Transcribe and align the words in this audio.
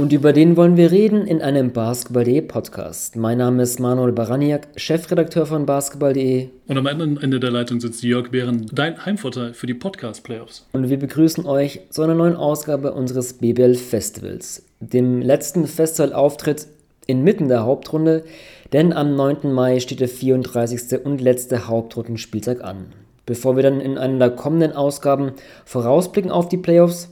Und 0.00 0.14
über 0.14 0.32
den 0.32 0.56
wollen 0.56 0.78
wir 0.78 0.90
reden 0.90 1.26
in 1.26 1.42
einem 1.42 1.72
Basketball.de 1.72 2.40
Podcast. 2.40 3.16
Mein 3.16 3.36
Name 3.36 3.62
ist 3.64 3.80
Manuel 3.80 4.12
Baraniak, 4.12 4.68
Chefredakteur 4.76 5.44
von 5.44 5.66
Basketball.de. 5.66 6.48
Und 6.68 6.78
am 6.78 6.86
anderen 6.86 7.20
Ende 7.20 7.38
der 7.38 7.50
Leitung 7.50 7.80
sitzt 7.80 8.02
Jörg 8.02 8.30
Behren, 8.30 8.64
dein 8.72 9.04
Heimvorteil 9.04 9.52
für 9.52 9.66
die 9.66 9.74
Podcast-Playoffs. 9.74 10.66
Und 10.72 10.88
wir 10.88 10.98
begrüßen 10.98 11.44
euch 11.44 11.80
zu 11.90 12.00
einer 12.00 12.14
neuen 12.14 12.34
Ausgabe 12.34 12.94
unseres 12.94 13.34
BBL 13.34 13.74
Festivals, 13.74 14.64
dem 14.80 15.20
letzten 15.20 15.66
Festivalauftritt 15.66 16.66
inmitten 17.06 17.48
der 17.48 17.64
Hauptrunde, 17.64 18.24
denn 18.72 18.94
am 18.94 19.14
9. 19.14 19.52
Mai 19.52 19.80
steht 19.80 20.00
der 20.00 20.08
34. 20.08 21.04
und 21.04 21.20
letzte 21.20 21.68
Hauptrundenspieltag 21.68 22.64
an. 22.64 22.86
Bevor 23.26 23.54
wir 23.54 23.62
dann 23.62 23.82
in 23.82 23.98
einer 23.98 24.18
der 24.18 24.30
kommenden 24.30 24.72
Ausgaben 24.72 25.32
vorausblicken 25.66 26.30
auf 26.30 26.48
die 26.48 26.56
Playoffs, 26.56 27.10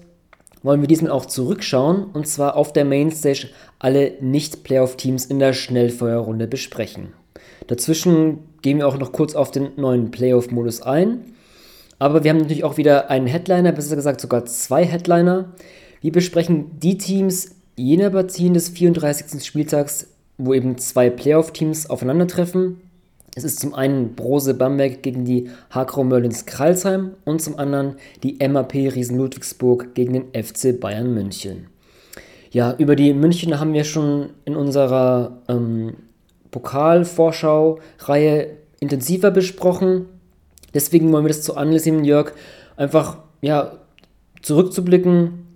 wollen 0.69 0.83
wir 0.83 0.87
diesmal 0.87 1.13
auch 1.13 1.25
zurückschauen 1.25 2.05
und 2.13 2.29
zwar 2.29 2.55
auf 2.55 2.75
der 2.75 2.85
Mainstage 2.85 3.49
alle 3.79 4.13
Nicht-Playoff-Teams 4.21 5.25
in 5.25 5.39
der 5.39 5.55
Schnellfeuerrunde 5.55 6.47
besprechen. 6.47 7.15
Dazwischen 7.69 8.41
gehen 8.61 8.77
wir 8.77 8.87
auch 8.87 8.99
noch 8.99 9.13
kurz 9.13 9.35
auf 9.35 9.51
den 9.51 9.71
neuen 9.77 10.11
Playoff-Modus 10.11 10.83
ein. 10.83 11.33
Aber 11.99 12.23
wir 12.23 12.31
haben 12.31 12.37
natürlich 12.37 12.65
auch 12.65 12.77
wieder 12.77 13.09
einen 13.09 13.27
Headliner, 13.27 13.73
besser 13.73 13.97
gesagt 13.97 14.21
sogar 14.21 14.45
zwei 14.45 14.85
Headliner. 14.85 15.55
Wir 16.03 16.13
besprechen 16.13 16.79
die 16.79 16.99
Teams 16.99 17.53
jener 17.75 18.11
Partien 18.11 18.53
des 18.53 18.69
34. 18.69 19.43
Spieltags, 19.43 20.09
wo 20.37 20.53
eben 20.53 20.77
zwei 20.77 21.09
Playoff-Teams 21.09 21.89
aufeinandertreffen. 21.89 22.83
Es 23.39 23.45
ist 23.45 23.61
zum 23.61 23.73
einen 23.73 24.17
Brose 24.17 24.53
Bamberg 24.53 25.05
gegen 25.05 25.25
die 25.25 25.49
Hakro 25.71 26.03
Merlins 26.03 26.45
Kralsheim 26.45 27.13
und 27.25 27.41
zum 27.41 27.57
anderen 27.57 27.95
die 28.25 28.37
MAP 28.49 28.75
Riesen 28.75 29.17
Ludwigsburg 29.17 29.95
gegen 29.95 30.15
den 30.15 30.25
FC 30.35 30.81
Bayern 30.81 31.15
München. 31.15 31.69
Ja, 32.51 32.75
über 32.79 32.97
die 32.97 33.15
München 33.15 33.61
haben 33.61 33.75
wir 33.75 33.85
schon 33.85 34.31
in 34.45 34.57
unserer 34.57 35.39
ähm, 35.47 35.95
Pokalvorschau-Reihe 36.51 38.57
intensiver 38.81 39.31
besprochen. 39.31 40.07
Deswegen 40.75 41.13
wollen 41.13 41.25
wir 41.25 41.29
das 41.29 41.43
zu 41.43 41.57
Anlass 41.57 41.87
nehmen, 41.87 42.05
Jörg, 42.05 42.33
einfach 42.77 43.19
ja, 43.41 43.79
zurückzublicken 44.43 45.47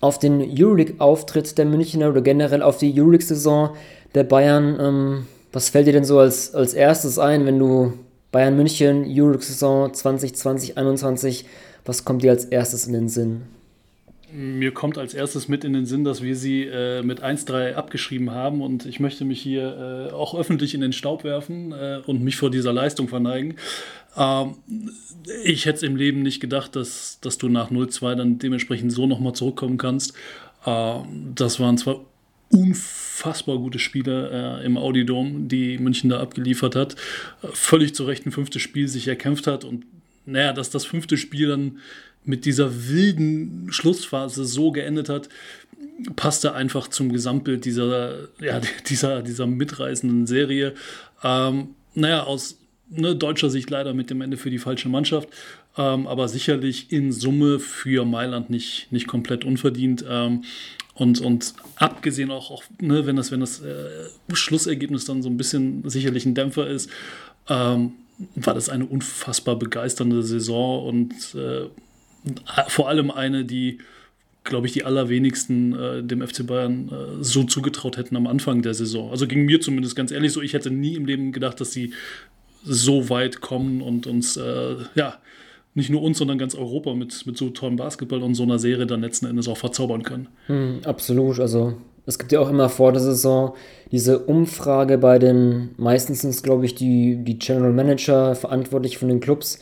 auf 0.00 0.18
den 0.18 0.42
Euroleague-Auftritt 0.42 1.56
der 1.56 1.64
Münchner 1.64 2.10
oder 2.10 2.20
generell 2.20 2.62
auf 2.62 2.76
die 2.76 2.92
Euroleague-Saison 2.94 3.70
der 4.14 4.24
Bayern. 4.24 4.76
Ähm, 4.78 5.26
was 5.52 5.68
fällt 5.68 5.86
dir 5.86 5.92
denn 5.92 6.04
so 6.04 6.18
als, 6.18 6.54
als 6.54 6.74
erstes 6.74 7.18
ein, 7.18 7.46
wenn 7.46 7.58
du 7.58 7.92
Bayern 8.32 8.56
München, 8.56 9.04
Euroleague-Saison 9.06 9.90
2020-21, 9.90 11.44
was 11.84 12.04
kommt 12.04 12.22
dir 12.22 12.30
als 12.30 12.44
erstes 12.44 12.86
in 12.86 12.92
den 12.92 13.08
Sinn? 13.08 13.42
Mir 14.32 14.72
kommt 14.72 14.96
als 14.96 15.12
erstes 15.12 15.48
mit 15.48 15.64
in 15.64 15.72
den 15.72 15.86
Sinn, 15.86 16.04
dass 16.04 16.22
wir 16.22 16.36
sie 16.36 16.62
äh, 16.62 17.02
mit 17.02 17.20
1-3 17.20 17.74
abgeschrieben 17.74 18.30
haben 18.30 18.62
und 18.62 18.86
ich 18.86 19.00
möchte 19.00 19.24
mich 19.24 19.42
hier 19.42 20.10
äh, 20.10 20.14
auch 20.14 20.36
öffentlich 20.36 20.74
in 20.74 20.80
den 20.82 20.92
Staub 20.92 21.24
werfen 21.24 21.72
äh, 21.72 22.00
und 22.06 22.22
mich 22.22 22.36
vor 22.36 22.50
dieser 22.50 22.72
Leistung 22.72 23.08
verneigen. 23.08 23.56
Ähm, 24.16 24.54
ich 25.42 25.66
hätte 25.66 25.78
es 25.78 25.82
im 25.82 25.96
Leben 25.96 26.22
nicht 26.22 26.38
gedacht, 26.38 26.76
dass, 26.76 27.18
dass 27.20 27.38
du 27.38 27.48
nach 27.48 27.72
0-2 27.72 28.14
dann 28.14 28.38
dementsprechend 28.38 28.92
so 28.92 29.08
nochmal 29.08 29.32
zurückkommen 29.32 29.78
kannst. 29.78 30.14
Ähm, 30.64 31.32
das 31.34 31.58
waren 31.58 31.76
zwar 31.76 32.00
unfassbar 32.50 33.58
gute 33.58 33.78
Spiele 33.78 34.60
äh, 34.60 34.66
im 34.66 34.76
Audidom, 34.76 35.48
die 35.48 35.78
München 35.78 36.10
da 36.10 36.20
abgeliefert 36.20 36.76
hat. 36.76 36.96
Völlig 37.52 37.94
zu 37.94 38.04
Recht 38.04 38.26
ein 38.26 38.32
fünftes 38.32 38.60
Spiel 38.62 38.88
sich 38.88 39.08
erkämpft 39.08 39.46
hat 39.46 39.64
und 39.64 39.84
naja, 40.26 40.52
dass 40.52 40.70
das 40.70 40.84
fünfte 40.84 41.16
Spiel 41.16 41.48
dann 41.48 41.78
mit 42.24 42.44
dieser 42.44 42.88
wilden 42.88 43.68
Schlussphase 43.70 44.44
so 44.44 44.72
geendet 44.72 45.08
hat, 45.08 45.28
passte 46.16 46.54
einfach 46.54 46.88
zum 46.88 47.12
Gesamtbild 47.12 47.64
dieser, 47.64 48.28
ja, 48.40 48.60
dieser, 48.88 49.22
dieser 49.22 49.46
mitreißenden 49.46 50.26
Serie. 50.26 50.74
Ähm, 51.22 51.68
naja, 51.94 52.24
aus 52.24 52.58
ne, 52.88 53.14
deutscher 53.16 53.50
Sicht 53.50 53.70
leider 53.70 53.94
mit 53.94 54.10
dem 54.10 54.20
Ende 54.20 54.36
für 54.36 54.50
die 54.50 54.58
falsche 54.58 54.88
Mannschaft, 54.88 55.28
ähm, 55.76 56.06
aber 56.06 56.28
sicherlich 56.28 56.92
in 56.92 57.12
Summe 57.12 57.58
für 57.58 58.04
Mailand 58.04 58.50
nicht, 58.50 58.90
nicht 58.90 59.06
komplett 59.06 59.44
unverdient. 59.44 60.04
Ähm, 60.08 60.44
und, 61.00 61.18
und 61.22 61.54
abgesehen 61.76 62.30
auch, 62.30 62.50
auch 62.50 62.62
ne, 62.78 63.06
wenn 63.06 63.16
das, 63.16 63.32
wenn 63.32 63.40
das 63.40 63.62
äh, 63.62 64.34
Schlussergebnis 64.34 65.06
dann 65.06 65.22
so 65.22 65.30
ein 65.30 65.38
bisschen 65.38 65.88
sicherlich 65.88 66.26
ein 66.26 66.34
Dämpfer 66.34 66.66
ist, 66.66 66.90
ähm, 67.48 67.92
war 68.34 68.52
das 68.52 68.68
eine 68.68 68.84
unfassbar 68.84 69.56
begeisternde 69.56 70.22
Saison 70.22 70.86
und 70.86 71.34
äh, 71.34 71.68
vor 72.68 72.90
allem 72.90 73.10
eine, 73.10 73.46
die, 73.46 73.78
glaube 74.44 74.66
ich, 74.66 74.74
die 74.74 74.84
allerwenigsten 74.84 75.72
äh, 75.72 76.02
dem 76.02 76.20
FC 76.20 76.46
Bayern 76.46 76.90
äh, 76.90 77.24
so 77.24 77.44
zugetraut 77.44 77.96
hätten 77.96 78.14
am 78.16 78.26
Anfang 78.26 78.60
der 78.60 78.74
Saison. 78.74 79.10
Also 79.10 79.26
ging 79.26 79.46
mir 79.46 79.62
zumindest 79.62 79.96
ganz 79.96 80.10
ehrlich 80.10 80.32
so, 80.32 80.42
ich 80.42 80.52
hätte 80.52 80.70
nie 80.70 80.96
im 80.96 81.06
Leben 81.06 81.32
gedacht, 81.32 81.62
dass 81.62 81.72
sie 81.72 81.94
so 82.62 83.08
weit 83.08 83.40
kommen 83.40 83.80
und 83.80 84.06
uns, 84.06 84.36
äh, 84.36 84.76
ja, 84.94 85.18
nicht 85.80 85.90
nur 85.90 86.02
uns, 86.02 86.18
sondern 86.18 86.38
ganz 86.38 86.54
Europa 86.54 86.94
mit, 86.94 87.26
mit 87.26 87.36
so 87.36 87.50
tollem 87.50 87.76
Basketball 87.76 88.22
und 88.22 88.34
so 88.34 88.44
einer 88.44 88.58
Serie 88.58 88.86
dann 88.86 89.00
letzten 89.00 89.26
Endes 89.26 89.48
auch 89.48 89.56
verzaubern 89.56 90.02
können. 90.02 90.28
Hm, 90.46 90.80
absolut. 90.84 91.40
Also 91.40 91.74
es 92.06 92.18
gibt 92.18 92.32
ja 92.32 92.40
auch 92.40 92.48
immer 92.48 92.68
vor 92.68 92.92
der 92.92 93.02
Saison 93.02 93.54
diese 93.90 94.20
Umfrage 94.20 94.98
bei 94.98 95.18
den, 95.18 95.70
meistens 95.76 96.20
sind 96.20 96.30
es 96.30 96.42
glaube 96.42 96.66
ich 96.66 96.74
die, 96.74 97.16
die 97.16 97.38
General 97.38 97.72
Manager 97.72 98.34
verantwortlich 98.34 98.98
von 98.98 99.08
den 99.08 99.20
Clubs. 99.20 99.58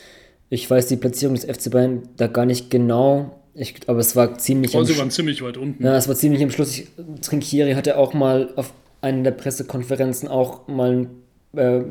Ich 0.51 0.69
weiß 0.69 0.87
die 0.89 0.97
Platzierung 0.97 1.35
des 1.35 1.45
FC 1.45 1.71
Bayern 1.71 2.03
da 2.17 2.27
gar 2.27 2.47
nicht 2.47 2.71
genau, 2.71 3.39
ich, 3.55 3.75
aber 3.87 3.99
es 3.99 4.15
war 4.15 4.39
ziemlich. 4.39 4.75
Oh, 4.75 4.85
sie 4.85 4.97
waren 4.99 5.11
ziemlich 5.11 5.43
weit 5.43 5.57
unten. 5.57 5.85
Ja, 5.85 5.97
es 5.97 6.07
war 6.07 6.15
ziemlich 6.15 6.43
am 6.43 6.51
Schluss. 6.51 6.83
Trinkieri 7.23 7.73
hatte 7.73 7.99
auch 7.99 8.15
mal 8.15 8.51
auf 8.55 8.73
einer 9.01 9.25
der 9.25 9.31
Pressekonferenzen 9.33 10.29
auch 10.29 10.69
mal 10.69 11.09
ein 11.55 11.59
äh, 11.59 11.83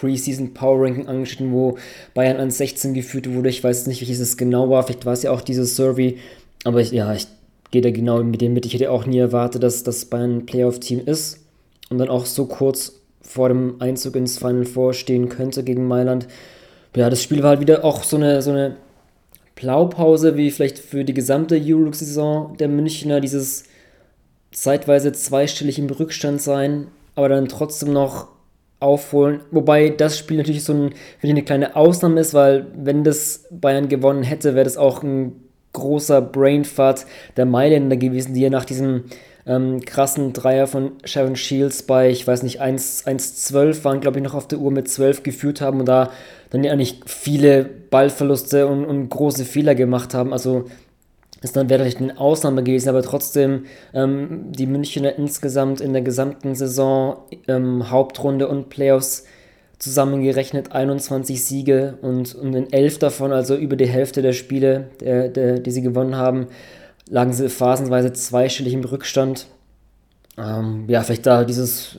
Preseason 0.00 0.54
Power 0.54 0.82
Ranking 0.82 1.06
angeschnitten, 1.06 1.52
wo 1.52 1.76
Bayern 2.14 2.38
an 2.38 2.50
16 2.50 2.94
geführt 2.94 3.30
wurde. 3.32 3.50
Ich 3.50 3.62
weiß 3.62 3.86
nicht, 3.86 4.00
welches 4.00 4.20
es 4.20 4.36
genau 4.36 4.70
war. 4.70 4.82
Vielleicht 4.82 5.06
war 5.06 5.12
es 5.12 5.22
ja 5.22 5.30
auch 5.30 5.42
dieses 5.42 5.76
Survey. 5.76 6.18
Aber 6.64 6.80
ich, 6.80 6.90
ja, 6.90 7.12
ich 7.12 7.26
gehe 7.70 7.82
da 7.82 7.90
genau 7.90 8.22
mit 8.22 8.40
dem 8.40 8.54
mit. 8.54 8.66
Ich 8.66 8.74
hätte 8.74 8.90
auch 8.90 9.06
nie 9.06 9.18
erwartet, 9.18 9.62
dass 9.62 9.82
das 9.82 10.06
Bayern 10.06 10.38
ein 10.38 10.46
Playoff-Team 10.46 11.02
ist 11.04 11.40
und 11.90 11.98
dann 11.98 12.08
auch 12.08 12.26
so 12.26 12.46
kurz 12.46 12.94
vor 13.20 13.48
dem 13.48 13.80
Einzug 13.80 14.16
ins 14.16 14.38
Final 14.38 14.64
Four 14.64 14.94
stehen 14.94 15.28
könnte 15.28 15.62
gegen 15.62 15.86
Mailand. 15.86 16.26
Ja, 16.96 17.10
das 17.10 17.22
Spiel 17.22 17.42
war 17.42 17.50
halt 17.50 17.60
wieder 17.60 17.84
auch 17.84 18.02
so 18.02 18.16
eine, 18.16 18.42
so 18.42 18.50
eine 18.50 18.76
Blaupause 19.54 20.36
wie 20.36 20.50
vielleicht 20.50 20.78
für 20.78 21.04
die 21.04 21.14
gesamte 21.14 21.56
Euroleague-Saison 21.56 22.56
der 22.56 22.68
Münchner. 22.68 23.20
Dieses 23.20 23.64
zeitweise 24.50 25.12
zweistellig 25.12 25.78
im 25.78 25.90
Rückstand 25.90 26.40
sein, 26.40 26.88
aber 27.14 27.28
dann 27.28 27.48
trotzdem 27.48 27.92
noch 27.92 28.28
aufholen. 28.80 29.40
Wobei 29.50 29.90
das 29.90 30.18
Spiel 30.18 30.38
natürlich 30.38 30.64
so 30.64 30.72
ein, 30.72 30.94
eine 31.22 31.42
kleine 31.42 31.76
Ausnahme 31.76 32.20
ist, 32.20 32.34
weil 32.34 32.66
wenn 32.74 33.04
das 33.04 33.46
Bayern 33.50 33.88
gewonnen 33.88 34.22
hätte, 34.22 34.54
wäre 34.54 34.64
das 34.64 34.76
auch 34.76 35.02
ein 35.02 35.32
großer 35.72 36.20
Brainfart 36.20 37.06
der 37.36 37.46
Mailänder 37.46 37.96
gewesen, 37.96 38.34
die 38.34 38.40
ja 38.40 38.50
nach 38.50 38.64
diesem 38.64 39.04
ähm, 39.46 39.80
krassen 39.80 40.32
Dreier 40.32 40.66
von 40.66 40.92
Sharon 41.04 41.36
Shields 41.36 41.82
bei, 41.82 42.10
ich 42.10 42.26
weiß 42.26 42.42
nicht, 42.42 42.60
1-12 42.60 43.84
waren, 43.84 44.00
glaube 44.00 44.18
ich, 44.18 44.24
noch 44.24 44.34
auf 44.34 44.48
der 44.48 44.58
Uhr 44.58 44.70
mit 44.70 44.88
12 44.88 45.22
geführt 45.22 45.60
haben 45.60 45.80
und 45.80 45.86
da 45.86 46.10
dann 46.50 46.64
ja 46.64 46.74
nicht 46.74 47.08
viele 47.08 47.64
Ballverluste 47.64 48.66
und, 48.66 48.84
und 48.84 49.08
große 49.08 49.44
Fehler 49.44 49.74
gemacht 49.74 50.14
haben. 50.14 50.32
Also 50.32 50.64
ist 51.42 51.56
dann 51.56 51.70
wäre 51.70 51.82
vielleicht 51.82 52.00
eine 52.00 52.18
Ausnahme 52.18 52.62
gewesen, 52.62 52.88
aber 52.88 53.02
trotzdem 53.02 53.64
ähm, 53.94 54.52
die 54.52 54.66
Münchner 54.66 55.16
insgesamt 55.16 55.80
in 55.80 55.92
der 55.92 56.02
gesamten 56.02 56.54
Saison 56.54 57.18
ähm, 57.48 57.90
Hauptrunde 57.90 58.48
und 58.48 58.68
Playoffs 58.68 59.24
zusammengerechnet 59.78 60.72
21 60.72 61.42
Siege 61.42 61.98
und, 62.02 62.34
und 62.34 62.54
in 62.54 62.70
elf 62.70 62.98
davon, 62.98 63.32
also 63.32 63.56
über 63.56 63.76
die 63.76 63.88
Hälfte 63.88 64.20
der 64.20 64.34
Spiele, 64.34 64.90
der, 65.00 65.28
der, 65.28 65.58
die 65.58 65.70
sie 65.70 65.80
gewonnen 65.80 66.16
haben, 66.16 66.48
lagen 67.08 67.32
sie 67.32 67.48
phasenweise 67.48 68.12
zweistellig 68.12 68.74
im 68.74 68.84
Rückstand. 68.84 69.46
Ähm, 70.36 70.84
ja, 70.88 71.02
vielleicht 71.02 71.26
da 71.26 71.44
dieses 71.44 71.98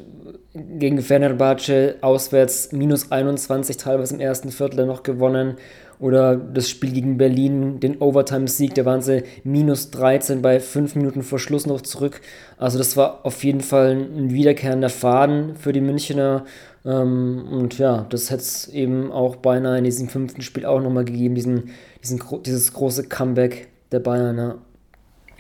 gegen 0.54 1.02
Fenerbahce 1.02 1.96
auswärts 2.02 2.72
minus 2.72 3.12
21 3.12 3.78
teilweise 3.78 4.16
im 4.16 4.20
ersten 4.20 4.52
Viertel 4.52 4.86
noch 4.86 5.02
gewonnen 5.02 5.58
oder 6.02 6.36
das 6.36 6.68
Spiel 6.68 6.92
gegen 6.92 7.18
Berlin, 7.18 7.80
den 7.80 8.02
Overtime-Sieg, 8.02 8.74
da 8.74 8.86
waren 8.86 9.02
sie 9.02 9.24
minus 9.44 9.92
13 9.92 10.42
bei 10.42 10.60
5 10.60 10.96
Minuten 10.96 11.22
vor 11.22 11.38
Schluss 11.38 11.68
noch 11.68 11.82
zurück. 11.82 12.22
Also 12.58 12.80
das 12.80 12.98
war 12.98 13.24
auf 13.24 13.44
jeden 13.44 13.62
Fall 13.62 13.92
ein 13.92 14.34
wiederkehrender 14.34 14.90
Faden 14.90 15.56
für 15.56 15.74
die 15.74 15.80
Münchner. 15.80 16.46
Ähm, 16.84 17.46
und 17.52 17.78
ja, 17.78 18.08
das 18.10 18.32
hätte 18.32 18.42
es 18.42 18.68
eben 18.68 19.12
auch 19.12 19.36
beinahe 19.36 19.78
in 19.78 19.84
diesem 19.84 20.10
fünften 20.10 20.42
Spiel 20.42 20.66
auch 20.66 20.82
nochmal 20.82 21.06
gegeben, 21.06 21.36
diesen, 21.36 21.70
diesen, 22.04 22.20
dieses 22.46 22.74
große 22.74 23.04
Comeback 23.04 23.68
der 23.92 24.00
Bayern. 24.00 24.38
Ja. 24.38 24.56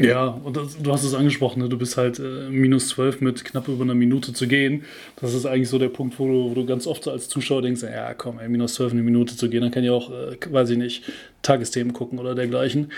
Ja, 0.01 0.27
und 0.27 0.57
das, 0.57 0.77
du 0.81 0.91
hast 0.91 1.03
es 1.03 1.13
angesprochen, 1.13 1.61
ne? 1.61 1.69
du 1.69 1.77
bist 1.77 1.97
halt 1.97 2.19
äh, 2.19 2.49
minus 2.49 2.89
12 2.89 3.21
mit 3.21 3.45
knapp 3.45 3.67
über 3.67 3.83
einer 3.83 3.93
Minute 3.93 4.33
zu 4.33 4.47
gehen. 4.47 4.83
Das 5.19 5.33
ist 5.33 5.45
eigentlich 5.45 5.69
so 5.69 5.79
der 5.79 5.89
Punkt, 5.89 6.17
wo 6.19 6.27
du, 6.27 6.49
wo 6.49 6.53
du 6.53 6.65
ganz 6.65 6.87
oft 6.87 7.07
als 7.07 7.29
Zuschauer 7.29 7.61
denkst, 7.61 7.83
ja 7.83 8.13
komm, 8.13 8.39
ey, 8.39 8.49
minus 8.49 8.75
12 8.75 8.93
eine 8.93 9.03
Minute 9.03 9.35
zu 9.35 9.49
gehen, 9.49 9.61
dann 9.61 9.71
kann 9.71 9.83
ich 9.83 9.89
auch, 9.89 10.11
äh, 10.11 10.37
weiß 10.49 10.71
ich 10.71 10.77
nicht, 10.77 11.03
Tagesthemen 11.41 11.93
gucken 11.93 12.19
oder 12.19 12.35
dergleichen. 12.35 12.91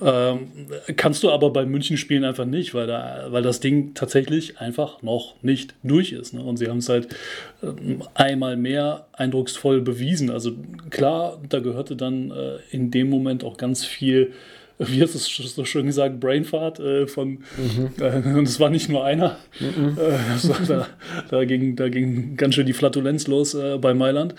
Ähm, 0.00 0.48
kannst 0.96 1.22
du 1.22 1.30
aber 1.30 1.50
bei 1.50 1.66
München 1.66 1.96
spielen 1.96 2.24
einfach 2.24 2.44
nicht, 2.44 2.74
weil, 2.74 2.86
da, 2.86 3.26
weil 3.30 3.42
das 3.42 3.60
Ding 3.60 3.94
tatsächlich 3.94 4.58
einfach 4.58 5.02
noch 5.02 5.34
nicht 5.42 5.74
durch 5.82 6.12
ist. 6.12 6.34
Ne? 6.34 6.42
Und 6.42 6.58
sie 6.58 6.68
haben 6.68 6.78
es 6.78 6.88
halt 6.88 7.08
äh, 7.62 7.66
einmal 8.14 8.56
mehr 8.56 9.06
eindrucksvoll 9.12 9.80
bewiesen. 9.80 10.30
Also 10.30 10.52
klar, 10.90 11.40
da 11.48 11.58
gehörte 11.60 11.96
dann 11.96 12.30
äh, 12.30 12.58
in 12.70 12.90
dem 12.90 13.10
Moment 13.10 13.42
auch 13.42 13.56
ganz 13.56 13.84
viel 13.84 14.32
wie 14.86 15.02
hast 15.02 15.14
du 15.14 15.42
es 15.42 15.54
so 15.54 15.64
schön 15.64 15.86
gesagt, 15.86 16.20
Brainfart 16.20 16.78
äh, 16.78 17.06
von, 17.06 17.38
mhm. 17.56 17.90
äh, 18.00 18.16
und 18.38 18.48
es 18.48 18.60
war 18.60 18.70
nicht 18.70 18.88
nur 18.88 19.04
einer. 19.04 19.36
Mhm. 19.58 19.98
Äh, 19.98 20.66
da, 20.66 20.86
da, 21.30 21.44
ging, 21.44 21.76
da 21.76 21.88
ging 21.88 22.36
ganz 22.36 22.54
schön 22.54 22.66
die 22.66 22.72
Flatulenz 22.72 23.26
los 23.26 23.54
äh, 23.54 23.78
bei 23.78 23.94
Mailand. 23.94 24.34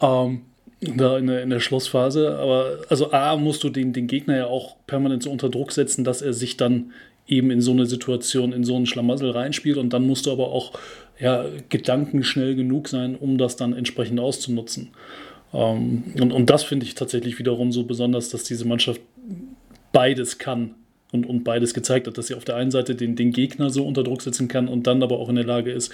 Ähm, 0.00 0.42
da 0.80 1.16
in 1.16 1.26
der, 1.28 1.42
in 1.42 1.50
der 1.50 1.60
Schlussphase. 1.60 2.38
Aber 2.38 2.78
also 2.88 3.12
A, 3.12 3.36
musst 3.36 3.62
du 3.64 3.68
den, 3.68 3.92
den 3.92 4.06
Gegner 4.06 4.36
ja 4.36 4.46
auch 4.46 4.76
permanent 4.86 5.22
so 5.22 5.30
unter 5.30 5.48
Druck 5.48 5.72
setzen, 5.72 6.04
dass 6.04 6.22
er 6.22 6.32
sich 6.32 6.56
dann 6.56 6.92
eben 7.28 7.50
in 7.50 7.60
so 7.60 7.70
eine 7.70 7.86
Situation, 7.86 8.52
in 8.52 8.64
so 8.64 8.74
einen 8.74 8.86
Schlamassel 8.86 9.30
reinspielt. 9.30 9.76
Und 9.76 9.92
dann 9.92 10.06
musst 10.06 10.26
du 10.26 10.32
aber 10.32 10.48
auch 10.48 10.72
ja, 11.20 11.44
gedankenschnell 11.68 12.56
genug 12.56 12.88
sein, 12.88 13.14
um 13.14 13.38
das 13.38 13.56
dann 13.56 13.74
entsprechend 13.74 14.18
auszunutzen. 14.18 14.90
Ähm, 15.54 16.04
und, 16.20 16.32
und 16.32 16.50
das 16.50 16.64
finde 16.64 16.86
ich 16.86 16.94
tatsächlich 16.94 17.38
wiederum 17.38 17.72
so 17.72 17.84
besonders, 17.84 18.30
dass 18.30 18.44
diese 18.44 18.66
Mannschaft 18.66 19.00
beides 19.92 20.38
kann 20.38 20.74
und, 21.12 21.26
und 21.26 21.44
beides 21.44 21.74
gezeigt 21.74 22.06
hat, 22.06 22.18
dass 22.18 22.28
sie 22.28 22.34
auf 22.34 22.44
der 22.44 22.56
einen 22.56 22.70
Seite 22.70 22.94
den, 22.94 23.16
den 23.16 23.32
Gegner 23.32 23.70
so 23.70 23.86
unter 23.86 24.02
Druck 24.02 24.22
setzen 24.22 24.48
kann 24.48 24.68
und 24.68 24.86
dann 24.86 25.02
aber 25.02 25.18
auch 25.18 25.28
in 25.28 25.36
der 25.36 25.44
Lage 25.44 25.70
ist, 25.70 25.92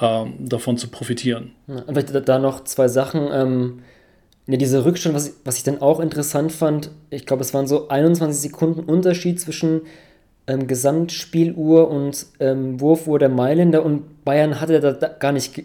ähm, 0.00 0.34
davon 0.38 0.76
zu 0.76 0.88
profitieren. 0.88 1.52
Ja, 1.66 1.84
vielleicht 1.86 2.28
da 2.28 2.38
noch 2.38 2.64
zwei 2.64 2.88
Sachen. 2.88 3.28
Ähm, 3.32 3.78
ja, 4.46 4.56
dieser 4.56 4.84
Rückstand, 4.84 5.14
was 5.14 5.40
was 5.44 5.58
ich 5.58 5.62
dann 5.62 5.80
auch 5.80 6.00
interessant 6.00 6.52
fand, 6.52 6.90
ich 7.10 7.26
glaube, 7.26 7.42
es 7.42 7.54
waren 7.54 7.66
so 7.66 7.88
21 7.88 8.40
Sekunden 8.40 8.80
Unterschied 8.80 9.40
zwischen 9.40 9.82
ähm, 10.48 10.66
Gesamtspieluhr 10.66 11.90
und 11.90 12.26
ähm, 12.40 12.80
Wurfuhr 12.80 13.18
der 13.18 13.28
Mailänder 13.28 13.84
und 13.84 14.24
Bayern 14.24 14.60
hatte 14.60 14.80
da, 14.80 14.92
da, 14.92 15.08
gar 15.08 15.32
nicht, 15.32 15.62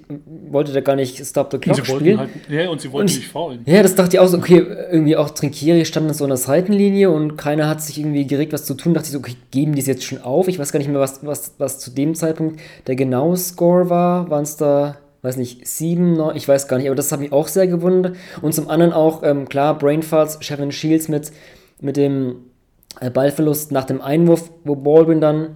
wollte 0.50 0.74
da 0.74 0.82
gar 0.82 0.96
nicht 0.96 1.26
Stop 1.26 1.52
the 1.52 1.58
Clock 1.58 1.86
spielen. 1.86 2.20
Halt, 2.20 2.30
ja, 2.50 2.70
und 2.70 2.82
sie 2.82 2.92
wollten 2.92 3.10
und 3.10 3.18
nicht 3.18 3.30
faulen. 3.30 3.62
Ja, 3.66 3.82
das 3.82 3.96
dachte 3.96 4.18
ich 4.18 4.20
auch 4.20 4.28
so, 4.28 4.38
okay, 4.38 4.66
irgendwie 4.92 5.16
auch 5.16 5.30
Trinkieri 5.30 5.86
stand 5.86 6.14
so 6.16 6.26
an 6.26 6.30
der 6.30 6.38
Seitenlinie 6.38 7.10
und 7.10 7.38
keiner 7.38 7.68
hat 7.68 7.82
sich 7.82 7.98
irgendwie 7.98 8.28
geregt, 8.28 8.54
was 8.54 8.66
zu 8.66 8.74
tun. 8.74 8.94
Dachte 8.94 9.08
ich 9.08 9.14
so, 9.14 9.20
okay, 9.20 9.36
geben 9.52 9.74
die 9.74 9.82
es 9.82 9.88
jetzt 9.88 10.04
schon 10.04 10.22
auf? 10.22 10.48
Ich 10.48 10.60
weiß 10.60 10.72
gar 10.72 10.80
nicht 10.80 10.90
mehr, 10.90 11.00
was, 11.00 11.26
was, 11.26 11.54
was 11.58 11.80
zu 11.80 11.92
dem 11.92 12.14
Zeitpunkt 12.14 12.60
der 12.88 12.96
genaue 12.96 13.38
Score 13.38 13.90
war. 13.90 14.30
Waren 14.30 14.44
es 14.44 14.58
da 14.58 14.98
weiß 15.24 15.38
nicht, 15.38 15.66
sieben, 15.66 16.14
neun, 16.14 16.36
ich 16.36 16.46
weiß 16.46 16.68
gar 16.68 16.78
nicht, 16.78 16.88
aber 16.88 16.98
das 16.98 17.10
hat 17.10 17.22
mich 17.22 17.32
auch 17.32 17.48
sehr 17.48 17.66
gewundert. 17.68 18.18
Und 18.42 18.54
zum 18.54 18.70
anderen 18.70 18.92
auch, 18.92 19.24
ähm, 19.24 19.48
klar, 19.48 19.78
Brainfarts, 19.78 20.40
Shevin 20.42 20.74
Shields 20.74 21.08
mit, 21.08 21.32
mit 21.80 21.96
dem 21.96 22.36
Ballverlust 23.14 23.72
nach 23.72 23.86
dem 23.86 24.02
Einwurf, 24.02 24.52
wo 24.64 24.76
Baldwin 24.76 25.22
dann 25.22 25.56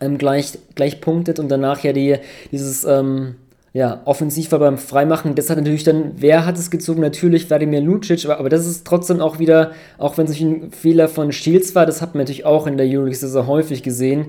ähm, 0.00 0.18
gleich, 0.18 0.58
gleich 0.74 1.00
punktet 1.00 1.38
und 1.38 1.48
danach 1.48 1.82
ja 1.82 1.92
die, 1.92 2.16
dieses 2.50 2.84
ähm, 2.84 3.36
ja, 3.72 4.02
Offensivball 4.04 4.60
beim 4.60 4.78
Freimachen. 4.78 5.34
Das 5.34 5.50
hat 5.50 5.58
natürlich 5.58 5.82
dann, 5.82 6.12
wer 6.16 6.46
hat 6.46 6.56
es 6.56 6.70
gezogen? 6.70 7.00
Natürlich 7.00 7.48
Wladimir 7.48 7.80
Lucic, 7.80 8.24
aber, 8.24 8.38
aber 8.38 8.48
das 8.48 8.66
ist 8.66 8.86
trotzdem 8.86 9.20
auch 9.20 9.40
wieder, 9.40 9.72
auch 9.98 10.16
wenn 10.16 10.26
es 10.26 10.40
ein 10.40 10.70
Fehler 10.70 11.08
von 11.08 11.32
Shields 11.32 11.74
war, 11.74 11.84
das 11.84 12.00
hat 12.00 12.14
man 12.14 12.22
natürlich 12.22 12.44
auch 12.44 12.66
in 12.66 12.76
der 12.76 12.86
Euroleague-Saison 12.86 13.46
häufig 13.46 13.82
gesehen. 13.82 14.26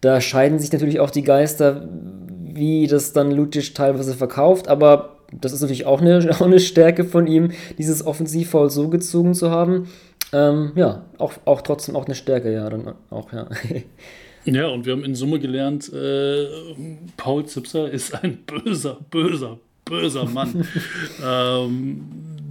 Da 0.00 0.20
scheiden 0.20 0.58
sich 0.58 0.72
natürlich 0.72 1.00
auch 1.00 1.10
die 1.10 1.22
Geister, 1.22 1.88
wie 2.42 2.88
das 2.88 3.12
dann 3.12 3.30
Lucic 3.30 3.74
teilweise 3.74 4.14
verkauft, 4.14 4.66
aber 4.66 5.16
das 5.32 5.52
ist 5.52 5.60
natürlich 5.60 5.86
auch 5.86 6.00
eine, 6.00 6.28
auch 6.34 6.40
eine 6.40 6.60
Stärke 6.60 7.04
von 7.04 7.28
ihm, 7.28 7.52
dieses 7.78 8.04
Offensivfoul 8.04 8.70
so 8.70 8.88
gezogen 8.88 9.34
zu 9.34 9.50
haben. 9.50 9.88
Ähm, 10.32 10.72
ja, 10.74 11.04
auch, 11.18 11.34
auch 11.44 11.62
trotzdem 11.62 11.96
auch 11.96 12.06
eine 12.06 12.14
Stärke, 12.14 12.52
ja, 12.52 12.68
dann 12.68 12.94
auch, 13.10 13.32
ja. 13.32 13.48
Ja, 14.44 14.68
und 14.68 14.86
wir 14.86 14.94
haben 14.94 15.04
in 15.04 15.14
Summe 15.14 15.40
gelernt, 15.40 15.92
äh, 15.92 16.46
Paul 17.18 17.44
Zipser 17.44 17.90
ist 17.90 18.14
ein 18.14 18.38
böser, 18.46 18.98
böser, 19.10 19.58
böser 19.84 20.24
Mann. 20.24 20.66
ähm, 21.24 22.00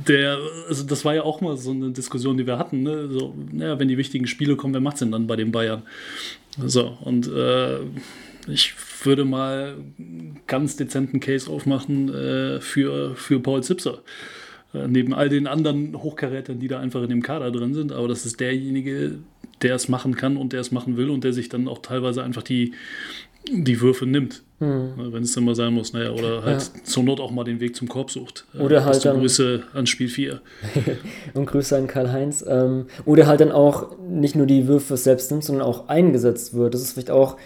der, 0.08 0.38
also 0.68 0.84
das 0.84 1.06
war 1.06 1.16
ja 1.16 1.24
auch 1.24 1.42
mal 1.42 1.58
so 1.58 1.72
eine 1.72 1.92
Diskussion, 1.92 2.38
die 2.38 2.46
wir 2.46 2.60
hatten. 2.60 2.84
Ne? 2.84 3.10
So, 3.10 3.34
ja, 3.54 3.80
wenn 3.80 3.88
die 3.88 3.98
wichtigen 3.98 4.28
Spiele 4.28 4.56
kommen, 4.56 4.74
wer 4.74 4.82
macht 4.82 4.96
es 4.96 5.00
denn 5.00 5.12
dann 5.12 5.26
bei 5.26 5.36
den 5.36 5.52
Bayern? 5.52 5.84
So, 6.64 6.98
und 7.02 7.28
äh, 7.28 7.80
ich 8.48 8.74
würde 9.04 9.26
mal 9.26 9.76
ganz 10.46 10.76
dezenten 10.76 11.20
Case 11.20 11.50
aufmachen 11.50 12.14
äh, 12.14 12.62
für, 12.62 13.16
für 13.16 13.40
Paul 13.40 13.64
Zipser. 13.64 14.00
Äh, 14.78 14.88
neben 14.88 15.14
all 15.14 15.30
den 15.30 15.48
anderen 15.48 16.02
Hochkarätern, 16.02 16.60
die 16.60 16.68
da 16.68 16.80
einfach 16.80 17.02
in 17.04 17.10
dem 17.10 17.22
Kader 17.22 17.52
drin 17.52 17.74
sind. 17.74 17.92
Aber 17.92 18.08
das 18.08 18.26
ist 18.26 18.40
derjenige, 18.40 19.20
der 19.62 19.76
es 19.76 19.90
machen 19.90 20.16
kann 20.16 20.38
und 20.38 20.54
der 20.54 20.62
es 20.62 20.72
machen 20.72 20.98
will 20.98 21.10
und 21.10 21.24
der 21.24 21.34
sich 21.34 21.50
dann 21.50 21.68
auch 21.68 21.80
teilweise 21.80 22.24
einfach 22.24 22.44
die, 22.44 22.74
die 23.52 23.82
Würfe 23.82 24.06
nimmt. 24.06 24.44
Hm. 24.60 24.94
Wenn 24.98 25.22
es 25.22 25.34
dann 25.34 25.46
mal 25.46 25.54
sein 25.54 25.74
muss, 25.74 25.94
naja, 25.94 26.12
oder 26.12 26.44
halt 26.44 26.72
ja. 26.76 26.84
zur 26.84 27.04
Not 27.04 27.20
auch 27.20 27.30
mal 27.30 27.44
den 27.44 27.60
Weg 27.60 27.76
zum 27.76 27.88
Korb 27.88 28.10
sucht. 28.10 28.46
Äh, 28.56 28.60
oder 28.60 28.86
halt 28.86 29.06
dann. 29.06 29.20
Grüße 29.20 29.64
an 29.74 29.86
Spiel 29.86 30.10
4. 30.10 30.42
und 31.36 31.46
Grüße 31.46 31.78
an 31.78 31.86
Karl-Heinz. 31.86 32.44
Ähm, 32.48 32.88
oder 33.06 33.28
halt 33.28 33.40
dann 33.40 33.52
auch 33.52 33.98
nicht 34.00 34.36
nur 34.36 34.48
die 34.48 34.68
Würfe 34.68 34.98
selbst 34.98 35.30
nimmt, 35.30 35.44
sondern 35.44 35.66
auch 35.66 35.90
eingesetzt 35.90 36.56
wird. 36.56 36.74
Das 36.74 36.82
ist 36.82 36.94
vielleicht 36.94 37.12
auch 37.12 37.38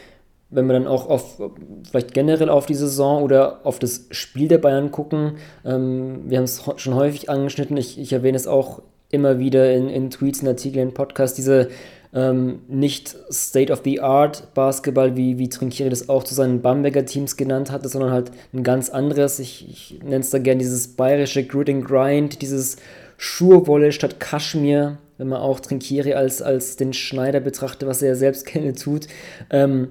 wenn 0.51 0.67
wir 0.67 0.73
dann 0.73 0.87
auch 0.87 1.09
auf, 1.09 1.41
vielleicht 1.89 2.13
generell 2.13 2.49
auf 2.49 2.65
die 2.65 2.75
Saison 2.75 3.23
oder 3.23 3.61
auf 3.63 3.79
das 3.79 4.07
Spiel 4.11 4.47
der 4.47 4.57
Bayern 4.57 4.91
gucken, 4.91 5.37
ähm, 5.65 6.29
wir 6.29 6.37
haben 6.37 6.43
es 6.43 6.63
schon 6.75 6.95
häufig 6.95 7.29
angeschnitten, 7.29 7.77
ich, 7.77 7.99
ich 7.99 8.13
erwähne 8.13 8.35
es 8.35 8.47
auch 8.47 8.81
immer 9.09 9.39
wieder 9.39 9.73
in, 9.73 9.89
in 9.89 10.09
Tweets, 10.09 10.41
in 10.41 10.47
Artikeln, 10.47 10.89
in 10.89 10.93
Podcasts, 10.93 11.35
diese 11.35 11.69
ähm, 12.13 12.59
nicht 12.67 13.15
State-of-the-Art 13.31 14.53
Basketball, 14.53 15.15
wie, 15.15 15.37
wie 15.37 15.49
Trinkieri 15.49 15.89
das 15.89 16.09
auch 16.09 16.23
zu 16.23 16.35
seinen 16.35 16.61
Bamberger 16.61 17.05
Teams 17.05 17.37
genannt 17.37 17.71
hatte, 17.71 17.87
sondern 17.87 18.11
halt 18.11 18.31
ein 18.53 18.63
ganz 18.63 18.89
anderes, 18.89 19.39
ich, 19.39 19.69
ich 19.69 20.03
nenne 20.03 20.19
es 20.19 20.29
da 20.29 20.39
gerne 20.39 20.59
dieses 20.59 20.89
bayerische 20.89 21.45
Grid 21.45 21.69
and 21.69 21.85
Grind, 21.85 22.41
dieses 22.41 22.77
Schurwolle 23.17 23.91
statt 23.91 24.19
Kaschmir, 24.19 24.97
wenn 25.17 25.27
man 25.27 25.41
auch 25.41 25.59
Trinkieri 25.59 26.13
als, 26.13 26.41
als 26.41 26.75
den 26.75 26.93
Schneider 26.93 27.39
betrachtet, 27.39 27.87
was 27.87 28.01
er 28.01 28.09
ja 28.09 28.15
selbst 28.15 28.45
gerne 28.51 28.73
tut. 28.73 29.07
Ähm, 29.49 29.89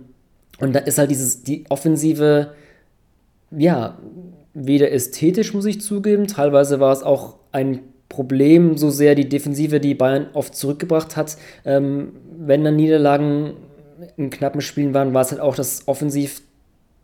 und 0.61 0.75
da 0.75 0.81
ist 0.81 0.99
halt 0.99 1.11
dieses, 1.11 1.43
die 1.43 1.65
Offensive, 1.69 2.53
ja, 3.51 3.99
weder 4.55 4.93
ästhetisch, 4.93 5.55
muss 5.55 5.65
ich 5.65 5.81
zugeben, 5.81 6.27
teilweise 6.27 6.81
war 6.81 6.93
es 6.93 7.03
auch 7.03 7.37
ein 7.53 7.81
Problem, 8.09 8.77
so 8.77 8.91
sehr 8.91 9.15
die 9.15 9.29
Defensive, 9.29 9.81
die 9.81 9.95
Bayern 9.95 10.27
oft 10.35 10.55
zurückgebracht 10.55 11.17
hat. 11.17 11.37
Ähm, 11.65 12.13
wenn 12.39 12.65
dann 12.65 12.77
Niederlagen 12.77 13.55
in 14.17 14.31
knappen 14.31 14.61
Spielen 14.61 14.95
waren, 14.95 15.15
war 15.15 15.23
es 15.23 15.31
halt 15.31 15.41
auch, 15.41 15.55
dass 15.55 15.87
offensiv 15.87 16.43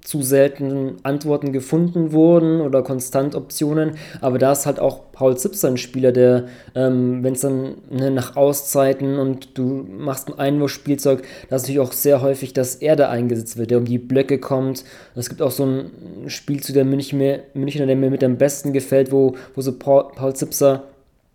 zu 0.06 0.22
selten 0.22 0.98
Antworten 1.02 1.52
gefunden 1.52 2.12
wurden 2.12 2.60
oder 2.60 2.82
konstant 2.82 3.34
Optionen. 3.34 3.96
Aber 4.20 4.38
da 4.38 4.52
ist 4.52 4.64
halt 4.64 4.78
auch 4.78 5.00
Paul 5.10 5.36
Zipser 5.36 5.66
ein 5.66 5.78
Spieler, 5.78 6.12
der, 6.12 6.46
ähm, 6.76 7.24
wenn 7.24 7.34
es 7.34 7.40
dann 7.40 7.74
ne, 7.90 8.12
nach 8.12 8.36
Auszeiten 8.36 9.18
und 9.18 9.58
du 9.58 9.84
machst 9.88 10.28
ein 10.28 10.38
Einwurfspielzeug, 10.38 11.22
da 11.50 11.56
ist 11.56 11.62
natürlich 11.62 11.80
auch 11.80 11.92
sehr 11.92 12.22
häufig, 12.22 12.52
dass 12.52 12.76
er 12.76 12.94
da 12.94 13.10
eingesetzt 13.10 13.56
wird, 13.56 13.72
der 13.72 13.78
um 13.78 13.84
die 13.84 13.98
Blöcke 13.98 14.38
kommt. 14.38 14.84
Es 15.16 15.28
gibt 15.28 15.42
auch 15.42 15.50
so 15.50 15.66
ein 15.66 15.90
Spielzug 16.28 16.74
der 16.74 16.84
Münchner, 16.84 17.40
Münchner 17.54 17.86
der 17.86 17.96
mir 17.96 18.10
mit 18.10 18.22
am 18.22 18.36
besten 18.36 18.72
gefällt, 18.72 19.10
wo, 19.10 19.34
wo 19.56 19.60
so 19.60 19.72
Paul, 19.76 20.12
Paul 20.14 20.36
Zipser 20.36 20.84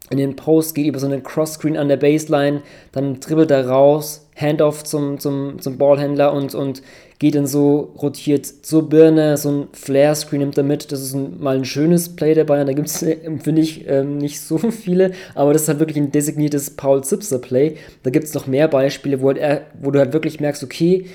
in 0.09 0.17
den 0.17 0.35
Post 0.35 0.75
geht, 0.75 0.87
über 0.87 0.99
so 0.99 1.07
einen 1.07 1.23
Cross-Screen 1.23 1.77
an 1.77 1.89
der 1.89 1.97
Baseline, 1.97 2.61
dann 2.91 3.19
dribbelt 3.19 3.51
er 3.51 3.67
raus, 3.67 4.27
Handoff 4.35 4.83
zum, 4.83 5.19
zum, 5.19 5.59
zum 5.59 5.77
Ballhändler 5.77 6.33
und, 6.33 6.53
und 6.53 6.81
geht 7.21 7.35
dann 7.35 7.45
so, 7.45 7.93
rotiert 8.01 8.47
zur 8.47 8.89
Birne, 8.89 9.37
so 9.37 9.51
ein 9.51 9.67
Flare-Screen 9.73 10.39
nimmt 10.39 10.57
er 10.57 10.63
mit. 10.63 10.91
Das 10.91 11.01
ist 11.01 11.13
ein, 11.13 11.39
mal 11.39 11.55
ein 11.55 11.65
schönes 11.65 12.15
Play 12.15 12.33
dabei, 12.33 12.63
da 12.63 12.73
gibt 12.73 12.87
es, 12.87 13.03
äh, 13.03 13.15
finde 13.37 13.61
ich, 13.61 13.87
ähm, 13.87 14.17
nicht 14.17 14.41
so 14.41 14.57
viele, 14.71 15.11
aber 15.35 15.53
das 15.53 15.61
ist 15.61 15.67
halt 15.67 15.77
wirklich 15.77 15.97
ein 15.97 16.11
designiertes 16.11 16.71
Paul 16.71 17.03
Zipser-Play. 17.03 17.77
Da 18.01 18.09
gibt 18.09 18.25
es 18.25 18.33
noch 18.33 18.47
mehr 18.47 18.67
Beispiele, 18.67 19.21
wo, 19.21 19.27
halt 19.27 19.37
er, 19.37 19.61
wo 19.79 19.91
du 19.91 19.99
halt 19.99 20.13
wirklich 20.13 20.39
merkst, 20.39 20.63
okay, 20.63 21.05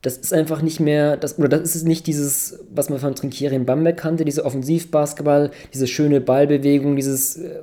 das 0.00 0.16
ist 0.16 0.32
einfach 0.32 0.62
nicht 0.62 0.80
mehr, 0.80 1.18
das, 1.18 1.38
oder 1.38 1.58
das 1.58 1.76
ist 1.76 1.86
nicht 1.86 2.06
dieses, 2.06 2.58
was 2.70 2.88
man 2.88 2.98
von 2.98 3.14
Trinkieri 3.14 3.54
in 3.54 3.66
Bamberg 3.66 3.98
kannte, 3.98 4.24
diese 4.24 4.46
Offensivbasketball, 4.46 5.50
diese 5.74 5.86
schöne 5.86 6.22
Ballbewegung, 6.22 6.96
dieses 6.96 7.36
äh, 7.36 7.60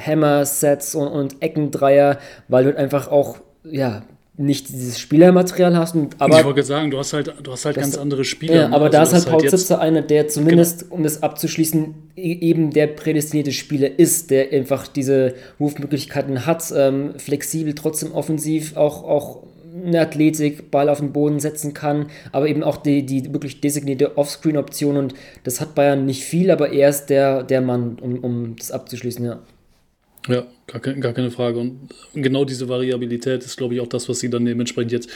Hammer-Sets 0.00 0.94
und, 0.94 1.08
und 1.08 1.42
Eckendreier, 1.42 2.20
weil 2.46 2.62
du 2.62 2.70
halt 2.70 2.78
einfach 2.78 3.08
auch, 3.08 3.38
ja, 3.64 4.04
nicht 4.36 4.68
dieses 4.68 4.98
Spielermaterial 4.98 5.76
hast. 5.76 5.96
Aber 6.18 6.40
ich 6.40 6.44
wollte 6.44 6.64
sagen, 6.64 6.90
du 6.90 6.98
hast 6.98 7.12
halt, 7.12 7.32
du 7.40 7.52
hast 7.52 7.64
halt 7.64 7.76
ganz 7.76 7.96
andere 7.96 8.24
Spieler. 8.24 8.54
Ja, 8.54 8.66
aber 8.66 8.86
also 8.86 8.90
da 8.90 9.02
ist 9.04 9.12
halt 9.12 9.26
Paul 9.26 9.40
halt 9.40 9.50
Zipser 9.50 9.80
einer, 9.80 10.02
der 10.02 10.26
zumindest, 10.26 10.80
genau. 10.80 10.94
um 10.96 11.04
es 11.04 11.22
abzuschließen, 11.22 11.94
e-, 12.16 12.20
eben 12.20 12.72
der 12.72 12.88
prädestinierte 12.88 13.52
Spieler 13.52 13.96
ist, 13.96 14.30
der 14.30 14.52
einfach 14.52 14.88
diese 14.88 15.34
Wurfmöglichkeiten 15.58 16.46
hat, 16.46 16.72
ähm, 16.76 17.14
flexibel, 17.16 17.74
trotzdem 17.74 18.12
offensiv, 18.12 18.76
auch, 18.76 19.04
auch 19.04 19.44
eine 19.86 20.00
Athletik, 20.00 20.70
Ball 20.70 20.88
auf 20.88 20.98
den 20.98 21.12
Boden 21.12 21.38
setzen 21.38 21.72
kann, 21.72 22.06
aber 22.32 22.48
eben 22.48 22.62
auch 22.62 22.76
die, 22.76 23.06
die 23.06 23.32
wirklich 23.32 23.60
designierte 23.60 24.16
Offscreen-Option 24.16 24.96
und 24.96 25.14
das 25.44 25.60
hat 25.60 25.74
Bayern 25.74 26.06
nicht 26.06 26.24
viel, 26.24 26.50
aber 26.50 26.72
er 26.72 26.88
ist 26.88 27.06
der, 27.06 27.42
der 27.42 27.60
Mann, 27.60 27.98
um, 28.00 28.18
um 28.18 28.56
das 28.56 28.70
abzuschließen, 28.70 29.24
ja. 29.24 29.40
Ja, 30.26 30.46
gar, 30.66 30.80
ke 30.80 30.98
gar 31.00 31.12
keine 31.12 31.30
Frage. 31.30 31.58
Und 31.58 31.90
genau 32.14 32.44
diese 32.44 32.68
Variabilität 32.68 33.44
ist, 33.44 33.56
glaube 33.56 33.74
ich, 33.74 33.80
auch 33.80 33.86
das, 33.86 34.08
was 34.08 34.20
sie 34.20 34.30
dann 34.30 34.44
dementsprechend 34.44 34.92
jetzt, 34.92 35.10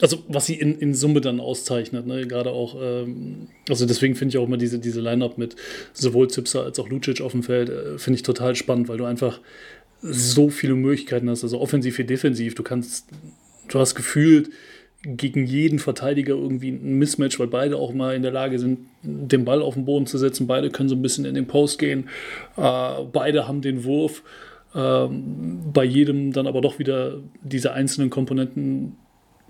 also 0.00 0.22
was 0.28 0.46
sie 0.46 0.54
in, 0.54 0.78
in 0.78 0.94
Summe 0.94 1.20
dann 1.20 1.40
auszeichnet. 1.40 2.06
Ne? 2.06 2.26
Gerade 2.26 2.50
auch, 2.50 2.76
ähm, 2.80 3.48
also 3.68 3.86
deswegen 3.86 4.14
finde 4.14 4.30
ich 4.30 4.38
auch 4.38 4.46
immer 4.46 4.56
diese, 4.56 4.78
diese 4.78 5.00
Line-Up 5.00 5.36
mit 5.36 5.56
sowohl 5.92 6.28
Zipser 6.28 6.62
als 6.62 6.78
auch 6.78 6.88
Lucic 6.88 7.20
auf 7.20 7.32
dem 7.32 7.42
Feld, 7.42 7.70
äh, 7.70 7.98
finde 7.98 8.16
ich 8.16 8.22
total 8.22 8.54
spannend, 8.54 8.88
weil 8.88 8.98
du 8.98 9.04
einfach 9.04 9.40
so 10.00 10.50
viele 10.50 10.74
Möglichkeiten 10.74 11.28
hast, 11.28 11.42
also 11.42 11.60
offensiv 11.60 11.98
wie 11.98 12.04
defensiv. 12.04 12.54
Du 12.54 12.62
kannst, 12.62 13.08
du 13.68 13.78
hast 13.80 13.96
gefühlt, 13.96 14.50
gegen 15.14 15.46
jeden 15.46 15.78
Verteidiger 15.78 16.34
irgendwie 16.34 16.70
ein 16.70 16.98
Mismatch, 16.98 17.38
weil 17.38 17.46
beide 17.46 17.76
auch 17.76 17.92
mal 17.92 18.16
in 18.16 18.22
der 18.22 18.32
Lage 18.32 18.58
sind, 18.58 18.80
den 19.02 19.44
Ball 19.44 19.62
auf 19.62 19.74
den 19.74 19.84
Boden 19.84 20.06
zu 20.06 20.18
setzen. 20.18 20.46
Beide 20.46 20.70
können 20.70 20.88
so 20.88 20.96
ein 20.96 21.02
bisschen 21.02 21.24
in 21.24 21.34
den 21.34 21.46
Post 21.46 21.78
gehen. 21.78 22.08
Äh, 22.56 23.04
beide 23.12 23.46
haben 23.46 23.60
den 23.60 23.84
Wurf. 23.84 24.22
Äh, 24.74 25.06
bei 25.72 25.84
jedem 25.84 26.32
dann 26.32 26.46
aber 26.46 26.60
doch 26.60 26.78
wieder 26.78 27.18
diese 27.42 27.72
einzelnen 27.72 28.10
Komponenten 28.10 28.96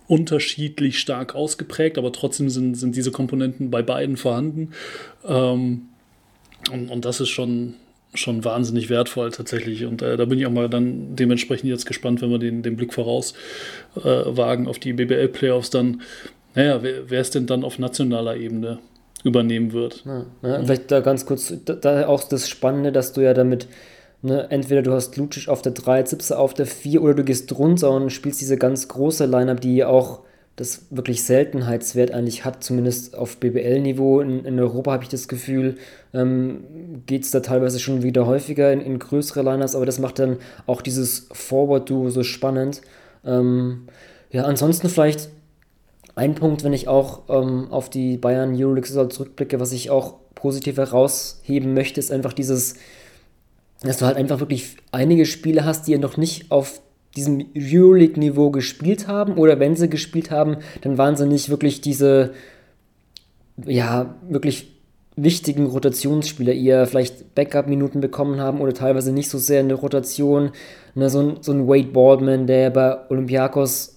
unterschiedlich 0.08 0.98
stark 0.98 1.34
ausgeprägt, 1.34 1.98
aber 1.98 2.12
trotzdem 2.12 2.48
sind, 2.50 2.75
sind 2.76 2.94
diese 2.94 3.10
Komponenten 3.10 3.70
bei 3.70 3.82
beiden 3.82 4.16
vorhanden. 4.16 4.70
Ähm, 5.26 5.88
und, 6.70 6.90
und 6.90 7.04
das 7.04 7.20
ist 7.20 7.30
schon, 7.30 7.75
schon 8.16 8.44
wahnsinnig 8.44 8.90
wertvoll 8.90 9.30
tatsächlich. 9.30 9.85
Und 9.85 10.02
äh, 10.02 10.16
da 10.16 10.25
bin 10.25 10.38
ich 10.38 10.46
auch 10.46 10.50
mal 10.50 10.68
dann 10.68 11.16
dementsprechend 11.16 11.70
jetzt 11.70 11.87
gespannt, 11.87 12.23
wenn 12.23 12.30
wir 12.30 12.38
den, 12.38 12.62
den 12.62 12.76
Blick 12.76 12.92
voraus 12.92 13.35
äh, 13.96 14.00
wagen 14.02 14.68
auf 14.68 14.78
die 14.78 14.92
BBL-Playoffs, 14.92 15.70
dann, 15.70 16.02
naja, 16.54 16.80
wer, 16.82 17.20
es 17.20 17.30
denn 17.30 17.46
dann 17.46 17.64
auf 17.64 17.78
nationaler 17.78 18.37
Ebene 18.37 18.78
übernehmen 19.25 19.73
wird. 19.73 20.04
Ja, 20.04 20.26
ja, 20.42 20.62
vielleicht 20.62 20.90
da 20.90 21.00
ganz 21.00 21.26
kurz, 21.26 21.52
da, 21.64 21.75
da, 21.75 22.06
auch 22.06 22.25
das 22.25 22.49
Spannende, 22.49 22.92
dass 22.92 23.12
du 23.12 23.23
ja 23.23 23.35
damit, 23.35 23.66
ne, 24.23 24.46
entweder 24.50 24.82
du 24.82 24.92
hast 24.92 25.16
Lucic 25.16 25.49
auf 25.49 25.62
der 25.62 25.73
3, 25.73 26.04
Zipse 26.04 26.38
auf 26.38 26.54
der 26.54 26.66
4 26.66 27.02
oder 27.02 27.14
du 27.14 27.25
gehst 27.25 27.56
runter 27.58 27.90
und 27.90 28.11
spielst 28.11 28.40
diese 28.40 28.56
ganz 28.56 28.88
große 28.88 29.26
Line-Up, 29.26 29.61
die 29.61 29.85
auch 29.85 30.20
das 30.56 30.86
wirklich 30.90 31.22
Seltenheitswert 31.22 32.12
eigentlich 32.12 32.46
hat, 32.46 32.64
zumindest 32.64 33.14
auf 33.14 33.36
BBL-Niveau. 33.36 34.20
In, 34.20 34.44
in, 34.46 34.58
Europa 34.58 34.92
habe 34.92 35.02
ich 35.02 35.10
das 35.10 35.28
Gefühl, 35.28 35.76
ähm, 36.14 36.64
geht 37.04 37.25
es 37.25 37.30
da 37.30 37.40
teilweise 37.40 37.78
schon 37.78 38.02
wieder 38.02 38.26
häufiger 38.26 38.72
in, 38.72 38.80
in, 38.80 38.98
größere 38.98 39.42
Liners, 39.42 39.76
aber 39.76 39.84
das 39.84 39.98
macht 39.98 40.18
dann 40.18 40.38
auch 40.66 40.80
dieses 40.80 41.28
Forward-Duo 41.30 42.08
so 42.08 42.22
spannend. 42.22 42.80
Ähm, 43.25 43.88
ja, 44.30 44.44
ansonsten 44.44 44.88
vielleicht 44.88 45.28
ein 46.14 46.34
Punkt, 46.34 46.64
wenn 46.64 46.72
ich 46.72 46.88
auch 46.88 47.25
ähm, 47.28 47.70
auf 47.70 47.90
die 47.90 48.16
Bayern 48.16 48.54
Euroleague-Saison 48.54 49.10
zurückblicke, 49.10 49.60
was 49.60 49.72
ich 49.72 49.90
auch 49.90 50.14
positiv 50.34 50.78
herausheben 50.78 51.75
möchte, 51.75 52.00
ist 52.00 52.10
einfach 52.10 52.32
dieses, 52.32 52.76
dass 53.82 53.98
du 53.98 54.06
halt 54.06 54.16
einfach 54.16 54.40
wirklich 54.40 54.76
einige 54.90 55.26
Spiele 55.26 55.66
hast, 55.66 55.86
die 55.86 55.92
ja 55.92 55.98
noch 55.98 56.16
nicht 56.16 56.50
auf 56.50 56.80
diesem 57.16 57.44
Euroleague-Niveau 57.56 58.50
gespielt 58.50 59.08
haben 59.08 59.35
oder 59.35 59.58
wenn 59.58 59.76
sie 59.76 59.88
gespielt 59.88 60.30
haben, 60.30 60.58
dann 60.82 60.99
waren 60.99 61.16
sie 61.16 61.26
nicht 61.26 61.49
wirklich 61.49 61.80
diese, 61.80 62.32
ja, 63.64 64.14
wirklich 64.28 64.76
wichtigen 65.16 65.66
Rotationsspieler, 65.66 66.52
eher 66.52 66.87
vielleicht 66.87 67.35
Backup-Minuten 67.35 68.00
bekommen 68.00 68.38
haben 68.38 68.61
oder 68.61 68.75
teilweise 68.75 69.12
nicht 69.12 69.30
so 69.30 69.38
sehr 69.38 69.62
in 69.62 69.68
der 69.68 69.78
Rotation. 69.78 70.50
Ne, 70.94 71.08
so, 71.08 71.20
ein, 71.20 71.37
so 71.40 71.52
ein 71.52 71.66
Wade 71.66 71.88
Baldwin, 71.88 72.46
der 72.46 72.70
bei 72.70 73.11
Olympiakos 73.11 73.96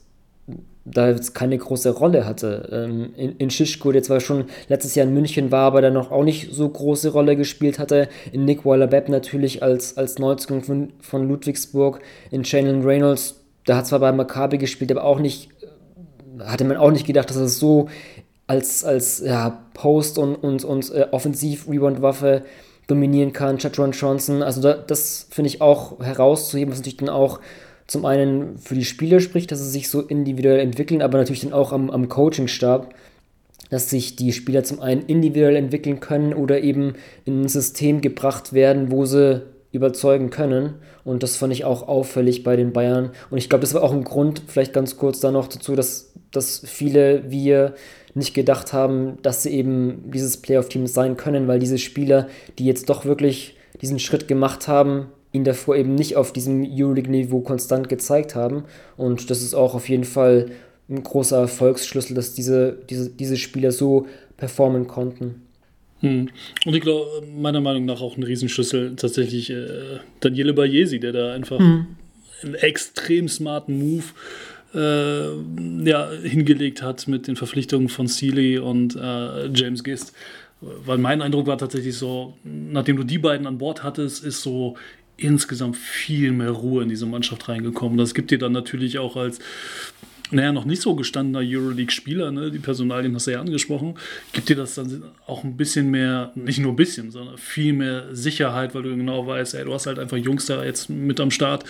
da 0.86 1.10
jetzt 1.10 1.36
keine 1.36 1.58
große 1.58 1.92
Rolle 1.92 2.26
hatte. 2.26 2.70
Ähm, 2.72 3.12
in, 3.16 3.36
in 3.38 3.50
Schischko, 3.50 3.92
der 3.92 4.04
zwar 4.04 4.20
schon 4.20 4.46
letztes 4.68 4.96
Jahr 4.96 5.08
in 5.08 5.14
München 5.14 5.52
war, 5.52 5.68
aber 5.68 5.82
dann 5.82 5.94
noch 5.94 6.12
auch 6.12 6.24
nicht 6.24 6.52
so 6.52 6.68
große 6.68 7.12
Rolle 7.12 7.36
gespielt 7.36 7.80
hatte. 7.80 8.10
In 8.32 8.46
Nick 8.46 8.66
Weiler-Bepp 8.66 9.10
natürlich 9.10 9.62
als, 9.62 9.98
als 9.98 10.20
Neuzugang 10.20 10.64
von, 10.64 10.94
von 11.00 11.28
Ludwigsburg. 11.28 12.00
In 12.32 12.46
Shannon 12.46 12.84
Reynolds, 12.84 13.36
der 13.68 13.78
hat 13.78 13.88
zwar 13.88 14.00
bei 14.00 14.12
Maccabi 14.12 14.58
gespielt, 14.58 14.92
aber 14.92 15.04
auch 15.04 15.20
nicht, 15.20 15.50
hatte 16.40 16.66
man 16.66 16.78
auch 16.78 16.92
nicht 16.92 17.06
gedacht, 17.06 17.30
dass 17.30 17.38
er 17.38 17.48
so 17.48 17.90
als, 18.48 18.84
als 18.84 19.20
ja, 19.20 19.64
Post- 19.76 20.18
und, 20.18 20.36
und, 20.36 20.64
und 20.64 20.92
äh, 20.92 21.08
Offensiv-Rebound-Waffe 21.12 22.44
dominieren 22.88 23.34
kann. 23.34 23.60
Chatron 23.60 23.92
Johnson, 23.92 24.42
also 24.42 24.62
da, 24.62 24.74
das 24.74 25.28
finde 25.30 25.50
ich 25.50 25.62
auch 25.62 26.00
herauszuheben, 26.00 26.72
was 26.72 26.80
natürlich 26.80 26.98
dann 26.98 27.10
auch 27.10 27.40
zum 27.90 28.06
einen 28.06 28.60
für 28.60 28.76
die 28.76 28.86
Spieler 28.86 29.20
spricht, 29.20 29.52
dass 29.52 29.60
sie 29.60 29.70
sich 29.70 29.90
so 29.90 30.02
individuell 30.02 30.60
entwickeln, 30.60 31.02
aber 31.02 31.18
natürlich 31.18 31.42
dann 31.42 31.54
auch 31.54 31.74
am, 31.74 31.90
am 31.90 32.08
Coachingstab, 32.08 32.94
dass 33.72 33.90
sich 33.90 34.16
die 34.16 34.32
Spieler 34.32 34.64
zum 34.64 34.80
einen 34.80 35.02
individuell 35.08 35.56
entwickeln 35.56 36.00
können 36.00 36.34
oder 36.34 36.62
eben 36.62 36.94
in 37.26 37.42
ein 37.42 37.48
System 37.48 38.02
gebracht 38.02 38.54
werden, 38.54 38.92
wo 38.92 39.06
sie 39.06 39.42
überzeugen 39.72 40.30
können. 40.30 40.76
Und 41.04 41.24
das 41.24 41.36
fand 41.36 41.52
ich 41.52 41.66
auch 41.66 41.88
auffällig 41.88 42.44
bei 42.44 42.56
den 42.56 42.74
Bayern. 42.74 43.10
Und 43.32 43.40
ich 43.40 43.50
glaube, 43.50 43.62
das 43.62 43.74
war 43.74 43.82
auch 43.82 43.94
ein 43.94 44.04
Grund, 44.04 44.44
vielleicht 44.48 44.74
ganz 44.74 44.98
kurz 44.98 45.20
da 45.20 45.32
noch 45.32 45.48
dazu, 45.48 45.76
dass, 45.76 46.14
dass 46.32 46.62
viele 46.66 47.32
wir 47.32 47.74
nicht 48.14 48.36
gedacht 48.36 48.72
haben, 48.72 49.18
dass 49.24 49.44
sie 49.44 49.50
eben 49.50 50.12
dieses 50.12 50.38
Playoff-Team 50.38 50.86
sein 50.86 51.18
können, 51.18 51.48
weil 51.48 51.60
diese 51.60 51.80
Spieler, 51.80 52.28
die 52.60 52.66
jetzt 52.66 52.90
doch 52.90 53.06
wirklich 53.06 53.58
diesen 53.82 53.98
Schritt 53.98 54.28
gemacht 54.28 54.68
haben, 54.68 55.08
ihn 55.32 55.44
davor 55.44 55.76
eben 55.76 55.96
nicht 55.96 56.16
auf 56.16 56.34
diesem 56.34 56.66
Euroleague-Niveau 56.68 57.42
konstant 57.42 57.90
gezeigt 57.90 58.36
haben. 58.36 58.64
Und 58.98 59.30
das 59.30 59.42
ist 59.42 59.54
auch 59.54 59.76
auf 59.76 59.90
jeden 59.90 60.04
Fall 60.04 60.48
ein 60.90 61.04
großer 61.04 61.38
Erfolgsschlüssel, 61.38 62.16
dass 62.16 62.34
diese, 62.34 62.78
diese, 62.90 63.10
diese 63.10 63.38
Spieler 63.38 63.72
so 63.72 64.08
performen 64.38 64.88
konnten. 64.88 65.44
Hm. 66.00 66.30
Und 66.66 66.74
ich 66.74 66.82
glaube, 66.82 67.06
meiner 67.36 67.62
Meinung 67.62 67.86
nach 67.86 68.02
auch 68.02 68.18
ein 68.18 68.24
Riesenschlüssel 68.24 68.96
tatsächlich 68.96 69.50
äh, 69.50 70.00
Daniele 70.20 70.54
Bayesi, 70.54 71.00
der 71.00 71.12
da 71.12 71.34
einfach 71.34 71.60
hm. 71.60 71.88
einen 72.44 72.56
extrem 72.56 73.28
smarten 73.28 73.78
Move 73.78 74.06
äh, 74.74 75.90
ja, 75.90 76.10
hingelegt 76.24 76.82
hat 76.82 77.08
mit 77.08 77.28
den 77.28 77.36
Verpflichtungen 77.36 77.90
von 77.90 78.08
Sealy 78.08 78.60
und 78.60 78.96
äh, 78.96 79.48
James 79.54 79.84
Gist. 79.84 80.14
Weil 80.62 80.98
mein 80.98 81.22
Eindruck 81.22 81.48
war 81.48 81.58
tatsächlich 81.58 81.98
so, 81.98 82.38
nachdem 82.44 82.98
du 82.98 83.04
die 83.04 83.18
beiden 83.18 83.48
an 83.48 83.58
Bord 83.58 83.82
hattest, 83.82 84.26
ist 84.26 84.42
so 84.42 84.76
insgesamt 85.24 85.78
viel 85.78 86.32
mehr 86.32 86.52
Ruhe 86.52 86.84
in 86.84 86.90
diese 86.90 87.06
Mannschaft 87.06 87.50
reingekommen. 87.50 87.98
Das 87.98 88.14
gibt 88.14 88.32
dir 88.32 88.40
dann 88.40 88.52
natürlich 88.52 89.00
auch 89.00 89.16
als 89.16 89.40
naja, 90.32 90.52
noch 90.52 90.66
nicht 90.66 90.82
so 90.82 90.96
gestandener 90.96 91.40
Euroleague-Spieler, 91.44 92.32
ne, 92.32 92.52
die 92.52 92.60
Personalien 92.60 93.16
hast 93.16 93.28
du 93.28 93.32
ja 93.32 93.42
angesprochen, 93.42 93.96
gibt 94.32 94.50
dir 94.50 94.56
das 94.56 94.76
dann 94.76 95.04
auch 95.26 95.44
ein 95.44 95.58
bisschen 95.58 95.90
mehr, 95.90 96.32
nicht 96.36 96.60
nur 96.60 96.74
ein 96.74 96.76
bisschen, 96.76 97.12
sondern 97.12 97.38
viel 97.38 97.74
mehr 97.74 98.16
Sicherheit, 98.16 98.76
weil 98.76 98.84
du 98.84 98.96
genau 98.96 99.26
weißt, 99.26 99.56
ey, 99.56 99.66
du 99.66 99.74
hast 99.74 99.88
halt 99.88 99.98
einfach 99.98 100.18
Jungs 100.18 100.46
da 100.46 100.64
jetzt 100.64 100.90
mit 100.90 101.20
am 101.20 101.32
Start, 101.32 101.64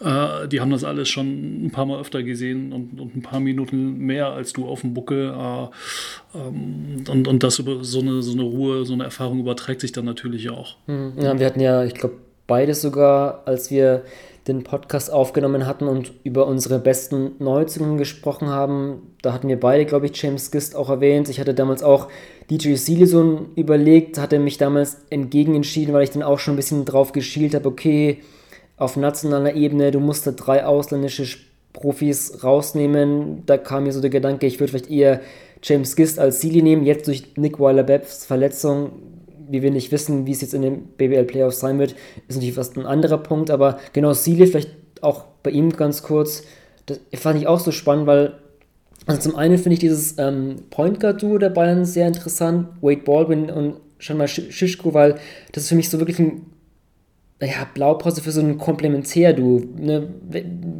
äh, 0.00 0.48
die 0.48 0.60
haben 0.60 0.70
das 0.70 0.84
alles 0.84 1.08
schon 1.08 1.66
ein 1.66 1.70
paar 1.70 1.86
Mal 1.86 2.00
öfter 2.00 2.22
gesehen 2.22 2.72
und, 2.72 3.00
und 3.00 3.16
ein 3.16 3.22
paar 3.22 3.40
Minuten 3.40 3.98
mehr 3.98 4.32
als 4.32 4.52
du 4.52 4.66
auf 4.66 4.80
dem 4.80 4.94
Buckel. 4.94 5.30
Äh, 5.30 6.38
ähm, 6.38 7.04
und, 7.08 7.28
und 7.28 7.42
das 7.42 7.58
über 7.58 7.84
so 7.84 8.00
eine, 8.00 8.22
so 8.22 8.32
eine 8.32 8.42
Ruhe, 8.42 8.84
so 8.84 8.92
eine 8.92 9.04
Erfahrung 9.04 9.40
überträgt 9.40 9.80
sich 9.80 9.92
dann 9.92 10.04
natürlich 10.04 10.50
auch. 10.50 10.76
Hm, 10.86 11.12
ja, 11.16 11.38
wir 11.38 11.46
hatten 11.46 11.60
ja, 11.60 11.84
ich 11.84 11.94
glaube, 11.94 12.16
beides 12.50 12.82
sogar, 12.82 13.42
als 13.46 13.70
wir 13.70 14.02
den 14.48 14.64
Podcast 14.64 15.12
aufgenommen 15.12 15.66
hatten 15.66 15.86
und 15.86 16.12
über 16.24 16.48
unsere 16.48 16.80
besten 16.80 17.32
Neuzungen 17.38 17.96
gesprochen 17.96 18.48
haben. 18.48 19.14
Da 19.22 19.32
hatten 19.32 19.46
wir 19.46 19.60
beide, 19.60 19.86
glaube 19.86 20.06
ich, 20.06 20.20
James 20.20 20.50
Gist 20.50 20.74
auch 20.74 20.88
erwähnt. 20.88 21.28
Ich 21.28 21.38
hatte 21.38 21.54
damals 21.54 21.84
auch 21.84 22.08
DJ 22.50 22.74
Silison 22.74 23.50
überlegt, 23.54 24.18
hatte 24.18 24.40
mich 24.40 24.58
damals 24.58 25.02
entgegen 25.10 25.54
entschieden, 25.54 25.92
weil 25.92 26.02
ich 26.02 26.10
dann 26.10 26.24
auch 26.24 26.40
schon 26.40 26.54
ein 26.54 26.56
bisschen 26.56 26.84
drauf 26.84 27.12
geschielt 27.12 27.54
habe, 27.54 27.68
okay, 27.68 28.18
auf 28.76 28.96
nationaler 28.96 29.54
Ebene, 29.54 29.92
du 29.92 30.00
musst 30.00 30.26
da 30.26 30.32
drei 30.32 30.66
ausländische 30.66 31.38
Profis 31.72 32.42
rausnehmen. 32.42 33.44
Da 33.46 33.58
kam 33.58 33.84
mir 33.84 33.92
so 33.92 34.00
der 34.00 34.10
Gedanke, 34.10 34.46
ich 34.46 34.58
würde 34.58 34.72
vielleicht 34.72 34.90
eher 34.90 35.20
James 35.62 35.94
Gist 35.94 36.18
als 36.18 36.40
Sealy 36.40 36.62
nehmen. 36.62 36.84
Jetzt 36.84 37.06
durch 37.06 37.36
Nick 37.36 37.60
Weiler-Bebbs 37.60 38.24
Verletzung 38.24 38.90
wie 39.50 39.62
wir 39.62 39.70
nicht 39.70 39.92
wissen, 39.92 40.26
wie 40.26 40.32
es 40.32 40.40
jetzt 40.40 40.54
in 40.54 40.62
den 40.62 40.86
BBL-Playoffs 40.96 41.60
sein 41.60 41.78
wird, 41.78 41.94
ist 42.28 42.36
natürlich 42.36 42.54
fast 42.54 42.76
ein 42.76 42.86
anderer 42.86 43.18
Punkt. 43.18 43.50
Aber 43.50 43.78
genau, 43.92 44.12
Sealy, 44.12 44.46
vielleicht 44.46 44.70
auch 45.00 45.24
bei 45.42 45.50
ihm 45.50 45.70
ganz 45.70 46.02
kurz, 46.02 46.44
das 46.86 46.98
fand 47.14 47.38
ich 47.40 47.46
auch 47.46 47.60
so 47.60 47.70
spannend, 47.70 48.06
weil 48.06 48.34
also 49.06 49.20
zum 49.20 49.36
einen 49.36 49.56
finde 49.58 49.74
ich 49.74 49.80
dieses 49.80 50.18
ähm, 50.18 50.56
Point 50.70 51.00
Guard-Duo 51.00 51.38
der 51.38 51.50
Bayern 51.50 51.84
sehr 51.84 52.06
interessant, 52.06 52.68
Wade 52.80 53.02
Baldwin 53.02 53.50
und 53.50 53.76
schon 53.98 54.18
mal 54.18 54.28
Schischko, 54.28 54.94
weil 54.94 55.16
das 55.52 55.64
ist 55.64 55.68
für 55.70 55.74
mich 55.74 55.88
so 55.88 55.98
wirklich 55.98 56.18
ein 56.18 56.46
naja, 57.40 57.66
Blaupause 57.72 58.20
für 58.20 58.32
so 58.32 58.42
ein 58.42 58.58
Komplementär, 58.58 59.32
du. 59.32 59.66
Ne? 59.78 60.08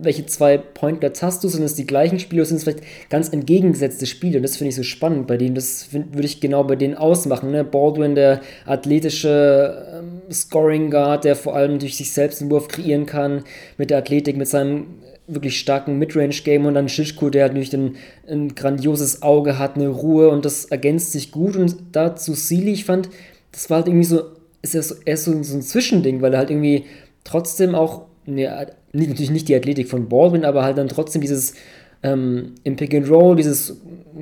Welche 0.02 0.26
zwei 0.26 0.58
Point 0.58 1.02
hast 1.22 1.42
du? 1.42 1.48
Sind 1.48 1.62
es 1.64 1.74
die 1.74 1.86
gleichen 1.86 2.18
Spiele 2.18 2.42
oder 2.42 2.48
sind 2.48 2.58
es 2.58 2.64
vielleicht 2.64 2.82
ganz 3.08 3.30
entgegengesetzte 3.30 4.04
Spiele? 4.04 4.36
Und 4.36 4.42
das 4.42 4.58
finde 4.58 4.68
ich 4.68 4.76
so 4.76 4.82
spannend 4.82 5.26
bei 5.26 5.38
denen. 5.38 5.54
Das 5.54 5.88
würde 5.92 6.26
ich 6.26 6.38
genau 6.38 6.62
bei 6.64 6.76
denen 6.76 6.96
ausmachen. 6.96 7.50
Ne? 7.50 7.64
Baldwin, 7.64 8.14
der 8.14 8.42
athletische 8.66 10.00
ähm, 10.00 10.20
Scoring 10.30 10.90
Guard, 10.90 11.24
der 11.24 11.34
vor 11.34 11.56
allem 11.56 11.78
durch 11.78 11.96
sich 11.96 12.12
selbst 12.12 12.42
einen 12.42 12.50
Wurf 12.50 12.68
kreieren 12.68 13.06
kann, 13.06 13.44
mit 13.78 13.88
der 13.88 13.96
Athletik, 13.96 14.36
mit 14.36 14.48
seinem 14.48 14.84
wirklich 15.26 15.58
starken 15.58 15.98
Midrange-Game 15.98 16.66
und 16.66 16.74
dann 16.74 16.90
Shishko, 16.90 17.30
der 17.30 17.48
natürlich 17.48 17.72
ein, 17.72 17.96
ein 18.28 18.54
grandioses 18.54 19.22
Auge 19.22 19.58
hat, 19.58 19.76
eine 19.76 19.88
Ruhe 19.88 20.28
und 20.28 20.44
das 20.44 20.66
ergänzt 20.66 21.12
sich 21.12 21.32
gut. 21.32 21.56
Und 21.56 21.76
dazu 21.92 22.34
Sealy, 22.34 22.72
ich 22.72 22.84
fand, 22.84 23.08
das 23.50 23.70
war 23.70 23.78
halt 23.78 23.86
irgendwie 23.86 24.04
so, 24.04 24.24
ist 24.62 24.74
ja 24.74 24.82
so, 24.82 24.94
erst 25.04 25.24
so, 25.24 25.42
so 25.42 25.56
ein 25.56 25.62
Zwischending, 25.62 26.22
weil 26.22 26.32
er 26.32 26.38
halt 26.38 26.50
irgendwie 26.50 26.84
trotzdem 27.24 27.74
auch, 27.74 28.06
ne, 28.26 28.68
natürlich 28.92 29.30
nicht 29.30 29.48
die 29.48 29.56
Athletik 29.56 29.88
von 29.88 30.08
Baldwin, 30.08 30.44
aber 30.44 30.62
halt 30.62 30.78
dann 30.78 30.88
trotzdem 30.88 31.22
dieses 31.22 31.54
ähm, 32.02 32.54
im 32.64 32.76
Pick 32.76 32.94
and 32.94 33.10
Roll, 33.10 33.36
dieses 33.36 33.76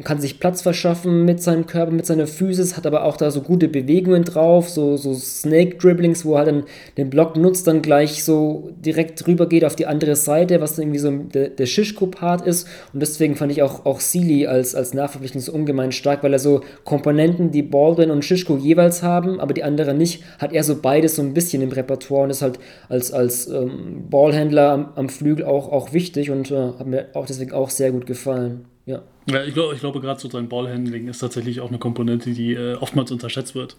kann 0.04 0.20
sich 0.20 0.38
Platz 0.38 0.62
verschaffen 0.62 1.24
mit 1.24 1.42
seinem 1.42 1.66
Körper, 1.66 1.92
mit 1.92 2.06
seiner 2.06 2.26
Physis, 2.26 2.76
hat 2.76 2.86
aber 2.86 3.04
auch 3.04 3.16
da 3.16 3.30
so 3.30 3.40
gute 3.40 3.68
Bewegungen 3.68 4.24
drauf, 4.24 4.68
so, 4.68 4.96
so 4.96 5.14
Snake-Dribblings, 5.14 6.24
wo 6.24 6.34
er 6.34 6.38
halt 6.38 6.48
dann 6.48 6.64
den 6.96 7.10
Block 7.10 7.36
nutzt, 7.36 7.66
dann 7.66 7.82
gleich 7.82 8.24
so 8.24 8.70
direkt 8.84 9.26
rüber 9.26 9.48
geht 9.48 9.64
auf 9.64 9.76
die 9.76 9.86
andere 9.86 10.16
Seite, 10.16 10.60
was 10.60 10.76
dann 10.76 10.84
irgendwie 10.84 10.98
so 10.98 11.10
der, 11.10 11.48
der 11.48 11.66
Shishko-Part 11.66 12.46
ist. 12.46 12.68
Und 12.92 13.00
deswegen 13.00 13.36
fand 13.36 13.52
ich 13.52 13.62
auch, 13.62 13.86
auch 13.86 14.00
Sealy 14.00 14.46
als, 14.46 14.74
als 14.74 14.94
Nachverpflichtung 14.94 15.40
so 15.40 15.52
ungemein 15.52 15.92
stark, 15.92 16.22
weil 16.22 16.32
er 16.32 16.38
so 16.38 16.60
Komponenten, 16.84 17.50
die 17.50 17.62
Baldwin 17.62 18.10
und 18.10 18.24
Shishko 18.24 18.56
jeweils 18.56 19.02
haben, 19.02 19.40
aber 19.40 19.54
die 19.54 19.64
anderen 19.64 19.98
nicht, 19.98 20.22
hat 20.38 20.52
er 20.52 20.64
so 20.64 20.76
beides 20.80 21.16
so 21.16 21.22
ein 21.22 21.34
bisschen 21.34 21.62
im 21.62 21.70
Repertoire 21.70 22.24
und 22.24 22.30
ist 22.30 22.42
halt 22.42 22.58
als, 22.88 23.12
als 23.12 23.48
ähm, 23.48 24.04
Ballhändler 24.10 24.70
am, 24.70 24.88
am, 24.94 25.08
Flügel 25.08 25.44
auch, 25.44 25.72
auch 25.72 25.92
wichtig 25.92 26.30
und 26.30 26.50
äh, 26.50 26.72
hat 26.78 26.86
mir 26.86 27.06
auch 27.14 27.26
deswegen 27.26 27.52
auch 27.52 27.67
sehr 27.70 27.92
gut 27.92 28.06
gefallen. 28.06 28.64
Ja. 28.86 29.02
Ja, 29.30 29.44
ich, 29.44 29.52
glaub, 29.52 29.72
ich 29.74 29.80
glaube, 29.80 30.00
gerade 30.00 30.18
so 30.18 30.30
sein 30.30 30.48
Ballhandling 30.48 31.08
ist 31.08 31.18
tatsächlich 31.18 31.60
auch 31.60 31.68
eine 31.68 31.78
Komponente, 31.78 32.30
die 32.30 32.54
äh, 32.54 32.74
oftmals 32.74 33.10
unterschätzt 33.10 33.54
wird. 33.54 33.76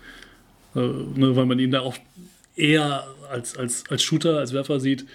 Äh, 0.75 0.79
ne, 0.79 1.35
weil 1.35 1.45
man 1.45 1.57
ihn 1.57 1.71
da 1.71 1.81
oft 1.81 2.01
eher 2.55 3.07
als, 3.31 3.57
als, 3.57 3.83
als 3.89 4.03
Shooter, 4.03 4.37
als 4.37 4.53
Werfer 4.53 4.79
sieht. 4.79 5.05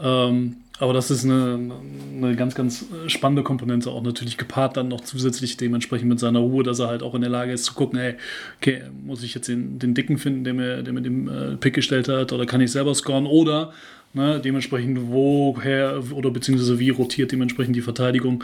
Ähm, 0.00 0.56
aber 0.78 0.92
das 0.92 1.10
ist 1.10 1.24
eine, 1.24 1.72
eine 2.16 2.36
ganz, 2.36 2.54
ganz 2.54 2.84
spannende 3.06 3.42
Komponente, 3.42 3.90
auch 3.90 4.02
natürlich 4.02 4.36
gepaart 4.36 4.76
dann 4.76 4.88
noch 4.88 5.00
zusätzlich 5.00 5.56
dementsprechend 5.56 6.08
mit 6.08 6.20
seiner 6.20 6.40
Ruhe, 6.40 6.62
dass 6.64 6.80
er 6.80 6.88
halt 6.88 7.02
auch 7.02 7.14
in 7.14 7.22
der 7.22 7.30
Lage 7.30 7.52
ist 7.52 7.64
zu 7.64 7.72
gucken, 7.72 7.98
hey, 7.98 8.14
okay, 8.58 8.82
muss 9.04 9.22
ich 9.22 9.34
jetzt 9.34 9.48
den, 9.48 9.78
den 9.78 9.94
Dicken 9.94 10.18
finden, 10.18 10.44
der 10.44 10.52
mir, 10.52 10.82
der 10.82 10.92
mir 10.92 11.00
den 11.00 11.28
äh, 11.28 11.56
Pick 11.56 11.74
gestellt 11.74 12.08
hat, 12.08 12.32
oder 12.32 12.44
kann 12.44 12.60
ich 12.60 12.72
selber 12.72 12.94
scoren, 12.94 13.24
oder 13.24 13.72
Ne, 14.16 14.40
dementsprechend 14.40 14.98
woher 15.10 16.02
oder 16.10 16.30
beziehungsweise 16.30 16.78
wie 16.78 16.88
rotiert 16.88 17.32
dementsprechend 17.32 17.76
die 17.76 17.82
Verteidigung 17.82 18.42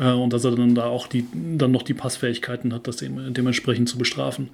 äh, 0.00 0.10
und 0.10 0.32
dass 0.32 0.42
er 0.46 0.52
dann 0.52 0.74
da 0.74 0.86
auch 0.86 1.06
die, 1.06 1.26
dann 1.34 1.70
noch 1.70 1.82
die 1.82 1.92
Passfähigkeiten 1.92 2.72
hat, 2.72 2.86
das 2.88 2.96
dem, 2.96 3.34
dementsprechend 3.34 3.90
zu 3.90 3.98
bestrafen. 3.98 4.48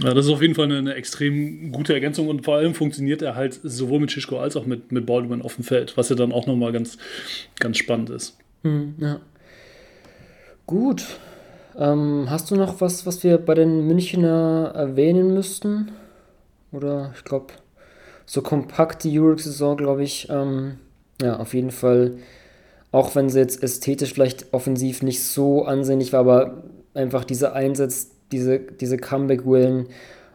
Ja, 0.00 0.14
das 0.14 0.26
ist 0.26 0.30
auf 0.30 0.40
jeden 0.40 0.54
Fall 0.54 0.66
eine, 0.66 0.78
eine, 0.78 0.94
extrem 0.94 1.72
gute 1.72 1.94
Ergänzung 1.94 2.28
und 2.28 2.44
vor 2.44 2.58
allem 2.58 2.76
funktioniert 2.76 3.22
er 3.22 3.34
halt 3.34 3.58
sowohl 3.64 3.98
mit 3.98 4.12
Schischko 4.12 4.38
als 4.38 4.54
auch 4.54 4.66
mit, 4.66 4.92
mit 4.92 5.04
Baldwin 5.04 5.42
auf 5.42 5.56
dem 5.56 5.64
Feld, 5.64 5.96
was 5.96 6.10
ja 6.10 6.14
dann 6.14 6.30
auch 6.30 6.46
nochmal 6.46 6.70
ganz, 6.70 6.96
ganz 7.58 7.76
spannend 7.76 8.10
ist. 8.10 8.38
Hm, 8.62 8.94
ja. 8.98 9.18
Gut. 10.64 11.04
Ähm, 11.76 12.26
hast 12.28 12.52
du 12.52 12.54
noch 12.54 12.80
was, 12.80 13.04
was 13.04 13.24
wir 13.24 13.36
bei 13.36 13.54
den 13.54 13.84
Münchner 13.88 14.70
erwähnen 14.76 15.34
müssten? 15.34 15.90
Oder 16.70 17.12
ich 17.16 17.24
glaube, 17.24 17.54
so 18.26 18.42
kompakt 18.42 19.04
die 19.04 19.18
Euroleague-Saison, 19.18 19.76
glaube 19.76 20.02
ich. 20.02 20.28
Ähm, 20.30 20.78
ja, 21.20 21.36
auf 21.36 21.54
jeden 21.54 21.70
Fall. 21.70 22.16
Auch 22.90 23.14
wenn 23.14 23.30
sie 23.30 23.38
jetzt 23.38 23.62
ästhetisch 23.62 24.12
vielleicht 24.12 24.52
offensiv 24.52 25.02
nicht 25.02 25.24
so 25.24 25.64
ansehnlich 25.64 26.12
war, 26.12 26.20
aber 26.20 26.62
einfach 26.94 27.24
dieser 27.24 27.54
Einsatz, 27.54 28.10
diese, 28.32 28.58
diese 28.58 28.98
Comeback-Willen 28.98 29.88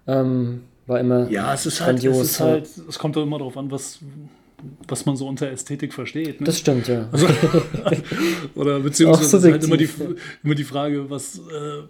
ähm, 0.07 0.63
war 0.87 0.99
immer 0.99 1.29
ja, 1.29 1.53
es 1.53 1.65
ist 1.65 1.79
grandios. 1.79 2.39
Halt, 2.39 2.63
es, 2.63 2.71
ist 2.71 2.77
halt, 2.79 2.89
es 2.89 2.99
kommt 2.99 3.15
doch 3.15 3.23
immer 3.23 3.37
darauf 3.37 3.57
an, 3.57 3.69
was, 3.69 3.99
was 4.87 5.05
man 5.05 5.15
so 5.15 5.27
unter 5.27 5.49
Ästhetik 5.49 5.93
versteht. 5.93 6.39
Ne? 6.39 6.45
Das 6.45 6.57
stimmt, 6.57 6.87
ja. 6.87 7.07
Also, 7.11 7.27
oder 8.55 8.79
beziehungsweise 8.79 9.51
halt 9.51 9.63
immer 9.63 9.77
die, 9.77 9.89
immer 10.43 10.55
die 10.55 10.63
Frage, 10.63 11.09
was, 11.09 11.37
äh, 11.37 11.83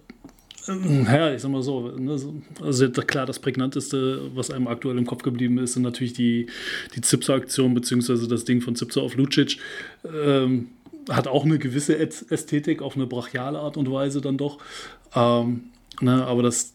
ja, 0.68 1.34
ich 1.34 1.42
sag 1.42 1.52
mal 1.52 1.62
so, 1.62 1.92
ne, 1.98 2.20
also 2.62 2.92
klar, 2.92 3.25
das 3.25 3.40
prägnanteste, 3.40 4.30
was 4.36 4.51
einem 4.51 4.68
aktuell 4.68 4.98
im 4.98 5.06
Kopf 5.06 5.24
geblieben 5.24 5.58
ist, 5.60 5.74
sind 5.74 5.84
natürlich 5.84 6.14
die, 6.14 6.48
die 6.96 7.01
Zipser-Aktion, 7.01 7.74
beziehungsweise 7.74 8.27
das 8.27 8.46
Ding 8.46 8.62
von 8.62 8.75
Zipser 8.75 9.01
auf 9.01 9.16
Lucic. 9.16 9.58
Ähm, 10.06 10.70
hat 11.10 11.27
auch 11.27 11.46
eine 11.46 11.58
gewisse 11.58 11.98
Ästhetik, 11.98 12.82
auf 12.82 12.96
eine 12.96 13.08
brachiale 13.08 13.60
Art 13.60 13.77
und 13.77 13.90
Weise 13.92 14.20
dann 14.20 14.38
doch. 14.38 14.60
Ähm, 15.16 15.66
ne, 16.01 16.25
aber 16.25 16.44
das, 16.44 16.74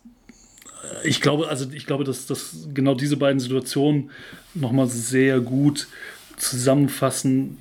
ich 1.05 1.21
glaube, 1.21 1.49
also 1.49 1.67
ich 1.73 1.87
glaube, 1.87 2.05
dass, 2.05 2.27
dass 2.27 2.69
genau 2.73 2.95
diese 2.95 3.17
beiden 3.17 3.41
Situationen 3.41 4.11
nochmal 4.55 4.87
sehr 4.87 5.41
gut 5.41 5.89
zusammenfassen, 6.37 7.59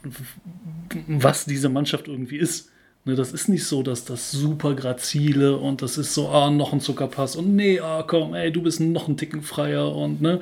was 1.08 1.46
diese 1.46 1.70
Mannschaft 1.70 2.08
irgendwie 2.08 2.38
ist. 2.38 2.70
Ne, 3.04 3.16
das 3.16 3.34
ist 3.34 3.50
nicht 3.50 3.66
so, 3.66 3.82
dass 3.82 4.06
das 4.06 4.32
super 4.32 4.76
grazile 4.76 5.58
und 5.58 5.82
das 5.82 5.98
ist 5.98 6.14
so, 6.14 6.30
ah, 6.30 6.52
noch 6.52 6.72
ein 6.72 6.82
Zuckerpass 6.82 7.36
und 7.36 7.56
nee, 7.56 7.80
ah, 7.80 8.04
komm, 8.06 8.36
ey, 8.36 8.52
du 8.52 8.62
bist 8.62 8.80
noch 8.80 9.08
ein 9.08 9.18
Ticken 9.18 9.42
freier 9.42 9.96
und 9.96 10.22
ne, 10.22 10.40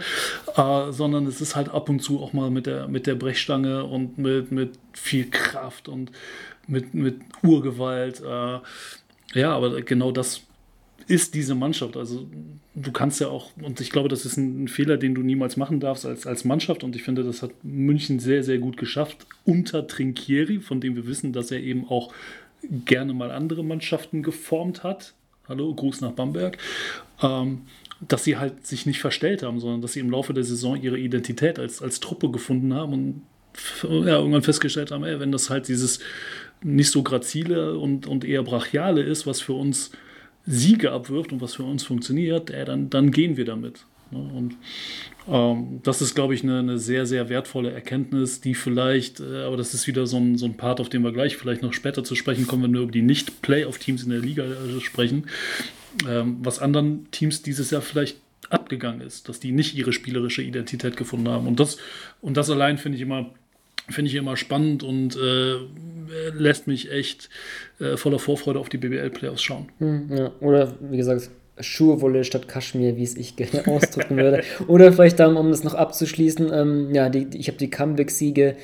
ah, 0.55 0.91
sondern 0.91 1.25
es 1.25 1.39
ist 1.39 1.55
halt 1.55 1.69
ab 1.69 1.87
und 1.87 2.01
zu 2.01 2.21
auch 2.21 2.33
mal 2.33 2.49
mit 2.49 2.65
der, 2.65 2.89
mit 2.89 3.07
der 3.07 3.15
Brechstange 3.15 3.85
und 3.85 4.17
mit, 4.17 4.51
mit 4.51 4.71
viel 4.91 5.29
Kraft 5.29 5.87
und 5.87 6.11
mit, 6.67 6.93
mit 6.93 7.21
Urgewalt. 7.43 8.21
Äh, 8.21 8.59
ja, 9.39 9.55
aber 9.55 9.81
genau 9.81 10.11
das 10.11 10.41
ist 11.07 11.35
diese 11.35 11.55
Mannschaft. 11.55 11.97
Also 11.97 12.27
du 12.75 12.91
kannst 12.91 13.21
ja 13.21 13.29
auch, 13.29 13.51
und 13.61 13.81
ich 13.81 13.89
glaube, 13.89 14.09
das 14.09 14.25
ist 14.25 14.37
ein, 14.37 14.67
Fehler, 14.67 14.97
den 14.97 15.15
du 15.15 15.21
niemals 15.21 15.57
machen 15.57 15.79
darfst 15.79 16.05
als, 16.05 16.27
als 16.27 16.45
Mannschaft. 16.45 16.83
Und 16.83 16.95
ich 16.95 17.03
finde, 17.03 17.23
das 17.23 17.41
hat 17.41 17.51
München 17.63 18.19
sehr, 18.19 18.43
sehr 18.43 18.59
gut 18.59 18.77
geschafft 18.77 19.25
unter 19.45 19.87
Trinkieri, 19.87 20.59
von 20.59 20.81
dem 20.81 20.95
wir 20.95 21.07
wissen, 21.07 21.33
dass 21.33 21.51
er 21.51 21.61
eben 21.61 21.87
auch 21.87 22.13
gerne 22.85 23.13
mal 23.13 23.31
andere 23.31 23.63
Mannschaften 23.63 24.23
geformt 24.23 24.83
hat. 24.83 25.13
Hallo, 25.47 25.73
Gruß 25.73 26.01
nach 26.01 26.11
Bamberg. 26.11 26.57
Ähm, 27.21 27.63
dass 28.07 28.23
sie 28.23 28.37
halt 28.37 28.65
sich 28.65 28.85
nicht 28.85 28.99
verstellt 28.99 29.43
haben, 29.43 29.59
sondern 29.59 29.81
dass 29.81 29.93
sie 29.93 29.99
im 29.99 30.09
Laufe 30.09 30.33
der 30.33 30.43
Saison 30.43 30.81
ihre 30.81 30.97
Identität 30.97 31.59
als, 31.59 31.81
als 31.81 31.99
Truppe 31.99 32.31
gefunden 32.31 32.73
haben 32.73 32.93
und 32.93 33.21
ja, 33.83 34.17
irgendwann 34.17 34.43
festgestellt 34.43 34.91
haben, 34.91 35.03
ey, 35.03 35.19
wenn 35.19 35.31
das 35.31 35.49
halt 35.49 35.67
dieses 35.67 35.99
nicht 36.63 36.91
so 36.91 37.03
grazile 37.03 37.77
und, 37.77 38.07
und 38.07 38.23
eher 38.23 38.43
brachiale 38.43 39.01
ist, 39.01 39.25
was 39.27 39.41
für 39.41 39.53
uns 39.53 39.91
Siege 40.45 40.91
abwirft 40.91 41.33
und 41.33 41.41
was 41.41 41.55
für 41.55 41.63
uns 41.63 41.83
funktioniert, 41.83 42.51
ey, 42.51 42.63
dann, 42.63 42.89
dann 42.89 43.11
gehen 43.11 43.37
wir 43.37 43.45
damit. 43.45 43.85
Ne? 44.11 44.19
Und 44.19 44.57
ähm, 45.27 45.79
das 45.83 46.01
ist, 46.01 46.15
glaube 46.15 46.33
ich, 46.33 46.43
eine, 46.43 46.59
eine, 46.59 46.77
sehr, 46.79 47.05
sehr 47.05 47.29
wertvolle 47.29 47.71
Erkenntnis, 47.71 48.41
die 48.41 48.55
vielleicht, 48.55 49.19
äh, 49.19 49.43
aber 49.43 49.57
das 49.57 49.73
ist 49.73 49.87
wieder 49.87 50.07
so 50.07 50.17
ein, 50.17 50.37
so 50.37 50.45
ein 50.45 50.57
Part, 50.57 50.79
auf 50.79 50.89
den 50.89 51.03
wir 51.03 51.11
gleich 51.11 51.37
vielleicht 51.37 51.61
noch 51.61 51.73
später 51.73 52.03
zu 52.03 52.15
sprechen 52.15 52.47
kommen, 52.47 52.63
wenn 52.63 52.73
wir 52.73 52.81
über 52.81 52.91
die 52.91 53.01
Nicht-Playoff-Teams 53.01 54.03
in 54.03 54.09
der 54.09 54.19
Liga 54.19 54.43
äh, 54.43 54.79
sprechen, 54.81 55.27
ähm, 56.07 56.37
was 56.41 56.59
anderen 56.59 57.09
Teams 57.11 57.41
dieses 57.41 57.71
Jahr 57.71 57.81
vielleicht 57.81 58.17
abgegangen 58.49 59.01
ist, 59.01 59.29
dass 59.29 59.39
die 59.39 59.51
nicht 59.51 59.75
ihre 59.75 59.93
spielerische 59.93 60.41
Identität 60.41 60.97
gefunden 60.97 61.27
haben. 61.27 61.47
Und 61.47 61.59
das, 61.59 61.77
und 62.21 62.37
das 62.37 62.49
allein 62.49 62.77
finde 62.77 62.97
ich 62.97 63.01
immer 63.01 63.31
finde 63.91 64.09
ich 64.09 64.15
immer 64.15 64.37
spannend 64.37 64.83
und 64.83 65.15
äh, 65.15 65.55
lässt 66.33 66.67
mich 66.67 66.91
echt 66.91 67.29
äh, 67.79 67.97
voller 67.97 68.19
Vorfreude 68.19 68.59
auf 68.59 68.69
die 68.69 68.77
BBL-Playoffs 68.77 69.41
schauen. 69.41 69.69
Hm, 69.79 70.15
ja. 70.15 70.31
Oder 70.41 70.75
wie 70.79 70.97
gesagt, 70.97 71.29
Schurwolle 71.59 72.23
statt 72.23 72.47
Kaschmir, 72.47 72.97
wie 72.97 73.03
es 73.03 73.15
ich 73.15 73.35
gerne 73.35 73.67
ausdrücken 73.67 74.17
würde. 74.17 74.43
Oder 74.67 74.91
vielleicht 74.93 75.19
dann, 75.19 75.37
um 75.37 75.49
das 75.49 75.63
noch 75.63 75.73
abzuschließen, 75.73 76.51
ähm, 76.53 76.93
ja, 76.93 77.09
die, 77.09 77.27
ich 77.37 77.47
habe 77.47 77.57
die 77.57 77.69
Comeback-Siege 77.69 78.55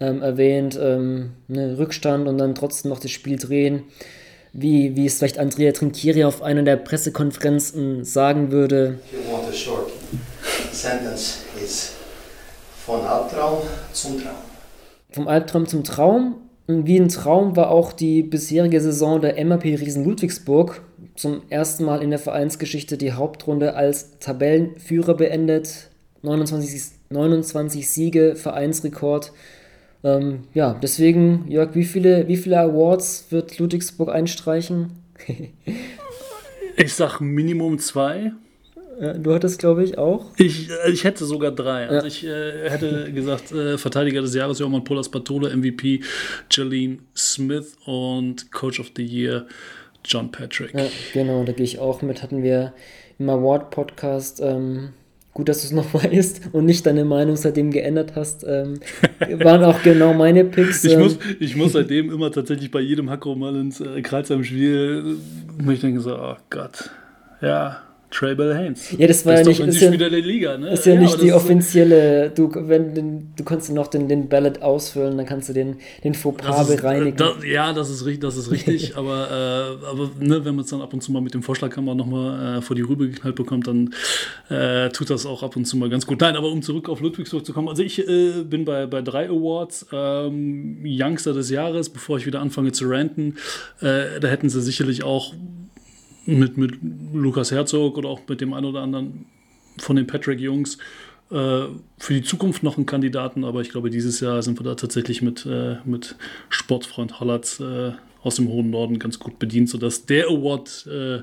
ähm, 0.00 0.22
erwähnt, 0.22 0.78
ähm, 0.80 1.32
ne, 1.48 1.78
Rückstand 1.78 2.28
und 2.28 2.38
dann 2.38 2.54
trotzdem 2.54 2.90
noch 2.90 3.00
das 3.00 3.10
Spiel 3.10 3.36
drehen. 3.36 3.84
Wie, 4.52 4.94
wie 4.94 5.06
es 5.06 5.18
vielleicht 5.18 5.38
Andrea 5.38 5.72
Trinkieri 5.72 6.24
auf 6.24 6.40
einer 6.40 6.62
der 6.62 6.76
Pressekonferenzen 6.76 8.04
sagen 8.04 8.52
würde. 8.52 9.00
want 9.28 9.48
a 9.48 9.52
short 9.52 9.90
sentence 10.72 11.40
is 11.60 11.94
von 12.86 13.00
Albtraum 13.00 13.58
zum 13.92 14.22
Traum. 14.22 14.36
Vom 15.10 15.28
Albtraum 15.28 15.66
zum 15.66 15.82
Traum. 15.82 16.36
Wie 16.66 16.98
ein 16.98 17.08
Traum 17.08 17.56
war 17.56 17.70
auch 17.70 17.92
die 17.92 18.22
bisherige 18.22 18.80
Saison 18.80 19.20
der 19.20 19.42
MAP 19.44 19.64
Riesen 19.64 20.04
Ludwigsburg 20.04 20.82
zum 21.16 21.42
ersten 21.48 21.84
Mal 21.84 22.02
in 22.02 22.10
der 22.10 22.18
Vereinsgeschichte 22.18 22.98
die 22.98 23.12
Hauptrunde 23.12 23.74
als 23.74 24.18
Tabellenführer 24.18 25.14
beendet. 25.14 25.90
29, 26.22 26.92
29 27.10 27.88
Siege, 27.88 28.34
Vereinsrekord. 28.34 29.32
Ähm, 30.02 30.44
ja, 30.52 30.78
deswegen, 30.82 31.46
Jörg, 31.48 31.74
wie 31.74 31.84
viele, 31.84 32.28
wie 32.28 32.36
viele 32.36 32.58
Awards 32.58 33.26
wird 33.30 33.58
Ludwigsburg 33.58 34.10
einstreichen? 34.10 34.90
ich 36.76 36.94
sag 36.94 37.20
Minimum 37.20 37.78
zwei. 37.78 38.32
du 39.18 39.34
hattest, 39.34 39.58
glaube 39.58 39.84
ich, 39.84 39.96
auch. 39.96 40.26
Ich, 40.36 40.68
äh, 40.70 40.90
ich 40.90 41.04
hätte 41.04 41.24
sogar 41.24 41.52
drei. 41.52 41.88
Also 41.88 42.06
ja. 42.06 42.06
ich 42.06 42.24
äh, 42.24 42.70
hätte 42.70 43.12
gesagt, 43.12 43.52
äh, 43.52 43.78
Verteidiger 43.78 44.20
des 44.20 44.34
Jahres, 44.34 44.58
Johann 44.58 44.84
Polas 44.84 45.08
Patole, 45.08 45.54
MVP, 45.56 46.00
Jalene 46.50 46.98
Smith 47.16 47.76
und 47.86 48.50
Coach 48.50 48.80
of 48.80 48.90
the 48.96 49.04
Year. 49.04 49.46
John 50.04 50.30
Patrick. 50.30 50.74
Ja, 50.74 50.86
genau, 51.12 51.44
da 51.44 51.52
gehe 51.52 51.64
ich 51.64 51.78
auch 51.78 52.02
mit. 52.02 52.22
Hatten 52.22 52.42
wir 52.42 52.74
im 53.18 53.28
Award-Podcast 53.28 54.40
ähm, 54.40 54.90
Gut, 55.34 55.48
dass 55.48 55.62
du 55.62 55.66
es 55.66 55.72
noch 55.72 55.92
weißt 56.04 56.50
und 56.52 56.64
nicht 56.64 56.86
deine 56.86 57.04
Meinung 57.04 57.36
seitdem 57.36 57.72
geändert 57.72 58.12
hast. 58.14 58.44
Ähm, 58.48 58.78
waren 59.42 59.64
auch 59.64 59.82
genau 59.82 60.14
meine 60.14 60.44
Picks. 60.44 60.84
Ich, 60.84 60.92
ähm, 60.92 61.00
muss, 61.00 61.18
ich 61.40 61.56
muss 61.56 61.72
seitdem 61.72 62.10
immer 62.10 62.30
tatsächlich 62.30 62.70
bei 62.70 62.80
jedem 62.80 63.10
Hackro 63.10 63.34
mal 63.34 63.56
ins 63.56 63.80
äh, 63.80 64.00
Kreuzheim-Spiel, 64.00 65.18
äh, 65.66 65.72
ich 65.72 65.80
denke 65.80 66.00
so, 66.00 66.16
oh 66.16 66.36
Gott, 66.50 66.90
ja, 67.42 67.82
Trey 68.14 68.34
Bell 68.36 68.54
Haynes. 68.54 68.92
Ja, 68.96 69.08
das 69.08 69.26
war 69.26 69.40
ja 69.40 69.44
nicht, 69.44 69.58
ist 69.58 69.80
ja, 69.80 69.90
der 69.90 70.08
Liga, 70.10 70.56
ne? 70.56 70.70
ist 70.70 70.86
ja, 70.86 70.94
Ja, 70.94 71.00
nicht 71.00 71.20
die 71.20 71.28
das 71.28 71.36
offizielle, 71.36 72.30
du, 72.30 72.48
wenn, 72.54 72.94
den- 72.94 73.32
du 73.36 73.42
kannst 73.42 73.72
noch 73.72 73.88
den, 73.88 74.06
den 74.06 74.28
Ballot 74.28 74.62
ausfüllen, 74.62 75.16
dann 75.16 75.26
kannst 75.26 75.48
du 75.48 75.52
den, 75.52 75.76
den 76.04 76.14
Fauxpas 76.14 76.68
Das 76.68 76.76
bereinigen. 76.76 77.16
Da, 77.16 77.34
ja, 77.44 77.72
das 77.72 77.90
ist, 77.90 78.06
richtig- 78.06 78.20
das 78.20 78.36
ist 78.36 78.52
richtig, 78.52 78.96
aber, 78.96 79.28
äh, 79.82 79.86
aber 79.86 80.10
ne, 80.20 80.44
wenn 80.44 80.54
man 80.54 80.64
es 80.64 80.70
dann 80.70 80.80
ab 80.80 80.92
und 80.94 81.02
zu 81.02 81.10
mal 81.10 81.20
mit 81.22 81.34
dem 81.34 81.42
Vorschlaghammer 81.42 81.94
nochmal 81.96 82.58
äh, 82.58 82.62
vor 82.62 82.76
die 82.76 82.82
Rübe 82.82 83.08
geknallt 83.08 83.34
bekommt, 83.34 83.66
dann 83.66 83.92
äh, 84.48 84.90
tut 84.90 85.10
das 85.10 85.26
auch 85.26 85.42
ab 85.42 85.56
und 85.56 85.64
zu 85.64 85.76
mal 85.76 85.90
ganz 85.90 86.06
gut. 86.06 86.20
Nein, 86.20 86.36
aber 86.36 86.52
um 86.52 86.62
zurück 86.62 86.88
auf 86.88 87.00
Ludwigsburg 87.00 87.44
zu 87.44 87.52
kommen, 87.52 87.68
also 87.68 87.82
ich 87.82 87.98
äh, 88.08 88.44
bin 88.44 88.64
bei, 88.64 88.86
bei 88.86 89.02
drei 89.02 89.28
Awards, 89.28 89.86
ähm, 89.92 90.78
Youngster 90.84 91.32
des 91.32 91.50
Jahres, 91.50 91.88
bevor 91.88 92.18
ich 92.18 92.26
wieder 92.26 92.40
anfange 92.40 92.70
zu 92.70 92.88
ranten, 92.88 93.36
äh, 93.80 94.20
da 94.20 94.28
hätten 94.28 94.48
sie 94.48 94.62
sicherlich 94.62 95.02
auch 95.02 95.32
mit, 96.26 96.56
mit 96.56 96.78
Lukas 97.12 97.50
Herzog 97.50 97.98
oder 97.98 98.08
auch 98.08 98.20
mit 98.28 98.40
dem 98.40 98.54
einen 98.54 98.66
oder 98.66 98.80
anderen 98.80 99.26
von 99.78 99.96
den 99.96 100.06
Patrick-Jungs 100.06 100.78
äh, 101.30 101.66
für 101.98 102.14
die 102.14 102.22
Zukunft 102.22 102.62
noch 102.62 102.76
einen 102.76 102.86
Kandidaten, 102.86 103.44
aber 103.44 103.60
ich 103.60 103.70
glaube, 103.70 103.90
dieses 103.90 104.20
Jahr 104.20 104.42
sind 104.42 104.58
wir 104.60 104.64
da 104.64 104.74
tatsächlich 104.74 105.22
mit, 105.22 105.46
äh, 105.46 105.76
mit 105.84 106.16
Sportfreund 106.48 107.20
Hallatz 107.20 107.60
äh, 107.60 107.92
aus 108.22 108.36
dem 108.36 108.48
hohen 108.48 108.70
Norden 108.70 108.98
ganz 108.98 109.18
gut 109.18 109.38
bedient, 109.38 109.68
sodass 109.68 110.06
der 110.06 110.26
Award 110.26 110.86
äh, 110.86 111.20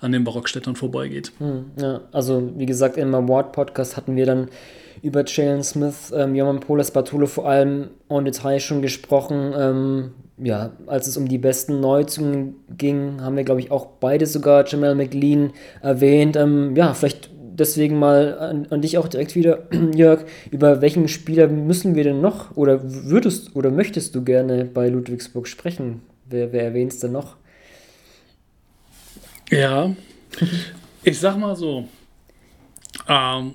an 0.00 0.12
den 0.12 0.24
Barockstädtern 0.24 0.76
vorbeigeht. 0.76 1.32
Ja, 1.76 2.00
also 2.12 2.52
wie 2.56 2.66
gesagt, 2.66 2.96
im 2.96 3.14
Award-Podcast 3.14 3.96
hatten 3.96 4.16
wir 4.16 4.26
dann 4.26 4.48
über 5.02 5.24
Jalen 5.26 5.62
Smith, 5.62 6.12
ähm, 6.14 6.34
Joman 6.34 6.60
Polas 6.60 6.90
Bartolo 6.90 7.26
vor 7.26 7.48
allem 7.48 7.90
en 8.08 8.24
Detail 8.24 8.60
schon 8.60 8.82
gesprochen. 8.82 9.52
Ähm, 9.56 10.10
ja, 10.40 10.72
als 10.86 11.06
es 11.06 11.16
um 11.16 11.28
die 11.28 11.38
besten 11.38 11.80
Neuzungen 11.80 12.56
ging, 12.76 13.20
haben 13.20 13.36
wir, 13.36 13.44
glaube 13.44 13.60
ich, 13.60 13.70
auch 13.70 13.86
beide 14.00 14.26
sogar 14.26 14.66
Jamal 14.66 14.94
McLean 14.94 15.52
erwähnt. 15.82 16.36
Ähm, 16.36 16.76
ja, 16.76 16.94
vielleicht 16.94 17.30
deswegen 17.58 17.98
mal 17.98 18.38
an, 18.38 18.66
an 18.70 18.80
dich 18.80 18.98
auch 18.98 19.08
direkt 19.08 19.34
wieder, 19.34 19.68
Jörg. 19.94 20.24
Über 20.50 20.80
welchen 20.80 21.08
Spieler 21.08 21.48
müssen 21.48 21.94
wir 21.94 22.04
denn 22.04 22.20
noch 22.20 22.56
oder 22.56 22.80
würdest 22.82 23.56
oder 23.56 23.70
möchtest 23.70 24.14
du 24.14 24.22
gerne 24.22 24.64
bei 24.64 24.88
Ludwigsburg 24.88 25.48
sprechen? 25.48 26.02
Wer, 26.26 26.52
wer 26.52 26.62
erwähnt 26.62 26.92
es 26.92 27.00
denn 27.00 27.12
noch? 27.12 27.36
Ja, 29.50 29.94
ich 31.02 31.18
sag 31.18 31.38
mal 31.38 31.56
so, 31.56 31.88
ähm, 33.08 33.54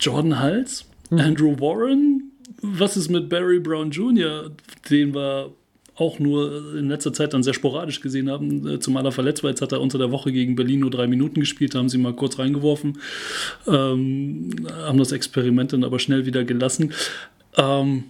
Jordan 0.00 0.40
Hals, 0.40 0.84
Andrew 1.10 1.58
Warren, 1.60 2.32
was 2.60 2.96
ist 2.96 3.08
mit 3.08 3.28
Barry 3.28 3.60
Brown 3.60 3.90
Jr., 3.92 4.50
den 4.90 5.14
wir 5.14 5.52
auch 5.96 6.18
nur 6.18 6.76
in 6.76 6.88
letzter 6.88 7.12
Zeit 7.12 7.32
dann 7.32 7.42
sehr 7.42 7.54
sporadisch 7.54 8.00
gesehen 8.00 8.30
haben, 8.30 8.66
äh, 8.68 8.80
zumal 8.80 9.04
er 9.04 9.12
verletzt 9.12 9.42
war. 9.42 9.50
Jetzt 9.50 9.62
hat 9.62 9.72
er 9.72 9.80
unter 9.80 9.98
der 9.98 10.12
Woche 10.12 10.30
gegen 10.30 10.54
Berlin 10.54 10.80
nur 10.80 10.90
drei 10.90 11.06
Minuten 11.06 11.40
gespielt, 11.40 11.74
haben 11.74 11.88
sie 11.88 11.98
mal 11.98 12.12
kurz 12.12 12.38
reingeworfen, 12.38 12.98
ähm, 13.66 14.50
haben 14.82 14.98
das 14.98 15.12
Experiment 15.12 15.72
dann 15.72 15.84
aber 15.84 15.98
schnell 15.98 16.26
wieder 16.26 16.44
gelassen. 16.44 16.92
Ähm, 17.56 18.04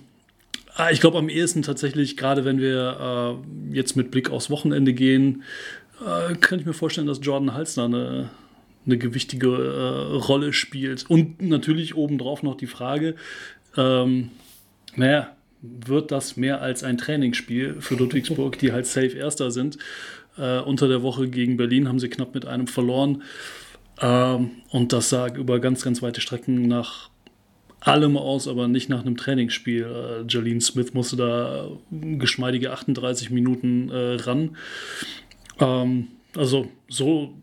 ah, 0.75 0.91
ich 0.91 1.01
glaube 1.01 1.19
am 1.19 1.29
ehesten 1.29 1.63
tatsächlich, 1.63 2.17
gerade 2.17 2.45
wenn 2.45 2.61
wir 2.61 3.39
äh, 3.73 3.75
jetzt 3.75 3.97
mit 3.97 4.11
Blick 4.11 4.31
aufs 4.31 4.51
Wochenende 4.51 4.93
gehen, 4.93 5.45
äh, 6.05 6.35
kann 6.35 6.59
ich 6.59 6.67
mir 6.67 6.75
vorstellen, 6.75 7.07
dass 7.07 7.21
Jordan 7.23 7.55
Hals 7.55 7.75
da 7.75 7.85
eine, 7.85 8.31
eine 8.85 8.99
gewichtige 8.99 9.47
äh, 9.47 10.17
Rolle 10.17 10.53
spielt. 10.53 11.09
Und 11.09 11.41
natürlich 11.41 11.95
obendrauf 11.95 12.43
noch 12.43 12.57
die 12.57 12.67
Frage, 12.67 13.15
ähm, 13.77 14.31
naja, 14.97 15.36
wird 15.87 16.11
das 16.11 16.37
mehr 16.37 16.63
als 16.63 16.83
ein 16.83 16.99
Trainingsspiel 16.99 17.81
für 17.81 17.95
Ludwigsburg, 17.95 18.59
die 18.59 18.73
halt 18.73 18.87
safe 18.87 19.17
Erster 19.17 19.51
sind? 19.51 19.79
Äh, 20.39 20.61
unter 20.61 20.89
der 20.89 21.03
Woche 21.03 21.29
gegen 21.29 21.57
Berlin 21.57 21.89
haben 21.89 21.99
sie 21.99 22.09
knapp 22.09 22.35
mit 22.35 22.47
einem 22.47 22.67
verloren. 22.67 23.23
Ähm, 24.01 24.51
und 24.71 24.93
das 24.93 25.09
sah 25.09 25.29
über 25.29 25.61
ganz, 25.61 25.83
ganz 25.83 26.03
weite 26.03 26.21
Strecken 26.21 26.69
nach 26.69 27.11
allem 27.81 28.17
aus, 28.17 28.49
aber 28.49 28.69
nicht 28.69 28.89
nach 28.89 29.03
einem 29.03 29.17
Trainingsspiel. 29.17 29.85
Äh, 29.85 30.25
Jalene 30.29 30.61
Smith 30.61 30.93
musste 30.95 31.17
da 31.17 31.69
geschmeidige 31.91 32.73
38 32.73 33.31
Minuten 33.31 33.91
äh, 33.91 34.15
ran. 34.17 34.57
Ähm, 35.61 36.09
also 36.35 36.69
so, 36.89 37.35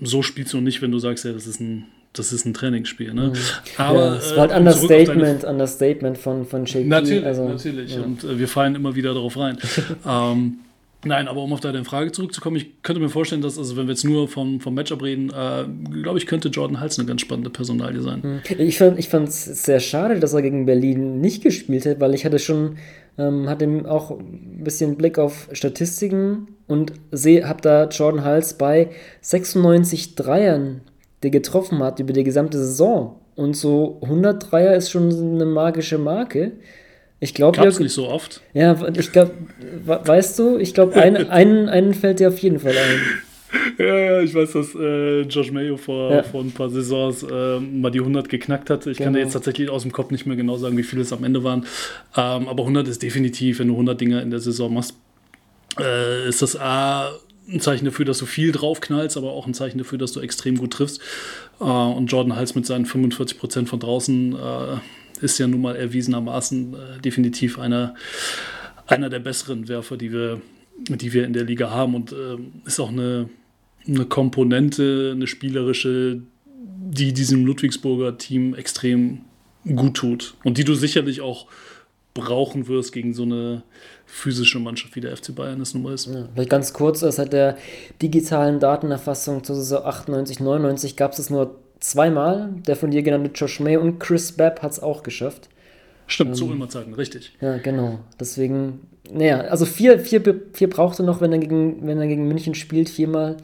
so 0.00 0.22
spielst 0.22 0.52
du 0.52 0.60
nicht, 0.60 0.82
wenn 0.82 0.92
du 0.92 0.98
sagst, 0.98 1.24
ja, 1.24 1.32
das 1.32 1.46
ist 1.46 1.60
ein, 1.60 1.86
das 2.18 2.32
ist 2.32 2.44
ein 2.44 2.54
Trainingsspiel. 2.54 3.14
Ne? 3.14 3.32
Aber 3.76 3.98
ja, 3.98 4.16
es 4.16 4.36
war 4.36 4.50
äh, 4.50 4.54
ein 4.54 4.66
um 4.66 4.72
zurück 4.72 4.82
auf 4.84 4.88
deine- 4.88 5.10
Understatement, 5.10 5.44
Understatement 5.44 6.18
von, 6.18 6.44
von 6.44 6.64
JP. 6.64 6.84
Natürlich, 6.86 7.24
also, 7.24 7.48
natürlich. 7.48 7.94
ja. 7.94 8.02
Und 8.02 8.24
äh, 8.24 8.38
wir 8.38 8.48
fallen 8.48 8.74
immer 8.74 8.94
wieder 8.94 9.14
darauf 9.14 9.36
rein. 9.38 9.58
ähm, 10.06 10.58
nein, 11.04 11.28
aber 11.28 11.42
um 11.42 11.52
auf 11.52 11.60
deine 11.60 11.84
Frage 11.84 12.12
zurückzukommen, 12.12 12.56
ich 12.56 12.82
könnte 12.82 13.00
mir 13.00 13.08
vorstellen, 13.08 13.42
dass, 13.42 13.58
also 13.58 13.76
wenn 13.76 13.86
wir 13.86 13.92
jetzt 13.92 14.04
nur 14.04 14.28
vom, 14.28 14.60
vom 14.60 14.74
Matchup 14.74 15.02
reden, 15.02 15.30
äh, 15.30 15.64
glaube 16.02 16.18
ich, 16.18 16.26
könnte 16.26 16.48
Jordan 16.48 16.80
Hals 16.80 16.98
eine 16.98 17.06
ganz 17.06 17.20
spannende 17.20 17.50
Personalie 17.50 18.02
sein. 18.02 18.42
Ich 18.58 18.78
fand 18.78 18.98
ich 18.98 19.12
es 19.12 19.44
sehr 19.64 19.80
schade, 19.80 20.18
dass 20.20 20.32
er 20.32 20.42
gegen 20.42 20.66
Berlin 20.66 21.20
nicht 21.20 21.42
gespielt 21.42 21.86
hat, 21.86 22.00
weil 22.00 22.14
ich 22.14 22.24
hatte 22.24 22.38
schon, 22.38 22.76
ähm, 23.18 23.48
hatte 23.48 23.84
auch 23.88 24.10
ein 24.10 24.62
bisschen 24.64 24.96
Blick 24.96 25.18
auf 25.18 25.48
Statistiken 25.52 26.48
und 26.66 26.92
habe 27.12 27.62
da 27.62 27.88
Jordan 27.88 28.24
Hals 28.24 28.54
bei 28.54 28.90
96 29.20 30.16
Dreiern, 30.16 30.80
der 31.22 31.30
getroffen 31.30 31.78
hat 31.82 31.98
über 32.00 32.12
die 32.12 32.24
gesamte 32.24 32.58
Saison. 32.58 33.18
Und 33.34 33.54
so 33.56 33.98
100 34.02 34.50
Dreier 34.50 34.74
ist 34.76 34.90
schon 34.90 35.10
eine 35.10 35.44
magische 35.44 35.98
Marke. 35.98 36.52
Ich 37.20 37.32
glaube, 37.34 37.56
Gab 37.56 37.66
es 37.66 37.80
nicht 37.80 37.92
so 37.92 38.08
oft. 38.08 38.42
ja, 38.52 38.76
ich 38.96 39.10
glaube, 39.12 39.32
weißt 39.86 40.38
du, 40.38 40.58
ich 40.58 40.74
glaube, 40.74 40.94
ein, 40.96 41.16
einen, 41.30 41.68
einen 41.68 41.94
fällt 41.94 42.20
dir 42.20 42.28
auf 42.28 42.38
jeden 42.38 42.58
Fall 42.60 42.72
ein. 42.72 43.00
Ja, 43.78 43.98
ja, 43.98 44.20
ich 44.20 44.34
weiß, 44.34 44.52
dass 44.52 44.74
äh, 44.74 45.20
Josh 45.22 45.50
Mayo 45.52 45.76
vor, 45.76 46.10
Ja. 46.12 46.22
vor 46.22 46.42
ein 46.42 46.50
paar 46.50 46.68
Saisons 46.68 47.22
äh, 47.22 47.60
mal 47.60 47.90
die 47.90 48.00
100 48.00 48.28
geknackt 48.28 48.68
hat. 48.70 48.86
Ich 48.86 48.98
kann 48.98 49.06
Genau. 49.08 49.18
dir 49.18 49.24
jetzt 49.24 49.32
tatsächlich 49.32 49.70
aus 49.70 49.82
dem 49.82 49.92
Kopf 49.92 50.10
nicht 50.10 50.26
mehr 50.26 50.36
genau 50.36 50.56
sagen, 50.56 50.76
wie 50.76 50.82
viele 50.82 51.02
es 51.02 51.12
am 51.12 51.24
Ende 51.24 51.42
waren. 51.44 51.64
Ähm, 52.16 52.48
aber 52.48 52.62
100 52.64 52.88
ist 52.88 53.02
definitiv, 53.02 53.58
wenn 53.60 53.68
du 53.68 53.74
100 53.74 53.98
Dinger 54.00 54.22
in 54.22 54.30
der 54.30 54.40
Saison 54.40 54.72
machst, 54.74 54.94
äh, 55.78 56.28
ist 56.28 56.42
das 56.42 56.58
A 56.58 57.10
ein 57.48 57.60
Zeichen 57.60 57.84
dafür, 57.84 58.04
dass 58.04 58.18
du 58.18 58.26
viel 58.26 58.52
draufknallst, 58.52 59.16
aber 59.16 59.32
auch 59.32 59.46
ein 59.46 59.54
Zeichen 59.54 59.78
dafür, 59.78 59.98
dass 59.98 60.12
du 60.12 60.20
extrem 60.20 60.56
gut 60.56 60.72
triffst. 60.72 61.00
Äh, 61.60 61.64
und 61.64 62.06
Jordan 62.06 62.36
Hals 62.36 62.54
mit 62.54 62.66
seinen 62.66 62.86
45% 62.86 63.66
von 63.66 63.80
draußen 63.80 64.34
äh, 64.34 65.24
ist 65.24 65.38
ja 65.38 65.46
nun 65.46 65.62
mal 65.62 65.76
erwiesenermaßen 65.76 66.74
äh, 66.74 67.00
definitiv 67.00 67.58
einer, 67.58 67.94
einer 68.86 69.08
der 69.08 69.20
besseren 69.20 69.68
Werfer, 69.68 69.96
die 69.96 70.12
wir, 70.12 70.40
die 70.78 71.12
wir 71.12 71.24
in 71.24 71.32
der 71.32 71.44
Liga 71.44 71.70
haben. 71.70 71.94
Und 71.94 72.12
ähm, 72.12 72.52
ist 72.64 72.80
auch 72.80 72.90
eine, 72.90 73.28
eine 73.86 74.06
Komponente, 74.06 75.12
eine 75.14 75.26
spielerische, 75.26 76.20
die 76.56 77.12
diesem 77.12 77.46
Ludwigsburger 77.46 78.18
Team 78.18 78.54
extrem 78.54 79.20
gut 79.74 79.94
tut. 79.94 80.34
Und 80.44 80.58
die 80.58 80.64
du 80.64 80.74
sicherlich 80.74 81.20
auch 81.20 81.46
brauchen 82.14 82.66
wirst 82.66 82.92
gegen 82.92 83.14
so 83.14 83.24
eine 83.24 83.62
physische 84.06 84.58
Mannschaft 84.60 84.96
wie 84.96 85.00
der 85.00 85.16
FC 85.16 85.34
Bayern 85.34 85.60
es 85.60 85.74
nun 85.74 85.82
mal 85.82 85.94
ist. 85.94 86.06
Ja, 86.06 86.28
vielleicht 86.32 86.50
ganz 86.50 86.72
kurz, 86.72 87.00
seit 87.00 87.32
der 87.32 87.56
digitalen 88.00 88.60
Datenerfassung 88.60 89.44
zur 89.44 89.56
Saison 89.56 89.84
98, 89.84 90.40
99 90.40 90.96
gab 90.96 91.12
es 91.12 91.18
es 91.18 91.30
nur 91.30 91.56
zweimal. 91.80 92.50
Der 92.66 92.76
von 92.76 92.90
dir 92.90 93.02
genannte 93.02 93.30
Josh 93.34 93.60
May 93.60 93.76
und 93.76 93.98
Chris 93.98 94.32
Babb 94.32 94.62
hat 94.62 94.72
es 94.72 94.80
auch 94.80 95.02
geschafft. 95.02 95.48
Stimmt, 96.06 96.36
zu 96.36 96.50
immer 96.52 96.68
Zeiten, 96.68 96.94
richtig. 96.94 97.32
Ja, 97.40 97.58
genau. 97.58 97.98
Deswegen, 98.20 98.86
naja, 99.10 99.40
also 99.40 99.66
vier, 99.66 99.98
vier, 99.98 100.22
vier 100.52 100.70
braucht 100.70 101.00
er 101.00 101.04
noch, 101.04 101.20
wenn 101.20 101.32
er 101.32 101.38
gegen, 101.38 101.84
wenn 101.86 101.98
er 101.98 102.06
gegen 102.06 102.28
München 102.28 102.54
spielt, 102.54 102.88
viermal. 102.88 103.36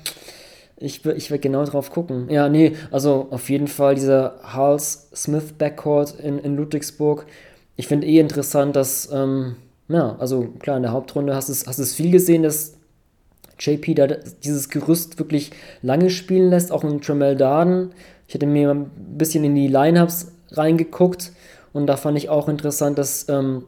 Ich, 0.76 1.04
ich 1.04 1.30
werde 1.30 1.40
genau 1.40 1.64
drauf 1.64 1.90
gucken. 1.90 2.28
Ja, 2.30 2.48
nee, 2.48 2.74
also 2.90 3.28
auf 3.30 3.50
jeden 3.50 3.68
Fall 3.68 3.94
dieser 3.96 4.40
Hals-Smith-Backcourt 4.44 6.18
in, 6.20 6.38
in 6.38 6.56
Ludwigsburg. 6.56 7.26
Ich 7.76 7.88
finde 7.88 8.06
eh 8.06 8.18
interessant, 8.18 8.76
dass, 8.76 9.10
ähm, 9.12 9.56
ja, 9.88 10.16
also 10.18 10.48
klar, 10.58 10.76
in 10.76 10.82
der 10.82 10.92
Hauptrunde 10.92 11.34
hast 11.34 11.48
du 11.48 11.52
es- 11.52 11.66
hast 11.66 11.78
es 11.78 11.94
viel 11.94 12.10
gesehen, 12.10 12.42
dass 12.42 12.74
JP 13.58 13.94
da 13.94 14.06
dieses 14.42 14.68
Gerüst 14.68 15.18
wirklich 15.18 15.50
lange 15.82 16.10
spielen 16.10 16.50
lässt, 16.50 16.72
auch 16.72 16.84
in 16.84 17.00
Tremel 17.00 17.36
Darden. 17.36 17.90
Ich 18.26 18.34
hatte 18.34 18.46
mir 18.46 18.70
ein 18.70 18.90
bisschen 19.18 19.44
in 19.44 19.54
die 19.54 19.68
Lineups 19.68 20.32
reingeguckt 20.52 21.32
und 21.72 21.86
da 21.86 21.96
fand 21.96 22.18
ich 22.18 22.28
auch 22.28 22.48
interessant, 22.48 22.98
dass 22.98 23.28
ähm, 23.28 23.64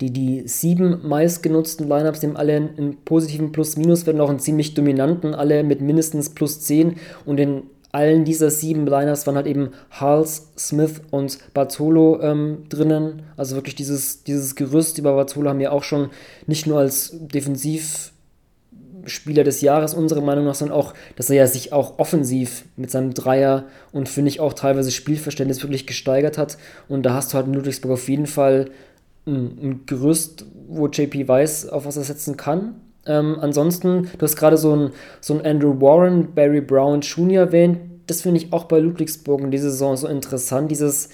die, 0.00 0.10
die 0.10 0.46
sieben 0.46 1.06
meistgenutzten 1.08 1.88
Lineups, 1.88 2.20
die 2.20 2.26
haben 2.26 2.36
alle 2.36 2.56
einen, 2.56 2.98
positiven 3.04 3.52
Plus-Minus, 3.52 4.06
werden 4.06 4.20
auch 4.20 4.28
einen 4.28 4.40
ziemlich 4.40 4.74
dominanten, 4.74 5.34
alle 5.34 5.62
mit 5.62 5.80
mindestens 5.80 6.30
plus 6.30 6.60
10 6.60 6.96
und 7.24 7.38
in 7.40 7.62
allen 7.92 8.24
dieser 8.24 8.50
sieben 8.50 8.86
Lineups 8.86 9.26
waren 9.26 9.36
halt 9.36 9.46
eben 9.46 9.70
Hals, 9.90 10.48
Smith 10.58 11.00
und 11.10 11.38
Bartolo 11.54 12.20
ähm, 12.20 12.64
drinnen. 12.68 13.22
Also 13.36 13.56
wirklich 13.56 13.74
dieses, 13.74 14.24
dieses 14.24 14.54
Gerüst 14.54 14.98
über 14.98 15.14
Bartolo 15.14 15.50
haben 15.50 15.58
wir 15.58 15.72
auch 15.72 15.84
schon 15.84 16.10
nicht 16.46 16.66
nur 16.66 16.78
als 16.78 17.12
defensiv 17.14 18.12
Spieler 19.06 19.44
des 19.44 19.60
Jahres 19.60 19.94
unserer 19.94 20.20
Meinung 20.20 20.44
nach, 20.44 20.54
sondern 20.54 20.76
auch, 20.76 20.94
dass 21.16 21.30
er 21.30 21.36
ja 21.36 21.46
sich 21.46 21.72
auch 21.72 21.98
offensiv 21.98 22.64
mit 22.76 22.90
seinem 22.90 23.14
Dreier 23.14 23.64
und 23.92 24.08
finde 24.08 24.30
ich 24.30 24.40
auch 24.40 24.52
teilweise 24.52 24.90
Spielverständnis 24.90 25.62
wirklich 25.62 25.86
gesteigert 25.86 26.38
hat. 26.38 26.58
Und 26.88 27.04
da 27.04 27.14
hast 27.14 27.32
du 27.32 27.36
halt 27.36 27.46
in 27.46 27.54
Ludwigsburg 27.54 27.92
auf 27.92 28.08
jeden 28.08 28.26
Fall 28.26 28.70
ein, 29.26 29.58
ein 29.62 29.80
Gerüst, 29.86 30.46
wo 30.68 30.88
JP 30.88 31.28
weiß, 31.28 31.68
auf 31.68 31.86
was 31.86 31.96
er 31.96 32.04
setzen 32.04 32.36
kann. 32.36 32.74
Ähm, 33.06 33.38
ansonsten, 33.40 34.10
du 34.18 34.22
hast 34.22 34.36
gerade 34.36 34.56
so 34.56 34.74
ein, 34.74 34.90
so 35.20 35.34
ein 35.34 35.44
Andrew 35.44 35.80
Warren, 35.80 36.34
Barry 36.34 36.60
Brown 36.60 37.00
Jr. 37.00 37.46
erwähnt. 37.46 37.78
Das 38.06 38.22
finde 38.22 38.40
ich 38.40 38.52
auch 38.52 38.64
bei 38.64 38.78
Ludwigsburg 38.78 39.40
in 39.40 39.50
dieser 39.50 39.70
Saison 39.70 39.96
so 39.96 40.06
interessant, 40.06 40.70
dieses 40.70 41.08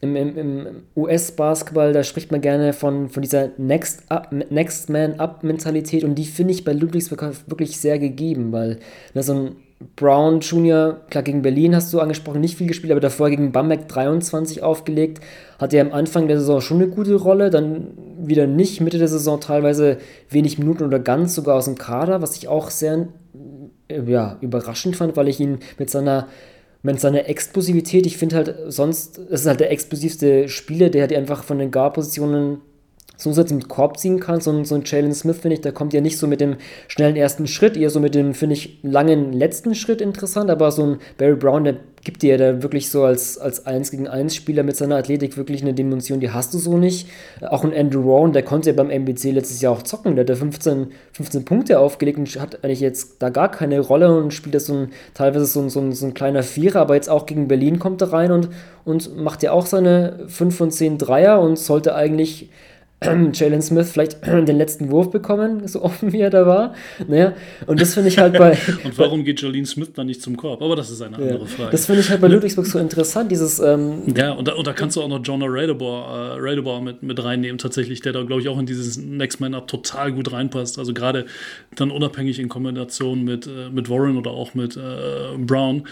im, 0.00 0.16
im, 0.16 0.38
im 0.38 0.66
US-Basketball, 0.96 1.92
da 1.92 2.02
spricht 2.02 2.30
man 2.30 2.40
gerne 2.40 2.72
von, 2.72 3.10
von 3.10 3.22
dieser 3.22 3.50
Next, 3.58 4.04
Up, 4.08 4.32
Next 4.32 4.88
Man 4.88 5.20
Up-Mentalität 5.20 6.04
und 6.04 6.14
die 6.14 6.24
finde 6.24 6.54
ich 6.54 6.64
bei 6.64 6.72
Ludwigsburg 6.72 7.22
wirklich 7.46 7.78
sehr 7.78 7.98
gegeben, 7.98 8.50
weil 8.52 8.78
na, 9.12 9.22
so 9.22 9.34
ein 9.34 9.56
Brown 9.96 10.40
Jr., 10.40 11.00
klar 11.08 11.24
gegen 11.24 11.40
Berlin 11.40 11.74
hast 11.74 11.92
du 11.92 12.00
angesprochen, 12.00 12.40
nicht 12.40 12.58
viel 12.58 12.66
gespielt, 12.66 12.92
aber 12.92 13.00
davor 13.00 13.30
gegen 13.30 13.50
Bamberg 13.50 13.88
23 13.88 14.62
aufgelegt, 14.62 15.20
hatte 15.58 15.78
er 15.78 15.86
am 15.86 15.92
Anfang 15.92 16.28
der 16.28 16.38
Saison 16.38 16.60
schon 16.60 16.82
eine 16.82 16.88
gute 16.88 17.14
Rolle, 17.14 17.48
dann 17.48 17.88
wieder 18.18 18.46
nicht, 18.46 18.82
Mitte 18.82 18.98
der 18.98 19.08
Saison 19.08 19.40
teilweise 19.40 19.96
wenig 20.28 20.58
Minuten 20.58 20.84
oder 20.84 20.98
ganz 20.98 21.34
sogar 21.34 21.56
aus 21.56 21.64
dem 21.64 21.78
Kader, 21.78 22.20
was 22.20 22.36
ich 22.36 22.46
auch 22.46 22.68
sehr 22.68 23.08
ja, 24.06 24.36
überraschend 24.42 24.96
fand, 24.96 25.16
weil 25.16 25.28
ich 25.28 25.40
ihn 25.40 25.58
mit 25.78 25.88
seiner 25.88 26.28
mit 26.82 26.98
seiner 26.98 27.28
Explosivität, 27.28 28.06
ich 28.06 28.16
finde 28.16 28.36
halt 28.36 28.54
sonst, 28.68 29.18
es 29.18 29.42
ist 29.42 29.46
halt 29.46 29.60
der 29.60 29.70
explosivste 29.70 30.48
Spieler, 30.48 30.88
der 30.88 31.02
hat 31.02 31.12
einfach 31.12 31.44
von 31.44 31.58
den 31.58 31.70
Guard-Positionen 31.70 32.62
zusätzlich 33.20 33.58
mit 33.58 33.68
Korb 33.68 33.98
ziehen 33.98 34.18
kann. 34.18 34.40
So 34.40 34.50
ein, 34.50 34.64
so 34.64 34.74
ein 34.74 34.82
Jalen 34.84 35.14
Smith, 35.14 35.38
finde 35.38 35.54
ich, 35.54 35.60
der 35.60 35.72
kommt 35.72 35.92
ja 35.92 36.00
nicht 36.00 36.18
so 36.18 36.26
mit 36.26 36.40
dem 36.40 36.56
schnellen 36.88 37.16
ersten 37.16 37.46
Schritt, 37.46 37.76
eher 37.76 37.90
so 37.90 38.00
mit 38.00 38.14
dem, 38.14 38.34
finde 38.34 38.54
ich, 38.54 38.78
langen 38.82 39.32
letzten 39.32 39.74
Schritt 39.74 40.00
interessant, 40.00 40.50
aber 40.50 40.72
so 40.72 40.84
ein 40.84 40.98
Barry 41.18 41.36
Brown, 41.36 41.64
der 41.64 41.76
gibt 42.02 42.22
dir 42.22 42.38
da 42.38 42.62
wirklich 42.62 42.88
so 42.88 43.04
als, 43.04 43.36
als 43.36 43.66
1 43.66 43.90
gegen 43.90 44.08
1 44.08 44.34
Spieler 44.34 44.62
mit 44.62 44.76
seiner 44.76 44.96
Athletik 44.96 45.36
wirklich 45.36 45.60
eine 45.62 45.74
Dimension, 45.74 46.20
die 46.20 46.30
hast 46.30 46.54
du 46.54 46.58
so 46.58 46.78
nicht. 46.78 47.08
Auch 47.42 47.62
ein 47.62 47.74
Andrew 47.74 48.00
Rowan, 48.00 48.32
der 48.32 48.42
konnte 48.42 48.70
ja 48.70 48.76
beim 48.76 48.88
MBC 48.88 49.32
letztes 49.32 49.60
Jahr 49.60 49.74
auch 49.74 49.82
zocken, 49.82 50.16
der 50.16 50.22
hat 50.22 50.30
da 50.30 50.34
15, 50.34 50.92
15 51.12 51.44
Punkte 51.44 51.78
aufgelegt 51.78 52.18
und 52.18 52.28
hat 52.40 52.64
eigentlich 52.64 52.80
jetzt 52.80 53.16
da 53.20 53.28
gar 53.28 53.50
keine 53.50 53.80
Rolle 53.80 54.16
und 54.16 54.32
spielt 54.32 54.54
das 54.54 54.66
so 54.66 54.74
ein, 54.74 54.88
teilweise 55.12 55.44
so 55.44 55.60
ein, 55.60 55.68
so 55.68 55.80
ein, 55.80 55.92
so 55.92 56.06
ein 56.06 56.14
kleiner 56.14 56.42
Vierer, 56.42 56.80
aber 56.80 56.94
jetzt 56.94 57.10
auch 57.10 57.26
gegen 57.26 57.48
Berlin 57.48 57.78
kommt 57.78 58.00
er 58.00 58.12
rein 58.12 58.32
und, 58.32 58.48
und 58.84 59.16
macht 59.18 59.42
ja 59.42 59.52
auch 59.52 59.66
seine 59.66 60.24
5 60.28 60.56
von 60.56 60.70
10 60.70 60.96
Dreier 60.96 61.40
und 61.40 61.58
sollte 61.58 61.94
eigentlich 61.94 62.48
Jalen 63.32 63.62
Smith 63.62 63.90
vielleicht 63.92 64.26
den 64.26 64.56
letzten 64.56 64.90
Wurf 64.90 65.10
bekommen, 65.10 65.66
so 65.66 65.82
offen 65.82 66.12
wie 66.12 66.20
er 66.20 66.30
da 66.30 66.46
war. 66.46 66.74
Naja, 67.06 67.32
und 67.66 67.80
das 67.80 67.94
finde 67.94 68.08
ich 68.08 68.18
halt 68.18 68.36
bei. 68.36 68.50
und 68.84 68.98
warum 68.98 69.24
geht 69.24 69.40
Jalen 69.40 69.66
Smith 69.66 69.92
dann 69.94 70.06
nicht 70.06 70.22
zum 70.22 70.36
Korb? 70.36 70.62
Aber 70.62 70.76
das 70.76 70.90
ist 70.90 71.00
eine 71.02 71.16
andere 71.16 71.40
ja, 71.40 71.46
Frage. 71.46 71.70
Das 71.70 71.86
finde 71.86 72.00
ich 72.02 72.10
halt 72.10 72.20
bei 72.20 72.28
Ludwigsburg 72.28 72.66
so 72.66 72.78
interessant, 72.78 73.30
dieses. 73.30 73.58
Ähm, 73.58 74.02
ja, 74.14 74.32
und 74.32 74.48
da, 74.48 74.54
und 74.54 74.66
da 74.66 74.72
kannst 74.72 74.96
du 74.96 75.02
auch 75.02 75.08
noch 75.08 75.20
Jonah 75.22 75.46
Radebor, 75.48 76.38
äh, 76.38 76.80
mit, 76.80 77.02
mit 77.02 77.22
reinnehmen, 77.22 77.58
tatsächlich, 77.58 78.00
der 78.00 78.12
da, 78.12 78.22
glaube 78.22 78.42
ich, 78.42 78.48
auch 78.48 78.58
in 78.58 78.66
dieses 78.66 78.96
Next 78.98 79.40
Man 79.40 79.54
Up 79.54 79.66
total 79.68 80.12
gut 80.12 80.32
reinpasst. 80.32 80.78
Also 80.78 80.92
gerade 80.94 81.26
dann 81.74 81.90
unabhängig 81.90 82.38
in 82.38 82.48
Kombination 82.48 83.24
mit, 83.24 83.46
äh, 83.46 83.70
mit 83.70 83.88
Warren 83.88 84.16
oder 84.16 84.30
auch 84.30 84.54
mit 84.54 84.76
äh, 84.76 85.36
Brown. 85.38 85.84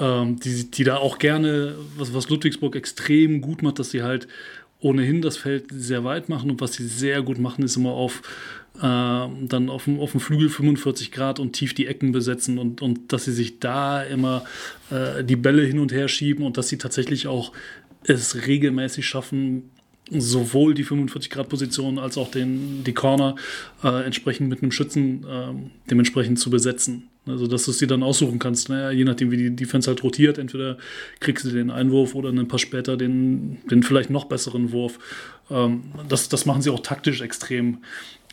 Ähm, 0.00 0.38
die, 0.38 0.70
die 0.70 0.84
da 0.84 0.98
auch 0.98 1.18
gerne, 1.18 1.74
was, 1.96 2.14
was 2.14 2.28
Ludwigsburg 2.28 2.76
extrem 2.76 3.40
gut 3.40 3.62
macht, 3.62 3.80
dass 3.80 3.90
sie 3.90 4.02
halt 4.02 4.28
ohnehin 4.80 5.22
das 5.22 5.36
Feld 5.36 5.66
sehr 5.70 6.04
weit 6.04 6.28
machen. 6.28 6.50
Und 6.50 6.60
was 6.60 6.74
sie 6.74 6.86
sehr 6.86 7.22
gut 7.22 7.38
machen, 7.38 7.64
ist 7.64 7.76
immer 7.76 7.92
auf 7.92 8.22
äh, 8.76 8.80
dann 8.80 9.70
auf 9.70 9.84
dem, 9.84 9.98
auf 9.98 10.12
dem 10.12 10.20
Flügel 10.20 10.48
45 10.48 11.10
Grad 11.10 11.40
und 11.40 11.52
tief 11.52 11.74
die 11.74 11.86
Ecken 11.86 12.12
besetzen 12.12 12.58
und, 12.58 12.80
und 12.80 13.12
dass 13.12 13.24
sie 13.24 13.32
sich 13.32 13.58
da 13.58 14.02
immer 14.02 14.44
äh, 14.90 15.24
die 15.24 15.36
Bälle 15.36 15.62
hin 15.62 15.80
und 15.80 15.92
her 15.92 16.06
schieben 16.06 16.44
und 16.44 16.56
dass 16.56 16.68
sie 16.68 16.78
tatsächlich 16.78 17.26
auch 17.26 17.52
es 18.04 18.46
regelmäßig 18.46 19.06
schaffen, 19.06 19.70
sowohl 20.10 20.74
die 20.74 20.84
45-Grad-Position 20.84 21.98
als 21.98 22.18
auch 22.18 22.30
den, 22.30 22.84
die 22.84 22.94
Corner 22.94 23.36
äh, 23.82 24.04
entsprechend 24.04 24.48
mit 24.48 24.62
einem 24.62 24.72
Schützen 24.72 25.24
äh, 25.24 25.52
dementsprechend 25.90 26.38
zu 26.38 26.50
besetzen. 26.50 27.08
Also, 27.26 27.46
dass 27.46 27.64
du 27.66 27.72
es 27.72 27.78
dir 27.78 27.88
dann 27.88 28.02
aussuchen 28.02 28.38
kannst, 28.38 28.68
naja, 28.68 28.90
je 28.90 29.04
nachdem, 29.04 29.30
wie 29.30 29.36
die 29.36 29.54
Defense 29.54 29.88
halt 29.88 30.02
rotiert. 30.02 30.38
Entweder 30.38 30.78
kriegst 31.20 31.44
du 31.44 31.50
den 31.50 31.70
Einwurf 31.70 32.14
oder 32.14 32.30
ein 32.30 32.48
paar 32.48 32.58
später 32.58 32.96
den, 32.96 33.58
den 33.70 33.82
vielleicht 33.82 34.10
noch 34.10 34.24
besseren 34.24 34.72
Wurf. 34.72 34.98
Ähm, 35.50 35.82
das, 36.08 36.28
das 36.28 36.46
machen 36.46 36.62
sie 36.62 36.70
auch 36.70 36.80
taktisch 36.80 37.20
extrem, 37.20 37.78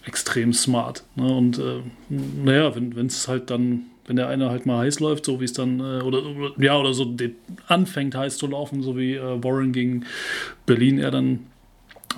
extrem 0.05 0.53
smart. 0.53 1.03
Ne? 1.15 1.25
Und 1.25 1.59
äh, 1.59 1.81
naja, 2.09 2.73
wenn 2.75 3.07
es 3.07 3.27
halt 3.27 3.49
dann 3.49 3.87
wenn 4.07 4.15
der 4.15 4.27
eine 4.27 4.49
halt 4.49 4.65
mal 4.65 4.79
heiß 4.79 4.99
läuft, 4.99 5.25
so 5.25 5.41
wie 5.41 5.45
es 5.45 5.53
dann, 5.53 5.79
äh, 5.79 6.01
oder, 6.03 6.23
oder, 6.25 6.51
ja, 6.63 6.77
oder 6.77 6.93
so 6.93 7.15
anfängt 7.67 8.15
heiß 8.15 8.37
zu 8.37 8.47
laufen, 8.47 8.81
so 8.83 8.97
wie 8.97 9.15
äh, 9.15 9.43
Warren 9.43 9.71
gegen 9.71 10.05
Berlin, 10.65 10.99
er 10.99 11.11
dann 11.11 11.47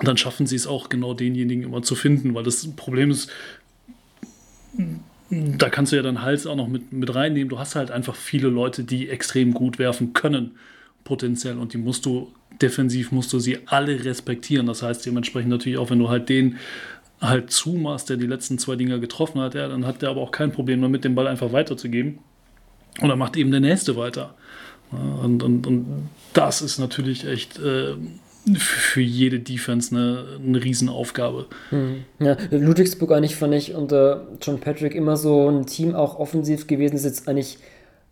dann 0.02 0.16
schaffen 0.16 0.46
sie 0.46 0.56
es 0.56 0.66
auch 0.66 0.88
genau 0.88 1.14
denjenigen 1.14 1.64
immer 1.64 1.82
zu 1.82 1.94
finden, 1.94 2.34
weil 2.34 2.44
das 2.44 2.66
Problem 2.76 3.10
ist, 3.10 3.30
da 5.30 5.68
kannst 5.68 5.92
du 5.92 5.96
ja 5.96 6.02
dann 6.02 6.22
Hals 6.22 6.46
auch 6.46 6.56
noch 6.56 6.68
mit, 6.68 6.92
mit 6.92 7.14
reinnehmen. 7.14 7.48
Du 7.48 7.58
hast 7.58 7.74
halt 7.74 7.90
einfach 7.90 8.14
viele 8.14 8.48
Leute, 8.48 8.84
die 8.84 9.08
extrem 9.08 9.52
gut 9.52 9.78
werfen 9.78 10.12
können, 10.12 10.52
potenziell, 11.04 11.58
und 11.58 11.74
die 11.74 11.78
musst 11.78 12.06
du 12.06 12.32
defensiv, 12.62 13.12
musst 13.12 13.32
du 13.32 13.38
sie 13.38 13.58
alle 13.66 14.04
respektieren. 14.04 14.66
Das 14.66 14.82
heißt 14.82 15.04
dementsprechend 15.04 15.50
natürlich 15.50 15.78
auch, 15.78 15.90
wenn 15.90 15.98
du 15.98 16.08
halt 16.08 16.28
den 16.28 16.56
halt 17.20 17.50
zumachst, 17.50 18.10
der 18.10 18.16
die 18.16 18.26
letzten 18.26 18.58
zwei 18.58 18.76
Dinger 18.76 18.98
getroffen 18.98 19.40
hat, 19.40 19.54
ja, 19.54 19.66
dann 19.68 19.86
hat 19.86 20.02
der 20.02 20.10
aber 20.10 20.20
auch 20.20 20.30
kein 20.30 20.52
Problem 20.52 20.80
damit, 20.80 21.04
den 21.04 21.14
Ball 21.14 21.26
einfach 21.26 21.52
weiterzugeben. 21.52 22.18
Und 23.00 23.08
dann 23.08 23.18
macht 23.18 23.36
eben 23.36 23.50
der 23.50 23.60
Nächste 23.60 23.96
weiter. 23.96 24.34
Und, 24.90 25.42
und, 25.42 25.66
und 25.66 26.08
das 26.32 26.62
ist 26.62 26.78
natürlich 26.78 27.26
echt 27.26 27.58
äh, 27.58 27.94
für 28.56 29.00
jede 29.00 29.40
Defense 29.40 29.94
eine, 29.94 30.38
eine 30.44 30.62
Riesenaufgabe. 30.62 31.46
Hm. 31.70 32.04
Ja, 32.18 32.36
Ludwigsburg 32.50 33.12
eigentlich 33.12 33.36
fand 33.36 33.54
ich 33.54 33.74
unter 33.74 34.28
John 34.40 34.60
Patrick 34.60 34.94
immer 34.94 35.16
so 35.16 35.48
ein 35.48 35.66
Team 35.66 35.94
auch 35.94 36.18
offensiv 36.18 36.66
gewesen, 36.66 36.96
ist 36.96 37.04
jetzt 37.04 37.28
eigentlich 37.28 37.58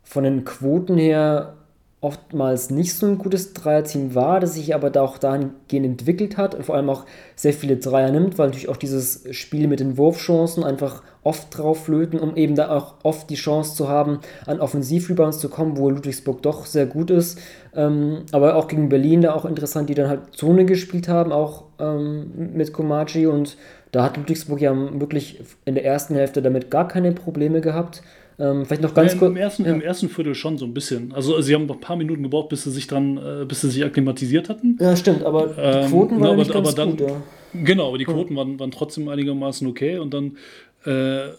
von 0.03 0.23
den 0.23 0.45
Quoten 0.45 0.97
her 0.97 1.57
oftmals 1.99 2.69
nicht 2.69 2.93
so 2.93 3.07
ein 3.07 3.17
gutes 3.17 3.53
Dreierteam 3.53 4.13
war, 4.13 4.39
das 4.39 4.53
sich 4.53 4.75
aber 4.75 4.91
da 4.91 5.01
auch 5.01 5.17
dahingehend 5.17 5.85
entwickelt 5.85 6.37
hat 6.37 6.53
und 6.53 6.63
vor 6.63 6.75
allem 6.75 6.91
auch 6.91 7.05
sehr 7.35 7.53
viele 7.53 7.77
Dreier 7.77 8.11
nimmt, 8.11 8.37
weil 8.37 8.47
natürlich 8.47 8.69
auch 8.69 8.77
dieses 8.77 9.23
Spiel 9.35 9.67
mit 9.67 9.79
den 9.79 9.97
Wurfchancen 9.97 10.63
einfach 10.63 11.01
oft 11.23 11.57
drauf 11.57 11.85
flöten, 11.85 12.19
um 12.19 12.35
eben 12.35 12.55
da 12.55 12.69
auch 12.69 12.95
oft 13.01 13.29
die 13.31 13.35
Chance 13.35 13.75
zu 13.75 13.89
haben, 13.89 14.19
an 14.45 14.59
Offensivrebounds 14.59 15.39
zu 15.39 15.49
kommen, 15.49 15.77
wo 15.77 15.89
Ludwigsburg 15.89 16.43
doch 16.43 16.67
sehr 16.67 16.85
gut 16.85 17.09
ist. 17.09 17.39
Ähm, 17.77 18.23
aber 18.31 18.55
auch 18.55 18.67
gegen 18.67 18.89
Berlin 18.89 19.21
da 19.21 19.33
auch 19.33 19.45
interessant, 19.45 19.87
die 19.87 19.93
dann 19.93 20.09
halt 20.09 20.35
Zone 20.35 20.65
gespielt 20.65 21.07
haben, 21.07 21.31
auch 21.31 21.65
ähm, 21.79 22.31
mit 22.55 22.73
Komachi 22.73 23.27
und 23.27 23.55
da 23.91 24.03
hat 24.03 24.17
Ludwigsburg 24.17 24.59
ja 24.59 24.75
wirklich 24.99 25.39
in 25.63 25.75
der 25.75 25.85
ersten 25.85 26.15
Hälfte 26.15 26.41
damit 26.41 26.71
gar 26.71 26.87
keine 26.87 27.11
Probleme 27.11 27.61
gehabt. 27.61 28.01
Ähm, 28.39 28.65
vielleicht 28.65 28.81
noch 28.81 28.95
ganz 28.95 29.13
ja, 29.13 29.19
kurz. 29.19 29.29
Im 29.29 29.37
ersten, 29.37 29.65
ja. 29.65 29.71
Im 29.71 29.81
ersten 29.81 30.09
Viertel 30.09 30.33
schon 30.33 30.57
so 30.57 30.65
ein 30.65 30.73
bisschen. 30.73 31.13
Also 31.13 31.39
sie 31.41 31.53
haben 31.53 31.67
noch 31.67 31.75
ein 31.75 31.81
paar 31.81 31.95
Minuten 31.95 32.23
gebraucht, 32.23 32.49
bis 32.49 32.63
sie 32.63 32.71
sich 32.71 32.87
dran, 32.87 33.17
äh, 33.17 33.45
bis 33.45 33.61
sie 33.61 33.69
sich 33.69 33.85
akklimatisiert 33.85 34.49
hatten. 34.49 34.77
Ja, 34.81 34.95
stimmt, 34.95 35.23
aber 35.23 35.47
die 35.47 35.61
ähm, 35.61 35.89
Quoten 35.89 36.15
ähm, 36.15 36.21
waren 36.21 36.29
aber, 36.29 36.37
nicht 36.37 36.53
ganz 36.53 36.75
dann, 36.75 36.97
gut, 36.97 37.01
ja. 37.01 37.21
Genau, 37.53 37.89
aber 37.89 37.99
die 37.99 38.05
Quoten 38.05 38.35
waren, 38.35 38.59
waren 38.59 38.71
trotzdem 38.71 39.07
einigermaßen 39.07 39.67
okay 39.67 39.99
und 39.99 40.13
dann 40.13 40.37
äh, 40.85 41.29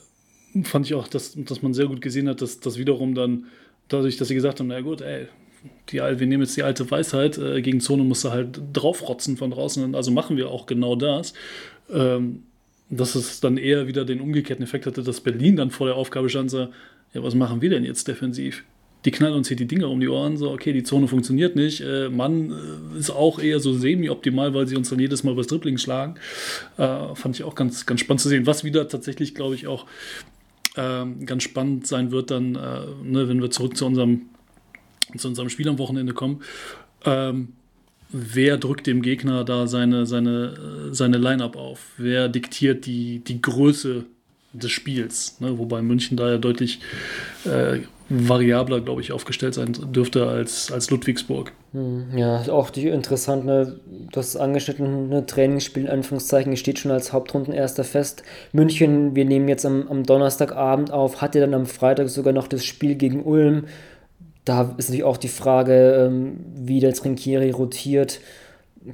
fand 0.62 0.86
ich 0.86 0.94
auch, 0.94 1.08
dass, 1.08 1.36
dass 1.36 1.62
man 1.62 1.74
sehr 1.74 1.86
gut 1.86 2.00
gesehen 2.00 2.28
hat, 2.28 2.42
dass 2.42 2.60
das 2.60 2.78
wiederum 2.78 3.14
dann, 3.14 3.46
dadurch, 3.88 4.16
dass 4.16 4.28
sie 4.28 4.34
gesagt 4.34 4.60
haben, 4.60 4.68
na 4.68 4.80
gut, 4.80 5.00
ey, 5.00 5.26
die, 5.90 5.96
wir 5.98 6.26
nehmen 6.26 6.42
jetzt 6.42 6.56
die 6.56 6.62
alte 6.62 6.90
Weisheit, 6.90 7.38
äh, 7.38 7.62
gegen 7.62 7.80
Zone 7.80 8.04
musst 8.04 8.24
du 8.24 8.30
halt 8.30 8.60
draufrotzen 8.72 9.36
von 9.36 9.50
draußen, 9.50 9.94
also 9.94 10.10
machen 10.10 10.36
wir 10.36 10.50
auch 10.50 10.66
genau 10.66 10.96
das. 10.96 11.34
Ähm, 11.90 12.42
dass 12.90 13.14
es 13.14 13.40
dann 13.40 13.58
eher 13.58 13.86
wieder 13.86 14.04
den 14.04 14.20
umgekehrten 14.20 14.64
Effekt 14.64 14.86
hatte, 14.86 15.02
dass 15.02 15.20
Berlin 15.20 15.56
dann 15.56 15.70
vor 15.70 15.86
der 15.86 15.96
Aufgabe 15.96 16.30
stand, 16.30 16.50
so, 16.50 16.68
ja, 17.12 17.22
was 17.22 17.34
machen 17.34 17.60
wir 17.60 17.70
denn 17.70 17.84
jetzt 17.84 18.08
defensiv? 18.08 18.64
Die 19.04 19.10
knallen 19.10 19.34
uns 19.34 19.48
hier 19.48 19.56
die 19.56 19.66
Dinger 19.66 19.88
um 19.88 20.00
die 20.00 20.08
Ohren, 20.08 20.36
so, 20.36 20.50
okay, 20.50 20.72
die 20.72 20.82
Zone 20.82 21.06
funktioniert 21.06 21.54
nicht. 21.54 21.80
Äh, 21.80 22.08
Mann 22.08 22.50
äh, 22.50 22.98
ist 22.98 23.10
auch 23.10 23.38
eher 23.38 23.60
so 23.60 23.72
semi-optimal, 23.72 24.54
weil 24.54 24.66
sie 24.66 24.76
uns 24.76 24.90
dann 24.90 24.98
jedes 24.98 25.22
Mal 25.22 25.32
übers 25.32 25.46
Dribbling 25.46 25.78
schlagen. 25.78 26.16
Äh, 26.78 27.14
fand 27.14 27.36
ich 27.36 27.44
auch 27.44 27.54
ganz, 27.54 27.86
ganz 27.86 28.00
spannend 28.00 28.20
zu 28.20 28.28
sehen. 28.28 28.46
Was 28.46 28.64
wieder 28.64 28.88
tatsächlich, 28.88 29.34
glaube 29.34 29.54
ich, 29.54 29.66
auch 29.66 29.86
ähm, 30.76 31.26
ganz 31.26 31.44
spannend 31.44 31.86
sein 31.86 32.10
wird, 32.10 32.30
dann, 32.30 32.56
äh, 32.56 32.80
ne, 33.04 33.28
wenn 33.28 33.40
wir 33.40 33.50
zurück 33.50 33.76
zu 33.76 33.86
unserem, 33.86 34.22
zu 35.16 35.28
unserem 35.28 35.48
Spiel 35.48 35.68
am 35.68 35.78
Wochenende 35.78 36.12
kommen. 36.12 36.42
Ähm, 37.04 37.54
wer 38.10 38.56
drückt 38.56 38.86
dem 38.86 39.02
Gegner 39.02 39.44
da 39.44 39.66
seine, 39.66 40.06
seine, 40.06 40.92
seine 40.92 41.18
Line-Up 41.18 41.56
auf? 41.56 41.92
Wer 41.96 42.28
diktiert 42.28 42.86
die, 42.86 43.20
die 43.20 43.40
Größe 43.40 44.04
des 44.52 44.70
Spiels. 44.70 45.40
Ne? 45.40 45.58
Wobei 45.58 45.82
München 45.82 46.16
da 46.16 46.30
ja 46.30 46.38
deutlich 46.38 46.80
äh, 47.44 47.80
variabler, 48.08 48.80
glaube 48.80 49.02
ich, 49.02 49.12
aufgestellt 49.12 49.54
sein 49.54 49.76
dürfte 49.92 50.26
als, 50.26 50.72
als 50.72 50.90
Ludwigsburg. 50.90 51.52
Hm, 51.72 52.16
ja, 52.16 52.40
auch 52.48 52.70
die 52.70 52.88
interessant, 52.88 53.44
ne? 53.44 53.78
das 54.12 54.36
angeschnittene 54.36 55.26
Trainingsspiel, 55.26 55.84
in 55.84 55.90
Anführungszeichen, 55.90 56.56
steht 56.56 56.78
schon 56.78 56.90
als 56.90 57.12
Hauptrundenerster 57.12 57.84
fest. 57.84 58.22
München, 58.52 59.14
wir 59.14 59.26
nehmen 59.26 59.48
jetzt 59.48 59.66
am, 59.66 59.86
am 59.88 60.04
Donnerstagabend 60.04 60.90
auf, 60.90 61.20
hatte 61.20 61.40
dann 61.40 61.52
am 61.52 61.66
Freitag 61.66 62.08
sogar 62.08 62.32
noch 62.32 62.48
das 62.48 62.64
Spiel 62.64 62.94
gegen 62.94 63.22
Ulm. 63.22 63.64
Da 64.48 64.74
ist 64.78 64.88
natürlich 64.88 65.04
auch 65.04 65.18
die 65.18 65.28
Frage, 65.28 66.06
ähm, 66.06 66.38
wie 66.54 66.80
der 66.80 66.94
Trinkieri 66.94 67.50
rotiert. 67.50 68.20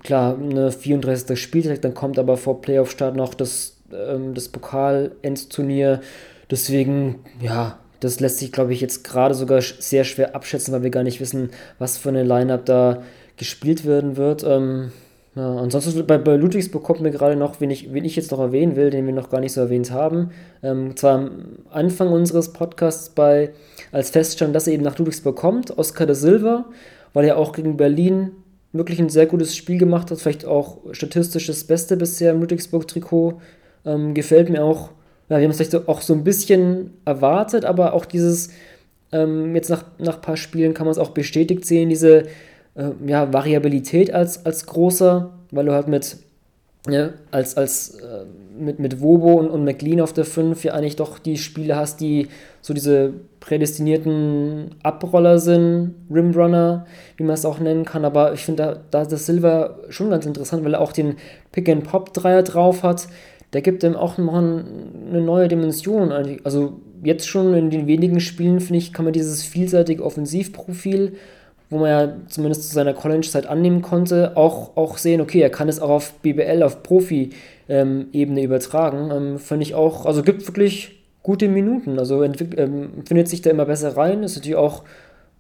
Klar, 0.03 0.37
eine 0.37 0.73
34. 0.73 1.41
Spieltag, 1.41 1.81
dann 1.83 1.95
kommt 1.95 2.19
aber 2.19 2.37
vor 2.37 2.61
Playoff-Start 2.61 3.15
noch 3.15 3.35
das, 3.35 3.77
ähm, 3.93 4.35
das 4.35 4.49
Pokal-Endturnier. 4.49 6.01
Deswegen, 6.51 7.21
ja, 7.41 7.79
das 8.01 8.19
lässt 8.19 8.39
sich, 8.39 8.51
glaube 8.51 8.73
ich, 8.73 8.81
jetzt 8.81 9.05
gerade 9.05 9.37
sogar 9.37 9.63
sehr 9.63 10.03
schwer 10.03 10.35
abschätzen, 10.35 10.75
weil 10.75 10.83
wir 10.83 10.91
gar 10.91 11.05
nicht 11.05 11.21
wissen, 11.21 11.51
was 11.79 11.99
für 11.99 12.09
eine 12.09 12.25
Line-Up 12.25 12.67
da 12.67 13.03
gespielt 13.37 13.87
werden 13.87 14.17
wird. 14.17 14.43
Ähm, 14.43 14.91
ja, 15.37 15.57
ansonsten 15.57 16.07
bei, 16.07 16.19
bei 16.19 16.37
Ludwigsburg 16.37 16.83
kommt 16.83 17.01
mir 17.01 17.11
gerade 17.11 17.37
noch, 17.37 17.61
wen 17.61 17.71
ich, 17.71 17.93
wen 17.93 18.05
ich 18.05 18.17
jetzt 18.17 18.31
noch 18.31 18.39
erwähnen 18.39 18.77
will, 18.77 18.91
den 18.91 19.07
wir 19.07 19.13
noch 19.13 19.31
gar 19.31 19.41
nicht 19.41 19.53
so 19.53 19.61
erwähnt 19.61 19.91
haben. 19.91 20.31
Ähm, 20.63 20.97
zwar 20.97 21.17
am 21.17 21.31
Anfang 21.71 22.09
unseres 22.13 22.53
Podcasts 22.53 23.09
bei, 23.09 23.51
als 23.91 24.11
feststand, 24.11 24.55
dass 24.55 24.67
er 24.67 24.75
eben 24.75 24.85
nach 24.85 24.99
Ludwigsburg 24.99 25.37
kommt, 25.37 25.77
Oscar 25.77 26.07
de 26.07 26.15
Silva, 26.15 26.67
weil 27.13 27.25
er 27.25 27.37
auch 27.37 27.53
gegen 27.53 27.77
Berlin 27.77 28.33
wirklich 28.73 29.01
ein 29.01 29.09
sehr 29.09 29.27
gutes 29.27 29.57
Spiel 29.57 29.79
gemacht 29.79 30.11
hat, 30.11 30.21
vielleicht 30.21 30.45
auch 30.45 30.79
statistisch 30.93 31.47
das 31.47 31.65
Beste 31.65 31.97
bisher 31.97 32.33
im 32.33 32.41
Ludwigsburg-Trikot. 32.41 33.41
Ähm, 33.85 34.15
gefällt 34.15 34.51
mir 34.51 34.65
auch 34.65 34.91
ja, 35.29 35.39
wir 35.39 35.45
haben 35.45 35.51
es 35.51 35.57
vielleicht 35.57 35.89
auch 35.89 36.01
so 36.01 36.13
ein 36.13 36.25
bisschen 36.25 36.91
erwartet, 37.05 37.65
aber 37.65 37.95
auch 37.95 38.05
dieses, 38.05 38.51
ähm, 39.13 39.55
jetzt 39.55 39.71
nach, 39.71 39.85
nach 39.99 40.17
ein 40.17 40.21
paar 40.21 40.37
Spielen 40.37 40.75
kann 40.75 40.87
man 40.87 40.93
es 40.93 40.99
auch 40.99 41.11
bestätigt 41.11 41.65
sehen, 41.65 41.89
diese 41.89 42.25
äh, 42.75 42.91
ja, 43.07 43.33
Variabilität 43.33 44.13
als, 44.13 44.45
als 44.45 44.67
großer, 44.67 45.31
weil 45.51 45.67
du 45.67 45.73
halt 45.73 45.89
mit, 45.89 46.17
ja, 46.89 47.11
als, 47.31 47.57
als 47.57 47.97
äh, 48.01 48.25
mit, 48.59 48.79
mit 48.79 49.01
Wobo 49.01 49.35
und, 49.35 49.49
und 49.49 49.65
McLean 49.65 50.01
auf 50.01 50.13
der 50.13 50.25
5 50.25 50.65
ja 50.65 50.75
eigentlich 50.75 50.97
doch 50.97 51.19
die 51.19 51.37
Spiele 51.37 51.77
hast, 51.77 52.01
die 52.01 52.29
so 52.61 52.75
diese 52.75 53.13
prädestinierten 53.41 54.77
Abroller 54.83 55.39
sind, 55.39 55.95
Rimrunner, 56.11 56.87
wie 57.17 57.25
man 57.25 57.35
es 57.35 57.45
auch 57.45 57.59
nennen 57.59 57.85
kann, 57.85 58.05
aber 58.05 58.33
ich 58.33 58.41
finde 58.41 58.63
da, 58.63 58.81
da 59.03 59.05
das 59.05 59.27
Silver 59.27 59.81
schon 59.89 60.11
ganz 60.11 60.25
interessant, 60.25 60.65
weil 60.65 60.75
er 60.75 60.81
auch 60.81 60.93
den 60.93 61.17
Pick-and-Pop-Dreier 61.53 62.43
drauf 62.43 62.83
hat, 62.83 63.09
der 63.53 63.63
gibt 63.63 63.83
dem 63.83 63.97
auch 63.97 64.19
noch 64.19 64.35
eine 64.35 65.21
neue 65.21 65.47
Dimension. 65.47 66.11
Also 66.11 66.81
jetzt 67.05 67.29
schon 67.29 67.55
in 67.55 67.71
den 67.71 67.87
wenigen 67.87 68.19
Spielen, 68.21 68.61
finde 68.61 68.79
ich, 68.79 68.93
kann 68.93 69.05
man 69.05 69.13
dieses 69.13 69.45
vielseitige 69.45 70.03
Offensivprofil, 70.03 71.13
wo 71.75 71.79
man 71.81 71.91
ja 71.91 72.17
zumindest 72.29 72.69
zu 72.69 72.75
seiner 72.75 72.95
College-Zeit 72.95 73.47
annehmen 73.47 73.83
konnte, 73.83 74.37
auch, 74.37 74.77
auch 74.77 74.97
sehen, 74.97 75.21
okay, 75.21 75.41
er 75.41 75.51
kann 75.51 75.69
es 75.69 75.81
auch 75.81 75.91
auf 75.91 76.13
BBL, 76.21 76.63
auf 76.63 76.85
Profi-Ebene 76.85 78.11
ähm, 78.13 78.45
übertragen. 78.45 79.11
Ähm, 79.11 79.39
finde 79.41 79.65
ich 79.65 79.75
auch, 79.75 80.07
also 80.07 80.23
gibt 80.23 80.47
wirklich 80.47 81.03
gute 81.25 81.49
Minuten. 81.49 81.99
Also 81.99 82.23
ähm, 82.23 83.03
findet 83.05 83.29
sich 83.29 83.43
da 83.43 83.51
immer 83.51 83.65
besser 83.65 83.97
rein. 83.97 84.23
Ist 84.23 84.37
natürlich 84.37 84.57
auch 84.57 84.85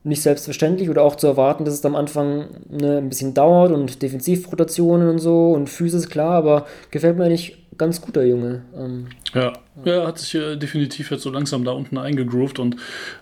nicht 0.03 0.23
selbstverständlich 0.23 0.90
oder 0.90 1.03
auch 1.03 1.14
zu 1.14 1.29
erwarten, 1.29 1.64
dass 1.64 1.75
es 1.75 1.85
am 1.85 1.94
Anfang 1.94 2.49
ne, 2.68 2.99
ein 2.99 3.09
bisschen 3.09 3.33
dauert 3.33 3.70
und 3.70 4.03
Defensivrotationen 4.03 5.09
und 5.09 5.18
so 5.18 5.53
und 5.53 5.70
Physis, 5.70 6.11
klar, 6.11 6.33
aber 6.33 6.66
gefällt 6.90 7.16
mir 7.16 7.25
eigentlich 7.25 7.57
ganz 7.79 8.01
guter 8.01 8.25
Junge. 8.25 8.62
Ähm, 8.77 9.07
ja. 9.35 9.53
ja, 9.85 9.92
er 9.92 10.07
hat 10.07 10.18
sich 10.18 10.35
äh, 10.35 10.57
definitiv 10.57 11.11
jetzt 11.11 11.23
so 11.23 11.31
langsam 11.31 11.64
da 11.64 11.73
unten 11.73 11.97
eingegroovt 11.97 12.59
und 12.59 12.77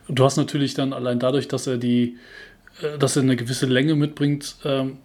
du 0.09 0.25
hast 0.25 0.37
natürlich 0.37 0.75
dann 0.75 0.93
allein 0.93 1.19
dadurch, 1.19 1.49
dass 1.49 1.67
er 1.67 1.79
die, 1.79 2.17
dass 2.99 3.17
er 3.17 3.23
eine 3.23 3.37
gewisse 3.37 3.67
Länge 3.67 3.95
mitbringt, 3.95 4.57
ähm, 4.65 4.99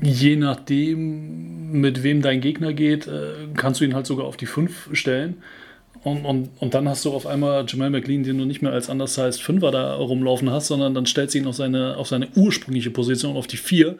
je 0.00 0.36
nachdem, 0.36 1.70
mit 1.72 2.02
wem 2.02 2.22
dein 2.22 2.40
Gegner 2.40 2.72
geht, 2.72 3.06
äh, 3.06 3.48
kannst 3.56 3.80
du 3.80 3.84
ihn 3.84 3.94
halt 3.94 4.06
sogar 4.06 4.26
auf 4.26 4.36
die 4.36 4.46
5 4.46 4.90
stellen. 4.92 5.42
Und, 6.02 6.24
und, 6.26 6.50
und 6.58 6.74
dann 6.74 6.88
hast 6.88 7.04
du 7.04 7.12
auf 7.12 7.26
einmal 7.26 7.64
Jamal 7.66 7.90
McLean, 7.90 8.24
den 8.24 8.36
du 8.36 8.44
nicht 8.44 8.60
mehr 8.60 8.72
als 8.72 8.88
undersized 8.90 9.40
Fünfer 9.40 9.70
da 9.70 9.94
rumlaufen 9.94 10.50
hast, 10.50 10.66
sondern 10.66 10.94
dann 10.94 11.06
stellst 11.06 11.34
du 11.34 11.38
ihn 11.38 11.46
auf 11.46 11.56
seine, 11.56 11.96
auf 11.96 12.08
seine 12.08 12.28
ursprüngliche 12.34 12.90
Position, 12.90 13.36
auf 13.36 13.46
die 13.46 13.56
4. 13.56 13.96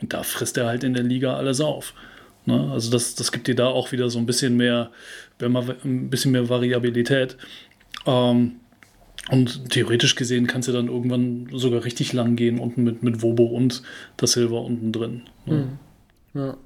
Und 0.00 0.12
da 0.12 0.24
frisst 0.24 0.58
er 0.58 0.66
halt 0.66 0.84
in 0.84 0.94
der 0.94 1.04
Liga 1.04 1.36
alles 1.36 1.60
auf. 1.60 1.94
Ne? 2.44 2.70
Also 2.72 2.90
das, 2.90 3.14
das 3.14 3.32
gibt 3.32 3.46
dir 3.46 3.54
da 3.54 3.68
auch 3.68 3.92
wieder 3.92 4.10
so 4.10 4.18
ein 4.18 4.26
bisschen 4.26 4.56
mehr, 4.56 4.90
ein 5.40 6.10
bisschen 6.10 6.32
mehr 6.32 6.48
Variabilität. 6.48 7.36
Ähm, 8.06 8.56
und 9.30 9.70
theoretisch 9.70 10.16
gesehen 10.16 10.46
kannst 10.46 10.68
du 10.68 10.72
dann 10.72 10.88
irgendwann 10.88 11.48
sogar 11.52 11.84
richtig 11.84 12.12
lang 12.12 12.36
gehen, 12.36 12.58
unten 12.58 12.82
mit, 12.82 13.02
mit 13.02 13.22
Wobo 13.22 13.44
und 13.44 13.82
das 14.16 14.32
Silver 14.32 14.62
unten 14.62 14.92
drin. 14.92 15.22
Ne? 15.46 15.68
Mhm. 16.34 16.40
Ja. 16.40 16.56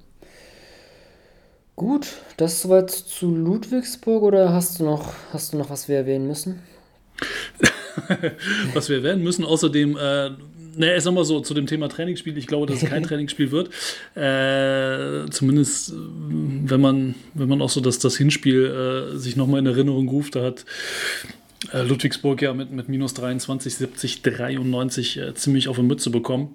Gut, 1.74 2.06
das 2.38 2.62
soweit 2.62 2.90
zu 2.90 3.34
Ludwigsburg 3.34 4.22
oder 4.22 4.52
hast 4.52 4.80
du 4.80 4.84
noch, 4.84 5.12
hast 5.32 5.52
du 5.52 5.58
noch 5.58 5.68
was 5.68 5.88
wir 5.88 5.96
erwähnen 5.96 6.26
müssen? 6.26 6.60
was 8.74 8.88
wir 8.88 8.98
erwähnen 8.98 9.22
müssen, 9.22 9.44
außerdem 9.44 9.96
äh, 9.96 10.30
naja, 10.76 10.96
ich 10.96 11.02
sag 11.02 11.14
mal 11.14 11.24
so, 11.24 11.40
zu 11.40 11.54
dem 11.54 11.66
Thema 11.66 11.88
Trainingsspiel, 11.88 12.36
ich 12.36 12.46
glaube, 12.46 12.66
dass 12.66 12.82
es 12.82 12.88
kein 12.88 13.02
Trainingsspiel 13.04 13.50
wird. 13.50 13.70
Äh, 14.14 15.28
zumindest, 15.30 15.92
wenn 15.94 16.80
man, 16.80 17.14
wenn 17.34 17.48
man 17.48 17.62
auch 17.62 17.70
so 17.70 17.80
das, 17.80 17.98
das 17.98 18.16
Hinspiel 18.16 19.12
äh, 19.14 19.16
sich 19.16 19.36
nochmal 19.36 19.60
in 19.60 19.66
Erinnerung 19.66 20.08
ruft, 20.08 20.36
da 20.36 20.44
hat 20.44 20.64
Ludwigsburg 21.72 22.42
ja 22.42 22.52
mit, 22.52 22.70
mit 22.70 22.88
minus 22.88 23.14
23, 23.14 23.74
70, 23.74 24.22
93 24.22 25.18
äh, 25.18 25.34
ziemlich 25.34 25.68
auf 25.68 25.76
die 25.76 25.82
Mütze 25.82 26.10
bekommen. 26.10 26.54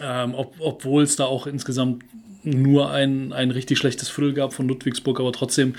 Ähm, 0.00 0.34
ob, 0.34 0.54
Obwohl 0.58 1.02
es 1.02 1.16
da 1.16 1.24
auch 1.24 1.46
insgesamt 1.46 2.04
nur 2.44 2.90
ein, 2.90 3.32
ein 3.32 3.50
richtig 3.50 3.78
schlechtes 3.78 4.08
Viertel 4.08 4.34
gab 4.34 4.52
von 4.52 4.66
Ludwigsburg, 4.66 5.20
aber 5.20 5.32
trotzdem, 5.32 5.74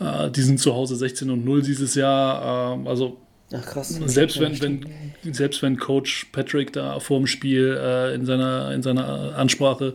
äh, 0.00 0.30
die 0.30 0.42
sind 0.42 0.58
zu 0.58 0.74
Hause 0.74 0.96
16 0.96 1.30
und 1.30 1.44
0 1.44 1.62
dieses 1.62 1.94
Jahr. 1.94 2.78
Äh, 2.82 2.88
also 2.88 3.18
Ach 3.52 3.64
krass. 3.64 3.88
Selbst 4.06 4.40
wenn, 4.40 4.60
wenn, 4.60 5.32
selbst 5.32 5.62
wenn 5.62 5.76
Coach 5.76 6.26
Patrick 6.32 6.72
da 6.72 6.98
vor 6.98 7.18
dem 7.18 7.26
Spiel 7.26 7.78
äh, 7.80 8.14
in, 8.14 8.26
seiner, 8.26 8.72
in 8.72 8.82
seiner 8.82 9.36
Ansprache 9.36 9.94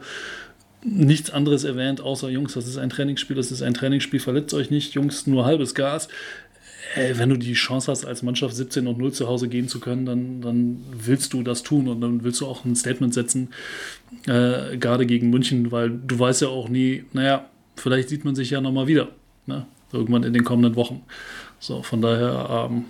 nichts 0.83 1.29
anderes 1.29 1.63
erwähnt, 1.63 2.01
außer 2.01 2.29
Jungs, 2.29 2.53
das 2.53 2.67
ist 2.67 2.77
ein 2.77 2.89
Trainingsspiel, 2.89 3.35
das 3.35 3.51
ist 3.51 3.61
ein 3.61 3.73
Trainingsspiel, 3.73 4.19
verletzt 4.19 4.53
euch 4.53 4.71
nicht, 4.71 4.93
Jungs, 4.93 5.27
nur 5.27 5.45
halbes 5.45 5.75
Gas. 5.75 6.07
Ey, 6.95 7.17
wenn 7.17 7.29
du 7.29 7.37
die 7.37 7.53
Chance 7.53 7.91
hast, 7.91 8.05
als 8.05 8.23
Mannschaft 8.23 8.55
17 8.55 8.87
und 8.87 8.97
0 8.97 9.13
zu 9.13 9.27
Hause 9.27 9.47
gehen 9.47 9.67
zu 9.67 9.79
können, 9.79 10.05
dann, 10.05 10.41
dann 10.41 10.83
willst 10.91 11.33
du 11.33 11.43
das 11.43 11.63
tun 11.63 11.87
und 11.87 12.01
dann 12.01 12.23
willst 12.23 12.41
du 12.41 12.47
auch 12.47 12.65
ein 12.65 12.75
Statement 12.75 13.13
setzen, 13.13 13.49
äh, 14.27 14.77
gerade 14.77 15.05
gegen 15.05 15.29
München, 15.29 15.71
weil 15.71 15.89
du 15.89 16.19
weißt 16.19 16.41
ja 16.41 16.47
auch 16.47 16.69
nie, 16.69 17.05
naja, 17.13 17.49
vielleicht 17.75 18.09
sieht 18.09 18.25
man 18.25 18.35
sich 18.35 18.49
ja 18.49 18.61
nochmal 18.61 18.87
wieder, 18.87 19.09
ne? 19.45 19.65
irgendwann 19.93 20.23
in 20.23 20.33
den 20.33 20.43
kommenden 20.43 20.75
Wochen. 20.75 21.03
So, 21.59 21.83
von 21.83 22.01
daher, 22.01 22.69
ähm, 22.69 22.85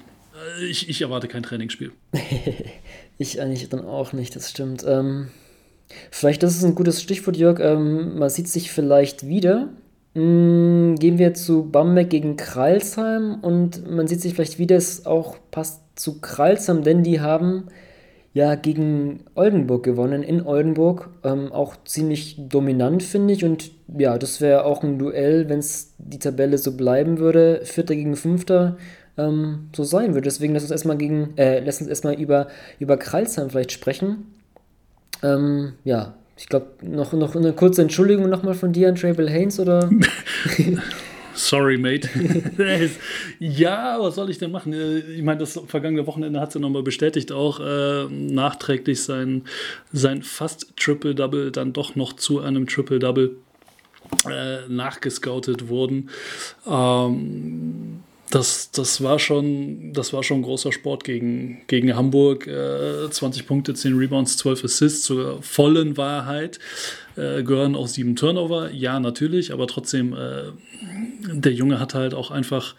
ich, 0.70 0.90
ich 0.90 1.02
erwarte 1.02 1.28
kein 1.28 1.44
Trainingsspiel. 1.44 1.92
ich 3.18 3.42
eigentlich 3.42 3.68
dann 3.70 3.86
auch 3.86 4.14
nicht, 4.14 4.36
das 4.36 4.50
stimmt. 4.50 4.84
Ähm, 4.88 5.28
vielleicht, 6.10 6.44
das 6.44 6.56
ist 6.56 6.64
ein 6.64 6.76
gutes 6.76 7.02
Stichwort, 7.02 7.38
Jörg. 7.38 7.60
Ähm, 7.60 8.18
man 8.18 8.30
sieht 8.30 8.48
sich 8.48 8.72
vielleicht 8.72 9.28
wieder. 9.28 9.70
Mhm, 10.14 10.96
gehen 11.00 11.18
wir 11.18 11.34
zu 11.34 11.70
Bamberg 11.72 12.10
gegen 12.10 12.36
Kralsheim 12.36 13.40
und 13.42 13.90
man 13.90 14.08
sieht 14.08 14.22
sich 14.22 14.34
vielleicht 14.34 14.60
wieder, 14.60 14.76
es 14.76 15.06
auch 15.06 15.38
passt 15.52 15.82
zu 15.96 16.20
Kralsheim, 16.20 16.84
denn 16.84 17.04
die 17.04 17.22
haben 17.22 17.68
ja 18.34 18.56
gegen 18.56 19.24
Oldenburg 19.36 19.84
gewonnen, 19.84 20.24
in 20.24 20.46
Oldenburg. 20.46 21.10
Ähm, 21.24 21.52
auch 21.52 21.76
ziemlich 21.86 22.38
dominant, 22.48 23.04
finde 23.04 23.34
ich. 23.34 23.44
Und 23.44 23.72
ja, 23.98 24.18
das 24.18 24.42
wäre 24.42 24.66
auch 24.66 24.84
ein 24.84 25.00
Duell, 25.00 25.50
wenn 25.50 25.60
es 25.60 25.94
die 25.98 26.20
Tabelle 26.20 26.58
so 26.58 26.78
bleiben 26.78 27.20
würde. 27.20 27.62
Vierter 27.64 27.96
gegen 27.96 28.16
Fünfter 28.16 28.78
ähm, 29.18 29.70
so 29.76 29.84
sein 29.84 30.16
wird. 30.16 30.26
Deswegen 30.26 30.54
lass 30.54 30.64
uns 30.64 30.72
erstmal 30.72 30.98
gegen, 30.98 31.38
äh, 31.38 31.60
lass 31.60 31.82
uns 31.82 31.90
erstmal 31.90 32.14
über, 32.14 32.48
über 32.80 32.98
Kralsheim 32.98 33.50
vielleicht 33.50 33.74
sprechen. 33.74 34.34
Ähm, 35.24 35.74
ja, 35.84 36.16
ich 36.42 36.48
glaube, 36.48 36.66
noch, 36.82 37.14
noch 37.14 37.36
eine 37.36 37.54
kurze 37.54 37.84
Entschuldigung 37.84 38.28
nochmal 38.28 38.56
von 38.56 38.74
dir 38.74 38.90
an 38.90 38.96
Travel 38.96 39.30
Haynes 39.30 39.60
oder? 39.60 39.92
Sorry, 41.36 41.78
mate. 41.78 42.10
ja, 43.40 43.98
was 44.00 44.16
soll 44.16 44.32
ich 44.32 44.40
denn 44.40 44.52
machen? 44.52 44.74
Äh, 44.74 45.00
ich 45.00 45.22
meine, 45.22 45.40
das 45.40 45.60
vergangene 45.68 46.08
Wochenende 46.08 46.42
hat 46.42 46.52
sie 46.52 46.60
nochmal 46.60 46.82
bestätigt, 46.82 47.32
auch 47.32 47.60
äh, 47.60 48.06
nachträglich 48.10 49.04
sein, 49.04 49.44
sein 49.94 50.24
fast 50.24 50.76
Triple-Double 50.78 51.52
dann 51.52 51.74
doch 51.74 51.96
noch 51.96 52.14
zu 52.14 52.40
einem 52.40 52.66
Triple-Double 52.66 53.38
äh, 54.28 54.68
nachgescoutet 54.68 55.70
wurden. 55.70 56.10
Ähm, 56.68 58.00
das, 58.32 58.72
das, 58.72 59.04
war 59.04 59.20
schon, 59.20 59.94
das 59.94 60.14
war 60.14 60.24
schon 60.24 60.42
großer 60.42 60.72
Sport 60.72 61.04
gegen, 61.04 61.62
gegen 61.68 61.96
Hamburg. 61.96 62.48
Äh, 62.48 63.10
20 63.10 63.46
Punkte, 63.46 63.74
10 63.74 63.98
Rebounds, 63.98 64.38
12 64.38 64.64
Assists 64.64 65.04
zur 65.04 65.42
vollen 65.44 65.98
Wahrheit. 65.98 66.60
Äh, 67.16 67.44
gehören 67.44 67.76
auch 67.76 67.88
sieben 67.88 68.16
Turnover. 68.16 68.72
Ja, 68.72 69.00
natürlich, 69.00 69.54
aber 69.54 69.68
trotzdem, 69.68 70.14
äh, 70.14 70.52
der 71.34 71.54
Junge 71.54 71.80
hat 71.80 71.94
halt 71.94 72.14
auch 72.14 72.32
einfach 72.32 72.76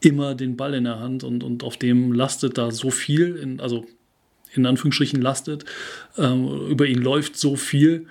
immer 0.00 0.34
den 0.34 0.56
Ball 0.56 0.74
in 0.74 0.84
der 0.84 1.00
Hand 1.00 1.24
und, 1.24 1.42
und 1.42 1.64
auf 1.64 1.76
dem 1.76 2.12
lastet 2.12 2.56
da 2.56 2.70
so 2.70 2.90
viel, 2.90 3.36
in, 3.36 3.60
also 3.60 3.84
in 4.54 4.66
Anführungsstrichen 4.66 5.20
lastet, 5.20 5.64
ähm, 6.16 6.68
über 6.68 6.86
ihn 6.86 7.02
läuft 7.02 7.36
so 7.36 7.56
viel. 7.56 8.06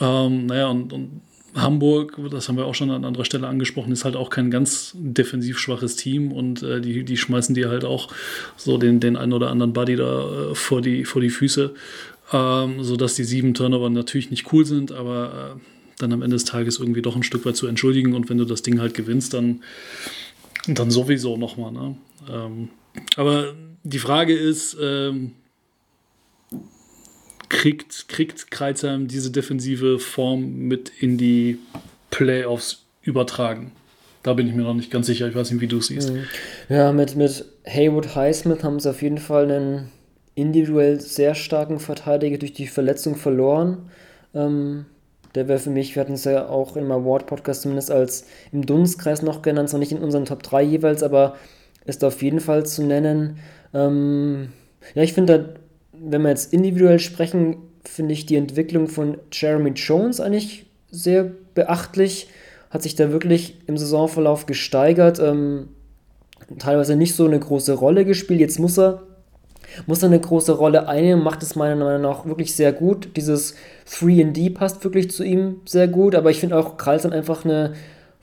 Ähm, 0.00 0.46
naja, 0.46 0.66
und, 0.68 0.92
und 0.92 1.20
Hamburg, 1.54 2.18
das 2.30 2.48
haben 2.48 2.56
wir 2.56 2.64
auch 2.64 2.74
schon 2.74 2.90
an 2.90 3.04
anderer 3.04 3.24
Stelle 3.24 3.46
angesprochen, 3.46 3.92
ist 3.92 4.04
halt 4.04 4.16
auch 4.16 4.30
kein 4.30 4.50
ganz 4.50 4.92
defensiv 4.94 5.58
schwaches 5.58 5.96
Team 5.96 6.32
und 6.32 6.62
äh, 6.62 6.80
die, 6.80 7.04
die 7.04 7.16
schmeißen 7.16 7.54
dir 7.54 7.68
halt 7.68 7.84
auch 7.84 8.08
so 8.56 8.78
den, 8.78 9.00
den 9.00 9.16
einen 9.16 9.34
oder 9.34 9.50
anderen 9.50 9.72
Buddy 9.72 9.96
da 9.96 10.50
äh, 10.50 10.54
vor, 10.54 10.80
die, 10.80 11.04
vor 11.04 11.20
die 11.20 11.28
Füße, 11.30 11.74
ähm, 12.32 12.82
sodass 12.82 13.14
die 13.14 13.24
sieben 13.24 13.52
Turnover 13.52 13.90
natürlich 13.90 14.30
nicht 14.30 14.52
cool 14.52 14.64
sind, 14.64 14.92
aber 14.92 15.56
äh, 15.56 15.60
dann 15.98 16.12
am 16.12 16.22
Ende 16.22 16.36
des 16.36 16.44
Tages 16.44 16.78
irgendwie 16.78 17.02
doch 17.02 17.16
ein 17.16 17.22
Stück 17.22 17.44
weit 17.44 17.56
zu 17.56 17.66
entschuldigen 17.66 18.14
und 18.14 18.30
wenn 18.30 18.38
du 18.38 18.46
das 18.46 18.62
Ding 18.62 18.80
halt 18.80 18.94
gewinnst, 18.94 19.34
dann, 19.34 19.62
dann 20.66 20.90
sowieso 20.90 21.36
nochmal. 21.36 21.72
Ne? 21.72 21.96
Ähm, 22.30 22.68
aber 23.16 23.52
die 23.82 23.98
Frage 23.98 24.34
ist, 24.34 24.76
ähm, 24.80 25.32
kriegt, 27.52 28.08
kriegt 28.08 28.50
Kreuzheim 28.50 29.06
diese 29.06 29.30
defensive 29.30 29.98
Form 29.98 30.56
mit 30.66 30.90
in 30.98 31.18
die 31.18 31.58
Playoffs 32.10 32.84
übertragen? 33.02 33.72
Da 34.22 34.32
bin 34.32 34.48
ich 34.48 34.54
mir 34.54 34.62
noch 34.62 34.74
nicht 34.74 34.90
ganz 34.90 35.06
sicher. 35.06 35.28
Ich 35.28 35.34
weiß 35.34 35.50
nicht, 35.50 35.60
wie 35.60 35.66
du 35.66 35.78
es 35.78 35.88
siehst. 35.88 36.12
Mhm. 36.12 36.24
Ja, 36.68 36.92
mit, 36.92 37.14
mit 37.14 37.44
Haywood 37.66 38.14
Highsmith 38.14 38.64
haben 38.64 38.80
sie 38.80 38.88
auf 38.88 39.02
jeden 39.02 39.18
Fall 39.18 39.50
einen 39.50 39.88
individuell 40.34 41.00
sehr 41.00 41.34
starken 41.34 41.78
Verteidiger 41.78 42.38
durch 42.38 42.54
die 42.54 42.66
Verletzung 42.66 43.16
verloren. 43.16 43.90
Ähm, 44.34 44.86
der 45.34 45.48
wäre 45.48 45.58
für 45.58 45.70
mich, 45.70 45.94
wir 45.94 46.00
hatten 46.00 46.14
es 46.14 46.24
ja 46.24 46.48
auch 46.48 46.76
im 46.76 46.90
Award-Podcast 46.90 47.62
zumindest 47.62 47.90
als 47.90 48.26
im 48.52 48.64
Dunstkreis 48.64 49.22
noch 49.22 49.42
genannt, 49.42 49.68
zwar 49.68 49.80
nicht 49.80 49.92
in 49.92 49.98
unseren 49.98 50.24
Top 50.24 50.42
3 50.42 50.62
jeweils, 50.62 51.02
aber 51.02 51.36
ist 51.84 52.04
auf 52.04 52.22
jeden 52.22 52.40
Fall 52.40 52.64
zu 52.64 52.82
nennen. 52.82 53.38
Ähm, 53.74 54.52
ja, 54.94 55.02
ich 55.02 55.12
finde, 55.12 55.54
wenn 56.04 56.22
wir 56.22 56.30
jetzt 56.30 56.52
individuell 56.52 56.98
sprechen, 56.98 57.56
finde 57.84 58.12
ich 58.12 58.26
die 58.26 58.36
Entwicklung 58.36 58.88
von 58.88 59.18
Jeremy 59.30 59.70
Jones 59.70 60.20
eigentlich 60.20 60.66
sehr 60.90 61.30
beachtlich. 61.54 62.28
Hat 62.70 62.82
sich 62.82 62.94
da 62.94 63.12
wirklich 63.12 63.58
im 63.66 63.76
Saisonverlauf 63.76 64.46
gesteigert. 64.46 65.18
Ähm, 65.18 65.68
teilweise 66.58 66.96
nicht 66.96 67.14
so 67.14 67.26
eine 67.26 67.38
große 67.38 67.74
Rolle 67.74 68.04
gespielt. 68.04 68.40
Jetzt 68.40 68.58
muss 68.58 68.78
er, 68.78 69.02
muss 69.86 70.02
er 70.02 70.08
eine 70.08 70.20
große 70.20 70.52
Rolle 70.52 70.88
einnehmen, 70.88 71.22
macht 71.22 71.42
es 71.42 71.56
meiner 71.56 71.76
Meinung 71.76 72.02
nach 72.02 72.26
wirklich 72.26 72.54
sehr 72.54 72.72
gut. 72.72 73.16
Dieses 73.16 73.54
3D 73.90 74.54
passt 74.54 74.82
wirklich 74.84 75.10
zu 75.10 75.24
ihm 75.24 75.60
sehr 75.66 75.88
gut, 75.88 76.14
aber 76.14 76.30
ich 76.30 76.40
finde 76.40 76.56
auch 76.56 76.76
Karlsson 76.76 77.12
einfach 77.12 77.44
eine 77.44 77.74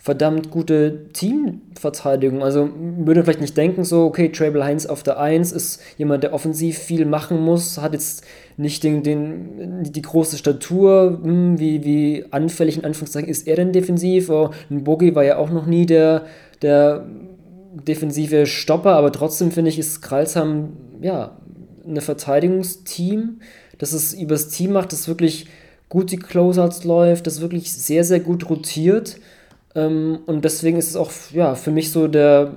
verdammt 0.02 0.50
gute 0.50 1.10
Teamverteidigung. 1.12 2.42
Also 2.42 2.70
würde 2.74 3.24
vielleicht 3.24 3.42
nicht 3.42 3.58
denken, 3.58 3.84
so, 3.84 4.06
okay, 4.06 4.30
Trable 4.30 4.64
Heinz 4.64 4.86
auf 4.86 5.04
der 5.04 5.20
1 5.20 5.52
ist 5.52 5.82
jemand, 5.98 6.24
der 6.24 6.34
offensiv 6.34 6.78
viel 6.78 7.06
machen 7.06 7.42
muss, 7.42 7.78
hat 7.80 7.94
jetzt 7.94 8.24
nicht 8.56 8.84
den, 8.84 9.04
den, 9.04 9.84
die 9.84 10.02
große 10.02 10.38
Statur, 10.38 11.20
hm, 11.22 11.60
wie, 11.60 11.84
wie 11.84 12.26
anfällig 12.32 12.78
in 12.78 12.86
Anführungszeichen 12.86 13.30
ist 13.30 13.46
er 13.46 13.58
denn 13.58 13.74
defensiv? 13.74 14.30
Oh, 14.30 14.52
ein 14.70 14.86
Bogi 14.86 15.16
war 15.16 15.26
ja 15.26 15.38
auch 15.38 15.50
noch 15.50 15.66
nie 15.66 15.86
der, 15.86 16.26
der 16.62 17.06
defensive 17.86 18.46
Stopper, 18.46 18.92
aber 18.92 19.12
trotzdem 19.12 19.52
finde 19.52 19.70
ich, 19.70 19.78
ist 19.78 20.02
Kralsheim, 20.02 20.70
ja, 21.02 21.38
ein 21.86 22.00
Verteidigungsteam, 22.00 23.42
das 23.78 23.92
es 23.92 24.14
übers 24.14 24.48
Team 24.48 24.72
macht, 24.72 24.94
das 24.94 25.10
wirklich 25.10 25.48
gut 25.90 26.12
die 26.12 26.18
Closeouts 26.18 26.86
läuft, 26.86 27.28
das 27.28 27.42
wirklich 27.42 27.74
sehr, 27.74 28.06
sehr 28.06 28.22
gut 28.22 28.50
rotiert 28.50 29.18
ähm, 29.76 30.20
und 30.26 30.46
deswegen 30.46 30.78
ist 30.78 30.90
es 30.90 30.96
auch 30.96 31.12
ja, 31.32 31.56
für 31.56 31.72
mich 31.72 31.92
so 31.92 32.08
der 32.08 32.54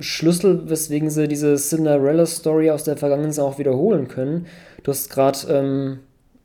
Schlüssel, 0.00 0.68
weswegen 0.68 1.10
sie 1.10 1.28
diese 1.28 1.54
Cinderella-Story 1.56 2.70
aus 2.70 2.84
der 2.84 2.96
Vergangenheit 2.96 3.38
auch 3.38 3.58
wiederholen 3.58 4.08
können. 4.08 4.46
Du 4.82 4.90
hast 4.90 5.10
gerade 5.10 5.38
ähm, 5.48 5.98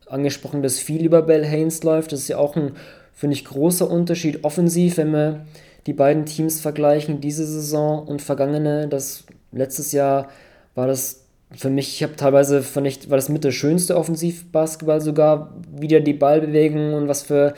angesprochen, 0.07 0.61
dass 0.61 0.79
viel 0.79 1.05
über 1.05 1.21
Bell 1.21 1.45
Haynes 1.45 1.83
läuft. 1.83 2.11
Das 2.11 2.21
ist 2.21 2.27
ja 2.27 2.37
auch 2.37 2.55
ein, 2.55 2.73
finde 3.13 3.35
ich, 3.35 3.45
großer 3.45 3.89
Unterschied 3.89 4.43
offensiv, 4.43 4.97
wenn 4.97 5.11
wir 5.11 5.45
die 5.87 5.93
beiden 5.93 6.25
Teams 6.25 6.59
vergleichen, 6.59 7.21
diese 7.21 7.45
Saison 7.45 8.05
und 8.05 8.21
vergangene. 8.21 8.87
Das 8.87 9.23
letztes 9.51 9.91
Jahr 9.91 10.29
war 10.75 10.87
das 10.87 11.25
für 11.51 11.69
mich, 11.71 11.95
ich 11.95 12.03
habe 12.03 12.15
teilweise, 12.15 12.61
fand 12.61 12.85
ich, 12.85 13.09
war 13.09 13.17
das 13.17 13.29
mit 13.29 13.43
der 13.43 13.51
schönste 13.51 13.97
Offensivbasketball 13.97 15.01
sogar, 15.01 15.55
wieder 15.75 15.99
die 15.99 16.13
Ballbewegung 16.13 16.93
und 16.93 17.07
was 17.07 17.23
für 17.23 17.55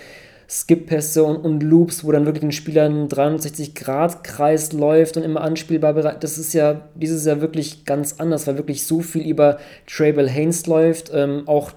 Skip-Pässe 0.51 1.23
und, 1.23 1.37
und, 1.37 1.63
Loops, 1.63 2.03
wo 2.03 2.11
dann 2.11 2.25
wirklich 2.25 2.43
ein 2.43 2.51
Spieler 2.51 2.83
einen 2.83 3.07
360-Grad-Kreis 3.07 4.73
läuft 4.73 5.15
und 5.15 5.23
immer 5.23 5.39
anspielbar 5.39 5.93
bereit. 5.93 6.25
Das 6.25 6.37
ist 6.37 6.51
ja 6.51 6.89
dieses 6.93 7.23
Jahr 7.23 7.39
wirklich 7.39 7.85
ganz 7.85 8.15
anders, 8.19 8.47
weil 8.47 8.57
wirklich 8.57 8.85
so 8.85 8.99
viel 8.99 9.25
über 9.25 9.59
Trey 9.87 10.11
Bell 10.11 10.27
Haynes 10.27 10.67
läuft. 10.67 11.09
Ähm, 11.13 11.43
auch 11.45 11.71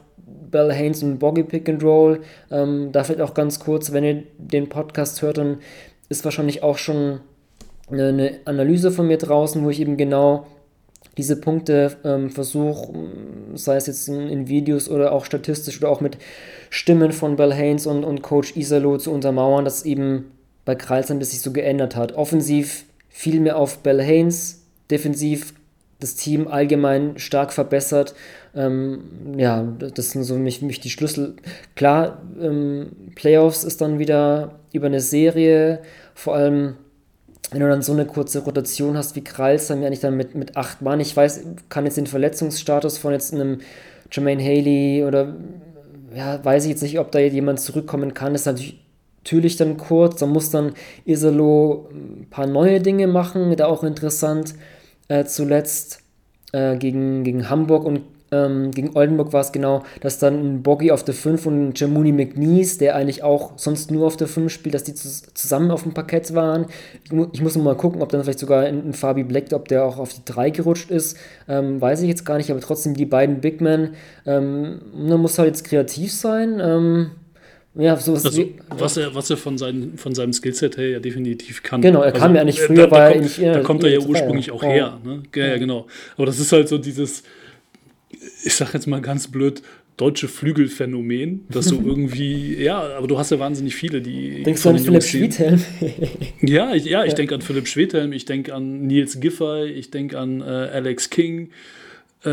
Bell 0.50 0.72
Haynes 0.72 1.04
und 1.04 1.20
Boggy 1.20 1.44
Pick 1.44 1.68
and 1.68 1.84
Roll. 1.84 2.22
Ähm, 2.50 2.90
da 2.90 3.04
vielleicht 3.04 3.20
auch 3.20 3.34
ganz 3.34 3.60
kurz, 3.60 3.92
wenn 3.92 4.02
ihr 4.02 4.24
den 4.38 4.68
Podcast 4.68 5.22
hört, 5.22 5.38
dann 5.38 5.58
ist 6.08 6.24
wahrscheinlich 6.24 6.64
auch 6.64 6.78
schon 6.78 7.20
eine, 7.88 8.08
eine 8.08 8.40
Analyse 8.44 8.90
von 8.90 9.06
mir 9.06 9.18
draußen, 9.18 9.62
wo 9.62 9.70
ich 9.70 9.78
eben 9.78 9.96
genau 9.96 10.48
diese 11.16 11.36
Punkte 11.36 11.96
ähm, 12.04 12.30
versuche, 12.30 12.92
sei 13.54 13.76
es 13.76 13.86
jetzt 13.86 14.08
in, 14.08 14.28
in, 14.28 14.48
Videos 14.48 14.88
oder 14.88 15.12
auch 15.12 15.24
statistisch 15.24 15.78
oder 15.80 15.90
auch 15.90 16.00
mit 16.00 16.18
Stimmen 16.70 17.12
von 17.12 17.36
Bell 17.36 17.52
Haynes 17.52 17.86
und, 17.86 18.04
und 18.04 18.22
Coach 18.22 18.56
Isalo 18.56 18.98
zu 18.98 19.12
untermauern, 19.12 19.64
dass 19.64 19.84
eben 19.84 20.32
bei 20.64 20.74
Kreilsheim 20.74 21.20
das 21.20 21.30
sich 21.30 21.40
so 21.40 21.52
geändert 21.52 21.94
hat. 21.94 22.12
Offensiv 22.12 22.84
viel 23.08 23.40
mehr 23.40 23.56
auf 23.56 23.78
Bell 23.78 24.02
Haynes, 24.02 24.62
defensiv 24.90 25.54
das 26.00 26.16
Team 26.16 26.48
allgemein 26.48 27.18
stark 27.18 27.52
verbessert. 27.52 28.14
Ähm, 28.54 29.04
ja, 29.36 29.62
das 29.62 30.10
sind 30.10 30.24
so 30.24 30.36
mich, 30.36 30.62
mich 30.62 30.80
die 30.80 30.90
Schlüssel. 30.90 31.34
Klar, 31.76 32.22
ähm, 32.40 32.90
Playoffs 33.14 33.64
ist 33.64 33.80
dann 33.80 33.98
wieder 33.98 34.56
über 34.72 34.86
eine 34.86 35.00
Serie, 35.00 35.80
vor 36.14 36.34
allem 36.34 36.74
wenn 37.54 37.60
du 37.60 37.68
dann 37.68 37.82
so 37.82 37.92
eine 37.92 38.04
kurze 38.04 38.40
Rotation 38.40 38.96
hast 38.96 39.14
wie 39.14 39.22
Kralls, 39.22 39.68
dann 39.68 39.84
eigentlich 39.84 40.00
dann 40.00 40.16
mit, 40.16 40.34
mit 40.34 40.56
acht 40.56 40.82
Mann. 40.82 40.98
Ich 40.98 41.16
weiß, 41.16 41.44
kann 41.68 41.84
jetzt 41.84 41.96
den 41.96 42.08
Verletzungsstatus 42.08 42.98
von 42.98 43.12
jetzt 43.12 43.32
einem 43.32 43.60
Jermaine 44.10 44.42
Haley 44.42 45.04
oder 45.04 45.36
ja, 46.16 46.44
weiß 46.44 46.64
ich 46.64 46.70
jetzt 46.70 46.82
nicht, 46.82 46.98
ob 46.98 47.12
da 47.12 47.20
jemand 47.20 47.60
zurückkommen 47.60 48.12
kann. 48.12 48.32
Das 48.32 48.40
ist 48.40 48.46
natürlich, 48.46 48.84
natürlich 49.18 49.56
dann 49.56 49.76
kurz. 49.76 50.18
Da 50.18 50.26
muss 50.26 50.50
dann 50.50 50.72
Isolo 51.04 51.90
ein 51.92 52.26
paar 52.28 52.48
neue 52.48 52.80
Dinge 52.80 53.06
machen. 53.06 53.54
Da 53.54 53.66
auch 53.66 53.84
interessant. 53.84 54.54
Äh, 55.06 55.24
zuletzt 55.24 56.00
äh, 56.50 56.76
gegen, 56.76 57.22
gegen 57.22 57.50
Hamburg 57.50 57.84
und 57.84 58.00
ähm, 58.34 58.70
gegen 58.72 58.96
Oldenburg 58.96 59.32
war 59.32 59.40
es 59.40 59.52
genau, 59.52 59.84
dass 60.00 60.18
dann 60.18 60.34
ein 60.34 60.62
Boggy 60.62 60.90
auf 60.90 61.04
der 61.04 61.14
5 61.14 61.46
und 61.46 61.68
ein 61.68 61.72
Jamuni 61.74 62.12
McNeese, 62.12 62.78
der 62.78 62.96
eigentlich 62.96 63.22
auch 63.22 63.52
sonst 63.56 63.90
nur 63.90 64.06
auf 64.06 64.16
der 64.16 64.26
5 64.26 64.52
spielt, 64.52 64.74
dass 64.74 64.84
die 64.84 64.94
zusammen 64.94 65.70
auf 65.70 65.84
dem 65.84 65.94
Parkett 65.94 66.34
waren. 66.34 66.66
Ich, 67.04 67.12
mu 67.12 67.26
ich 67.32 67.40
muss 67.40 67.56
mal 67.56 67.76
gucken, 67.76 68.02
ob 68.02 68.08
dann 68.10 68.22
vielleicht 68.22 68.40
sogar 68.40 68.64
ein, 68.64 68.88
ein 68.88 68.92
Fabi 68.92 69.22
Black, 69.22 69.52
ob 69.52 69.68
der 69.68 69.84
auch 69.84 69.98
auf 69.98 70.12
die 70.12 70.24
3 70.24 70.50
gerutscht 70.50 70.90
ist. 70.90 71.16
Ähm, 71.48 71.80
weiß 71.80 72.02
ich 72.02 72.08
jetzt 72.08 72.24
gar 72.24 72.38
nicht, 72.38 72.50
aber 72.50 72.60
trotzdem 72.60 72.94
die 72.94 73.06
beiden 73.06 73.40
Big 73.40 73.60
Men. 73.60 73.90
Ähm, 74.26 74.80
man 74.94 75.20
muss 75.20 75.38
halt 75.38 75.48
jetzt 75.48 75.64
kreativ 75.64 76.12
sein. 76.12 76.60
Ähm, 76.60 77.10
ja, 77.76 77.96
sowas 77.96 78.24
also, 78.24 78.44
was, 78.70 78.96
er, 78.96 79.14
was 79.16 79.30
er 79.30 79.36
von, 79.36 79.58
seinen, 79.58 79.98
von 79.98 80.14
seinem 80.14 80.32
Skillset 80.32 80.76
her 80.76 80.90
ja 80.90 80.98
definitiv 81.00 81.62
kann. 81.62 81.82
Genau, 81.82 82.00
er 82.00 82.06
also, 82.06 82.18
kam 82.20 82.36
ja 82.36 82.44
nicht 82.44 82.60
früher, 82.60 82.86
da, 82.86 82.86
da 82.86 82.96
weil 82.96 83.12
kommt, 83.12 83.24
nicht, 83.24 83.38
ja, 83.38 83.52
da 83.54 83.60
kommt 83.60 83.84
er 83.84 83.90
ja 83.90 83.98
ursprünglich 83.98 84.52
auch 84.52 84.62
her. 84.62 85.00
Ne? 85.04 85.24
Ja, 85.34 85.46
ja, 85.46 85.58
genau. 85.58 85.86
Aber 86.16 86.26
das 86.26 86.38
ist 86.38 86.52
halt 86.52 86.68
so 86.68 86.78
dieses, 86.78 87.24
ich 88.44 88.54
sag 88.54 88.74
jetzt 88.74 88.86
mal 88.86 89.00
ganz 89.00 89.28
blöd, 89.28 89.62
deutsche 89.96 90.28
Flügelphänomen, 90.28 91.46
dass 91.48 91.66
du 91.66 91.80
irgendwie, 91.84 92.56
ja, 92.56 92.96
aber 92.96 93.06
du 93.06 93.18
hast 93.18 93.30
ja 93.30 93.38
wahnsinnig 93.38 93.74
viele, 93.74 94.00
die. 94.00 94.42
Denkst 94.42 94.62
du 94.62 94.70
an 94.70 94.78
Philipp 94.78 95.02
Schwedhelm? 95.02 95.62
ja, 96.42 96.74
ich, 96.74 96.84
ja, 96.84 97.04
ich 97.04 97.14
denke 97.14 97.34
an 97.34 97.42
Philipp 97.42 97.68
Schwedhelm, 97.68 98.12
ich 98.12 98.24
denke 98.24 98.54
an 98.54 98.86
Nils 98.86 99.20
Giffey, 99.20 99.66
ich 99.66 99.90
denke 99.90 100.18
an 100.18 100.40
äh, 100.40 100.44
Alex 100.44 101.10
King. 101.10 101.50
Äh, 102.24 102.30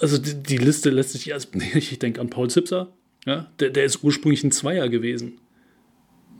also 0.00 0.18
die, 0.18 0.34
die, 0.34 0.58
Liste 0.58 0.90
lässt 0.90 1.12
sich, 1.12 1.32
also, 1.32 1.48
ich 1.74 1.98
denke 1.98 2.20
an 2.20 2.30
Paul 2.30 2.50
Zipser, 2.50 2.92
ja, 3.26 3.50
der, 3.60 3.70
der 3.70 3.84
ist 3.84 4.02
ursprünglich 4.02 4.44
ein 4.44 4.52
Zweier 4.52 4.88
gewesen. 4.88 5.38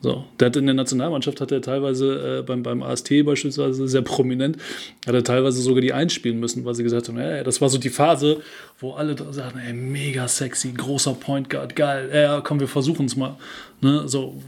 So, 0.00 0.24
der 0.38 0.46
hat 0.46 0.56
in 0.56 0.66
der 0.66 0.76
Nationalmannschaft 0.76 1.40
hat 1.40 1.50
er 1.50 1.60
teilweise 1.60 2.38
äh, 2.38 2.42
beim, 2.42 2.62
beim 2.62 2.82
AST 2.84 3.12
beispielsweise 3.24 3.88
sehr 3.88 4.02
prominent, 4.02 4.56
hat 5.04 5.14
er 5.14 5.24
teilweise 5.24 5.60
sogar 5.60 5.80
die 5.80 5.92
einspielen 5.92 6.38
müssen, 6.38 6.64
weil 6.64 6.74
sie 6.74 6.84
gesagt 6.84 7.08
haben, 7.08 7.18
ey, 7.18 7.42
das 7.42 7.60
war 7.60 7.68
so 7.68 7.78
die 7.78 7.90
Phase, 7.90 8.40
wo 8.78 8.92
alle 8.92 9.16
da 9.16 9.32
sagten, 9.32 9.58
ey, 9.58 9.72
mega 9.72 10.28
sexy, 10.28 10.70
großer 10.72 11.14
Point 11.14 11.50
Guard, 11.50 11.74
geil, 11.74 12.10
ja, 12.14 12.40
komm, 12.42 12.60
wir 12.60 12.68
versuchen 12.68 13.06
es 13.06 13.16
mal. 13.16 13.36
Ne? 13.80 14.06
So, 14.06 14.40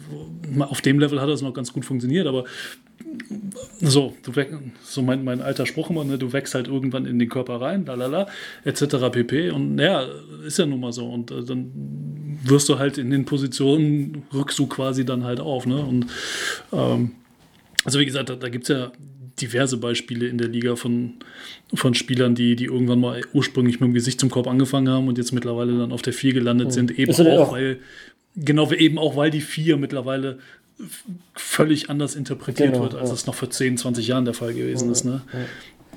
auf 0.61 0.82
dem 0.82 1.01
Level 1.01 1.20
hat 1.20 1.28
das 1.28 1.42
noch 1.42 1.53
ganz 1.53 1.72
gut 1.72 1.84
funktioniert, 1.84 2.28
aber 2.28 2.44
so, 3.80 4.14
du 4.22 4.36
wächst, 4.36 4.55
so 4.82 5.03
mein, 5.03 5.24
mein 5.24 5.40
alter 5.40 5.66
Spruch 5.66 5.90
immer, 5.90 6.05
ne, 6.05 6.18
du 6.18 6.32
wächst 6.32 6.55
halt 6.55 6.68
irgendwann 6.68 7.07
in 7.07 7.18
den 7.18 7.28
Körper 7.28 7.61
rein, 7.61 7.86
lalala, 7.86 8.28
etc. 8.64 9.11
pp. 9.11 9.51
Und 9.51 9.78
ja, 9.78 10.07
ist 10.46 10.59
ja 10.59 10.66
nun 10.66 10.80
mal 10.80 10.92
so. 10.92 11.07
Und 11.07 11.30
äh, 11.30 11.42
dann 11.42 12.09
wirst 12.43 12.68
du 12.68 12.78
halt 12.78 12.99
in 12.99 13.11
den 13.11 13.24
Positionen, 13.24 14.22
rückst 14.32 14.59
du 14.59 14.66
quasi 14.66 15.05
dann 15.05 15.24
halt 15.24 15.41
auf. 15.41 15.66
Ne? 15.66 15.80
Und 15.80 16.07
ähm, 16.72 17.12
also 17.84 17.99
wie 17.99 18.07
gesagt, 18.07 18.28
da, 18.28 18.36
da 18.36 18.49
gibt 18.49 18.64
es 18.64 18.76
ja 18.76 18.93
diverse 19.41 19.78
Beispiele 19.78 20.28
in 20.28 20.38
der 20.38 20.49
Liga 20.49 20.76
von, 20.76 21.14
von 21.74 21.95
Spielern, 21.95 22.34
die, 22.34 22.57
die 22.57 22.64
irgendwann 22.64 23.01
mal 23.01 23.22
ursprünglich 23.32 23.80
mit 23.80 23.88
dem 23.88 23.95
Gesicht 23.95 24.20
zum 24.20 24.30
Korb 24.30 24.47
angefangen 24.47 24.88
haben 24.88 25.09
und 25.09 25.18
jetzt 25.18 25.32
mittlerweile 25.32 25.78
dann 25.78 25.93
auf 25.93 26.03
der 26.03 26.12
4 26.12 26.34
gelandet 26.34 26.68
mhm. 26.68 26.72
sind. 26.72 26.99
Eben 26.99 27.12
auch, 27.12 27.49
auch, 27.49 27.53
weil, 27.53 27.78
genau, 28.36 28.70
eben 28.72 28.99
auch, 28.99 29.16
weil 29.16 29.30
die 29.30 29.41
4 29.41 29.76
mittlerweile 29.76 30.38
völlig 31.34 31.91
anders 31.91 32.14
interpretiert 32.14 32.72
genau, 32.72 32.84
wird, 32.84 32.95
als 32.95 33.11
ja. 33.11 33.14
es 33.14 33.26
noch 33.26 33.34
vor 33.34 33.51
10, 33.51 33.76
20 33.76 34.07
Jahren 34.07 34.24
der 34.24 34.34
Fall 34.34 34.55
gewesen 34.55 34.86
ja, 34.86 34.93
ist. 34.93 35.05
Ne? 35.05 35.22
Ja. 35.32 35.38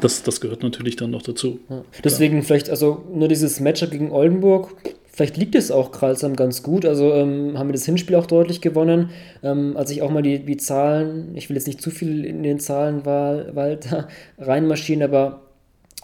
Das, 0.02 0.24
das 0.24 0.42
gehört 0.42 0.64
natürlich 0.64 0.96
dann 0.96 1.12
noch 1.12 1.22
dazu. 1.22 1.60
Deswegen 2.04 2.44
vielleicht, 2.44 2.70
also 2.70 3.06
nur 3.14 3.28
dieses 3.28 3.60
Matchup 3.60 3.92
gegen 3.92 4.12
Oldenburg, 4.12 4.76
Vielleicht 5.16 5.38
liegt 5.38 5.54
es 5.54 5.70
auch 5.70 5.92
Kralsam 5.92 6.36
ganz 6.36 6.64
gut. 6.64 6.86
Also 6.86 7.14
ähm, 7.14 7.58
haben 7.58 7.70
wir 7.70 7.74
das 7.74 7.86
Hinspiel 7.86 8.16
auch 8.16 8.26
deutlich 8.26 8.62
gewonnen. 8.62 9.12
Ähm, 9.44 9.78
als 9.78 9.92
ich 9.92 10.02
auch 10.02 10.10
mal 10.10 10.24
die, 10.24 10.40
die 10.40 10.58
Zahlen, 10.58 11.36
ich 11.36 11.50
will 11.50 11.56
jetzt 11.56 11.68
nicht 11.68 11.82
zu 11.82 11.92
viel 11.92 12.26
in 12.26 12.42
den 12.42 12.60
Zahlen 12.60 13.06
Walter 13.06 14.08
reinmarschieren, 14.40 15.04
aber 15.04 15.42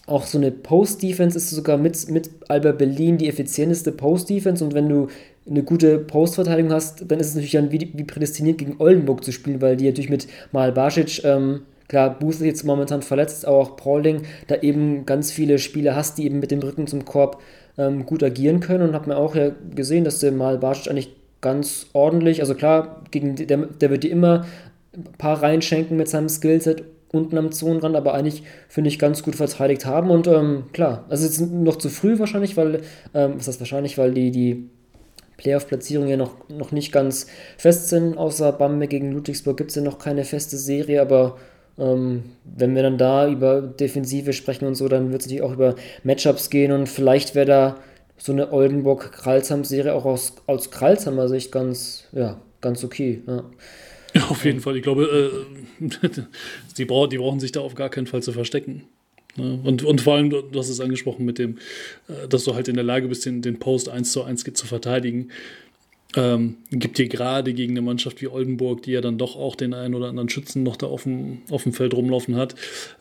auch 0.06 0.26
so 0.26 0.38
eine 0.38 0.52
Post-Defense 0.52 1.38
ist 1.38 1.50
sogar 1.50 1.78
mit, 1.78 2.10
mit 2.10 2.30
Alba 2.50 2.72
Berlin 2.72 3.18
die 3.18 3.28
effizienteste 3.28 3.92
Post-Defense. 3.92 4.64
Und 4.64 4.76
wenn 4.76 4.88
du 4.88 5.08
eine 5.50 5.64
gute 5.64 5.98
Post-Verteidigung 5.98 6.72
hast, 6.72 7.10
dann 7.10 7.20
ist 7.20 7.30
es 7.30 7.36
natürlich 7.36 7.54
dann 7.54 7.72
wie, 7.72 7.92
wie 7.92 8.04
prädestiniert 8.04 8.60
gegen 8.60 8.76
Oldenburg 8.78 9.24
zu 9.24 9.32
spielen, 9.32 9.60
weil 9.60 9.76
die 9.76 9.88
natürlich 9.88 10.12
mit 10.12 10.28
Mal 10.52 10.72
Basic, 10.72 11.24
ähm, 11.24 11.62
klar, 11.88 12.18
Booth 12.20 12.36
ist 12.36 12.42
jetzt 12.42 12.64
momentan 12.64 13.02
verletzt, 13.02 13.46
aber 13.46 13.58
auch 13.58 13.76
Paulding, 13.76 14.22
da 14.46 14.56
eben 14.58 15.08
ganz 15.08 15.32
viele 15.32 15.58
Spieler 15.58 15.96
hast, 15.96 16.20
die 16.20 16.26
eben 16.26 16.40
mit 16.40 16.52
dem 16.52 16.60
Rücken 16.60 16.86
zum 16.86 17.06
Korb 17.06 17.42
ähm, 17.80 18.06
gut 18.06 18.22
agieren 18.22 18.60
können 18.60 18.90
und 18.90 18.94
habe 18.94 19.10
mir 19.10 19.18
auch 19.18 19.36
ja 19.36 19.52
gesehen, 19.74 20.04
dass 20.04 20.20
der 20.20 20.32
Mal 20.32 20.58
Basic 20.60 20.92
eigentlich 20.92 21.16
ganz 21.42 21.88
ordentlich, 21.94 22.42
also 22.42 22.54
klar, 22.54 23.04
gegen 23.12 23.36
der, 23.36 23.58
der 23.58 23.90
wird 23.90 24.04
dir 24.04 24.12
immer 24.12 24.46
ein 24.94 25.04
paar 25.18 25.42
reinschenken 25.42 25.96
mit 25.96 26.10
seinem 26.10 26.30
Skillset 26.30 26.84
unten 27.12 27.38
am 27.38 27.52
Zonenrand, 27.52 27.96
aber 27.96 28.14
eigentlich 28.14 28.44
finde 28.68 28.90
ich 28.90 29.00
ganz 29.00 29.24
gut 29.24 29.36
verteidigt 29.36 29.86
haben 29.86 30.12
und 30.12 30.28
ähm, 30.28 30.66
klar, 30.74 31.06
also 31.10 31.26
jetzt 31.26 31.40
noch 31.40 31.78
zu 31.78 31.90
früh 31.90 32.20
wahrscheinlich, 32.20 32.58
weil, 32.58 32.82
ähm, 33.14 33.34
was 33.38 33.48
heißt 33.48 33.60
wahrscheinlich, 33.62 33.98
weil 33.98 34.14
die, 34.14 34.30
die 34.30 34.70
Playoff-Platzierungen 35.38 36.10
ja 36.10 36.18
noch, 36.18 36.50
noch 36.50 36.72
nicht 36.72 36.92
ganz 36.92 37.28
fest 37.58 37.90
sind, 37.90 38.18
außer 38.18 38.52
Bamberg 38.52 38.90
gegen 38.90 39.12
Ludwigsburg 39.12 39.58
gibt 39.58 39.72
es 39.72 39.76
ja 39.76 39.82
noch 39.82 39.98
keine 39.98 40.26
feste 40.26 40.58
Serie, 40.58 41.02
aber 41.02 41.38
ähm, 41.80 42.24
wenn 42.44 42.76
wir 42.76 42.84
dann 42.84 42.98
da 42.98 43.30
über 43.30 43.62
Defensive 43.62 44.34
sprechen 44.34 44.66
und 44.66 44.76
so, 44.76 44.88
dann 44.88 45.12
wird 45.12 45.22
es 45.22 45.28
natürlich 45.28 45.44
auch 45.44 45.54
über 45.54 45.76
Matchups 46.04 46.50
gehen 46.50 46.72
und 46.72 46.88
vielleicht 46.88 47.36
wäre 47.36 47.46
da 47.46 47.78
so 48.18 48.34
eine 48.34 48.52
Oldenburg-Kralsham-Serie 48.52 49.94
auch 49.94 50.06
aus, 50.06 50.36
aus 50.46 50.72
Kralshamer 50.72 51.30
Sicht 51.30 51.52
ganz, 51.52 52.08
ja, 52.12 52.40
ganz 52.62 52.84
okay. 52.84 53.22
Ja. 53.26 53.44
Auf 54.30 54.44
jeden 54.44 54.60
Fall. 54.60 54.76
Ich 54.76 54.84
glaube, 54.84 55.32
äh, 55.80 55.88
die, 56.78 56.86
bra 56.86 57.08
die 57.08 57.18
brauchen 57.18 57.40
sich 57.40 57.52
da 57.52 57.62
auf 57.62 57.76
gar 57.76 57.90
keinen 57.90 58.08
Fall 58.08 58.22
zu 58.22 58.32
verstecken. 58.32 58.84
Ne? 59.38 59.60
Und, 59.64 59.84
und 59.84 60.02
vor 60.02 60.16
allem, 60.16 60.30
du 60.30 60.42
hast 60.56 60.70
es 60.70 60.80
angesprochen 60.82 61.26
mit 61.26 61.38
dem, 61.38 61.60
äh, 62.08 62.28
dass 62.28 62.44
du 62.44 62.56
halt 62.56 62.68
in 62.68 62.76
der 62.76 62.84
Lage 62.84 63.08
bist, 63.08 63.26
den, 63.26 63.42
den 63.42 63.60
Post 63.60 63.88
1 63.88 64.12
zu 64.12 64.24
1 64.24 64.44
zu 64.54 64.68
verteidigen 64.68 65.30
ähm, 66.16 66.58
gibt 66.72 66.98
dir 66.98 67.08
gerade 67.08 67.54
gegen 67.54 67.74
eine 67.74 67.82
Mannschaft 67.82 68.22
wie 68.22 68.28
Oldenburg, 68.28 68.82
die 68.82 68.92
ja 68.92 69.02
dann 69.02 69.18
doch 69.18 69.36
auch 69.36 69.56
den 69.56 69.74
einen 69.74 69.94
oder 69.94 70.08
anderen 70.08 70.30
Schützen 70.30 70.64
noch 70.64 70.76
da 70.76 70.88
auf 70.88 71.04
dem, 71.04 71.40
auf 71.50 71.64
dem 71.64 71.74
Feld 71.74 71.94
rumlaufen 71.94 72.36
hat, 72.36 72.56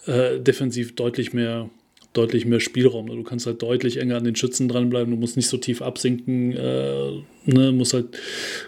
äh, 0.07 0.39
defensiv 0.39 0.95
deutlich 0.95 1.33
mehr, 1.33 1.71
deutlich 2.13 2.45
mehr 2.45 2.61
Spielraum. 2.61 3.07
Du 3.07 3.23
kannst 3.23 3.47
halt 3.47 3.63
deutlich 3.63 3.97
enger 3.97 4.19
an 4.19 4.25
den 4.25 4.37
Schützen 4.37 4.69
dranbleiben, 4.69 5.11
du 5.15 5.19
musst 5.19 5.37
nicht 5.37 5.49
so 5.49 5.57
tief 5.57 5.81
absinken, 5.81 6.53
äh, 6.53 7.13
ne, 7.47 7.73
musst 7.73 7.95
halt 7.95 8.19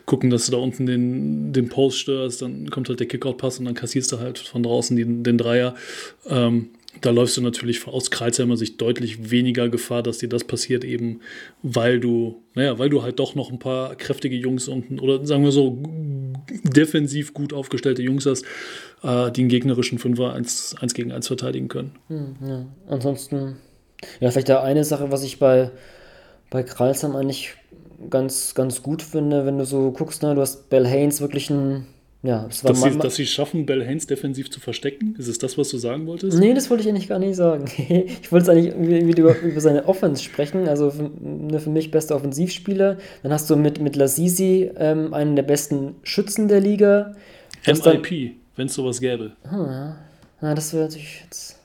gucken, 0.06 0.30
dass 0.30 0.46
du 0.46 0.52
da 0.52 0.58
unten 0.58 0.86
den, 0.86 1.52
den 1.52 1.68
Post 1.68 1.98
störst, 1.98 2.40
dann 2.40 2.70
kommt 2.70 2.88
halt 2.88 3.00
der 3.00 3.08
Kickout-Pass 3.08 3.58
und 3.58 3.66
dann 3.66 3.74
kassierst 3.74 4.10
du 4.12 4.20
halt 4.20 4.38
von 4.38 4.62
draußen 4.62 4.96
den, 4.96 5.22
den 5.22 5.36
Dreier. 5.36 5.74
Ähm, 6.26 6.70
da 7.00 7.10
läufst 7.10 7.36
du 7.36 7.40
natürlich 7.40 7.86
aus 7.86 8.10
Kreuzheimer 8.10 8.56
Sicht 8.56 8.80
deutlich 8.80 9.30
weniger 9.30 9.68
Gefahr, 9.68 10.02
dass 10.02 10.18
dir 10.18 10.28
das 10.28 10.44
passiert, 10.44 10.84
eben 10.84 11.20
weil 11.62 12.00
du, 12.00 12.42
naja, 12.54 12.78
weil 12.78 12.90
du 12.90 13.02
halt 13.02 13.18
doch 13.18 13.34
noch 13.34 13.50
ein 13.50 13.58
paar 13.58 13.94
kräftige 13.94 14.36
Jungs 14.36 14.68
unten 14.68 14.98
oder 14.98 15.24
sagen 15.24 15.44
wir 15.44 15.52
so 15.52 15.78
defensiv 16.64 17.32
gut 17.32 17.52
aufgestellte 17.52 18.02
Jungs 18.02 18.26
hast, 18.26 18.44
äh, 19.02 19.30
die 19.30 19.42
einen 19.42 19.48
gegnerischen 19.48 19.98
Fünfer 19.98 20.34
1, 20.34 20.76
1 20.80 20.94
gegen 20.94 21.12
1 21.12 21.28
verteidigen 21.28 21.68
können. 21.68 21.92
Hm, 22.08 22.36
ja. 22.44 22.66
Ansonsten, 22.88 23.56
ja, 24.18 24.30
vielleicht 24.30 24.48
da 24.48 24.62
eine 24.62 24.84
Sache, 24.84 25.12
was 25.12 25.22
ich 25.22 25.38
bei, 25.38 25.70
bei 26.50 26.64
Kralsheim 26.64 27.14
eigentlich 27.14 27.54
ganz, 28.08 28.54
ganz 28.54 28.82
gut 28.82 29.02
finde, 29.02 29.46
wenn 29.46 29.58
du 29.58 29.64
so 29.64 29.92
guckst, 29.92 30.22
ne, 30.22 30.34
du 30.34 30.40
hast 30.40 30.70
Bell 30.70 30.86
Haynes 30.86 31.20
wirklich 31.20 31.50
ein 31.50 31.86
ja, 32.22 32.46
es 32.50 32.62
war 32.62 32.72
dass, 32.72 32.82
sie, 32.82 32.98
dass 32.98 33.14
sie 33.14 33.26
schaffen, 33.26 33.64
Bell 33.64 33.82
Haynes 33.84 34.06
defensiv 34.06 34.50
zu 34.50 34.60
verstecken? 34.60 35.14
Ist 35.18 35.28
es 35.28 35.38
das, 35.38 35.56
was 35.56 35.70
du 35.70 35.78
sagen 35.78 36.06
wolltest? 36.06 36.38
Nee, 36.38 36.52
das 36.52 36.68
wollte 36.68 36.82
ich 36.82 36.88
eigentlich 36.90 37.08
gar 37.08 37.18
nicht 37.18 37.34
sagen. 37.34 37.64
ich 37.88 38.30
wollte 38.30 38.52
jetzt 38.52 38.74
eigentlich 38.74 39.06
wieder 39.06 39.20
über, 39.22 39.38
über 39.38 39.60
seine 39.60 39.88
Offense 39.88 40.22
sprechen. 40.22 40.68
Also 40.68 40.90
für, 40.90 41.10
ne, 41.18 41.58
für 41.58 41.70
mich 41.70 41.90
bester 41.90 42.16
Offensivspieler. 42.16 42.98
Dann 43.22 43.32
hast 43.32 43.48
du 43.48 43.56
mit, 43.56 43.80
mit 43.80 43.96
Lasisi 43.96 44.70
ähm, 44.76 45.14
einen 45.14 45.34
der 45.34 45.44
besten 45.44 45.94
Schützen 46.02 46.48
der 46.48 46.60
Liga. 46.60 47.14
MIP, 47.66 48.34
wenn 48.54 48.66
es 48.66 48.74
sowas 48.74 49.00
gäbe. 49.00 49.32
Ah, 49.44 49.56
ja. 49.56 49.96
ja, 50.42 50.54
das 50.54 50.74
wäre 50.74 50.84
natürlich 50.84 51.22
jetzt. 51.24 51.58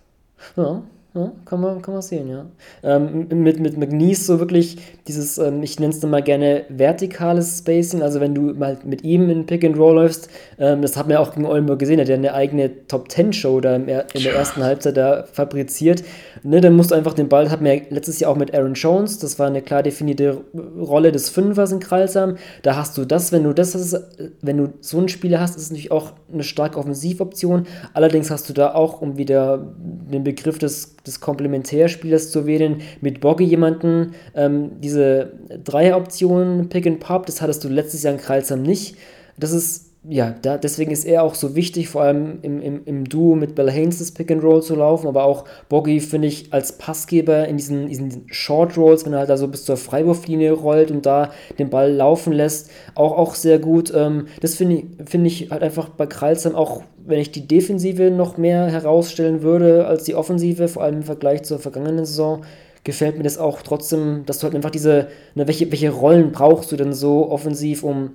Ja, 0.55 0.83
ja, 1.15 1.31
kann 1.45 1.61
man, 1.61 1.81
kann 1.81 1.93
man 1.93 2.03
sehen, 2.03 2.27
ja. 2.27 2.45
Ähm, 2.83 3.27
mit, 3.29 3.59
mit 3.59 3.77
McNeese 3.77 4.25
so 4.25 4.39
wirklich 4.39 4.77
dieses, 5.07 5.37
ähm, 5.37 5.63
ich 5.63 5.79
nenne 5.79 5.93
es 5.93 6.01
dann 6.01 6.09
mal 6.09 6.21
gerne 6.21 6.65
vertikales 6.67 7.59
Spacing, 7.59 8.01
also 8.01 8.19
wenn 8.19 8.35
du 8.35 8.53
mal 8.53 8.77
mit 8.83 9.05
ihm 9.05 9.29
in 9.29 9.45
Pick 9.45 9.63
and 9.63 9.77
Roll 9.77 9.95
läufst, 9.95 10.29
ähm, 10.59 10.81
das 10.81 10.97
hat 10.97 11.07
man 11.07 11.13
ja 11.13 11.19
auch 11.19 11.33
gegen 11.33 11.45
Oldenburg 11.45 11.79
gesehen, 11.79 12.01
hat 12.01 12.09
ja 12.09 12.15
eine 12.15 12.33
eigene 12.33 12.87
Top 12.87 13.07
Ten 13.07 13.31
Show 13.31 13.61
da 13.61 13.75
in 13.75 13.85
der 13.85 14.35
ersten 14.35 14.61
Halbzeit 14.61 14.97
da 14.97 15.23
fabriziert. 15.31 16.03
Ne, 16.43 16.59
dann 16.59 16.75
musst 16.75 16.91
du 16.91 16.95
einfach 16.95 17.13
den 17.13 17.29
Ball, 17.29 17.49
hat 17.49 17.61
man 17.61 17.73
ja 17.73 17.81
letztes 17.89 18.19
Jahr 18.19 18.31
auch 18.31 18.35
mit 18.35 18.53
Aaron 18.53 18.73
Jones, 18.73 19.17
das 19.19 19.39
war 19.39 19.47
eine 19.47 19.61
klar 19.61 19.83
definierte 19.83 20.41
Rolle 20.77 21.11
des 21.11 21.29
Fünfers 21.29 21.71
in 21.71 21.79
Kralsam. 21.79 22.35
Da 22.61 22.75
hast 22.75 22.97
du 22.97 23.05
das, 23.05 23.31
wenn 23.31 23.43
du 23.43 23.53
das 23.53 23.73
hast, 23.73 23.97
wenn 24.41 24.57
du 24.57 24.73
so 24.81 24.97
einen 24.97 25.07
Spieler 25.07 25.39
hast, 25.39 25.55
ist 25.55 25.63
es 25.63 25.69
natürlich 25.71 25.91
auch 25.91 26.11
eine 26.31 26.43
starke 26.43 26.77
Offensivoption. 26.77 27.67
Allerdings 27.93 28.29
hast 28.29 28.49
du 28.49 28.53
da 28.53 28.73
auch, 28.73 29.01
um 29.01 29.17
wieder 29.17 29.65
den 29.77 30.23
Begriff 30.23 30.59
des 30.59 30.95
des 31.05 31.19
Komplementärspielers 31.19 32.31
zu 32.31 32.45
wählen, 32.45 32.81
mit 33.01 33.21
Boggy 33.21 33.45
jemanden. 33.45 34.13
Ähm, 34.35 34.71
diese 34.81 35.33
Dreieroption 35.63 36.69
Pick 36.69 36.87
and 36.87 36.99
Pop, 36.99 37.25
das 37.25 37.41
hattest 37.41 37.63
du 37.63 37.69
letztes 37.69 38.03
Jahr 38.03 38.13
in 38.13 38.19
Kreilsam 38.19 38.61
nicht. 38.61 38.97
Das 39.37 39.51
ist, 39.51 39.84
ja, 40.07 40.35
da, 40.41 40.57
deswegen 40.57 40.91
ist 40.91 41.05
er 41.05 41.23
auch 41.23 41.35
so 41.35 41.55
wichtig, 41.55 41.89
vor 41.89 42.03
allem 42.03 42.39
im, 42.41 42.61
im, 42.61 42.81
im 42.85 43.05
Duo 43.05 43.35
mit 43.35 43.55
Bella 43.55 43.71
Haynes 43.71 43.99
das 43.99 44.11
Pick 44.11 44.31
and 44.31 44.43
Roll 44.43 44.61
zu 44.61 44.75
laufen, 44.75 45.07
aber 45.07 45.23
auch 45.23 45.45
Boggy 45.69 45.99
finde 45.99 46.27
ich 46.27 46.53
als 46.53 46.77
Passgeber 46.77 47.47
in 47.47 47.57
diesen, 47.57 47.87
diesen 47.87 48.25
Short 48.27 48.77
Rolls, 48.77 49.05
wenn 49.05 49.13
er 49.13 49.19
halt 49.19 49.29
da 49.29 49.37
so 49.37 49.47
bis 49.47 49.65
zur 49.65 49.77
Freiwurflinie 49.77 50.51
rollt 50.51 50.91
und 50.91 51.05
da 51.05 51.31
den 51.57 51.69
Ball 51.69 51.91
laufen 51.91 52.33
lässt, 52.33 52.69
auch, 52.93 53.17
auch 53.17 53.35
sehr 53.35 53.59
gut. 53.59 53.91
Ähm, 53.95 54.27
das 54.41 54.55
finde 54.55 54.75
ich, 54.75 54.85
find 55.09 55.25
ich 55.25 55.51
halt 55.51 55.63
einfach 55.63 55.89
bei 55.89 56.05
Kreilsam 56.05 56.55
auch 56.55 56.83
wenn 57.07 57.19
ich 57.19 57.31
die 57.31 57.47
Defensive 57.47 58.09
noch 58.09 58.37
mehr 58.37 58.65
herausstellen 58.65 59.43
würde 59.43 59.85
als 59.85 60.03
die 60.05 60.15
Offensive, 60.15 60.67
vor 60.67 60.83
allem 60.83 60.97
im 60.97 61.03
Vergleich 61.03 61.43
zur 61.43 61.59
vergangenen 61.59 62.05
Saison, 62.05 62.43
gefällt 62.83 63.17
mir 63.17 63.23
das 63.23 63.37
auch 63.37 63.61
trotzdem, 63.61 64.23
dass 64.25 64.39
du 64.39 64.45
halt 64.45 64.55
einfach 64.55 64.71
diese, 64.71 65.07
ne, 65.35 65.47
welche, 65.47 65.71
welche 65.71 65.91
Rollen 65.91 66.31
brauchst 66.31 66.71
du 66.71 66.75
denn 66.75 66.93
so 66.93 67.29
offensiv, 67.29 67.83
um 67.83 68.11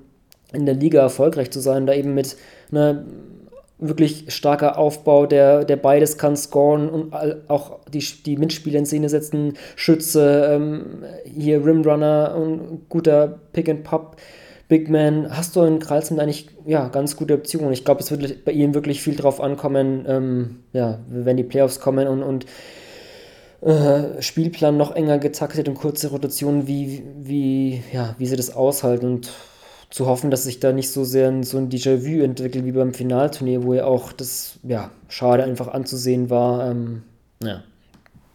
in 0.53 0.66
der 0.66 0.74
Liga 0.74 1.01
erfolgreich 1.01 1.51
zu 1.51 1.61
sein, 1.61 1.86
da 1.86 1.94
eben 1.94 2.14
mit 2.14 2.36
ne, 2.70 3.05
wirklich 3.78 4.26
starker 4.28 4.78
Aufbau, 4.78 5.26
der, 5.26 5.64
der 5.64 5.76
beides 5.76 6.18
kann 6.18 6.36
scoren 6.36 6.88
und 6.88 7.14
auch 7.48 7.78
die, 7.92 8.05
die 8.24 8.36
Mitspieler 8.36 8.78
in 8.78 8.86
Szene 8.86 9.09
setzen, 9.09 9.55
Schütze, 9.76 10.51
ähm, 10.53 11.05
hier 11.24 11.64
Rimrunner 11.64 12.34
und 12.36 12.88
guter 12.88 13.40
Pick 13.53 13.68
and 13.68 13.84
Pop 13.84 14.16
Big 14.68 14.88
Man 14.88 15.36
hast 15.36 15.57
du 15.57 15.62
in 15.62 15.80
Kralsund 15.80 16.20
eigentlich 16.20 16.48
ja, 16.64 16.86
ganz 16.88 17.16
gute 17.16 17.34
Optionen. 17.34 17.72
Ich 17.72 17.84
glaube, 17.84 18.03
es 18.03 18.11
wird 18.12 18.44
bei 18.44 18.53
ihnen 18.53 18.72
wirklich 18.72 19.03
viel 19.03 19.16
drauf 19.16 19.40
ankommen, 19.40 20.05
ähm, 20.07 20.61
ja, 20.72 21.01
wenn 21.09 21.36
die 21.36 21.42
Playoffs 21.42 21.80
kommen 21.80 22.07
und, 22.07 22.22
und 22.22 22.46
äh, 23.62 24.22
Spielplan 24.22 24.76
noch 24.76 24.94
enger 24.94 25.18
getaktet 25.18 25.68
und 25.68 25.74
kurze 25.74 26.11
Rotationen, 26.11 26.68
wie, 26.68 27.03
wie, 27.18 27.82
ja, 27.92 28.14
wie 28.18 28.26
sie 28.26 28.36
das 28.36 28.55
aushalten 28.55 29.07
und 29.07 29.32
zu 29.91 30.07
hoffen, 30.07 30.30
dass 30.30 30.45
sich 30.45 30.61
da 30.61 30.72
nicht 30.72 30.91
so 30.91 31.05
sehr 31.05 31.43
so 31.43 31.59
ein 31.59 31.68
Déjà-vu 31.68 32.22
entwickelt 32.22 32.64
wie 32.64 32.72
beim 32.72 32.95
Finalturnier, 32.95 33.64
wo 33.64 33.74
ja 33.74 33.84
auch 33.84 34.12
das, 34.12 34.59
ja, 34.62 34.91
schade 35.09 35.45
einfach 35.45 35.68
anzusehen 35.68 36.30
war. 36.30 36.70
Ähm, 36.70 37.03
ja. 37.43 37.64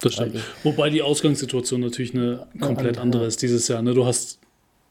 Das 0.01 0.14
stimmt. 0.14 0.36
Wobei 0.64 0.89
die 0.89 1.01
Ausgangssituation 1.01 1.80
natürlich 1.80 2.14
eine 2.14 2.45
komplett 2.60 2.97
andere 2.97 3.26
ist 3.26 3.41
dieses 3.41 3.68
Jahr. 3.70 3.82
Ne? 3.82 3.93
Du 3.93 4.06
hast 4.06 4.39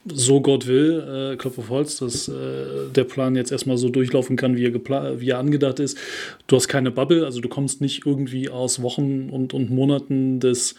so 0.07 0.41
Gott 0.41 0.67
will, 0.67 1.33
äh, 1.33 1.37
Klopf 1.37 1.59
auf 1.59 1.71
Holz, 1.71 1.99
dass 1.99 2.29
äh, 2.29 2.91
der 2.95 3.05
Plan 3.05 3.37
jetzt 3.37 3.53
erstmal 3.53 3.79
so 3.79 3.89
durchlaufen 3.91 4.37
kann, 4.37 4.57
wie 4.57 4.67
er, 4.67 5.21
wie 5.21 5.31
er 5.31 5.39
angedacht 5.39 5.81
ist. 5.81 5.99
Du 6.47 6.57
hast 6.57 6.69
keine 6.69 6.91
Bubble, 6.91 7.25
also 7.25 7.41
du 7.41 7.49
kommst 7.49 7.81
nicht 7.81 8.07
irgendwie 8.07 8.49
aus 8.49 8.83
Wochen 8.83 9.31
und, 9.31 9.55
und 9.55 9.71
Monaten 9.71 10.41
des 10.41 10.75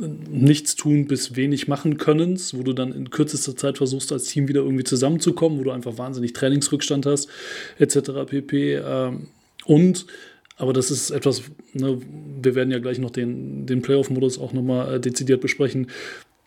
äh, 0.00 0.08
Nichtstun 0.30 1.06
bis 1.06 1.36
wenig 1.36 1.68
machen 1.68 1.98
Könnens, 1.98 2.54
wo 2.54 2.62
du 2.62 2.72
dann 2.72 2.92
in 2.92 3.10
kürzester 3.10 3.56
Zeit 3.56 3.78
versuchst, 3.78 4.12
als 4.12 4.24
Team 4.24 4.48
wieder 4.48 4.62
irgendwie 4.62 4.84
zusammenzukommen, 4.84 5.58
wo 5.58 5.64
du 5.64 5.70
einfach 5.70 5.98
wahnsinnig 5.98 6.32
Trainingsrückstand 6.32 7.06
hast, 7.06 7.28
etc. 7.78 8.10
pp. 8.26 8.74
Ähm, 8.74 9.28
und 9.64 10.06
aber 10.56 10.72
das 10.72 10.90
ist 10.90 11.10
etwas, 11.10 11.42
ne, 11.74 12.00
wir 12.42 12.54
werden 12.54 12.70
ja 12.70 12.78
gleich 12.78 12.98
noch 12.98 13.10
den, 13.10 13.66
den 13.66 13.82
Playoff-Modus 13.82 14.38
auch 14.38 14.52
nochmal 14.52 14.94
äh, 14.94 15.00
dezidiert 15.00 15.40
besprechen. 15.40 15.88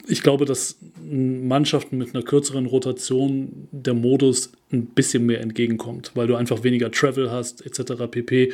Ich 0.08 0.24
glaube, 0.24 0.46
dass 0.46 0.80
Mannschaften 1.04 1.98
mit 2.00 2.16
einer 2.16 2.24
kürzeren 2.24 2.66
Rotation 2.66 3.68
der 3.72 3.94
Modus 3.94 4.52
ein 4.72 4.88
bisschen 4.88 5.26
mehr 5.26 5.42
entgegenkommt, 5.42 6.12
weil 6.16 6.26
du 6.26 6.36
einfach 6.36 6.64
weniger 6.64 6.90
Travel 6.90 7.30
hast, 7.30 7.64
etc. 7.66 8.08
pp. 8.10 8.52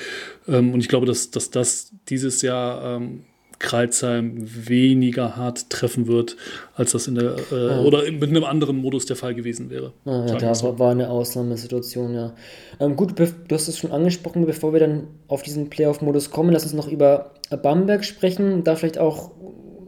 Ähm, 0.47 0.73
und 0.73 0.81
ich 0.81 0.89
glaube, 0.89 1.05
dass, 1.05 1.31
dass 1.31 1.51
das 1.51 1.91
dieses 2.09 2.41
Jahr 2.41 2.97
ähm, 2.97 3.21
Kreuzheim 3.59 4.35
weniger 4.45 5.35
hart 5.35 5.69
treffen 5.69 6.07
wird, 6.07 6.35
als 6.75 6.91
das 6.91 7.07
in 7.07 7.15
der 7.15 7.35
äh, 7.51 7.67
ja. 7.67 7.79
oder 7.81 8.11
mit 8.11 8.29
einem 8.29 8.43
anderen 8.43 8.77
Modus 8.77 9.05
der 9.05 9.15
Fall 9.15 9.33
gewesen 9.33 9.69
wäre. 9.69 9.93
Ah, 10.05 10.25
ja, 10.27 10.37
da 10.37 10.61
war, 10.61 10.79
war, 10.79 10.91
eine 10.91 11.09
Ausnahmesituation, 11.09 12.13
ja. 12.13 12.33
Ähm, 12.79 12.95
gut, 12.95 13.17
du 13.17 13.55
hast 13.55 13.67
es 13.67 13.77
schon 13.77 13.91
angesprochen, 13.91 14.45
bevor 14.45 14.73
wir 14.73 14.79
dann 14.79 15.07
auf 15.27 15.41
diesen 15.43 15.69
Playoff-Modus 15.69 16.31
kommen, 16.31 16.51
lass 16.51 16.63
uns 16.63 16.73
noch 16.73 16.87
über 16.87 17.31
Bamberg 17.61 18.03
sprechen. 18.03 18.63
Da 18.63 18.75
vielleicht 18.75 18.97
auch 18.97 19.31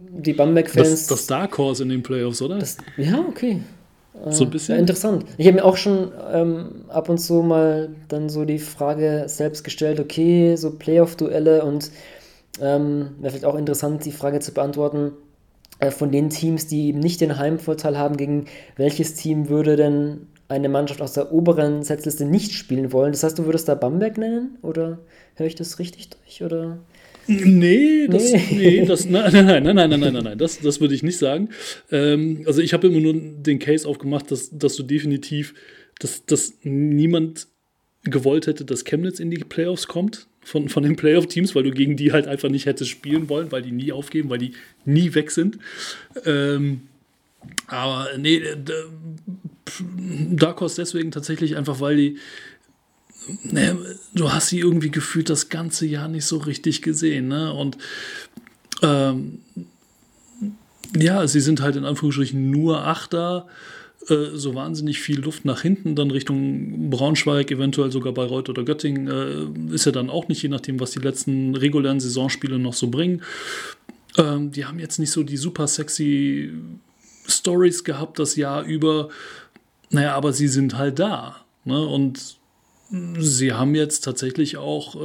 die 0.09 0.33
Bamberg-Fans. 0.33 0.89
Das, 0.89 1.07
das 1.07 1.27
Dark 1.27 1.57
Horse 1.57 1.83
in 1.83 1.89
den 1.89 2.03
Playoffs, 2.03 2.41
oder? 2.41 2.59
Das, 2.59 2.77
ja, 2.97 3.19
okay. 3.27 3.61
So 4.29 4.45
ein 4.45 4.49
bisschen. 4.49 4.75
Ja, 4.75 4.81
interessant. 4.81 5.25
Ich 5.37 5.45
habe 5.45 5.57
mir 5.57 5.65
auch 5.65 5.77
schon 5.77 6.11
ähm, 6.33 6.85
ab 6.87 7.07
und 7.07 7.19
zu 7.19 7.43
mal 7.43 7.89
dann 8.07 8.29
so 8.29 8.45
die 8.45 8.59
Frage 8.59 9.25
selbst 9.27 9.63
gestellt, 9.63 9.99
okay, 9.99 10.55
so 10.55 10.71
Playoff-Duelle 10.71 11.63
und 11.63 11.91
ähm, 12.61 13.15
Wäre 13.19 13.31
vielleicht 13.31 13.45
auch 13.45 13.55
interessant, 13.55 14.05
die 14.05 14.11
Frage 14.11 14.39
zu 14.39 14.53
beantworten, 14.53 15.13
äh, 15.79 15.91
von 15.91 16.11
den 16.11 16.29
Teams, 16.29 16.67
die 16.67 16.87
eben 16.87 16.99
nicht 16.99 17.21
den 17.21 17.37
Heimvorteil 17.37 17.97
haben, 17.97 18.17
gegen 18.17 18.45
welches 18.75 19.13
Team 19.13 19.49
würde 19.49 19.75
denn 19.75 20.27
eine 20.47 20.69
Mannschaft 20.69 21.01
aus 21.01 21.13
der 21.13 21.31
oberen 21.33 21.83
Setzliste 21.83 22.25
nicht 22.25 22.53
spielen 22.53 22.91
wollen? 22.91 23.11
Das 23.11 23.23
heißt, 23.23 23.37
du 23.37 23.45
würdest 23.45 23.67
da 23.67 23.75
Bamberg 23.75 24.17
nennen? 24.17 24.57
Oder 24.61 24.99
höre 25.35 25.47
ich 25.47 25.55
das 25.55 25.79
richtig 25.79 26.09
durch? 26.09 26.43
Oder? 26.43 26.79
Nee, 27.27 28.07
das, 28.07 28.31
nee. 28.31 28.47
nee 28.51 28.85
das, 28.85 29.05
nein, 29.05 29.31
nein, 29.33 29.45
nein, 29.45 29.63
nein, 29.63 29.75
nein, 29.75 29.99
nein, 29.99 30.13
nein, 30.13 30.23
nein, 30.23 30.37
das, 30.37 30.59
das 30.59 30.79
würde 30.79 30.95
ich 30.95 31.03
nicht 31.03 31.17
sagen. 31.17 31.49
Ähm, 31.91 32.43
also 32.45 32.61
ich 32.61 32.73
habe 32.73 32.87
immer 32.87 33.01
nur 33.01 33.13
den 33.13 33.59
Case 33.59 33.87
aufgemacht, 33.87 34.31
dass, 34.31 34.49
dass 34.57 34.77
du 34.77 34.83
definitiv, 34.83 35.53
dass, 35.99 36.25
dass 36.25 36.53
niemand 36.63 37.47
gewollt 38.05 38.47
hätte, 38.47 38.63
dass 38.63 38.85
Chemnitz 38.85 39.19
in 39.19 39.29
die 39.29 39.37
Playoffs 39.37 39.87
kommt 39.87 40.27
von, 40.47 40.69
von 40.69 40.81
den 40.81 40.95
Playoff-Teams, 40.95 41.55
weil 41.55 41.63
du 41.63 41.71
gegen 41.71 41.97
die 41.97 42.13
halt 42.13 42.25
einfach 42.25 42.47
nicht 42.47 42.65
hättest 42.65 42.89
spielen 42.89 43.27
wollen, 43.27 43.51
weil 43.51 43.61
die 43.61 43.73
nie 43.73 43.91
aufgeben, 43.91 44.29
weil 44.29 44.37
die 44.37 44.53
nie 44.85 45.13
weg 45.13 45.29
sind. 45.31 45.59
Ähm, 46.23 46.83
aber 47.67 48.07
nee, 48.17 48.41
Dark 50.31 50.61
Horse 50.61 50.77
deswegen 50.77 51.11
tatsächlich 51.11 51.57
einfach, 51.57 51.81
weil 51.81 51.97
die, 51.97 52.17
ne, 53.43 53.77
du 54.15 54.31
hast 54.31 54.47
sie 54.47 54.59
irgendwie 54.59 54.89
gefühlt 54.89 55.29
das 55.29 55.49
ganze 55.49 55.85
Jahr 55.85 56.07
nicht 56.07 56.25
so 56.25 56.37
richtig 56.37 56.81
gesehen, 56.81 57.27
ne? 57.27 57.51
Und 57.51 57.77
ähm, 58.81 59.39
ja, 60.95 61.27
sie 61.27 61.41
sind 61.41 61.59
halt 61.59 61.75
in 61.75 61.83
Anführungsstrichen 61.83 62.49
nur 62.49 62.87
Achter. 62.87 63.49
Äh, 64.09 64.37
so 64.37 64.55
wahnsinnig 64.55 64.99
viel 65.01 65.19
Luft 65.19 65.43
nach 65.43 65.61
hinten, 65.61 65.95
dann 65.95 66.11
Richtung 66.11 66.89
Braunschweig, 66.89 67.51
eventuell 67.51 67.91
sogar 67.91 68.13
Bayreuth 68.13 68.49
oder 68.49 68.63
Göttingen, 68.63 69.07
äh, 69.07 69.73
ist 69.73 69.85
ja 69.85 69.91
dann 69.91 70.09
auch 70.09 70.27
nicht, 70.29 70.41
je 70.41 70.49
nachdem, 70.49 70.79
was 70.79 70.91
die 70.91 70.99
letzten 70.99 71.55
regulären 71.55 71.99
Saisonspiele 71.99 72.57
noch 72.57 72.73
so 72.73 72.87
bringen. 72.87 73.21
Ähm, 74.17 74.51
die 74.51 74.65
haben 74.65 74.79
jetzt 74.79 74.99
nicht 74.99 75.11
so 75.11 75.23
die 75.23 75.37
super 75.37 75.67
sexy 75.67 76.53
Stories 77.27 77.83
gehabt 77.83 78.19
das 78.19 78.35
Jahr 78.37 78.63
über. 78.63 79.09
Naja, 79.89 80.15
aber 80.15 80.31
sie 80.31 80.47
sind 80.47 80.77
halt 80.77 80.99
da. 80.99 81.45
Ne? 81.65 81.85
Und 81.85 82.37
sie 83.19 83.51
haben 83.51 83.75
jetzt 83.75 84.05
tatsächlich 84.05 84.55
auch 84.55 84.95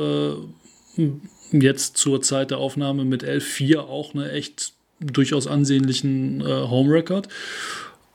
äh, 0.96 1.08
jetzt 1.50 1.96
zur 1.96 2.22
Zeit 2.22 2.52
der 2.52 2.58
Aufnahme 2.58 3.04
mit 3.04 3.24
11-4 3.24 3.78
auch 3.78 4.14
eine 4.14 4.30
echt 4.30 4.74
durchaus 5.00 5.48
ansehnlichen 5.48 6.40
äh, 6.40 6.44
Home-Record. 6.44 7.28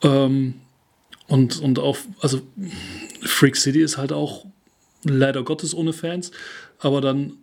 Ähm, 0.03 0.55
und, 1.27 1.59
und 1.59 1.79
auch, 1.79 1.97
also 2.21 2.41
Freak 3.21 3.55
City 3.55 3.81
ist 3.81 3.97
halt 3.97 4.13
auch 4.13 4.45
leider 5.03 5.43
Gottes 5.43 5.73
ohne 5.73 5.93
Fans, 5.93 6.31
aber 6.79 7.01
dann 7.01 7.33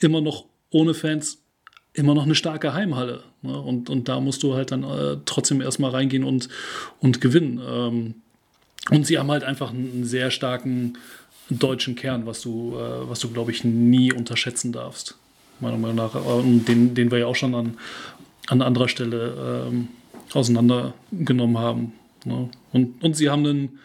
immer 0.00 0.20
noch 0.20 0.44
ohne 0.70 0.94
Fans 0.94 1.38
immer 1.94 2.14
noch 2.14 2.24
eine 2.24 2.34
starke 2.34 2.72
Heimhalle. 2.72 3.22
Ne? 3.42 3.58
Und, 3.58 3.90
und 3.90 4.08
da 4.08 4.20
musst 4.20 4.42
du 4.42 4.54
halt 4.54 4.70
dann 4.70 4.84
äh, 4.84 5.18
trotzdem 5.26 5.60
erstmal 5.60 5.90
reingehen 5.90 6.24
und, 6.24 6.48
und 7.00 7.20
gewinnen. 7.20 7.60
Ähm, 7.66 8.14
und 8.90 9.06
sie 9.06 9.18
haben 9.18 9.30
halt 9.30 9.44
einfach 9.44 9.70
einen 9.70 10.04
sehr 10.04 10.30
starken 10.30 10.98
deutschen 11.50 11.94
Kern, 11.94 12.26
was 12.26 12.40
du, 12.40 12.76
äh, 12.76 13.14
du 13.20 13.28
glaube 13.30 13.50
ich, 13.50 13.64
nie 13.64 14.12
unterschätzen 14.12 14.72
darfst. 14.72 15.16
Meiner 15.60 15.76
Meinung 15.76 15.96
nach. 15.96 16.14
Und 16.14 16.66
den, 16.66 16.94
den 16.94 17.10
wir 17.10 17.18
ja 17.18 17.26
auch 17.26 17.36
schon 17.36 17.54
an, 17.54 17.76
an 18.48 18.62
anderer 18.62 18.88
Stelle 18.88 19.68
ähm, 19.68 19.88
auseinandergenommen 20.32 21.58
haben. 21.58 21.92
Ne? 22.24 22.50
Und, 22.72 23.02
und 23.02 23.16
sie 23.16 23.30
haben 23.30 23.46
einen, 23.46 23.78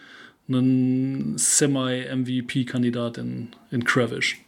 einen 0.47 1.37
Semi-MVP-Kandidat 1.37 3.17
in, 3.17 3.49
in 3.71 3.83
Kravish. 3.83 4.41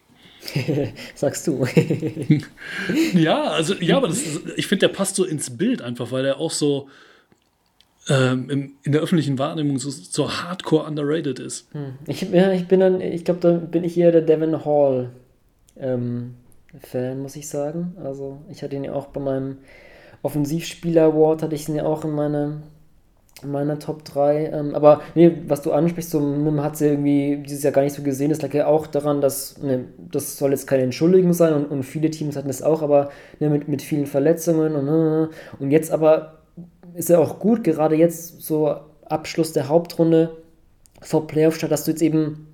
Sagst 1.16 1.48
du. 1.48 1.66
ja, 3.14 3.44
also 3.44 3.74
ja, 3.76 3.98
aber 3.98 4.08
das, 4.08 4.24
ich 4.56 4.68
finde, 4.68 4.88
der 4.88 4.94
passt 4.94 5.16
so 5.16 5.26
ins 5.26 5.58
Bild 5.58 5.82
einfach, 5.82 6.12
weil 6.12 6.26
er 6.26 6.40
auch 6.40 6.52
so 6.52 6.88
ähm, 8.08 8.50
im, 8.50 8.74
in 8.84 8.92
der 8.92 9.02
öffentlichen 9.02 9.38
Wahrnehmung 9.38 9.78
so, 9.78 9.90
so 9.90 10.32
hardcore 10.32 10.86
underrated 10.86 11.40
ist. 11.40 11.68
Hm. 11.74 11.94
Ich, 12.08 12.22
ja, 12.22 12.52
ich 12.52 12.68
bin 12.68 12.80
dann, 12.80 13.02
ich 13.02 13.26
glaube, 13.26 13.40
da 13.42 13.52
bin 13.52 13.84
ich 13.84 13.98
eher 13.98 14.12
der 14.12 14.22
Devin 14.22 14.66
Hall 14.66 15.12
ähm, 15.78 16.36
Fan, 16.80 17.22
muss 17.22 17.36
ich 17.36 17.48
sagen. 17.48 17.96
Also 18.04 18.42
ich 18.50 18.64
hatte 18.64 18.76
ihn 18.76 18.84
ja 18.84 18.94
auch 18.94 19.08
bei 19.08 19.20
meinem 19.20 19.58
Offensivspieler 20.22 21.04
Award, 21.04 21.44
hatte 21.44 21.56
ich 21.56 21.68
ihn 21.68 21.76
ja 21.76 21.86
auch 21.86 22.04
in 22.04 22.12
meiner 22.12 22.62
meiner 23.44 23.80
Top 23.80 24.04
3. 24.06 24.48
Ähm, 24.48 24.76
aber 24.76 25.02
nee, 25.16 25.32
was 25.48 25.62
du 25.62 25.72
ansprichst, 25.72 26.12
so 26.12 26.20
Mim 26.20 26.64
hat 26.64 26.78
sie 26.78 26.88
irgendwie 26.88 27.44
dieses 27.46 27.64
Jahr 27.64 27.74
gar 27.74 27.84
nicht 27.84 27.96
so 27.96 28.04
gesehen. 28.04 28.30
Das 28.30 28.42
lag 28.42 28.54
ja 28.54 28.68
auch 28.68 28.88
daran, 28.88 29.22
dass, 29.22 29.58
ne, 29.62 29.86
das 29.98 30.38
soll 30.38 30.52
jetzt 30.52 30.68
keine 30.68 30.84
Entschuldigung 30.84 31.34
sein 31.34 31.54
und, 31.54 31.66
und 31.66 31.84
viele 31.84 32.10
Teams 32.10 32.36
hatten 32.36 32.48
das 32.48 32.62
auch, 32.62 32.82
aber 32.82 33.10
ne, 33.40 33.50
mit, 33.50 33.68
mit 33.68 33.82
vielen 33.82 34.06
Verletzungen 34.06 34.76
und, 34.76 35.30
und 35.60 35.72
jetzt 35.72 35.92
aber 35.92 36.40
ist 36.96 37.10
ja 37.10 37.20
auch 37.20 37.40
gut, 37.40 37.64
gerade 37.64 37.96
jetzt 37.96 38.42
so 38.42 38.76
Abschluss 39.06 39.54
der 39.54 39.70
Hauptrunde 39.70 40.38
vor 41.02 41.28
Playoff 41.28 41.56
statt, 41.56 41.72
dass 41.72 41.86
du 41.86 41.92
jetzt 41.92 42.02
eben 42.02 42.49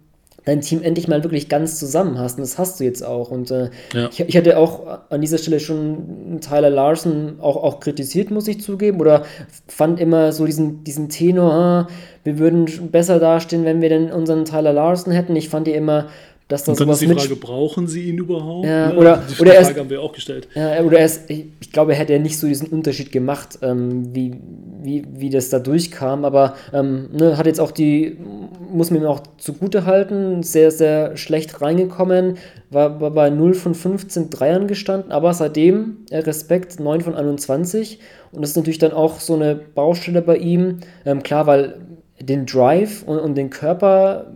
dein 0.46 0.62
Team 0.62 0.82
endlich 0.84 1.08
mal 1.08 1.24
wirklich 1.24 1.50
ganz 1.50 1.78
zusammen 1.80 2.18
hast. 2.18 2.38
Und 2.38 2.44
das 2.44 2.58
hast 2.58 2.80
du 2.80 2.84
jetzt 2.84 3.04
auch. 3.04 3.32
Und 3.32 3.52
äh, 3.52 3.70
ja. 3.94 4.10
ich, 4.12 4.20
ich, 4.22 4.38
hatte 4.38 4.58
auch 4.58 5.00
an 5.10 5.22
dieser 5.22 5.38
Stelle 5.38 5.60
schon 5.60 6.40
Tyler 6.40 6.70
Larson 6.70 7.40
auch, 7.42 7.58
auch 7.58 7.80
kritisiert, 7.80 8.32
muss 8.32 8.48
ich 8.48 8.62
zugeben. 8.62 9.02
Oder 9.02 9.24
fand 9.68 10.00
immer 10.00 10.32
so 10.32 10.46
diesen, 10.46 10.84
diesen 10.84 11.10
Tenor, 11.10 11.52
ah, 11.52 11.88
wir 12.24 12.40
würden 12.40 12.66
besser 12.92 13.20
dastehen, 13.20 13.66
wenn 13.66 13.82
wir 13.82 13.90
denn 13.90 14.12
unseren 14.12 14.46
Tyler 14.46 14.74
Larson 14.74 15.12
hätten. 15.12 15.36
Ich 15.36 15.50
fand 15.50 15.68
die 15.68 15.74
immer 15.74 16.08
dass 16.48 16.64
das 16.64 16.80
und 16.80 16.88
dann 16.88 16.94
ist 16.94 17.02
die 17.02 17.08
Frage, 17.08 17.36
brauchen 17.38 17.88
sie 17.88 18.04
ihn 18.04 18.20
überhaupt? 18.20 18.68
Ja, 18.68 18.92
ja, 18.92 18.96
oder, 18.96 19.18
die 19.18 19.42
oder 19.42 19.52
Frage 19.52 19.68
erst, 19.68 19.80
haben 19.80 19.90
wir 19.90 20.02
auch 20.02 20.14
gestellt. 20.14 20.48
Ja, 20.54 20.80
oder 20.82 21.00
erst, 21.00 21.28
ich, 21.30 21.46
ich 21.60 21.72
glaube, 21.72 21.96
hätte 21.96 22.14
er 22.14 22.20
nicht 22.20 22.38
so 22.38 22.46
diesen 22.46 22.68
Unterschied 22.68 23.12
gemacht, 23.12 23.58
ähm, 23.64 24.14
wie, 24.14 24.36
wie, 24.84 25.04
wie 25.12 25.32
das 25.32 25.50
da 25.50 25.58
durchkam, 25.58 26.24
aber 26.24 26.56
ähm, 26.72 27.10
ne, 27.14 27.38
hat 27.38 27.48
jetzt 27.48 27.60
auch 27.60 27.72
die, 27.72 28.18
muss 28.72 28.92
man 28.92 29.02
ihm 29.02 29.08
auch 29.08 29.22
zugute 29.38 29.86
halten, 29.86 30.44
sehr, 30.44 30.72
sehr 30.72 31.18
schlecht 31.18 31.62
reingekommen, 31.62 32.38
war, 32.70 32.90
bei 32.90 33.30
0 33.30 33.54
von 33.54 33.74
15 33.74 34.30
Dreiern 34.30 34.68
gestanden, 34.68 35.12
aber 35.12 35.34
seitdem 35.34 36.06
äh, 36.10 36.20
Respekt 36.20 36.80
9 36.80 37.02
von 37.02 37.16
21 37.16 38.00
und 38.32 38.42
das 38.42 38.52
ist 38.52 38.58
natürlich 38.58 38.80
dann 38.80 38.92
auch 38.92 39.20
so 39.20 39.36
eine 39.36 39.56
Baustelle 39.56 40.22
bei 40.22 40.38
ihm, 40.38 40.80
ähm, 41.06 41.24
klar, 41.24 41.48
weil 41.48 41.80
den 42.20 42.46
Drive 42.46 43.04
und, 43.04 43.20
und 43.20 43.36
den 43.36 43.50
Körper 43.50 44.28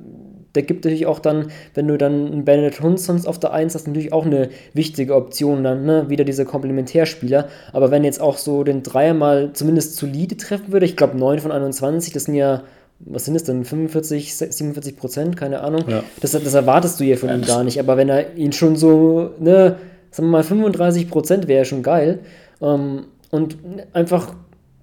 der 0.56 0.64
gibt 0.64 0.84
natürlich 0.84 1.06
auch 1.06 1.20
dann, 1.20 1.52
wenn 1.74 1.88
du 1.88 1.98
dann 1.98 2.32
einen 2.32 2.46
Bennett 2.46 2.82
Hunt 2.82 3.00
sonst 3.00 3.28
auf 3.28 3.40
der 3.40 3.54
1 3.54 3.76
hast, 3.76 3.88
natürlich 3.88 4.14
auch 4.14 4.26
eine 4.26 4.50
wichtige 4.74 5.16
Option 5.16 5.64
dann, 5.64 5.86
ne? 5.86 6.10
Wieder 6.10 6.24
diese 6.24 6.46
Komplementärspieler. 6.46 7.48
Aber 7.72 7.92
wenn 7.92 8.04
jetzt 8.04 8.20
auch 8.20 8.38
so 8.38 8.64
den 8.64 8.84
Dreier 8.84 9.14
mal 9.14 9.54
zumindest 9.54 9.96
solide 9.96 10.38
treffen 10.38 10.72
würde, 10.72 10.86
ich 10.86 10.98
glaube 10.98 11.18
9 11.18 11.40
von 11.40 11.52
21, 11.52 12.14
das 12.14 12.24
sind 12.24 12.36
ja, 12.36 12.64
was 13.00 13.26
sind 13.26 13.34
das 13.34 13.44
denn, 13.44 13.64
45, 13.64 14.36
47 14.36 14.98
Prozent, 14.98 15.38
keine 15.38 15.62
Ahnung. 15.62 15.86
Ja. 15.88 16.04
Das, 16.22 16.32
das 16.32 16.54
erwartest 16.54 17.00
du 17.00 17.06
hier 17.06 17.18
von 17.18 17.30
ja, 17.30 17.36
ihm 17.36 17.46
gar 17.46 17.64
nicht. 17.64 17.80
Aber 17.80 17.98
wenn 17.98 18.10
er 18.10 18.36
ihn 18.36 18.52
schon 18.52 18.76
so, 18.76 19.32
ne, 19.40 19.78
sagen 20.12 20.28
wir 20.28 20.32
mal 20.32 20.44
35 20.44 21.10
Prozent 21.10 21.48
wäre 21.48 21.66
schon 21.66 21.84
geil. 21.84 22.20
Ähm, 22.62 23.06
und 23.32 23.58
einfach 23.94 24.34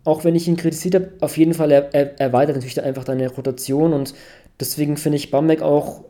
auch 0.04 0.22
wenn 0.22 0.36
ich 0.36 0.46
ihn 0.46 0.56
kritisiert 0.56 0.94
habe, 0.94 1.08
auf 1.20 1.36
jeden 1.36 1.52
Fall 1.52 1.72
er, 1.72 1.92
er 1.92 2.20
erweitert 2.20 2.54
natürlich 2.54 2.80
einfach 2.80 3.02
deine 3.02 3.28
Rotation 3.28 3.92
und 3.92 4.14
Deswegen 4.60 4.96
finde 4.96 5.16
ich 5.16 5.30
Bamberg 5.30 5.62
auch, 5.62 6.04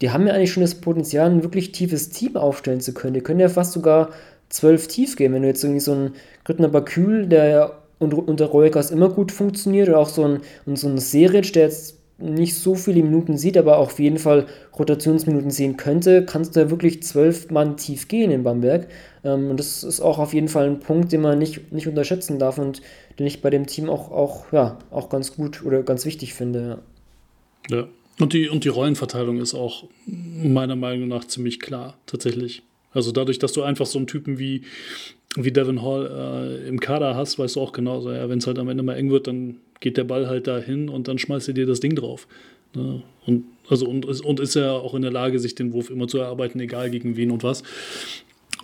die 0.00 0.10
haben 0.10 0.26
ja 0.26 0.34
eigentlich 0.34 0.52
schon 0.52 0.62
das 0.62 0.74
Potenzial, 0.74 1.30
ein 1.30 1.42
wirklich 1.42 1.72
tiefes 1.72 2.08
Team 2.08 2.36
aufstellen 2.36 2.80
zu 2.80 2.92
können. 2.92 3.14
Die 3.14 3.20
können 3.20 3.40
ja 3.40 3.48
fast 3.48 3.72
sogar 3.72 4.10
zwölf 4.48 4.88
tief 4.88 5.16
gehen, 5.16 5.32
wenn 5.32 5.42
du 5.42 5.48
jetzt 5.48 5.62
irgendwie 5.62 5.80
so 5.80 5.92
einen 5.92 6.14
Grittner 6.44 6.68
Bakül, 6.68 7.26
der 7.26 7.46
ja 7.46 7.72
unter, 8.02 8.28
unter 8.28 8.46
Roekas 8.46 8.90
immer 8.90 9.08
gut 9.08 9.32
funktioniert, 9.32 9.88
oder 9.88 9.98
auch 9.98 10.08
so 10.08 10.24
ein, 10.24 10.40
und 10.66 10.78
so 10.78 10.88
ein 10.88 10.98
Seric, 10.98 11.52
der 11.52 11.64
jetzt 11.64 11.98
nicht 12.18 12.54
so 12.54 12.74
viele 12.74 13.02
Minuten 13.02 13.36
sieht, 13.36 13.56
aber 13.56 13.78
auf 13.78 13.98
jeden 13.98 14.18
Fall 14.18 14.46
Rotationsminuten 14.78 15.50
sehen 15.50 15.76
könnte, 15.76 16.24
kannst 16.24 16.54
du 16.54 16.60
ja 16.60 16.70
wirklich 16.70 17.02
zwölf 17.02 17.50
Mann 17.50 17.76
tief 17.76 18.08
gehen 18.08 18.30
in 18.30 18.44
Bamberg. 18.44 18.88
Ähm, 19.24 19.50
und 19.50 19.58
das 19.58 19.82
ist 19.82 20.00
auch 20.00 20.18
auf 20.18 20.32
jeden 20.32 20.48
Fall 20.48 20.66
ein 20.66 20.80
Punkt, 20.80 21.12
den 21.12 21.20
man 21.20 21.38
nicht, 21.38 21.72
nicht 21.72 21.88
unterschätzen 21.88 22.38
darf 22.38 22.58
und 22.58 22.80
den 23.18 23.26
ich 23.26 23.42
bei 23.42 23.50
dem 23.50 23.66
Team 23.66 23.90
auch, 23.90 24.10
auch, 24.10 24.52
ja, 24.52 24.78
auch 24.90 25.08
ganz 25.08 25.34
gut 25.34 25.64
oder 25.64 25.82
ganz 25.82 26.04
wichtig 26.04 26.34
finde. 26.34 26.78
Ja. 27.68 27.76
ja. 27.76 27.88
Und 28.20 28.34
die, 28.34 28.48
und 28.48 28.64
die 28.64 28.68
Rollenverteilung 28.68 29.40
ist 29.40 29.54
auch 29.54 29.84
meiner 30.06 30.76
Meinung 30.76 31.08
nach 31.08 31.24
ziemlich 31.24 31.60
klar, 31.60 31.96
tatsächlich. 32.06 32.62
Also 32.92 33.10
dadurch, 33.10 33.38
dass 33.38 33.52
du 33.52 33.62
einfach 33.62 33.86
so 33.86 33.98
einen 33.98 34.06
Typen 34.06 34.38
wie, 34.38 34.62
wie 35.36 35.52
Devin 35.52 35.82
Hall 35.82 36.60
äh, 36.64 36.68
im 36.68 36.80
Kader 36.80 37.16
hast, 37.16 37.38
weißt 37.38 37.56
du 37.56 37.60
auch 37.60 37.72
genauso, 37.72 38.12
ja, 38.12 38.28
wenn 38.28 38.38
es 38.38 38.46
halt 38.46 38.58
am 38.58 38.68
Ende 38.68 38.82
mal 38.82 38.96
eng 38.96 39.10
wird, 39.10 39.26
dann 39.26 39.56
geht 39.80 39.96
der 39.96 40.04
Ball 40.04 40.28
halt 40.28 40.46
dahin 40.46 40.88
und 40.88 41.08
dann 41.08 41.18
schmeißt 41.18 41.48
er 41.48 41.54
dir 41.54 41.66
das 41.66 41.80
Ding 41.80 41.94
drauf. 41.94 42.26
Ne? 42.74 43.02
Und, 43.26 43.44
also, 43.68 43.88
und, 43.88 44.04
und 44.04 44.40
ist 44.40 44.56
er 44.56 44.74
auch 44.74 44.94
in 44.94 45.02
der 45.02 45.10
Lage, 45.10 45.38
sich 45.38 45.54
den 45.54 45.72
Wurf 45.72 45.90
immer 45.90 46.08
zu 46.08 46.18
erarbeiten, 46.18 46.60
egal 46.60 46.90
gegen 46.90 47.16
wen 47.16 47.30
und 47.30 47.42
was. 47.42 47.62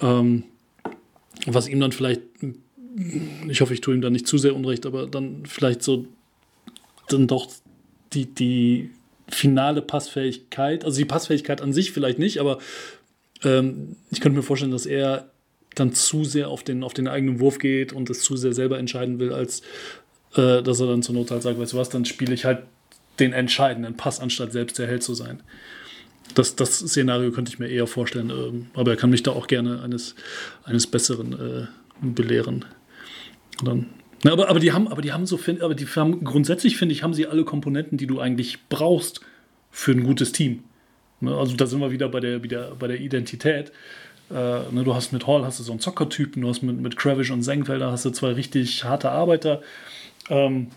Ähm, 0.02 0.44
was 1.46 1.68
ihm 1.68 1.80
dann 1.80 1.92
vielleicht, 1.92 2.22
ich 3.48 3.60
hoffe, 3.60 3.74
ich 3.74 3.80
tue 3.80 3.94
ihm 3.94 4.00
da 4.00 4.10
nicht 4.10 4.26
zu 4.26 4.38
sehr 4.38 4.54
unrecht, 4.54 4.86
aber 4.86 5.06
dann 5.06 5.44
vielleicht 5.46 5.82
so 5.82 6.06
dann 7.08 7.26
doch 7.26 7.48
die, 8.12 8.26
die 8.26 8.90
finale 9.28 9.82
Passfähigkeit, 9.82 10.84
also 10.84 10.98
die 10.98 11.04
Passfähigkeit 11.04 11.60
an 11.60 11.72
sich 11.72 11.92
vielleicht 11.92 12.18
nicht, 12.18 12.38
aber 12.38 12.58
ähm, 13.44 13.96
ich 14.10 14.20
könnte 14.20 14.36
mir 14.36 14.42
vorstellen, 14.42 14.72
dass 14.72 14.86
er 14.86 15.30
dann 15.74 15.92
zu 15.92 16.24
sehr 16.24 16.48
auf 16.48 16.62
den, 16.62 16.82
auf 16.82 16.94
den 16.94 17.08
eigenen 17.08 17.40
Wurf 17.40 17.58
geht 17.58 17.92
und 17.92 18.10
es 18.10 18.20
zu 18.20 18.36
sehr 18.36 18.52
selber 18.52 18.78
entscheiden 18.78 19.18
will, 19.18 19.32
als 19.32 19.62
äh, 20.34 20.62
dass 20.62 20.80
er 20.80 20.86
dann 20.86 21.02
zur 21.02 21.14
Not 21.14 21.30
halt 21.30 21.42
sagt, 21.42 21.58
weißt 21.58 21.72
du 21.72 21.76
was, 21.76 21.88
dann 21.88 22.04
spiele 22.04 22.34
ich 22.34 22.44
halt 22.44 22.60
den 23.18 23.32
entscheidenden 23.32 23.96
Pass, 23.96 24.20
anstatt 24.20 24.52
selbst 24.52 24.78
der 24.78 24.86
Held 24.86 25.02
zu 25.02 25.14
sein. 25.14 25.40
Das, 26.34 26.56
das 26.56 26.78
Szenario 26.78 27.32
könnte 27.32 27.50
ich 27.50 27.58
mir 27.58 27.68
eher 27.68 27.86
vorstellen, 27.86 28.30
ähm, 28.30 28.66
aber 28.74 28.92
er 28.92 28.96
kann 28.96 29.10
mich 29.10 29.22
da 29.22 29.32
auch 29.32 29.46
gerne 29.46 29.82
eines, 29.82 30.14
eines 30.64 30.86
Besseren 30.86 31.32
äh, 31.32 31.66
belehren. 32.02 32.64
Dann, 33.64 33.86
na, 34.22 34.32
aber, 34.32 34.48
aber 34.48 34.60
die 34.60 34.72
haben, 34.72 34.88
aber 34.88 35.02
die 35.02 35.12
haben 35.12 35.26
so, 35.26 35.38
aber 35.60 35.74
die 35.74 35.86
haben 35.86 36.22
grundsätzlich 36.24 36.76
finde 36.76 36.92
ich, 36.92 37.02
haben 37.02 37.14
sie 37.14 37.26
alle 37.26 37.44
Komponenten, 37.44 37.98
die 37.98 38.06
du 38.06 38.20
eigentlich 38.20 38.58
brauchst 38.68 39.20
für 39.70 39.92
ein 39.92 40.04
gutes 40.04 40.32
Team. 40.32 40.64
Ne, 41.20 41.34
also 41.34 41.56
da 41.56 41.66
sind 41.66 41.80
wir 41.80 41.90
wieder 41.90 42.08
bei 42.08 42.20
der, 42.20 42.42
wieder 42.42 42.76
bei 42.78 42.88
der 42.88 43.00
Identität. 43.00 43.72
Äh, 44.30 44.34
ne, 44.70 44.84
du 44.84 44.94
hast 44.94 45.12
mit 45.12 45.26
Hall 45.26 45.44
hast 45.44 45.58
du 45.58 45.62
so 45.62 45.72
einen 45.72 45.80
Zockertypen, 45.80 46.42
du 46.42 46.48
hast 46.48 46.62
mit, 46.62 46.80
mit 46.80 46.96
Kravish 46.96 47.30
und 47.30 47.42
Senkfelder 47.42 47.90
hast 47.90 48.04
du 48.04 48.10
zwei 48.10 48.32
richtig 48.32 48.84
harte 48.84 49.10
Arbeiter, 49.10 49.62
ähm, 50.28 50.68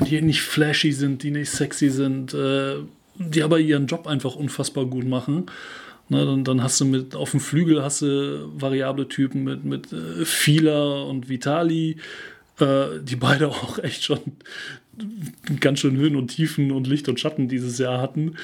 die 0.00 0.22
nicht 0.22 0.40
flashy 0.40 0.92
sind, 0.92 1.22
die 1.22 1.30
nicht 1.30 1.50
sexy 1.50 1.90
sind, 1.90 2.32
äh, 2.32 2.76
die 3.16 3.42
aber 3.42 3.58
ihren 3.58 3.86
Job 3.86 4.06
einfach 4.06 4.34
unfassbar 4.34 4.86
gut 4.86 5.06
machen. 5.06 5.46
Ne, 6.08 6.24
dann, 6.24 6.44
dann, 6.44 6.62
hast 6.62 6.80
du 6.80 6.84
mit 6.84 7.14
auf 7.14 7.30
dem 7.30 7.40
Flügel 7.40 7.82
hast 7.82 8.02
du 8.02 8.50
variable 8.54 9.08
Typen 9.08 9.44
mit, 9.44 9.64
mit 9.64 9.92
äh, 9.92 10.24
Fila 10.26 11.02
und 11.02 11.30
Vitali, 11.30 11.96
äh, 12.60 13.00
die 13.02 13.16
beide 13.16 13.48
auch 13.50 13.78
echt 13.78 14.04
schon 14.04 14.20
ganz 15.60 15.80
schön 15.80 15.96
Höhen 15.96 16.16
und 16.16 16.28
Tiefen 16.28 16.72
und 16.72 16.86
Licht 16.86 17.08
und 17.08 17.20
Schatten 17.20 17.48
dieses 17.48 17.78
Jahr 17.78 18.00
hatten. 18.00 18.36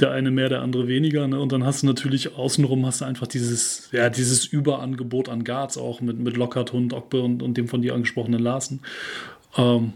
Der 0.00 0.10
eine 0.10 0.30
mehr, 0.30 0.48
der 0.48 0.62
andere 0.62 0.88
weniger. 0.88 1.26
Ne? 1.28 1.40
Und 1.40 1.52
dann 1.52 1.64
hast 1.64 1.82
du 1.82 1.86
natürlich 1.86 2.36
außenrum 2.36 2.84
hast 2.86 3.00
du 3.00 3.04
einfach 3.04 3.26
dieses, 3.26 3.88
ja, 3.92 4.10
dieses 4.10 4.44
Überangebot 4.44 5.28
an 5.28 5.44
Guards 5.44 5.78
auch 5.78 6.00
mit, 6.00 6.18
mit 6.18 6.36
Lockhart, 6.36 6.72
Hund, 6.72 6.92
Ogbe 6.92 7.22
und, 7.22 7.42
und 7.42 7.56
dem 7.56 7.68
von 7.68 7.82
dir 7.82 7.94
angesprochenen 7.94 8.40
Larsen. 8.40 8.80
Ähm, 9.56 9.94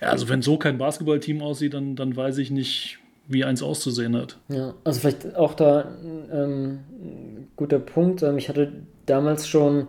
ja, 0.00 0.08
also 0.08 0.28
wenn 0.28 0.42
so 0.42 0.56
kein 0.58 0.78
Basketballteam 0.78 1.40
aussieht, 1.42 1.74
dann, 1.74 1.96
dann 1.96 2.16
weiß 2.16 2.38
ich 2.38 2.50
nicht, 2.50 2.98
wie 3.28 3.44
eins 3.44 3.62
auszusehen 3.62 4.16
hat. 4.16 4.38
Ja, 4.48 4.74
also 4.84 5.00
vielleicht 5.00 5.36
auch 5.36 5.54
da 5.54 5.96
ähm, 6.32 6.80
guter 7.56 7.78
Punkt. 7.78 8.22
Ähm, 8.22 8.38
ich 8.38 8.48
hatte 8.48 8.72
damals 9.06 9.48
schon 9.48 9.88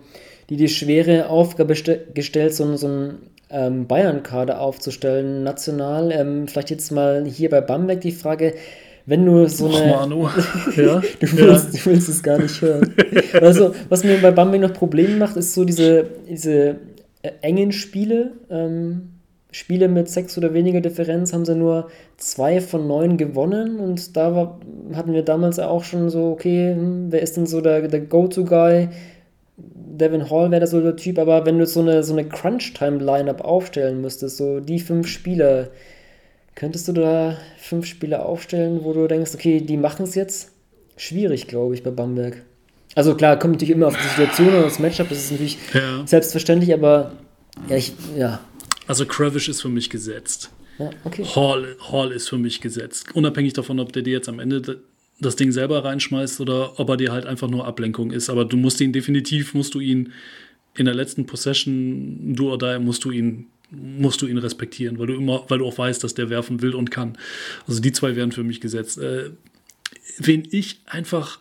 die, 0.49 0.55
die 0.57 0.69
schwere 0.69 1.29
Aufgabe 1.29 1.75
gestellt, 2.13 2.55
so, 2.55 2.75
so 2.77 2.87
ein 2.87 3.17
ähm, 3.49 3.87
Bayern-Kader 3.87 4.59
aufzustellen, 4.59 5.43
national. 5.43 6.11
Ähm, 6.11 6.47
vielleicht 6.47 6.69
jetzt 6.69 6.91
mal 6.91 7.25
hier 7.25 7.49
bei 7.49 7.61
Bamberg 7.61 8.01
die 8.01 8.11
Frage, 8.11 8.53
wenn 9.05 9.25
du 9.25 9.47
so 9.47 9.67
eine. 9.67 9.93
Och, 9.93 9.99
Manu. 10.01 10.29
ja, 10.75 11.01
du, 11.19 11.37
willst, 11.37 11.73
ja. 11.73 11.79
du 11.79 11.85
willst 11.85 12.09
es 12.09 12.21
gar 12.21 12.37
nicht 12.37 12.61
hören. 12.61 12.93
also, 13.41 13.73
was 13.89 14.03
mir 14.03 14.21
bei 14.21 14.31
Bamberg 14.31 14.61
noch 14.61 14.73
Probleme 14.73 15.15
macht, 15.15 15.37
ist 15.37 15.53
so 15.53 15.63
diese, 15.63 16.05
diese 16.29 16.75
äh, 17.21 17.31
engen 17.41 17.71
Spiele. 17.71 18.31
Ähm, 18.49 19.13
Spiele 19.51 19.87
mit 19.87 20.09
sechs 20.09 20.37
oder 20.37 20.53
weniger 20.53 20.81
Differenz 20.81 21.31
haben 21.33 21.45
sie 21.45 21.55
nur 21.55 21.87
zwei 22.17 22.59
von 22.59 22.85
neun 22.85 23.17
gewonnen 23.17 23.79
und 23.79 24.17
da 24.17 24.35
war, 24.35 24.59
hatten 24.93 25.13
wir 25.13 25.23
damals 25.23 25.57
auch 25.57 25.85
schon 25.85 26.09
so, 26.09 26.31
okay, 26.31 26.73
hm, 26.75 27.07
wer 27.11 27.21
ist 27.21 27.37
denn 27.37 27.47
so 27.47 27.61
der, 27.61 27.87
der 27.87 28.01
Go-To-Guy? 28.01 28.89
Devin 29.97 30.29
Hall 30.29 30.51
wäre 30.51 30.61
da 30.61 30.67
so 30.67 30.81
der 30.81 30.95
Typ, 30.95 31.19
aber 31.19 31.45
wenn 31.45 31.59
du 31.59 31.65
so 31.65 31.81
eine, 31.81 32.03
so 32.03 32.13
eine 32.13 32.27
Crunch-Time-Lineup 32.27 33.41
aufstellen 33.41 34.01
müsstest, 34.01 34.37
so 34.37 34.59
die 34.59 34.79
fünf 34.79 35.07
Spieler, 35.07 35.69
könntest 36.55 36.87
du 36.87 36.93
da 36.93 37.37
fünf 37.57 37.85
Spieler 37.85 38.25
aufstellen, 38.25 38.79
wo 38.83 38.93
du 38.93 39.07
denkst, 39.07 39.31
okay, 39.33 39.61
die 39.61 39.77
machen 39.77 40.03
es 40.03 40.15
jetzt? 40.15 40.51
Schwierig, 40.95 41.47
glaube 41.47 41.75
ich, 41.75 41.83
bei 41.83 41.91
Bamberg. 41.91 42.43
Also 42.95 43.15
klar, 43.15 43.37
kommt 43.37 43.53
natürlich 43.53 43.75
immer 43.75 43.87
auf 43.87 43.97
die 43.97 44.07
Situation 44.07 44.55
und 44.55 44.63
das 44.63 44.79
Matchup, 44.79 45.09
das 45.09 45.19
ist 45.19 45.31
natürlich 45.31 45.57
ja. 45.73 46.01
selbstverständlich, 46.05 46.73
aber 46.73 47.11
ja, 47.69 47.75
ich, 47.75 47.93
ja. 48.17 48.39
Also 48.87 49.05
Kravish 49.05 49.49
ist 49.49 49.61
für 49.61 49.69
mich 49.69 49.89
gesetzt. 49.89 50.49
Ja, 50.79 50.89
okay. 51.03 51.23
Hall, 51.23 51.75
Hall 51.91 52.11
ist 52.11 52.29
für 52.29 52.37
mich 52.37 52.61
gesetzt. 52.61 53.07
Unabhängig 53.13 53.53
davon, 53.53 53.79
ob 53.79 53.93
der 53.93 54.03
dir 54.03 54.13
jetzt 54.13 54.29
am 54.29 54.39
Ende 54.39 54.79
das 55.19 55.35
Ding 55.35 55.51
selber 55.51 55.83
reinschmeißt 55.83 56.39
oder 56.41 56.79
ob 56.79 56.89
er 56.89 56.97
dir 56.97 57.11
halt 57.11 57.25
einfach 57.25 57.49
nur 57.49 57.65
Ablenkung 57.65 58.11
ist. 58.11 58.29
Aber 58.29 58.45
du 58.45 58.57
musst 58.57 58.79
ihn 58.81 58.93
definitiv, 58.93 59.53
musst 59.53 59.73
du 59.73 59.79
ihn 59.79 60.13
in 60.75 60.85
der 60.85 60.93
letzten 60.93 61.25
Possession, 61.25 62.35
du 62.35 62.51
oder 62.51 62.79
musst 62.79 63.03
du 63.03 63.11
ihn 63.11 63.47
musst 63.69 64.21
du 64.21 64.27
ihn 64.27 64.37
respektieren, 64.37 64.97
weil 64.97 65.07
du 65.07 65.15
immer, 65.15 65.43
weil 65.49 65.59
du 65.59 65.65
auch 65.65 65.77
weißt, 65.77 66.01
dass 66.01 66.13
der 66.13 66.29
werfen 66.29 66.61
will 66.61 66.73
und 66.73 66.89
kann. 66.89 67.17
Also 67.67 67.81
die 67.81 67.91
zwei 67.91 68.15
wären 68.15 68.31
für 68.31 68.43
mich 68.43 68.61
gesetzt. 68.61 68.97
Äh, 68.97 69.31
wen 70.17 70.47
ich 70.51 70.79
einfach, 70.85 71.39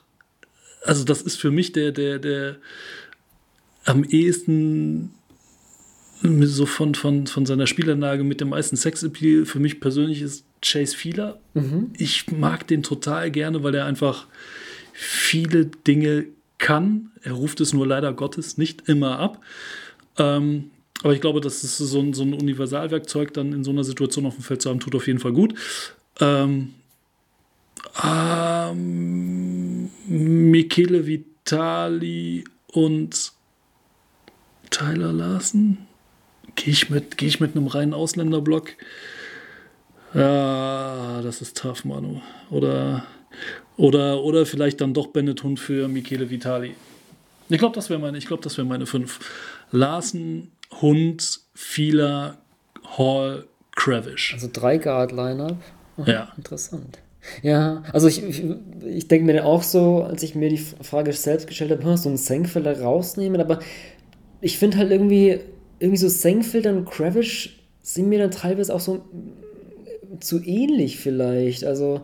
also 0.82 1.04
das 1.04 1.22
ist 1.22 1.36
für 1.36 1.52
mich 1.52 1.72
der, 1.72 1.92
der, 1.92 2.18
der 2.18 2.56
am 3.84 4.02
ehesten 4.02 5.12
so 6.22 6.66
von, 6.66 6.94
von, 6.94 7.26
von 7.26 7.46
seiner 7.46 7.66
Spielanlage 7.66 8.24
mit 8.24 8.40
dem 8.40 8.48
meisten 8.48 8.76
Sexappeal 8.76 9.44
für 9.44 9.60
mich 9.60 9.80
persönlich 9.80 10.22
ist 10.22 10.44
Chase 10.66 10.96
Fieler. 10.96 11.38
Mhm. 11.54 11.92
Ich 11.96 12.30
mag 12.32 12.66
den 12.66 12.82
total 12.82 13.30
gerne, 13.30 13.62
weil 13.62 13.74
er 13.74 13.86
einfach 13.86 14.26
viele 14.92 15.66
Dinge 15.66 16.26
kann. 16.58 17.10
Er 17.22 17.32
ruft 17.32 17.60
es 17.60 17.72
nur 17.72 17.86
leider 17.86 18.12
Gottes 18.12 18.58
nicht 18.58 18.88
immer 18.88 19.18
ab. 19.18 19.40
Ähm, 20.18 20.70
aber 21.02 21.12
ich 21.14 21.20
glaube, 21.20 21.40
dass 21.40 21.62
es 21.62 21.76
so 21.78 22.00
ein, 22.00 22.14
so 22.14 22.22
ein 22.22 22.32
Universalwerkzeug 22.32 23.32
dann 23.34 23.52
in 23.52 23.62
so 23.62 23.70
einer 23.70 23.84
Situation 23.84 24.26
auf 24.26 24.34
dem 24.34 24.42
Feld 24.42 24.62
zu 24.62 24.70
haben, 24.70 24.80
tut 24.80 24.94
auf 24.94 25.06
jeden 25.06 25.18
Fall 25.18 25.32
gut. 25.32 25.54
Ähm, 26.20 26.74
ähm, 28.02 29.90
Michele 30.06 31.06
Vitali 31.06 32.44
und 32.72 33.32
Tyler 34.70 35.12
Larsen. 35.12 35.86
Gehe 36.54 36.72
ich, 36.72 36.88
mit, 36.90 37.18
geh 37.18 37.26
ich 37.26 37.38
mit 37.38 37.54
einem 37.54 37.66
reinen 37.66 37.92
Ausländerblock? 37.92 38.72
Ja, 40.16 41.20
das 41.22 41.42
ist 41.42 41.56
tough, 41.56 41.84
Manu. 41.84 42.20
Oder, 42.50 43.04
oder, 43.76 44.22
oder 44.22 44.46
vielleicht 44.46 44.80
dann 44.80 44.94
doch 44.94 45.08
Benetton 45.08 45.56
für 45.56 45.88
Michele 45.88 46.30
Vitali. 46.30 46.74
Ich 47.48 47.58
glaube, 47.58 47.74
das 47.74 47.90
wäre 47.90 48.00
meine, 48.00 48.18
ich 48.18 48.26
das 48.26 48.56
wäre 48.56 48.66
meine 48.66 48.86
fünf. 48.86 49.20
Larsen, 49.70 50.50
Hund, 50.80 51.40
Fieler, 51.54 52.38
Hall, 52.96 53.46
Kravish. 53.74 54.32
Also 54.34 54.48
drei 54.52 54.78
Guard-Line-Up. 54.78 55.56
Ja. 56.06 56.32
Interessant. 56.36 56.98
Ja, 57.42 57.82
also 57.92 58.08
ich, 58.08 58.22
ich, 58.22 58.44
ich 58.84 59.08
denke 59.08 59.26
mir 59.26 59.44
auch 59.44 59.62
so, 59.62 60.02
als 60.02 60.22
ich 60.22 60.34
mir 60.34 60.48
die 60.48 60.58
Frage 60.58 61.12
selbst 61.12 61.46
gestellt 61.46 61.72
habe, 61.72 61.96
so 61.98 62.08
einen 62.08 62.18
Senkfelder 62.18 62.80
rausnehmen, 62.80 63.40
aber 63.40 63.58
ich 64.40 64.58
finde 64.58 64.78
halt 64.78 64.90
irgendwie, 64.90 65.40
irgendwie 65.78 65.98
so 65.98 66.08
Senkfelder 66.08 66.70
und 66.70 66.88
Kravish 66.88 67.58
sind 67.82 68.08
mir 68.08 68.20
dann 68.20 68.30
teilweise 68.30 68.74
auch 68.74 68.80
so 68.80 69.04
zu 70.20 70.42
ähnlich 70.44 70.98
vielleicht. 70.98 71.64
Also 71.64 72.02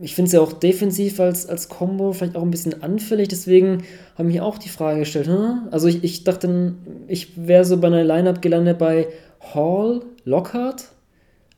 ich 0.00 0.14
finde 0.14 0.26
es 0.28 0.32
ja 0.32 0.40
auch 0.40 0.52
defensiv 0.52 1.20
als, 1.20 1.48
als 1.48 1.68
Combo 1.68 2.12
vielleicht 2.12 2.36
auch 2.36 2.42
ein 2.42 2.50
bisschen 2.50 2.82
anfällig, 2.82 3.28
deswegen 3.28 3.84
habe 4.16 4.28
ich 4.28 4.36
mir 4.36 4.44
auch 4.44 4.58
die 4.58 4.68
Frage 4.68 5.00
gestellt, 5.00 5.28
hm? 5.28 5.68
also 5.70 5.88
ich, 5.88 6.02
ich 6.02 6.24
dachte, 6.24 6.74
ich 7.06 7.46
wäre 7.46 7.64
so 7.64 7.76
bei 7.76 7.86
einer 7.86 8.04
Lineup 8.04 8.42
gelandet 8.42 8.78
bei 8.78 9.06
Hall, 9.54 10.02
Lockhart 10.24 10.88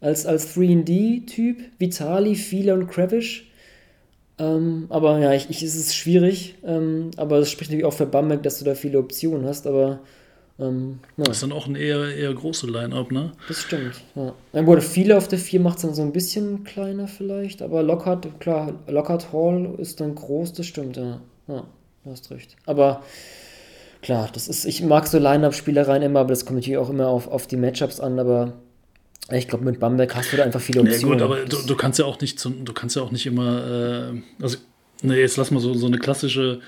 als, 0.01 0.27
als 0.27 0.57
3D-Typ, 0.57 1.59
Vitali, 1.79 2.35
Fieler 2.35 2.75
und 2.75 2.89
Kravish. 2.89 3.51
Ähm, 4.39 4.87
aber 4.91 5.19
ja, 5.19 5.33
ich, 5.33 5.49
ich, 5.49 5.63
es 5.63 5.75
ist 5.75 5.97
schwierig, 5.97 6.57
ähm, 6.65 7.11
aber 7.17 7.39
es 7.39 7.51
spricht 7.51 7.71
natürlich 7.71 7.87
auch 7.87 7.95
für 7.95 8.05
Bamberg, 8.05 8.43
dass 8.43 8.59
du 8.59 8.67
da 8.67 8.75
viele 8.75 8.99
Optionen 8.99 9.47
hast, 9.47 9.67
aber 9.67 10.01
Ähm, 10.59 11.01
ja. 11.17 11.25
Das 11.25 11.37
ist 11.37 11.43
dann 11.43 11.53
auch 11.53 11.67
ein 11.67 11.77
eher, 11.77 12.15
eher 12.15 12.33
große 12.33 12.67
Line-Up, 12.67 13.13
ne? 13.13 13.33
Das 13.49 13.61
stimmt, 13.61 14.01
ja. 14.15 14.35
Dann 14.53 14.67
wurde 14.67 14.81
viele 14.81 15.17
auf 15.17 15.29
der 15.29 15.39
4 15.39 15.61
macht 15.61 15.77
es 15.77 15.83
dann 15.83 15.95
so 15.95 16.03
ein 16.03 16.13
bisschen 16.13 16.65
kleiner 16.65 17.09
vielleicht, 17.09 17.61
aber 17.61 17.83
Lockhart, 17.83 18.41
klar, 18.41 18.75
Lockhart 18.87 19.33
Hall 19.33 19.75
ist 19.79 20.01
dann 20.01 20.15
groß, 20.15 20.55
das 20.55 20.67
stimmt, 20.67 20.97
ja. 20.97 21.21
Ja, 21.49 21.65
du 22.05 22.11
hast 22.11 22.31
recht. 22.31 22.57
Aber 22.65 23.03
klar, 24.01 24.31
das 24.33 24.49
ist, 24.49 24.65
ich 24.65 24.83
mag 24.83 25.07
so 25.07 25.19
Line-Up-Spielereien 25.19 26.03
immer, 26.03 26.21
aber 26.21 26.31
das 26.31 26.47
kommt 26.47 26.59
natürlich 26.59 26.79
auch 26.79 26.91
immer 26.91 27.09
auf, 27.09 27.29
auf 27.29 27.47
die 27.47 27.57
Matchups 27.57 28.01
an, 28.01 28.19
aber 28.19 28.55
ich 29.31 29.49
glaube, 29.49 29.65
mit 29.65 29.79
Bamberg 29.79 30.15
hast 30.15 30.33
du 30.33 30.37
da 30.39 30.45
einfach 30.45 30.61
viele 30.61 30.81
Optionen. 30.81 31.19
Ja, 31.19 31.27
gut, 31.27 31.37
aber 31.37 31.45
du, 31.45 31.57
du, 31.67 31.77
kannst 31.77 31.99
ja 31.99 32.07
auch 32.07 32.19
nicht, 32.21 32.43
du 32.45 32.73
kannst 32.73 32.97
ja 32.97 33.03
auch 33.03 33.11
nicht 33.11 33.27
immer, 33.27 34.13
äh, 34.15 34.43
also, 34.43 34.57
ne, 35.03 35.19
jetzt 35.19 35.37
lass 35.37 35.51
mal 35.51 35.61
so, 35.61 35.75
so 35.75 35.87
eine 35.87 35.99
klassische 35.99 36.61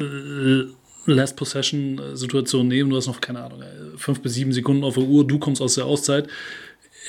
äh, 0.00 0.64
Last 1.06 1.36
Possession-Situation 1.36 2.68
nehmen. 2.68 2.90
Du 2.90 2.96
hast 2.96 3.06
noch, 3.06 3.20
keine 3.20 3.42
Ahnung, 3.42 3.62
fünf 3.96 4.20
bis 4.20 4.34
sieben 4.34 4.52
Sekunden 4.52 4.84
auf 4.84 4.94
der 4.94 5.04
Uhr, 5.04 5.26
du 5.26 5.38
kommst 5.38 5.62
aus 5.62 5.74
der 5.74 5.86
Auszeit. 5.86 6.28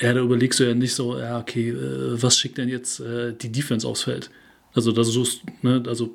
Ja, 0.00 0.14
da 0.14 0.20
überlegst 0.20 0.58
du 0.60 0.64
ja 0.64 0.74
nicht 0.74 0.94
so, 0.94 1.18
ja, 1.18 1.38
okay, 1.38 1.70
äh, 1.70 2.22
was 2.22 2.38
schickt 2.38 2.58
denn 2.58 2.68
jetzt 2.68 3.00
äh, 3.00 3.34
die 3.34 3.52
Defense 3.52 3.86
aufs 3.86 4.04
Feld? 4.04 4.30
Also, 4.72 4.92
da 4.92 5.04
suchst, 5.04 5.42
ne, 5.62 5.82
also, 5.86 6.14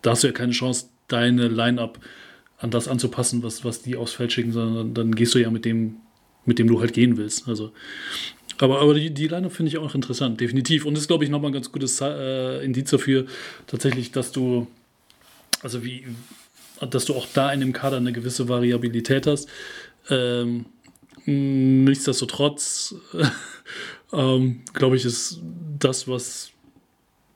da 0.00 0.12
hast 0.12 0.22
du 0.22 0.28
ja 0.28 0.32
keine 0.32 0.52
Chance, 0.52 0.86
deine 1.08 1.48
Line-Up 1.48 1.98
an 2.58 2.70
das 2.70 2.88
anzupassen, 2.88 3.42
was, 3.42 3.64
was 3.64 3.82
die 3.82 3.96
aufs 3.96 4.12
Feld 4.12 4.32
schicken, 4.32 4.52
sondern 4.52 4.94
dann 4.94 5.14
gehst 5.14 5.34
du 5.34 5.38
ja 5.38 5.50
mit 5.50 5.64
dem, 5.64 5.96
mit 6.46 6.58
dem 6.58 6.68
du 6.68 6.80
halt 6.80 6.94
gehen 6.94 7.18
willst. 7.18 7.46
Also, 7.46 7.72
aber, 8.58 8.80
aber 8.80 8.94
die, 8.94 9.10
die 9.10 9.28
Line-Up 9.28 9.52
finde 9.52 9.68
ich 9.68 9.76
auch 9.76 9.94
interessant, 9.94 10.40
definitiv. 10.40 10.86
Und 10.86 10.94
das 10.94 11.02
ist, 11.02 11.08
glaube 11.08 11.24
ich, 11.24 11.30
nochmal 11.30 11.50
ein 11.50 11.54
ganz 11.54 11.70
gutes 11.70 12.00
äh, 12.00 12.64
Indiz 12.64 12.90
dafür, 12.90 13.26
tatsächlich, 13.66 14.12
dass 14.12 14.32
du, 14.32 14.66
also 15.62 15.84
wie, 15.84 16.04
dass 16.80 17.04
du 17.04 17.14
auch 17.14 17.26
da 17.32 17.52
in 17.52 17.60
dem 17.60 17.72
Kader 17.72 17.96
eine 17.98 18.12
gewisse 18.12 18.48
Variabilität 18.48 19.26
hast. 19.26 19.48
Ähm, 20.10 20.66
nichtsdestotrotz, 21.24 22.94
ähm, 24.12 24.60
glaube 24.72 24.96
ich, 24.96 25.04
ist 25.04 25.40
das, 25.78 26.08
was 26.08 26.50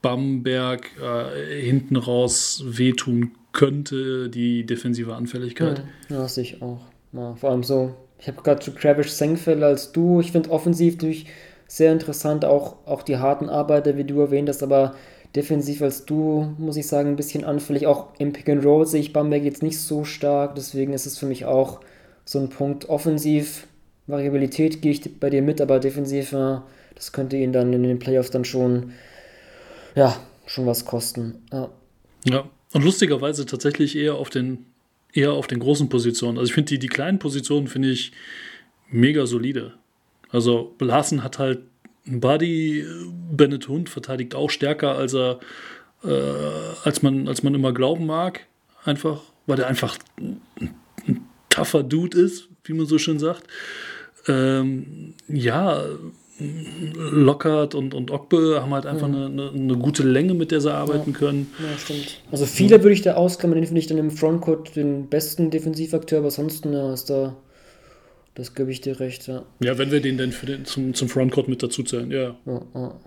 Bamberg 0.03 0.91
äh, 1.01 1.61
hinten 1.61 1.97
raus 1.97 2.62
wehtun 2.66 3.32
könnte, 3.53 4.28
die 4.28 4.64
defensive 4.64 5.14
Anfälligkeit. 5.14 5.82
Ja, 6.09 6.18
das 6.18 6.36
sehe 6.36 6.45
ich 6.45 6.62
auch. 6.62 6.80
Ja, 7.12 7.34
vor 7.34 7.51
allem 7.51 7.64
so, 7.64 7.95
ich 8.18 8.28
habe 8.28 8.43
gerade 8.43 8.61
zu 8.61 8.70
Travis 8.70 9.18
Sengfeld 9.18 9.62
als 9.62 9.93
du. 9.93 10.20
Ich 10.20 10.32
finde 10.32 10.51
offensiv 10.51 10.95
natürlich 10.95 11.26
sehr 11.66 11.93
interessant, 11.93 12.45
auch, 12.45 12.86
auch 12.86 13.03
die 13.03 13.18
harten 13.18 13.49
Arbeiter, 13.49 13.97
wie 13.97 14.05
du 14.05 14.20
erwähnt 14.20 14.49
hast, 14.49 14.62
aber 14.62 14.95
defensiv 15.37 15.83
als 15.83 16.05
du, 16.07 16.55
muss 16.59 16.76
ich 16.76 16.87
sagen, 16.87 17.11
ein 17.11 17.16
bisschen 17.16 17.45
anfällig. 17.45 17.87
Auch 17.87 18.09
im 18.18 18.33
Pick 18.33 18.49
and 18.49 18.64
Roll 18.64 18.87
sehe 18.87 19.01
ich 19.01 19.12
Bamberg 19.12 19.45
jetzt 19.45 19.62
nicht 19.62 19.78
so 19.78 20.05
stark, 20.05 20.55
deswegen 20.55 20.93
ist 20.93 21.07
es 21.07 21.18
für 21.18 21.26
mich 21.26 21.45
auch 21.45 21.81
so 22.24 22.39
ein 22.39 22.49
Punkt. 22.49 22.89
Offensiv, 22.89 23.66
Variabilität 24.07 24.83
gehe 24.83 24.93
ich 24.93 25.18
bei 25.20 25.31
dir 25.31 25.43
mit, 25.43 25.61
aber 25.61 25.78
defensiv, 25.78 26.31
das 26.31 27.12
könnte 27.12 27.37
ihn 27.37 27.53
dann 27.53 27.72
in 27.72 27.83
den 27.83 27.99
Playoffs 27.99 28.31
dann 28.31 28.45
schon, 28.45 28.93
ja, 29.95 30.16
schon 30.47 30.66
was 30.66 30.85
kosten. 30.85 31.43
Ja. 31.53 31.70
ja. 32.24 32.45
Und 32.72 32.85
lustigerweise 32.85 33.47
tatsächlich 33.47 33.97
eher 33.97 34.14
auf 34.14 34.31
den, 34.31 34.66
eher 35.12 35.33
auf 35.33 35.47
den 35.47 35.59
großen 35.59 35.89
Positionen. 35.89 36.39
Also 36.39 36.51
ich 36.51 36.55
finde 36.55 36.68
die, 36.70 36.78
die 36.78 36.89
kleinen 36.89 37.18
Positionen 37.18 37.66
finde 37.66 37.91
ich 37.91 38.12
mega 38.89 39.26
solide. 39.26 39.74
Also 40.31 40.74
Blasen 40.78 41.24
hat 41.24 41.39
halt 41.39 41.61
Buddy 42.11 42.85
Bennett 43.31 43.69
Hund 43.69 43.89
verteidigt 43.89 44.35
auch 44.35 44.51
stärker, 44.51 44.97
als 44.97 45.15
er 45.15 45.39
äh, 46.05 46.09
als 46.85 47.03
man 47.03 47.29
als 47.29 47.43
man 47.43 47.55
immer 47.55 47.73
glauben 47.73 48.07
mag. 48.07 48.47
Einfach, 48.85 49.23
weil 49.47 49.61
er 49.61 49.67
einfach 49.67 49.99
ein, 50.19 50.41
tougher 51.51 51.83
Dude 51.83 52.19
ist, 52.19 52.49
wie 52.65 52.73
man 52.73 52.87
so 52.87 52.99
schön 52.99 53.19
sagt. 53.19 53.45
Ähm, 54.27 55.15
ja, 55.29 55.85
Lockhart 56.97 57.75
und, 57.75 57.93
und 57.93 58.11
Ogbe 58.11 58.61
haben 58.63 58.73
halt 58.73 58.87
einfach 58.87 59.09
eine, 59.09 59.27
eine, 59.27 59.51
eine, 59.51 59.77
gute 59.77 60.03
Länge, 60.03 60.33
mit 60.33 60.51
der 60.51 60.61
sie 60.61 60.73
arbeiten 60.73 61.13
ja. 61.13 61.19
können. 61.19 61.53
Ja, 61.59 61.79
stimmt. 61.79 62.23
Also 62.31 62.47
viele 62.47 62.83
würde 62.83 62.95
ich 62.95 63.03
da 63.03 63.15
ausklammern, 63.15 63.57
den 63.57 63.67
finde 63.67 63.81
ich 63.81 63.87
dann 63.87 63.99
im 63.99 64.11
Frontcourt 64.11 64.75
den 64.75 65.09
besten 65.09 65.51
Defensivakteur, 65.51 66.19
aber 66.19 66.29
ansonsten 66.29 66.73
ja, 66.73 66.95
ist 66.95 67.11
da 67.11 67.37
das 68.35 68.55
gebe 68.55 68.70
ich 68.70 68.81
dir 68.81 69.01
recht, 69.01 69.26
ja. 69.26 69.43
Ja, 69.61 69.78
wenn 69.78 69.91
wir 69.91 70.01
den 70.01 70.18
denn 70.18 70.33
für 70.33 70.47
den, 70.47 70.64
zum, 70.64 70.95
zum 70.95 71.09
Frontcourt 71.09 71.49
mit 71.49 71.62
dazu 71.62 71.83
zählen, 71.83 72.11
ja. 72.11 72.37
ja, 72.47 72.62
ja. 72.74 73.01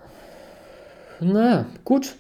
Naja, 1.21 1.65
gut. 1.85 2.15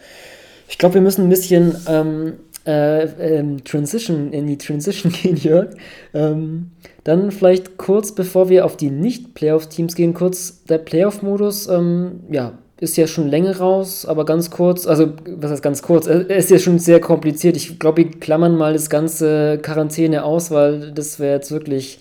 Ich 0.67 0.77
glaube, 0.77 0.95
wir 0.95 1.01
müssen 1.01 1.25
ein 1.25 1.29
bisschen 1.29 1.75
ähm, 1.87 2.33
äh, 2.65 3.03
ähm, 3.03 3.63
Transition, 3.63 4.31
in 4.31 4.47
die 4.47 4.57
Transition 4.57 5.11
gehen, 5.21 5.35
Jörg. 5.35 5.75
Ähm, 6.13 6.71
dann 7.03 7.31
vielleicht 7.31 7.77
kurz, 7.77 8.13
bevor 8.13 8.49
wir 8.49 8.65
auf 8.65 8.77
die 8.77 8.89
Nicht-Playoff-Teams 8.89 9.95
gehen, 9.95 10.13
kurz 10.13 10.63
der 10.65 10.77
Playoff-Modus, 10.77 11.67
ähm, 11.67 12.21
ja, 12.31 12.57
ist 12.79 12.97
ja 12.97 13.07
schon 13.07 13.27
länger 13.27 13.57
raus, 13.57 14.05
aber 14.05 14.25
ganz 14.25 14.49
kurz, 14.49 14.87
also 14.87 15.13
was 15.25 15.51
heißt 15.51 15.63
ganz 15.63 15.81
kurz, 15.81 16.07
er 16.07 16.29
ist 16.29 16.49
ja 16.49 16.59
schon 16.59 16.79
sehr 16.79 16.99
kompliziert. 16.99 17.55
Ich 17.55 17.79
glaube, 17.79 18.03
wir 18.03 18.11
klammern 18.11 18.57
mal 18.57 18.73
das 18.73 18.89
ganze 18.89 19.59
Quarantäne 19.61 20.23
aus, 20.23 20.51
weil 20.51 20.91
das 20.91 21.19
wäre 21.19 21.35
jetzt 21.35 21.51
wirklich 21.51 21.99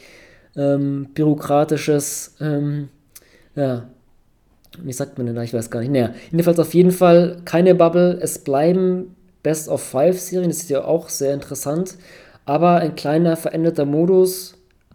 ähm, 0.56 1.08
bürokratisches, 1.14 2.36
ähm, 2.40 2.88
ja, 3.54 3.88
wie 4.82 4.92
sagt 4.92 5.18
man 5.18 5.26
denn 5.26 5.36
da? 5.36 5.42
Ich 5.42 5.52
weiß 5.52 5.70
gar 5.70 5.80
nicht. 5.80 5.92
Naja, 5.92 6.14
jedenfalls 6.30 6.58
auf 6.58 6.74
jeden 6.74 6.92
Fall 6.92 7.38
keine 7.44 7.74
Bubble. 7.74 8.18
Es 8.20 8.38
bleiben 8.38 9.14
Best 9.42 9.68
of 9.68 9.82
Five 9.82 10.18
Serien, 10.18 10.48
das 10.48 10.58
ist 10.58 10.70
ja 10.70 10.84
auch 10.84 11.08
sehr 11.08 11.34
interessant. 11.34 11.96
Aber 12.44 12.76
ein 12.76 12.94
kleiner 12.94 13.36
veränderter 13.36 13.84
Modus. 13.84 14.54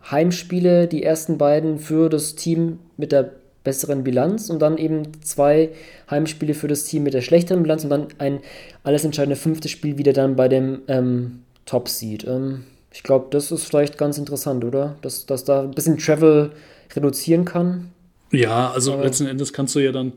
Heimspiele, 0.09 0.87
die 0.87 1.03
ersten 1.03 1.37
beiden 1.37 1.79
für 1.79 2.09
das 2.09 2.35
Team 2.35 2.79
mit 2.95 3.11
der 3.11 3.31
besseren 3.63 4.05
Bilanz 4.05 4.49
und 4.49 4.61
dann 4.61 4.77
eben 4.77 5.21
zwei 5.21 5.71
Heimspiele 6.09 6.53
für 6.53 6.69
das 6.69 6.85
Team 6.85 7.03
mit 7.03 7.13
der 7.13 7.21
schlechteren 7.21 7.63
Bilanz 7.63 7.83
und 7.83 7.89
dann 7.89 8.07
ein 8.17 8.39
alles 8.83 9.03
entscheidende 9.03 9.35
fünftes 9.35 9.71
Spiel 9.71 9.97
wieder 9.97 10.13
dann 10.13 10.37
bei 10.37 10.47
dem 10.47 10.83
ähm, 10.87 11.43
Top 11.65 11.89
Seed. 11.89 12.25
Ähm, 12.25 12.63
ich 12.97 13.03
glaube, 13.03 13.27
das 13.29 13.51
ist 13.51 13.65
vielleicht 13.65 13.99
ganz 13.99 14.17
interessant, 14.17 14.65
oder? 14.65 14.97
Dass, 15.03 15.27
dass 15.27 15.43
da 15.43 15.61
ein 15.61 15.69
bisschen 15.69 15.99
Travel 15.99 16.51
reduzieren 16.95 17.45
kann. 17.45 17.91
Ja, 18.31 18.71
also 18.71 18.93
aber 18.93 19.03
letzten 19.03 19.27
Endes 19.27 19.53
kannst 19.53 19.75
du 19.75 19.79
ja 19.79 19.91
dann, 19.91 20.13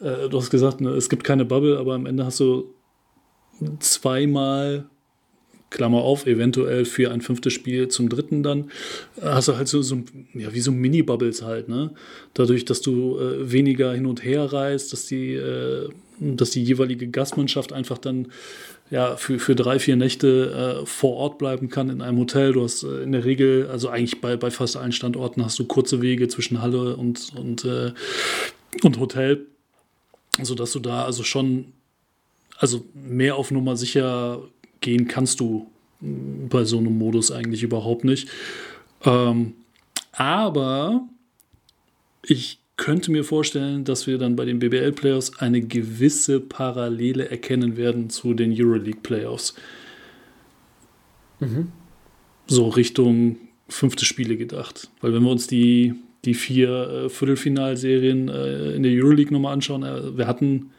äh, 0.00 0.30
du 0.30 0.38
hast 0.38 0.48
gesagt, 0.48 0.80
ne, 0.80 0.92
es 0.92 1.10
gibt 1.10 1.24
keine 1.24 1.44
Bubble, 1.44 1.76
aber 1.76 1.92
am 1.92 2.06
Ende 2.06 2.24
hast 2.24 2.40
du 2.40 2.72
zweimal, 3.80 4.86
Klammer 5.68 5.98
auf, 5.98 6.26
eventuell 6.26 6.86
für 6.86 7.10
ein 7.10 7.20
fünftes 7.20 7.52
Spiel 7.52 7.88
zum 7.88 8.08
dritten 8.08 8.42
dann, 8.42 8.70
hast 9.20 9.48
du 9.48 9.56
halt 9.58 9.68
so, 9.68 9.82
so 9.82 10.02
ja, 10.32 10.54
wie 10.54 10.60
so 10.60 10.72
Mini-Bubbles 10.72 11.42
halt, 11.42 11.68
ne? 11.68 11.90
Dadurch, 12.32 12.64
dass 12.64 12.80
du 12.80 13.18
äh, 13.18 13.52
weniger 13.52 13.92
hin 13.92 14.06
und 14.06 14.24
her 14.24 14.50
reist, 14.50 14.94
dass 14.94 15.04
die, 15.04 15.34
äh, 15.34 15.90
dass 16.18 16.50
die 16.50 16.64
jeweilige 16.64 17.08
Gastmannschaft 17.08 17.74
einfach 17.74 17.98
dann 17.98 18.28
ja, 18.92 19.16
für, 19.16 19.38
für 19.38 19.56
drei, 19.56 19.78
vier 19.78 19.96
Nächte 19.96 20.82
äh, 20.82 20.86
vor 20.86 21.16
Ort 21.16 21.38
bleiben 21.38 21.70
kann 21.70 21.88
in 21.88 22.02
einem 22.02 22.18
Hotel. 22.18 22.52
Du 22.52 22.62
hast 22.62 22.82
äh, 22.82 23.02
in 23.02 23.12
der 23.12 23.24
Regel, 23.24 23.66
also 23.68 23.88
eigentlich 23.88 24.20
bei, 24.20 24.36
bei 24.36 24.50
fast 24.50 24.76
allen 24.76 24.92
Standorten, 24.92 25.42
hast 25.42 25.58
du 25.58 25.64
kurze 25.64 26.02
Wege 26.02 26.28
zwischen 26.28 26.60
Halle 26.60 26.94
und, 26.98 27.32
und, 27.34 27.64
äh, 27.64 27.92
und 28.82 29.00
Hotel, 29.00 29.46
sodass 30.42 30.72
du 30.72 30.78
da 30.78 31.06
also 31.06 31.22
schon 31.22 31.72
also 32.58 32.84
mehr 32.92 33.36
auf 33.36 33.50
Nummer 33.50 33.78
sicher 33.78 34.42
gehen 34.82 35.08
kannst 35.08 35.40
du 35.40 35.70
bei 36.02 36.64
so 36.64 36.76
einem 36.76 36.98
Modus 36.98 37.32
eigentlich 37.32 37.62
überhaupt 37.62 38.04
nicht. 38.04 38.28
Ähm, 39.06 39.54
aber 40.12 41.08
ich 42.22 42.61
könnte 42.82 43.12
mir 43.12 43.22
vorstellen, 43.22 43.84
dass 43.84 44.08
wir 44.08 44.18
dann 44.18 44.34
bei 44.34 44.44
den 44.44 44.58
BBL-Playoffs 44.58 45.38
eine 45.38 45.60
gewisse 45.60 46.40
Parallele 46.40 47.30
erkennen 47.30 47.76
werden 47.76 48.10
zu 48.10 48.34
den 48.34 48.52
Euroleague-Playoffs. 48.52 49.54
Mhm. 51.38 51.68
So 52.48 52.70
Richtung 52.70 53.36
fünfte 53.68 54.04
Spiele 54.04 54.36
gedacht. 54.36 54.90
Weil 55.00 55.14
wenn 55.14 55.22
wir 55.22 55.30
uns 55.30 55.46
die, 55.46 55.94
die 56.24 56.34
vier 56.34 57.04
äh, 57.04 57.08
Viertelfinalserien 57.08 58.28
äh, 58.28 58.72
in 58.72 58.82
der 58.82 58.90
Euroleague 58.90 59.32
nochmal 59.32 59.52
anschauen, 59.52 59.84
äh, 59.84 60.18
wir 60.18 60.26
hatten 60.26 60.72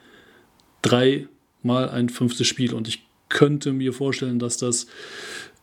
dreimal 0.81 1.89
ein 1.89 2.09
fünftes 2.09 2.47
Spiel 2.47 2.73
und 2.73 2.89
ich 2.89 3.05
könnte 3.29 3.71
mir 3.71 3.93
vorstellen, 3.93 4.39
dass 4.39 4.57
das 4.57 4.87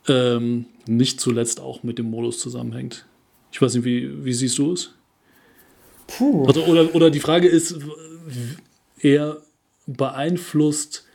ähm, 0.07 0.65
nicht 0.87 1.21
zuletzt 1.21 1.59
auch 1.59 1.83
mit 1.83 1.99
dem 1.99 2.09
Modus 2.09 2.39
zusammenhängt. 2.39 3.05
Ich 3.51 3.61
weiß 3.61 3.75
nicht, 3.75 3.85
wie, 3.85 4.25
wie 4.25 4.33
siehst 4.33 4.57
du 4.57 4.73
es? 4.73 4.95
Puh. 6.17 6.45
Also, 6.45 6.63
oder, 6.65 6.93
oder 6.95 7.09
die 7.09 7.19
Frage 7.19 7.47
ist 7.47 7.77
eher, 8.99 9.37
beeinflusst 9.87 11.05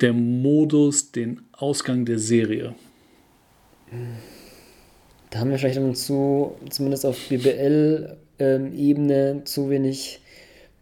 der 0.00 0.12
Modus 0.12 1.12
den 1.12 1.42
Ausgang 1.52 2.04
der 2.04 2.18
Serie? 2.18 2.74
Da 5.30 5.38
haben 5.38 5.50
wir 5.50 5.58
vielleicht 5.58 5.76
dann 5.76 5.94
zu, 5.94 6.56
zumindest 6.70 7.06
auf 7.06 7.16
BBL-Ebene, 7.28 9.30
ähm, 9.30 9.46
zu 9.46 9.70
wenig 9.70 10.20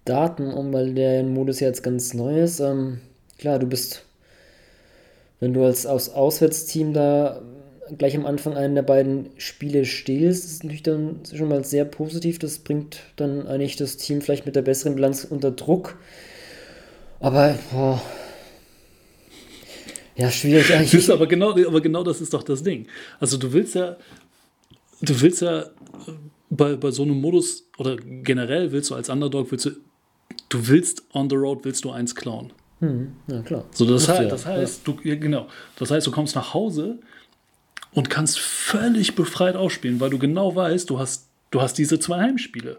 Daten 0.05 0.53
um, 0.53 0.73
weil 0.73 0.95
der 0.95 1.23
Modus 1.23 1.61
ja 1.61 1.69
jetzt 1.69 1.83
ganz 1.83 2.15
neu 2.15 2.43
ist. 2.43 2.61
Ähm, 2.61 3.01
klar, 3.39 3.59
du 3.59 3.67
bist, 3.67 4.05
wenn 5.39 5.55
du 5.55 5.65
als 5.65 5.87
aus 5.87 6.09
Auswärtsteam 6.09 6.93
da 6.93 7.43
gleich 7.99 8.17
am 8.17 8.27
Anfang 8.27 8.55
einen 8.55 8.75
der 8.75 8.83
beiden 8.83 9.31
Spiele 9.37 9.85
stehlst, 9.85 10.45
das 10.45 10.53
ist 10.53 10.65
natürlich 10.65 10.83
dann 10.83 11.21
schon 11.35 11.49
mal 11.49 11.65
sehr 11.65 11.85
positiv. 11.85 12.39
Das 12.39 12.59
bringt 12.59 13.01
dann 13.17 13.47
eigentlich 13.47 13.77
das 13.77 13.97
Team 13.97 14.21
vielleicht 14.21 14.47
mit 14.47 14.57
der 14.57 14.63
besseren 14.63 14.95
Bilanz 14.95 15.25
unter 15.25 15.51
Druck. 15.51 15.99
Aber, 17.21 17.59
boah. 17.71 18.01
Ja, 20.17 20.31
schwierig 20.31 20.73
eigentlich. 20.73 20.91
Siehst 20.91 21.11
aber 21.11 21.27
genau, 21.27 21.51
aber 21.51 21.81
genau 21.81 22.03
das 22.03 22.21
ist 22.21 22.35
doch 22.35 22.43
das 22.43 22.63
Ding. 22.63 22.87
Also 23.21 23.39
du 23.39 23.53
willst 23.53 23.75
ja, 23.75 23.97
du 25.01 25.21
willst 25.21 25.43
ja 25.43 25.67
bei, 26.51 26.77
bei 26.77 26.91
so 26.91 27.03
einem 27.03 27.21
Modus 27.21 27.69
oder 27.79 27.97
generell 27.97 28.73
willst 28.73 28.91
du 28.91 28.95
als 28.95 29.09
Underdog, 29.09 29.51
willst 29.51 29.67
du, 29.67 29.71
du 30.49 30.69
willst 30.69 31.05
on 31.15 31.31
the 31.31 31.37
road, 31.37 31.61
willst 31.63 31.85
du 31.85 31.91
eins 31.91 32.15
klauen. 32.15 32.53
Hm, 32.81 33.13
ja, 33.29 33.43
klar. 33.43 33.65
So, 33.73 33.85
das, 33.85 34.09
heißt, 34.09 34.33
das 34.33 34.47
heißt, 34.47 34.87
du, 34.87 34.97
ja, 35.05 35.15
genau, 35.15 35.47
das 35.77 35.91
heißt, 35.91 36.07
du 36.07 36.11
kommst 36.11 36.35
nach 36.35 36.55
Hause 36.55 36.99
und 37.93 38.11
kannst 38.11 38.39
völlig 38.39 39.15
befreit 39.15 39.57
aufspielen, 39.57 40.01
weil 40.01 40.11
du 40.11 40.19
genau 40.19 40.55
weißt, 40.55 40.89
du 40.91 40.99
hast, 40.99 41.29
du 41.51 41.61
hast 41.61 41.75
diese 41.75 41.99
zwei 41.99 42.21
Heimspiele. 42.21 42.79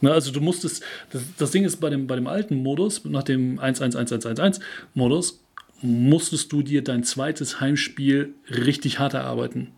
Ne, 0.00 0.12
also 0.12 0.32
du 0.32 0.40
musstest, 0.40 0.82
das, 1.10 1.22
das 1.38 1.50
Ding 1.50 1.64
ist 1.64 1.80
bei 1.80 1.88
dem, 1.88 2.06
bei 2.06 2.16
dem 2.16 2.26
alten 2.26 2.56
Modus, 2.56 3.04
nach 3.04 3.22
dem 3.22 3.58
1-1-1-1-1-1 3.58 4.60
Modus, 4.92 5.42
musstest 5.80 6.52
du 6.52 6.62
dir 6.62 6.82
dein 6.82 7.04
zweites 7.04 7.60
Heimspiel 7.60 8.34
richtig 8.50 8.98
hart 8.98 9.14
erarbeiten. 9.14 9.72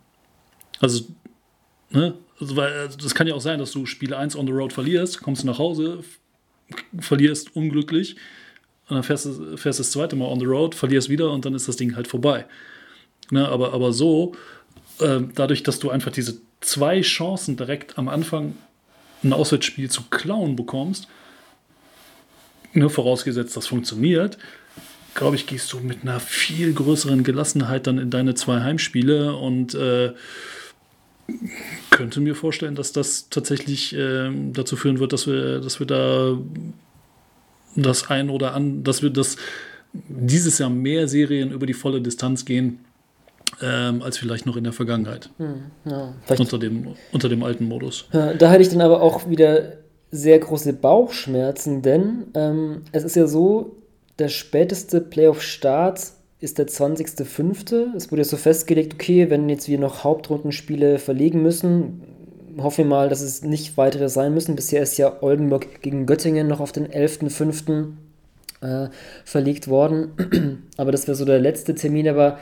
Also, 0.80 1.07
ne, 1.91 2.14
also, 2.41 2.57
weil 2.57 2.72
also 2.72 2.99
das 2.99 3.14
kann 3.14 3.26
ja 3.26 3.34
auch 3.34 3.41
sein, 3.41 3.59
dass 3.59 3.72
du 3.72 3.87
Spiel 3.87 4.14
1 4.14 4.37
on 4.37 4.47
the 4.47 4.53
road 4.53 4.72
verlierst, 4.72 5.22
kommst 5.22 5.45
nach 5.45 5.59
Hause, 5.59 6.03
verlierst 6.99 7.55
unglücklich 7.55 8.16
und 8.89 8.97
dann 8.97 9.03
fährst 9.05 9.26
du 9.26 9.57
fährst 9.57 9.80
das 9.80 9.93
zweite 9.93 10.16
Mal 10.16 10.26
on 10.26 10.41
the 10.41 10.47
road, 10.47 10.74
verlierst 10.74 11.09
wieder 11.09 11.30
und 11.30 11.45
dann 11.45 11.55
ist 11.55 11.68
das 11.68 11.76
Ding 11.76 11.95
halt 11.97 12.09
vorbei. 12.09 12.47
Ne, 13.31 13.49
aber, 13.49 13.72
aber 13.72 13.93
so, 13.93 14.33
ähm, 15.01 15.33
dadurch, 15.35 15.62
dass 15.62 15.79
du 15.79 15.91
einfach 15.91 16.12
diese 16.12 16.39
zwei 16.61 17.01
Chancen 17.01 17.57
direkt 17.57 17.99
am 17.99 18.09
Anfang 18.09 18.57
ein 19.22 19.33
Auswärtsspiel 19.33 19.91
zu 19.91 20.03
klauen 20.11 20.57
bekommst, 20.57 21.09
ne, 22.72 22.89
vorausgesetzt, 22.89 23.57
das 23.57 23.66
funktioniert, 23.66 24.39
glaube 25.14 25.37
ich, 25.37 25.47
gehst 25.47 25.72
du 25.72 25.81
mit 25.81 26.03
einer 26.03 26.20
viel 26.20 26.72
größeren 26.72 27.24
Gelassenheit 27.24 27.87
dann 27.87 27.99
in 27.99 28.11
deine 28.11 28.35
zwei 28.35 28.61
Heimspiele 28.61 29.35
und 29.35 29.74
äh, 29.74 30.12
könnte 31.91 32.20
mir 32.20 32.37
vorstellen, 32.37 32.77
dass 32.77 32.93
das 32.93 33.29
tatsächlich 33.31 33.95
ähm, 33.99 34.53
dazu 34.53 34.77
führen 34.77 35.01
wird, 35.01 35.12
dass 35.12 35.27
wir, 35.27 35.61
dass 35.61 35.81
wir 35.81 35.87
da 35.87 36.39
das 37.74 38.09
ein 38.09 38.31
oder 38.31 38.55
an, 38.55 38.85
dass 38.85 39.03
wir 39.03 39.11
das 39.11 39.37
dieses 39.93 40.59
Jahr 40.59 40.70
mehr 40.70 41.09
Serien 41.09 41.51
über 41.51 41.66
die 41.66 41.74
volle 41.74 42.01
Distanz 42.01 42.45
gehen, 42.45 42.86
ähm, 43.62 44.03
als 44.03 44.18
vielleicht 44.18 44.47
noch 44.47 44.57
in 44.57 44.64
der 44.64 44.72
Vergangenheit. 44.72 45.30
Ja, 45.84 46.14
vielleicht 46.24 46.40
Unter 46.40 46.59
dem, 46.59 46.94
unter 47.12 47.28
dem 47.28 47.42
alten 47.42 47.66
Modus. 47.66 48.09
Ja, 48.12 48.34
da 48.34 48.51
hatte 48.51 48.62
ich 48.62 48.68
dann 48.68 48.80
aber 48.80 49.03
auch 49.03 49.28
wieder 49.28 49.72
sehr 50.11 50.38
große 50.38 50.72
Bauchschmerzen, 50.72 51.82
denn 51.82 52.26
ähm, 52.34 52.82
es 52.92 53.05
ist 53.05 53.16
ja 53.16 53.26
so, 53.26 53.76
der 54.18 54.28
späteste 54.28 55.01
Playoff-Start 55.01 56.01
ist 56.40 56.59
der 56.59 56.68
20.05. 56.68 57.97
Es 57.97 58.12
wurde 58.12 58.24
so 58.24 58.36
festgelegt, 58.36 58.94
okay, 58.94 59.30
wenn 59.30 59.49
jetzt 59.49 59.68
wir 59.68 59.78
noch 59.78 60.05
Hauptrundenspiele 60.05 60.99
verlegen 60.99 61.42
müssen, 61.42 62.03
hoffen 62.59 62.84
wir 62.84 62.86
mal, 62.86 63.09
dass 63.09 63.20
es 63.20 63.42
nicht 63.42 63.76
weitere 63.76 64.09
sein 64.09 64.32
müssen. 64.34 64.57
Bisher 64.57 64.82
ist 64.82 64.97
ja 64.97 65.22
Oldenburg 65.22 65.82
gegen 65.82 66.07
Göttingen 66.07 66.47
noch 66.47 66.61
auf 66.61 66.72
den 66.72 66.86
11.05. 66.86 67.92
Äh, 68.62 68.88
verlegt 69.24 69.68
worden. 69.68 70.62
aber 70.78 70.90
das 70.90 71.07
wäre 71.07 71.14
so 71.14 71.26
der 71.26 71.38
letzte 71.38 71.74
Termin, 71.74 72.09
aber 72.09 72.38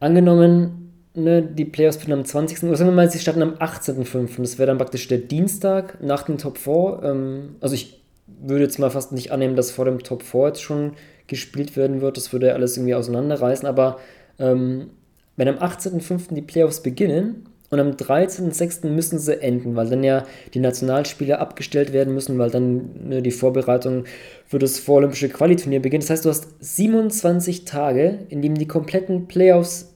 angenommen, 0.00 0.92
ne, 1.14 1.42
die 1.42 1.64
Playoffs 1.64 1.96
finden 1.98 2.20
am 2.20 2.24
20. 2.24 2.62
oder 2.64 2.76
sagen 2.76 2.90
wir 2.90 2.94
mal, 2.94 3.10
sie 3.10 3.18
starten 3.18 3.42
am 3.42 3.54
18.05. 3.54 4.40
Das 4.40 4.58
wäre 4.58 4.66
dann 4.66 4.78
praktisch 4.78 5.08
der 5.08 5.18
Dienstag 5.18 6.02
nach 6.02 6.22
dem 6.22 6.38
Top 6.38 6.58
4. 6.58 7.00
Ähm, 7.02 7.56
also 7.60 7.74
ich 7.74 8.02
würde 8.26 8.64
jetzt 8.64 8.78
mal 8.78 8.90
fast 8.90 9.12
nicht 9.12 9.32
annehmen, 9.32 9.56
dass 9.56 9.70
vor 9.70 9.84
dem 9.84 10.02
Top 10.02 10.22
4 10.22 10.48
jetzt 10.48 10.62
schon 10.62 10.92
gespielt 11.26 11.76
werden 11.76 12.00
wird. 12.00 12.16
Das 12.16 12.32
würde 12.32 12.54
alles 12.54 12.76
irgendwie 12.76 12.94
auseinanderreißen. 12.94 13.66
Aber 13.66 13.98
ähm, 14.38 14.90
wenn 15.36 15.48
am 15.48 15.56
18.05. 15.56 16.34
die 16.34 16.42
Playoffs 16.42 16.82
beginnen 16.82 17.47
und 17.70 17.80
am 17.80 17.90
13.06. 17.90 18.88
müssen 18.88 19.18
sie 19.18 19.40
enden, 19.42 19.76
weil 19.76 19.88
dann 19.88 20.02
ja 20.02 20.24
die 20.54 20.60
Nationalspiele 20.60 21.38
abgestellt 21.38 21.92
werden 21.92 22.14
müssen, 22.14 22.38
weil 22.38 22.50
dann 22.50 23.08
ne, 23.08 23.22
die 23.22 23.30
Vorbereitung 23.30 24.04
für 24.46 24.58
das 24.58 24.78
vorolympische 24.78 25.28
Qualiturnier 25.28 25.82
beginnt. 25.82 26.04
Das 26.04 26.10
heißt, 26.10 26.24
du 26.24 26.30
hast 26.30 26.46
27 26.60 27.66
Tage, 27.66 28.20
in 28.30 28.40
denen 28.40 28.54
die 28.54 28.66
kompletten 28.66 29.28
Playoffs 29.28 29.92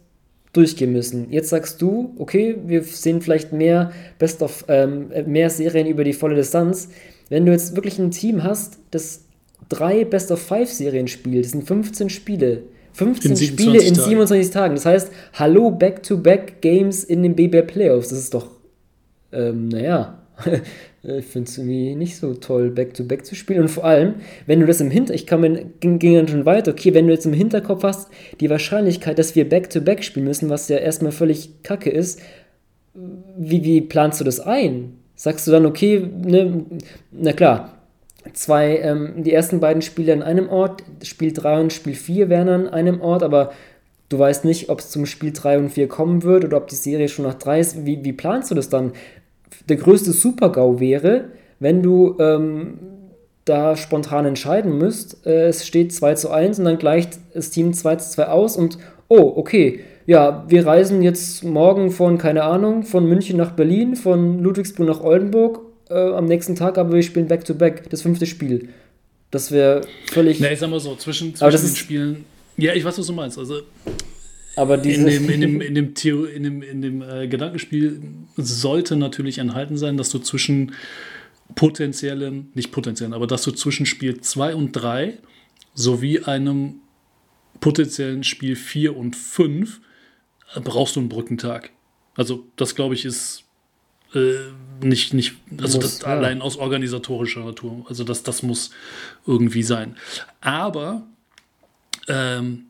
durchgehen 0.53 0.93
müssen. 0.93 1.31
Jetzt 1.31 1.49
sagst 1.49 1.81
du, 1.81 2.15
okay, 2.19 2.57
wir 2.67 2.83
sehen 2.83 3.23
vielleicht 3.23 3.53
mehr 3.53 3.93
Best 4.19 4.43
of 4.43 4.67
ähm, 4.69 5.11
mehr 5.27 5.49
Serien 5.49 5.87
über 5.87 6.05
die 6.05 6.13
volle 6.13 6.35
Distanz. 6.35 6.91
Wenn 7.31 7.47
du 7.47 7.53
jetzt 7.53 7.75
wirklich 7.75 7.99
ein 7.99 8.11
Team 8.11 8.45
hast, 8.45 8.79
das 8.91 9.23
drei 9.71 10.05
Best 10.05 10.31
of 10.31 10.43
Five 10.43 10.71
Serien 10.71 11.09
spielt, 11.09 11.47
das 11.47 11.53
sind 11.53 11.67
15 11.67 12.11
Spiele. 12.11 12.65
15 12.93 13.31
In 13.31 13.37
Spiele 13.37 13.81
27 13.81 13.89
in 13.89 13.95
Tagen. 13.95 14.09
27 14.09 14.51
Tagen. 14.51 14.75
Das 14.75 14.87
heißt, 14.87 15.13
hallo 15.35 15.71
Back-to-Back 15.71 16.61
Games 16.61 17.05
in 17.05 17.23
den 17.23 17.35
BBL 17.35 17.63
Playoffs. 17.63 18.09
Das 18.09 18.19
ist 18.19 18.35
doch, 18.35 18.49
ähm, 19.33 19.69
naja, 19.69 20.19
ich 21.03 21.27
finde 21.27 21.49
es 21.49 21.59
irgendwie 21.59 21.95
nicht 21.95 22.17
so 22.17 22.35
toll, 22.35 22.71
Back-to-Back 22.71 23.25
zu 23.25 23.35
spielen. 23.35 23.63
Und 23.63 23.69
vor 23.69 23.85
allem, 23.85 24.17
wenn 24.47 24.61
du 24.61 24.67
das 24.67 24.81
im 24.81 24.91
Hinter, 24.91 25.15
ich 25.15 25.27
kann 25.27 25.41
mir, 25.41 25.65
ging, 25.81 25.99
ging 25.99 26.15
dann 26.15 26.29
schon 26.29 26.47
weiter, 26.47 26.73
okay, 26.73 26.95
wenn 26.95 27.07
du 27.07 27.13
jetzt 27.13 27.27
im 27.27 27.33
Hinterkopf 27.33 27.83
hast, 27.83 28.09
die 28.41 28.51
Wahrscheinlichkeit, 28.51 29.19
dass 29.19 29.35
wir 29.35 29.49
Back-to-Back 29.49 30.05
spielen 30.05 30.27
müssen, 30.27 30.49
was 30.49 30.69
ja 30.69 30.77
erstmal 30.77 31.13
völlig 31.13 31.63
kacke 31.63 31.91
ist, 31.91 32.21
wie, 33.37 33.65
wie 33.65 33.81
planst 33.81 34.21
du 34.21 34.25
das 34.25 34.41
ein? 34.41 34.99
Sagst 35.15 35.47
du 35.47 35.51
dann, 35.51 35.67
okay, 35.67 36.09
ne, 36.25 36.65
na 37.11 37.33
klar, 37.33 37.82
zwei, 38.33 38.79
ähm, 38.79 39.23
die 39.23 39.33
ersten 39.33 39.61
beiden 39.61 39.83
Spiele 39.83 40.13
an 40.13 40.23
einem 40.23 40.49
Ort, 40.49 40.83
Spiel 41.03 41.33
3 41.33 41.61
und 41.61 41.73
Spiel 41.73 41.95
4 41.95 42.29
wären 42.29 42.49
an 42.49 42.69
einem 42.69 43.01
Ort, 43.01 43.23
aber 43.23 43.53
du 44.09 44.19
weißt 44.19 44.45
nicht, 44.45 44.69
ob 44.69 44.81
es 44.81 44.91
zum 44.91 45.07
Spiel 45.07 45.33
3 45.33 45.59
und 45.59 45.71
4 45.71 45.89
kommen 45.89 46.23
wird 46.23 46.45
oder 46.45 46.57
ob 46.57 46.69
die 46.69 46.75
Serie 46.75 47.09
schon 47.09 47.25
nach 47.25 47.35
3 47.35 47.61
ist. 47.61 47.87
Wie, 47.87 48.05
wie 48.05 48.13
planst 48.13 48.51
du 48.51 48.55
das 48.55 48.69
dann? 48.69 48.93
Der 49.69 49.77
größte 49.77 50.13
Super-GAU 50.13 50.81
wäre, 50.81 51.27
wenn 51.61 51.83
du 51.83 52.17
ähm, 52.19 52.79
da 53.45 53.77
spontan 53.77 54.27
entscheiden 54.27 54.79
müsst, 54.79 55.27
äh, 55.27 55.49
es 55.49 55.67
steht 55.67 55.93
2 55.93 56.15
zu 56.15 56.31
1 56.31 56.59
und 56.59 56.65
dann 56.65 56.79
gleicht 56.79 57.19
das 57.35 57.51
Team 57.51 57.73
2 57.73 57.97
zu 57.97 58.11
2 58.13 58.27
aus 58.29 58.57
und 58.57 58.79
oh, 59.09 59.33
okay, 59.37 59.81
ja, 60.07 60.45
wir 60.49 60.67
reisen 60.67 61.03
jetzt 61.03 61.45
morgen 61.45 61.91
von, 61.91 62.19
keine 62.19 62.43
Ahnung, 62.43 62.83
von 62.83 63.07
München 63.07 63.37
nach 63.37 63.53
Berlin, 63.53 63.95
von 63.95 64.41
Ludwigsburg 64.41 64.89
nach 64.89 65.03
Oldenburg, 65.03 65.61
äh, 65.93 66.15
am 66.15 66.27
nächsten 66.27 66.57
Tag 66.57 66.79
aber 66.79 66.95
wir 66.95 67.03
spielen 67.03 67.29
Back-to-Back, 67.29 67.91
das 67.91 68.03
fünfte 68.03 68.27
Spiel. 68.27 68.69
Das 69.31 69.51
wäre 69.51 69.83
völlig. 70.11 70.41
Ne, 70.41 70.53
ich 70.53 70.59
sag 70.59 70.69
mal 70.71 70.81
so, 70.81 70.95
zwischen, 70.97 71.35
zwischen 71.35 71.51
den 71.57 71.65
ist- 71.67 71.79
Spielen. 71.79 72.25
Ja, 72.57 72.75
ich 72.75 72.85
weiß, 72.85 72.99
was 72.99 73.07
du 73.07 73.13
meinst. 73.13 73.39
Also 73.39 73.63
aber 74.57 74.83
in 74.85 75.07
dem, 75.07 75.31
in 75.31 75.41
dem, 75.41 75.61
in 75.63 75.75
dem, 75.75 75.95
Theo, 75.95 76.25
in 76.25 76.43
dem, 76.43 76.63
in 76.63 76.83
dem 76.83 77.01
äh, 77.03 77.27
Gedankenspiel 77.27 78.03
sollte 78.37 78.97
natürlich 78.97 79.39
enthalten 79.39 79.79
sein, 79.79 79.97
dass 79.97 80.11
du 80.11 80.19
zwischen 80.19 80.73
potenziellen, 81.55 82.51
nicht 82.55 82.71
potenziellen, 82.73 83.15
aber 83.15 83.27
dass 83.27 83.43
du 83.43 83.53
zwischen 83.53 83.87
Spiel 83.87 84.21
2 84.21 84.55
und 84.55 84.73
3 84.73 85.19
sowie 85.75 86.21
einem 86.21 86.77
potenziellen 87.61 88.25
Spiel 88.25 88.57
4 88.57 88.97
und 88.97 89.17
5 89.17 89.81
äh, 90.55 90.61
brauchst 90.61 90.97
du 90.97 91.01
einen 91.01 91.09
Brückentag. 91.09 91.71
Also 92.15 92.45
das 92.57 92.75
glaube 92.75 92.95
ich 92.95 93.07
ist 93.07 93.42
äh, 94.15 94.85
nicht, 94.85 95.15
nicht, 95.15 95.35
also 95.61 95.79
Muss, 95.79 95.99
das 95.99 96.03
ja. 96.03 96.09
allein 96.09 96.43
aus 96.43 96.57
organisatorischer 96.57 97.45
Natur. 97.45 97.85
Also 97.89 98.05
das, 98.05 98.23
das 98.23 98.43
muss 98.43 98.71
irgendwie 99.27 99.63
sein. 99.63 99.97
Aber 100.41 101.07
ähm, 102.09 102.67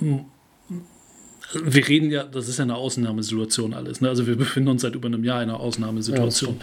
wir 0.00 1.88
reden 1.88 2.10
ja, 2.10 2.24
das 2.24 2.48
ist 2.48 2.58
ja 2.58 2.64
eine 2.64 2.74
Ausnahmesituation 2.74 3.74
alles. 3.74 4.00
Ne? 4.00 4.08
Also 4.08 4.26
wir 4.26 4.36
befinden 4.36 4.70
uns 4.70 4.82
seit 4.82 4.94
über 4.94 5.06
einem 5.06 5.24
Jahr 5.24 5.42
in 5.42 5.50
einer 5.50 5.60
Ausnahmesituation. 5.60 6.60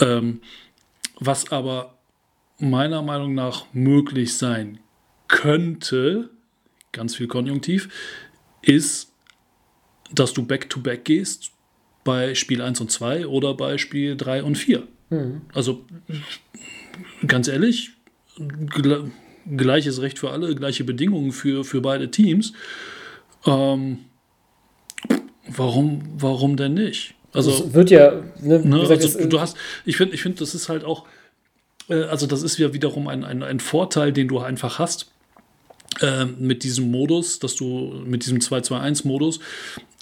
ähm, 0.00 0.40
was 1.18 1.50
aber 1.50 1.98
meiner 2.58 3.02
Meinung 3.02 3.34
nach 3.34 3.66
möglich 3.72 4.36
sein 4.36 4.78
könnte, 5.28 6.30
ganz 6.92 7.16
viel 7.16 7.26
Konjunktiv, 7.26 7.88
ist, 8.62 9.12
dass 10.12 10.32
du 10.32 10.44
back-to-back 10.44 11.04
gehst 11.04 11.52
bei 12.04 12.34
Spiel 12.34 12.62
1 12.62 12.80
und 12.80 12.90
2 12.90 13.26
oder 13.26 13.54
bei 13.54 13.78
Spiel 13.78 14.16
3 14.16 14.42
und 14.42 14.56
4. 14.56 14.82
Also 15.54 15.84
ganz 17.26 17.48
ehrlich, 17.48 17.90
gle 18.38 19.10
gleiches 19.56 20.00
Recht 20.00 20.18
für 20.18 20.30
alle, 20.30 20.54
gleiche 20.54 20.84
Bedingungen 20.84 21.32
für, 21.32 21.64
für 21.64 21.80
beide 21.80 22.10
Teams. 22.10 22.52
Ähm, 23.46 23.98
warum, 25.48 26.02
warum 26.18 26.56
denn 26.56 26.74
nicht? 26.74 27.14
Also, 27.32 27.50
es 27.50 27.74
wird 27.74 27.90
ja. 27.90 28.22
Ne, 28.40 28.58
Ne, 28.60 28.80
gesagt, 28.80 29.02
also 29.02 29.26
du, 29.26 29.40
hast, 29.40 29.56
ich 29.84 29.96
finde, 29.96 30.14
ich 30.14 30.22
finde, 30.22 30.38
das 30.38 30.54
ist 30.54 30.68
halt 30.68 30.84
auch, 30.84 31.06
äh, 31.88 32.02
also 32.04 32.26
das 32.26 32.42
ist 32.42 32.58
ja 32.58 32.72
wiederum 32.72 33.08
ein, 33.08 33.24
ein, 33.24 33.42
ein 33.42 33.60
Vorteil, 33.60 34.12
den 34.12 34.28
du 34.28 34.40
einfach 34.40 34.78
hast 34.78 35.10
ähm, 36.02 36.36
mit 36.38 36.62
diesem 36.64 36.90
Modus, 36.90 37.38
dass 37.38 37.56
du 37.56 38.02
mit 38.04 38.24
diesem 38.24 38.38
2-2-1-Modus, 38.38 39.40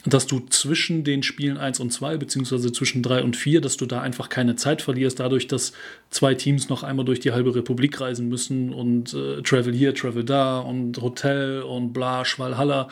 dass 0.05 0.27
du 0.27 0.41
zwischen 0.49 1.03
den 1.03 1.23
Spielen 1.23 1.57
1 1.57 1.81
und 1.81 1.93
2, 1.93 2.19
beziehungsweise 2.19 2.73
zwischen 2.73 3.03
3 3.03 3.23
und 3.25 3.37
4, 3.37 3.61
dass 3.61 3.77
du 3.77 3.85
da 3.85 4.01
einfach 4.01 4.29
keine 4.29 4.55
Zeit 4.55 4.81
verlierst, 4.81 5.19
dadurch, 5.19 5.49
dass 5.49 5.73
zwei 6.11 6.35
Teams 6.35 6.69
noch 6.69 6.85
einmal 6.85 7.05
durch 7.05 7.19
die 7.19 7.33
halbe 7.33 7.55
Republik 7.55 8.01
reisen 8.01 8.29
müssen 8.29 8.73
und 8.73 9.13
äh, 9.13 9.43
Travel 9.43 9.75
hier, 9.75 9.95
Travel 9.95 10.25
da 10.25 10.61
und 10.61 11.03
Hotel 11.03 11.63
und 11.63 11.93
bla, 11.93 12.25
Schwalhalla, 12.25 12.89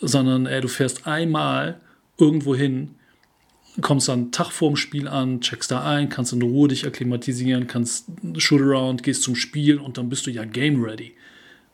sondern 0.00 0.46
ey, 0.46 0.62
du 0.62 0.68
fährst 0.68 1.06
einmal 1.06 1.78
irgendwo 2.18 2.54
hin, 2.54 2.94
kommst 3.82 4.08
dann 4.08 4.32
Tag 4.32 4.50
vorm 4.50 4.76
Spiel 4.76 5.08
an, 5.08 5.42
checkst 5.42 5.70
da 5.70 5.84
ein, 5.84 6.08
kannst 6.08 6.32
in 6.32 6.40
Ruhe 6.40 6.68
dich 6.68 6.86
akklimatisieren, 6.86 7.66
kannst 7.66 8.06
Shootaround, 8.38 9.02
gehst 9.02 9.22
zum 9.22 9.36
Spiel 9.36 9.78
und 9.78 9.98
dann 9.98 10.08
bist 10.08 10.26
du 10.26 10.30
ja 10.30 10.46
game 10.46 10.82
ready. 10.82 11.14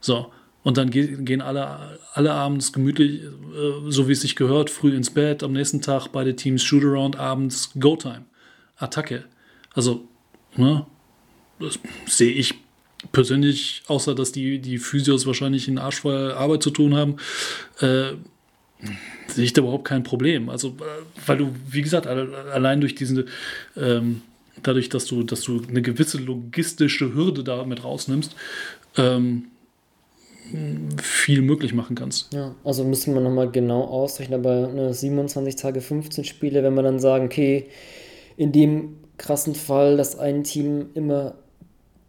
So, 0.00 0.32
und 0.62 0.76
dann 0.76 0.90
gehen 0.90 1.40
alle, 1.40 1.98
alle 2.12 2.32
abends 2.32 2.72
gemütlich, 2.72 3.22
äh, 3.22 3.90
so 3.90 4.08
wie 4.08 4.12
es 4.12 4.20
sich 4.20 4.36
gehört, 4.36 4.70
früh 4.70 4.94
ins 4.94 5.10
Bett, 5.10 5.42
am 5.42 5.52
nächsten 5.52 5.80
Tag 5.80 6.08
beide 6.08 6.36
Teams 6.36 6.62
Shootaround, 6.62 7.16
abends 7.16 7.70
Go-Time, 7.78 8.24
Attacke. 8.76 9.24
Also, 9.74 10.06
ne, 10.56 10.86
das 11.58 11.78
sehe 12.06 12.32
ich 12.32 12.54
persönlich, 13.10 13.82
außer 13.88 14.14
dass 14.14 14.30
die, 14.30 14.60
die 14.60 14.78
Physios 14.78 15.26
wahrscheinlich 15.26 15.66
in 15.66 15.78
Arsch 15.78 16.00
voll 16.00 16.32
Arbeit 16.32 16.62
zu 16.62 16.70
tun 16.70 16.94
haben, 16.94 17.16
äh, 17.80 18.12
sehe 19.26 19.44
ich 19.44 19.52
da 19.52 19.62
überhaupt 19.62 19.84
kein 19.84 20.04
Problem. 20.04 20.48
Also, 20.48 20.68
äh, 20.68 21.26
weil 21.26 21.38
du, 21.38 21.52
wie 21.68 21.82
gesagt, 21.82 22.06
allein 22.06 22.80
durch 22.80 22.94
diese, 22.94 23.26
ähm, 23.76 24.22
dadurch, 24.62 24.88
dass 24.88 25.06
du, 25.06 25.24
dass 25.24 25.42
du 25.42 25.62
eine 25.68 25.82
gewisse 25.82 26.18
logistische 26.18 27.14
Hürde 27.14 27.42
damit 27.42 27.82
rausnimmst, 27.82 28.36
ähm, 28.96 29.46
viel 31.02 31.42
möglich 31.42 31.74
machen 31.74 31.96
kannst. 31.96 32.32
Ja, 32.32 32.54
also 32.64 32.84
müssen 32.84 33.14
wir 33.14 33.20
nochmal 33.20 33.50
genau 33.50 33.84
ausrechnen, 33.84 34.40
aber 34.40 34.68
eine 34.68 34.94
27 34.94 35.56
Tage 35.56 35.80
15 35.80 36.24
Spiele, 36.24 36.62
wenn 36.62 36.74
wir 36.74 36.82
dann 36.82 36.98
sagen, 36.98 37.26
okay, 37.26 37.66
in 38.36 38.52
dem 38.52 38.96
krassen 39.18 39.54
Fall, 39.54 39.96
dass 39.96 40.18
ein 40.18 40.44
Team 40.44 40.86
immer 40.94 41.34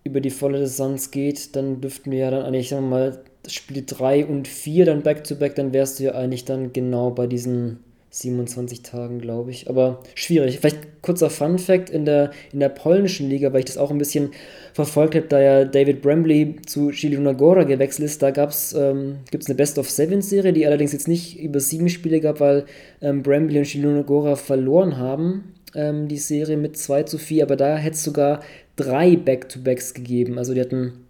über 0.04 0.20
die 0.20 0.32
volle 0.32 0.60
Distanz 0.60 1.12
geht, 1.12 1.56
dann 1.56 1.80
dürften 1.82 2.12
wir 2.12 2.20
ja 2.20 2.32
dann 2.32 2.44
eigentlich, 2.44 2.70
sagen 2.70 2.89
wir 2.89 2.89
mal, 2.89 3.24
Spiel 3.48 3.84
3 3.86 4.26
und 4.26 4.48
4 4.48 4.86
dann 4.86 5.04
back-to-back, 5.04 5.54
-back, 5.54 5.56
dann 5.56 5.74
wärst 5.74 6.00
du 6.00 6.06
ja 6.06 6.12
eigentlich 6.14 6.46
dann 6.46 6.74
genau 6.74 7.12
bei 7.12 7.28
diesen 7.28 7.80
27 8.14 8.84
Tagen, 8.84 9.20
glaube 9.20 9.49
ich. 9.49 9.70
Aber 9.70 9.99
schwierig. 10.14 10.59
Vielleicht 10.59 11.01
kurzer 11.01 11.32
Fun-Fact: 11.32 11.89
in 11.89 12.05
der, 12.05 12.32
in 12.51 12.59
der 12.59 12.70
polnischen 12.70 13.28
Liga, 13.28 13.51
weil 13.51 13.59
ich 13.59 13.66
das 13.66 13.78
auch 13.78 13.89
ein 13.89 13.97
bisschen 13.97 14.32
verfolgt 14.74 15.16
habe, 15.16 15.26
da 15.28 15.41
ja 15.41 15.66
David 15.66 16.01
Bramley 16.01 16.57
zu 16.66 16.91
Gora 17.38 17.64
gewechselt 17.64 18.05
ist, 18.05 18.22
da 18.22 18.30
ähm, 18.30 19.18
gibt 19.32 19.43
es 19.43 19.49
eine 19.49 19.55
Best-of-Seven-Serie, 19.55 20.53
die 20.53 20.66
allerdings 20.66 20.93
jetzt 20.93 21.07
nicht 21.07 21.39
über 21.39 21.59
sieben 21.59 21.89
Spiele 21.89 22.20
gab, 22.20 22.39
weil 22.39 22.66
ähm, 23.01 23.24
Bramley 23.24 23.57
und 23.59 23.66
Chiluna 23.66 24.03
Gora 24.03 24.36
verloren 24.36 24.97
haben. 24.97 25.55
Ähm, 25.76 26.07
die 26.07 26.20
Serie 26.20 26.57
mit 26.57 26.78
2 26.78 27.03
zu 27.03 27.18
4, 27.18 27.43
aber 27.43 27.55
da 27.55 27.78
hätte 27.78 27.95
es 27.95 28.03
sogar 28.03 28.41
drei 28.76 29.16
Back-to-Backs 29.16 29.95
gegeben. 29.95 30.38
Also 30.38 30.53
die 30.53 30.61
hatten 30.61 31.03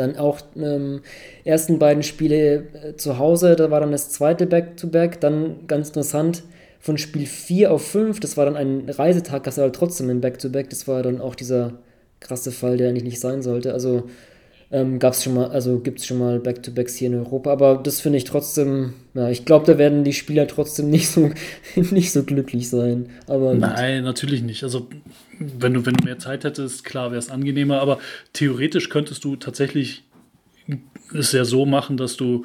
dann 0.00 0.16
auch 0.16 0.40
ähm, 0.56 1.02
ersten 1.44 1.78
beiden 1.78 2.02
Spiele 2.02 2.64
äh, 2.72 2.96
zu 2.96 3.18
Hause, 3.18 3.56
da 3.56 3.70
war 3.70 3.80
dann 3.80 3.92
das 3.92 4.10
zweite 4.10 4.46
Back-to-Back. 4.46 5.16
-Back. 5.16 5.20
Dann 5.20 5.66
ganz 5.66 5.88
interessant, 5.88 6.42
von 6.80 6.98
Spiel 6.98 7.26
4 7.26 7.72
auf 7.72 7.86
5, 7.86 8.20
das 8.20 8.36
war 8.36 8.46
dann 8.46 8.56
ein 8.56 8.88
Reisetag, 8.88 9.44
das 9.44 9.58
war 9.58 9.64
halt 9.64 9.74
trotzdem 9.74 10.08
ein 10.10 10.20
Back-to-Back. 10.20 10.66
-Back. 10.66 10.70
Das 10.70 10.88
war 10.88 11.02
dann 11.02 11.20
auch 11.20 11.34
dieser 11.34 11.74
krasse 12.20 12.52
Fall, 12.52 12.76
der 12.76 12.88
eigentlich 12.88 13.04
nicht 13.04 13.20
sein 13.20 13.42
sollte. 13.42 13.72
Also 13.72 14.04
ähm, 14.72 14.98
gab 15.00 15.14
es 15.14 15.24
schon 15.24 15.34
mal, 15.34 15.50
also 15.50 15.80
gibt 15.80 15.98
es 15.98 16.06
schon 16.06 16.18
mal 16.18 16.38
Back-to-Backs 16.38 16.94
hier 16.94 17.08
in 17.08 17.16
Europa, 17.16 17.50
aber 17.50 17.80
das 17.82 18.00
finde 18.00 18.18
ich 18.18 18.24
trotzdem, 18.24 18.94
ja, 19.14 19.28
ich 19.28 19.44
glaube, 19.44 19.66
da 19.66 19.78
werden 19.78 20.04
die 20.04 20.12
Spieler 20.12 20.46
trotzdem 20.46 20.90
nicht 20.90 21.08
so, 21.08 21.30
nicht 21.74 22.12
so 22.12 22.22
glücklich 22.22 22.68
sein. 22.68 23.08
Aber 23.26 23.54
Nein, 23.54 23.98
gut. 23.98 24.04
natürlich 24.04 24.42
nicht. 24.42 24.62
Also 24.62 24.88
wenn 25.38 25.74
du, 25.74 25.86
wenn 25.86 25.94
du 25.94 26.04
mehr 26.04 26.18
Zeit 26.18 26.44
hättest, 26.44 26.84
klar 26.84 27.10
wäre 27.10 27.18
es 27.18 27.30
angenehmer, 27.30 27.80
aber 27.80 27.98
theoretisch 28.32 28.90
könntest 28.90 29.24
du 29.24 29.36
tatsächlich 29.36 30.04
es 31.12 31.32
ja 31.32 31.44
so 31.44 31.66
machen, 31.66 31.96
dass 31.96 32.16
du, 32.16 32.44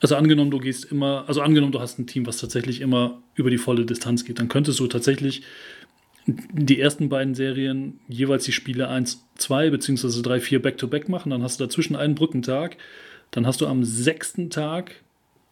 also 0.00 0.16
angenommen, 0.16 0.50
du 0.50 0.58
gehst 0.58 0.86
immer, 0.86 1.24
also 1.28 1.42
angenommen, 1.42 1.72
du 1.72 1.80
hast 1.80 1.98
ein 2.00 2.08
Team, 2.08 2.26
was 2.26 2.38
tatsächlich 2.38 2.80
immer 2.80 3.22
über 3.36 3.50
die 3.50 3.58
volle 3.58 3.86
Distanz 3.86 4.24
geht, 4.24 4.40
dann 4.40 4.48
könntest 4.48 4.80
du 4.80 4.88
tatsächlich 4.88 5.42
die 6.26 6.80
ersten 6.80 7.08
beiden 7.08 7.34
Serien 7.34 8.00
jeweils 8.08 8.44
die 8.44 8.52
Spiele 8.52 8.88
1, 8.88 9.24
2 9.36 9.70
bzw. 9.70 10.22
3, 10.22 10.40
4 10.40 10.62
back-to-back 10.62 11.08
machen, 11.08 11.30
dann 11.30 11.42
hast 11.42 11.60
du 11.60 11.64
dazwischen 11.64 11.96
einen 11.96 12.14
Brückentag, 12.14 12.76
dann 13.30 13.46
hast 13.46 13.60
du 13.60 13.66
am 13.66 13.84
sechsten 13.84 14.50
Tag, 14.50 14.92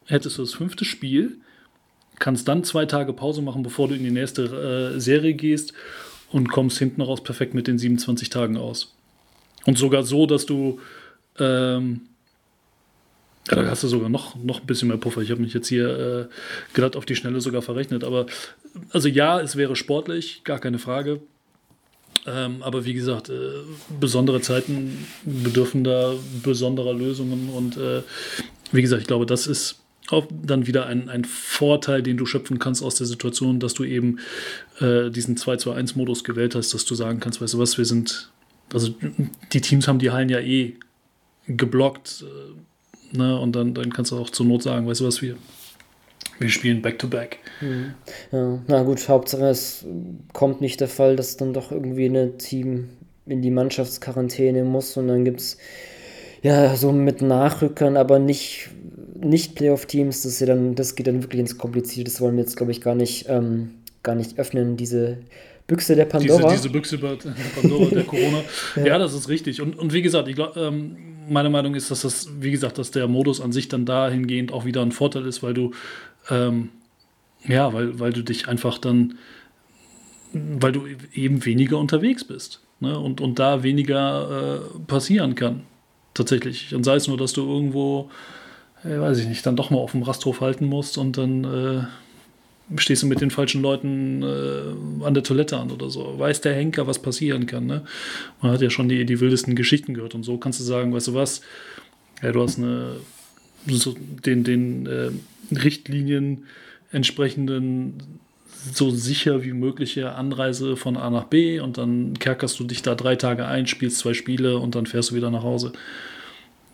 hättest 0.06 0.38
du 0.38 0.42
das 0.42 0.54
fünfte 0.54 0.84
Spiel, 0.84 1.38
kannst 2.18 2.48
dann 2.48 2.64
zwei 2.64 2.86
Tage 2.86 3.12
Pause 3.12 3.42
machen, 3.42 3.62
bevor 3.62 3.88
du 3.88 3.94
in 3.94 4.04
die 4.04 4.10
nächste 4.10 4.94
äh, 4.96 5.00
Serie 5.00 5.34
gehst 5.34 5.74
und 6.30 6.48
kommst 6.48 6.78
hinten 6.78 7.02
raus 7.02 7.22
perfekt 7.22 7.54
mit 7.54 7.66
den 7.66 7.78
27 7.78 8.28
Tagen 8.28 8.56
aus. 8.56 8.94
Und 9.66 9.78
sogar 9.78 10.02
so, 10.02 10.26
dass 10.26 10.46
du 10.46 10.80
ähm, 11.38 12.02
da 13.46 13.66
hast 13.66 13.82
du 13.82 13.88
sogar 13.88 14.08
noch, 14.08 14.36
noch 14.36 14.60
ein 14.60 14.66
bisschen 14.66 14.88
mehr 14.88 14.96
Puffer. 14.96 15.20
Ich 15.20 15.30
habe 15.30 15.42
mich 15.42 15.52
jetzt 15.52 15.68
hier 15.68 16.28
äh, 16.30 16.34
glatt 16.72 16.96
auf 16.96 17.04
die 17.04 17.16
Schnelle 17.16 17.40
sogar 17.40 17.62
verrechnet. 17.62 18.02
Aber 18.02 18.26
also 18.90 19.08
ja, 19.08 19.40
es 19.40 19.56
wäre 19.56 19.76
sportlich, 19.76 20.42
gar 20.44 20.58
keine 20.58 20.78
Frage. 20.78 21.20
Ähm, 22.26 22.62
aber 22.62 22.84
wie 22.86 22.94
gesagt, 22.94 23.28
äh, 23.28 23.50
besondere 24.00 24.40
Zeiten 24.40 25.06
bedürfen 25.24 25.84
da 25.84 26.14
besonderer 26.42 26.94
Lösungen. 26.94 27.50
Und 27.50 27.76
äh, 27.76 28.02
wie 28.72 28.82
gesagt, 28.82 29.02
ich 29.02 29.08
glaube, 29.08 29.26
das 29.26 29.46
ist 29.46 29.80
auch 30.08 30.26
dann 30.30 30.66
wieder 30.66 30.86
ein, 30.86 31.08
ein 31.08 31.24
Vorteil, 31.24 32.02
den 32.02 32.16
du 32.16 32.26
schöpfen 32.26 32.58
kannst 32.58 32.82
aus 32.82 32.94
der 32.94 33.06
Situation, 33.06 33.60
dass 33.60 33.74
du 33.74 33.84
eben 33.84 34.20
äh, 34.80 35.10
diesen 35.10 35.36
2-2-1-Modus 35.36 36.24
gewählt 36.24 36.54
hast, 36.54 36.74
dass 36.74 36.84
du 36.84 36.94
sagen 36.94 37.20
kannst, 37.20 37.40
weißt 37.40 37.54
du 37.54 37.58
was, 37.58 37.78
wir 37.78 37.84
sind, 37.84 38.30
also 38.72 38.94
die 39.52 39.60
Teams 39.60 39.88
haben 39.88 39.98
die 39.98 40.10
Hallen 40.10 40.28
ja 40.28 40.40
eh 40.40 40.76
geblockt, 41.46 42.24
äh, 42.26 42.54
ne, 43.16 43.38
und 43.38 43.54
dann, 43.54 43.74
dann 43.74 43.92
kannst 43.92 44.12
du 44.12 44.18
auch 44.18 44.30
zur 44.30 44.46
Not 44.46 44.62
sagen, 44.62 44.86
weißt 44.86 45.00
du 45.00 45.06
was, 45.06 45.22
wir, 45.22 45.36
wir 46.38 46.48
spielen 46.48 46.82
Back-to-Back. 46.82 47.38
-back. 47.60 47.64
Mhm. 47.64 47.94
Ja, 48.32 48.58
na 48.66 48.82
gut, 48.82 49.08
Hauptsache 49.08 49.46
es 49.46 49.84
kommt 50.32 50.60
nicht 50.60 50.80
der 50.80 50.88
Fall, 50.88 51.16
dass 51.16 51.36
dann 51.36 51.52
doch 51.52 51.70
irgendwie 51.70 52.06
ein 52.06 52.38
Team 52.38 52.88
in 53.26 53.42
die 53.42 53.50
Mannschaftsquarantäne 53.50 54.64
muss 54.64 54.96
und 54.96 55.08
dann 55.08 55.24
gibt 55.24 55.40
es 55.40 55.58
ja 56.42 56.76
so 56.76 56.92
mit 56.92 57.22
Nachrückern, 57.22 57.96
aber 57.96 58.18
nicht 58.18 58.70
nicht 59.24 59.54
Playoff-Teams, 59.54 60.22
das, 60.22 60.40
ja 60.40 60.54
das 60.54 60.94
geht 60.94 61.06
dann 61.06 61.22
wirklich 61.22 61.40
ins 61.40 61.58
Komplizierte. 61.58 62.10
Das 62.10 62.20
wollen 62.20 62.36
wir 62.36 62.42
jetzt, 62.42 62.56
glaube 62.56 62.72
ich, 62.72 62.80
gar 62.80 62.94
nicht, 62.94 63.26
ähm, 63.28 63.70
gar 64.02 64.14
nicht 64.14 64.38
öffnen, 64.38 64.76
diese 64.76 65.18
Büchse 65.66 65.96
der 65.96 66.04
Pandora. 66.04 66.50
Diese, 66.50 66.56
diese 66.56 66.70
Büchse 66.70 66.98
der 66.98 67.16
Pandora, 67.60 67.90
der 67.90 68.04
Corona. 68.04 68.42
ja. 68.76 68.86
ja. 68.86 68.98
das 68.98 69.14
ist 69.14 69.28
richtig. 69.28 69.60
Und, 69.60 69.78
und 69.78 69.92
wie 69.92 70.02
gesagt, 70.02 70.28
ich 70.28 70.34
glaub, 70.34 70.56
ähm, 70.56 70.96
meine 71.28 71.50
Meinung 71.50 71.74
ist, 71.74 71.90
dass 71.90 72.02
das, 72.02 72.28
wie 72.40 72.50
gesagt, 72.50 72.78
dass 72.78 72.90
der 72.90 73.08
Modus 73.08 73.40
an 73.40 73.52
sich 73.52 73.68
dann 73.68 73.86
dahingehend 73.86 74.52
auch 74.52 74.64
wieder 74.64 74.82
ein 74.82 74.92
Vorteil 74.92 75.24
ist, 75.26 75.42
weil 75.42 75.54
du, 75.54 75.70
ähm, 76.30 76.68
ja, 77.46 77.72
weil, 77.72 77.98
weil 77.98 78.12
du 78.12 78.22
dich 78.22 78.48
einfach 78.48 78.78
dann, 78.78 79.18
weil 80.32 80.72
du 80.72 80.86
eben 81.14 81.44
weniger 81.44 81.78
unterwegs 81.78 82.24
bist. 82.24 82.60
Ne? 82.80 82.98
Und, 82.98 83.20
und 83.20 83.38
da 83.38 83.62
weniger 83.62 84.60
äh, 84.60 84.78
passieren 84.86 85.34
kann. 85.34 85.62
Tatsächlich. 86.12 86.74
Und 86.74 86.84
sei 86.84 86.96
es 86.96 87.08
nur, 87.08 87.16
dass 87.16 87.32
du 87.32 87.42
irgendwo 87.42 88.10
äh, 88.84 89.00
weiß 89.00 89.18
ich 89.18 89.26
nicht, 89.26 89.44
dann 89.46 89.56
doch 89.56 89.70
mal 89.70 89.78
auf 89.78 89.92
dem 89.92 90.02
Rasthof 90.02 90.40
halten 90.40 90.66
musst 90.66 90.98
und 90.98 91.16
dann 91.16 91.44
äh, 91.44 91.82
stehst 92.76 93.02
du 93.02 93.06
mit 93.06 93.20
den 93.20 93.30
falschen 93.30 93.62
Leuten 93.62 94.22
äh, 94.22 95.04
an 95.04 95.14
der 95.14 95.22
Toilette 95.22 95.58
an 95.58 95.70
oder 95.70 95.90
so. 95.90 96.18
Weiß 96.18 96.40
der 96.40 96.54
Henker, 96.54 96.86
was 96.86 96.98
passieren 96.98 97.46
kann. 97.46 97.66
Ne? 97.66 97.84
Man 98.40 98.52
hat 98.52 98.62
ja 98.62 98.70
schon 98.70 98.88
die, 98.88 99.04
die 99.04 99.20
wildesten 99.20 99.54
Geschichten 99.54 99.94
gehört 99.94 100.14
und 100.14 100.22
so 100.22 100.38
kannst 100.38 100.60
du 100.60 100.64
sagen, 100.64 100.92
weißt 100.92 101.08
du 101.08 101.14
was, 101.14 101.42
ja, 102.22 102.32
du 102.32 102.42
hast 102.42 102.58
eine, 102.58 102.96
so 103.66 103.94
den, 104.24 104.44
den 104.44 104.86
äh, 104.86 105.10
Richtlinien 105.54 106.44
entsprechenden 106.90 108.20
so 108.72 108.90
sicher 108.90 109.44
wie 109.44 109.52
mögliche 109.52 110.12
Anreise 110.12 110.76
von 110.76 110.96
A 110.96 111.10
nach 111.10 111.24
B 111.24 111.60
und 111.60 111.76
dann 111.76 112.14
kerkerst 112.18 112.58
du 112.58 112.64
dich 112.64 112.82
da 112.82 112.94
drei 112.94 113.16
Tage 113.16 113.46
ein, 113.46 113.66
spielst 113.66 113.98
zwei 113.98 114.14
Spiele 114.14 114.58
und 114.58 114.74
dann 114.74 114.86
fährst 114.86 115.10
du 115.10 115.14
wieder 115.14 115.30
nach 115.30 115.42
Hause. 115.42 115.72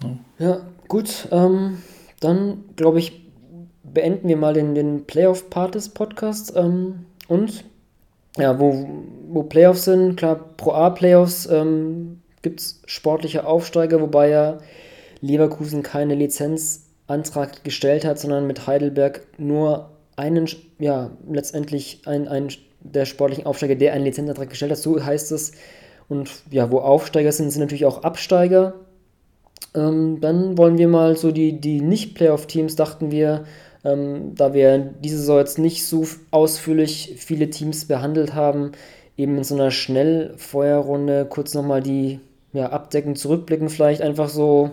Ja, 0.03 0.19
ja 0.39 0.61
gut. 0.87 1.27
Ähm, 1.33 1.79
dann, 2.21 2.65
glaube 2.77 3.01
ich, 3.01 3.21
beenden 3.93 4.29
wir 4.29 4.37
mal 4.37 4.55
den, 4.55 4.75
den 4.75 5.05
Playoff-Part 5.07 5.75
des 5.75 5.89
Podcasts. 5.91 6.55
Ähm, 6.55 7.07
und 7.29 7.65
ja, 8.37 8.59
wo, 8.59 8.89
wo 9.29 9.43
Playoffs 9.43 9.85
sind, 9.85 10.17
klar, 10.17 10.37
Pro 10.57 10.73
A-Playoffs 10.73 11.47
ähm, 11.47 12.21
gibt 12.43 12.61
es 12.61 12.83
sportliche 12.87 13.47
Aufsteiger, 13.47 14.01
wobei 14.01 14.29
ja 14.29 14.59
Leverkusen 15.21 15.83
keine 15.83 16.15
Lizenzantrag 16.15 17.65
gestellt 17.65 18.05
hat, 18.05 18.19
sondern 18.19 18.47
mit 18.47 18.67
Heidelberg 18.67 19.27
nur 19.39 19.91
einen, 20.17 20.49
ja, 20.79 21.11
letztendlich 21.29 22.03
ein, 22.07 22.29
ein 22.29 22.49
der 22.83 23.05
sportlichen 23.05 23.47
Aufsteiger, 23.47 23.75
der 23.75 23.93
einen 23.93 24.05
Lizenzantrag 24.05 24.49
gestellt 24.49 24.73
hat, 24.73 24.79
so 24.79 25.05
heißt 25.05 25.33
es. 25.33 25.53
Und 26.09 26.31
ja, 26.51 26.71
wo 26.71 26.79
Aufsteiger 26.79 27.31
sind, 27.31 27.51
sind 27.51 27.61
natürlich 27.61 27.85
auch 27.85 28.03
Absteiger. 28.03 28.75
Ähm, 29.75 30.21
dann 30.21 30.59
wollen 30.59 30.79
wir 30.79 30.89
mal 30.89 31.17
so 31.17 31.31
die, 31.31 31.61
die 31.61 31.81
Nicht-Playoff-Teams, 31.81 32.75
dachten 32.77 33.11
wir, 33.11 33.45
ähm, 33.85 34.35
da 34.35 34.53
wir 34.55 34.79
diese 34.79 35.19
Saison 35.19 35.39
jetzt 35.39 35.59
nicht 35.59 35.87
so 35.87 36.07
ausführlich 36.31 37.15
viele 37.19 37.51
Teams 37.51 37.87
behandelt 37.87 38.35
haben, 38.35 38.73
eben 39.17 39.37
in 39.37 39.45
so 39.45 39.55
einer 39.55 39.71
Schnellfeuerrunde 39.71 41.27
kurz 41.29 41.55
nochmal 41.55 41.83
die 41.83 42.21
ja, 42.53 42.71
abdecken, 42.71 43.17
zurückblicken, 43.17 43.69
vielleicht 43.69 44.03
einfach 44.03 44.29
so, 44.29 44.73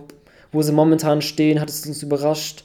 wo 0.51 0.61
sie 0.61 0.71
momentan 0.71 1.21
stehen, 1.21 1.59
hat 1.59 1.69
es 1.69 1.85
uns 1.85 2.01
überrascht, 2.01 2.63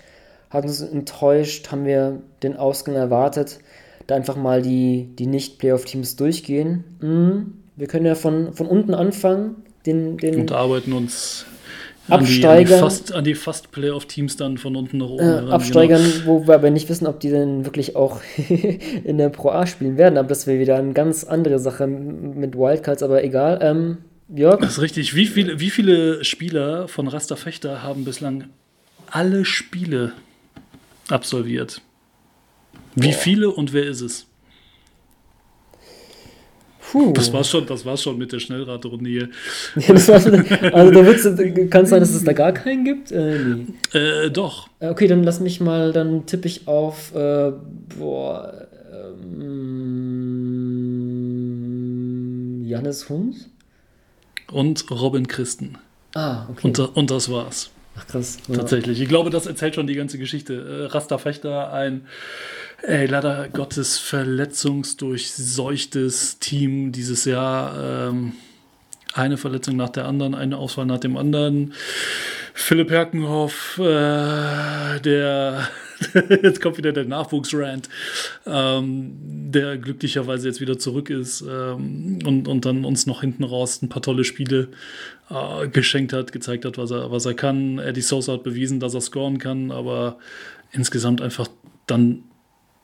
hat 0.50 0.64
uns 0.64 0.80
enttäuscht, 0.80 1.70
haben 1.70 1.84
wir 1.84 2.20
den 2.42 2.56
Ausgang 2.56 2.94
erwartet, 2.94 3.58
da 4.06 4.14
einfach 4.14 4.36
mal 4.36 4.62
die, 4.62 5.08
die 5.18 5.26
Nicht-Playoff-Teams 5.26 6.16
durchgehen. 6.16 6.84
Mhm. 7.00 7.54
Wir 7.76 7.86
können 7.86 8.06
ja 8.06 8.14
von, 8.14 8.52
von 8.52 8.66
unten 8.66 8.94
anfangen. 8.94 9.56
Den, 9.86 10.16
den 10.18 10.40
und 10.40 10.52
arbeiten 10.52 10.92
uns 10.92 11.46
Absteigern. 12.08 12.84
An 13.12 13.24
die, 13.24 13.34
fast, 13.34 13.66
fast 13.66 13.72
Playoff-Teams 13.72 14.36
dann 14.36 14.58
von 14.58 14.74
unten 14.74 14.98
nach 14.98 15.08
oben. 15.08 15.48
Äh, 15.48 15.50
absteigern, 15.52 16.02
genau. 16.02 16.26
wo 16.26 16.46
wir 16.46 16.54
aber 16.54 16.70
nicht 16.70 16.88
wissen, 16.88 17.06
ob 17.06 17.20
die 17.20 17.30
denn 17.30 17.64
wirklich 17.64 17.94
auch 17.94 18.20
in 19.04 19.18
der 19.18 19.28
Pro 19.28 19.50
A 19.50 19.66
spielen 19.66 19.96
werden. 19.96 20.18
Aber 20.18 20.28
das 20.28 20.46
wäre 20.46 20.58
wieder 20.58 20.76
eine 20.76 20.92
ganz 20.94 21.24
andere 21.24 21.58
Sache 21.58 21.86
mit 21.86 22.56
Wildcards, 22.56 23.02
aber 23.02 23.22
egal. 23.22 23.60
Ähm, 23.62 23.98
Jörg? 24.34 24.60
Das 24.60 24.72
ist 24.72 24.80
richtig. 24.80 25.14
Wie 25.14 25.26
viele, 25.26 25.60
wie 25.60 25.70
viele 25.70 26.24
Spieler 26.24 26.88
von 26.88 27.06
Raster 27.06 27.36
Fechter 27.36 27.82
haben 27.82 28.04
bislang 28.04 28.44
alle 29.10 29.44
Spiele 29.44 30.12
absolviert? 31.08 31.82
Wie 32.94 33.08
Boah. 33.08 33.14
viele 33.14 33.50
und 33.50 33.72
wer 33.72 33.84
ist 33.84 34.00
es? 34.00 34.26
Puh. 36.92 37.12
Das 37.14 37.32
war 37.32 37.42
schon, 37.42 37.64
das 37.64 37.86
war's 37.86 38.02
schon 38.02 38.18
mit 38.18 38.32
der 38.32 38.38
Schnellraterunde 38.38 39.08
hier. 39.08 39.30
Ja, 39.76 39.98
schon, 39.98 40.12
also 40.14 40.90
da 40.90 41.06
wird's, 41.06 41.24
kann 41.70 41.84
es 41.84 41.88
sein, 41.88 42.00
dass 42.00 42.10
es 42.10 42.22
da 42.22 42.34
gar 42.34 42.52
keinen 42.52 42.84
gibt? 42.84 43.10
Äh, 43.10 43.38
nee. 43.38 43.98
äh, 43.98 44.30
doch. 44.30 44.68
Äh, 44.78 44.90
okay, 44.90 45.06
dann 45.06 45.24
lass 45.24 45.40
mich 45.40 45.58
mal, 45.62 45.94
dann 45.94 46.26
tippe 46.26 46.48
ich 46.48 46.68
auf, 46.68 47.14
äh, 47.14 47.52
boah, 47.98 48.68
ähm, 48.92 49.62
Jannis 52.66 53.08
Hund? 53.08 53.48
Und 54.50 54.90
Robin 54.90 55.26
Christen. 55.28 55.78
Ah, 56.14 56.44
okay. 56.50 56.66
Und, 56.66 56.78
und 56.78 57.10
das 57.10 57.30
war's. 57.30 57.70
Ach 57.96 58.06
krass. 58.06 58.36
Ja. 58.48 58.56
Tatsächlich. 58.56 59.00
Ich 59.00 59.08
glaube, 59.08 59.30
das 59.30 59.46
erzählt 59.46 59.76
schon 59.76 59.86
die 59.86 59.94
ganze 59.94 60.18
Geschichte. 60.18 60.52
Äh, 60.52 60.92
Rasta 60.92 61.16
Fechter, 61.16 61.72
ein 61.72 62.02
ey, 62.82 63.06
leider 63.06 63.48
Gottes 63.48 63.98
verletzungsdurchseuchtes 63.98 66.38
Team 66.38 66.92
dieses 66.92 67.24
Jahr. 67.24 68.10
Ähm, 68.10 68.34
eine 69.14 69.36
Verletzung 69.36 69.76
nach 69.76 69.90
der 69.90 70.06
anderen, 70.06 70.34
eine 70.34 70.56
Auswahl 70.56 70.86
nach 70.86 70.98
dem 70.98 71.16
anderen. 71.16 71.74
Philipp 72.54 72.90
Herkenhoff, 72.90 73.78
äh, 73.78 75.00
der 75.00 75.68
jetzt 76.42 76.60
kommt 76.60 76.78
wieder 76.78 76.92
der 76.92 77.04
Nachwuchsrand, 77.04 77.88
ähm, 78.46 79.16
der 79.50 79.78
glücklicherweise 79.78 80.48
jetzt 80.48 80.60
wieder 80.60 80.78
zurück 80.78 81.10
ist 81.10 81.42
ähm, 81.42 82.18
und, 82.26 82.48
und 82.48 82.64
dann 82.64 82.84
uns 82.84 83.06
noch 83.06 83.20
hinten 83.20 83.44
raus 83.44 83.82
ein 83.82 83.88
paar 83.88 84.02
tolle 84.02 84.24
Spiele 84.24 84.68
äh, 85.30 85.68
geschenkt 85.68 86.12
hat, 86.12 86.32
gezeigt 86.32 86.64
hat, 86.64 86.78
was 86.78 86.90
er, 86.90 87.10
was 87.10 87.26
er 87.26 87.34
kann. 87.34 87.78
Eddie 87.78 88.00
Sosa 88.00 88.32
hat 88.32 88.42
bewiesen, 88.42 88.80
dass 88.80 88.94
er 88.94 89.00
scoren 89.00 89.38
kann, 89.38 89.70
aber 89.70 90.18
insgesamt 90.72 91.20
einfach 91.20 91.48
dann 91.86 92.24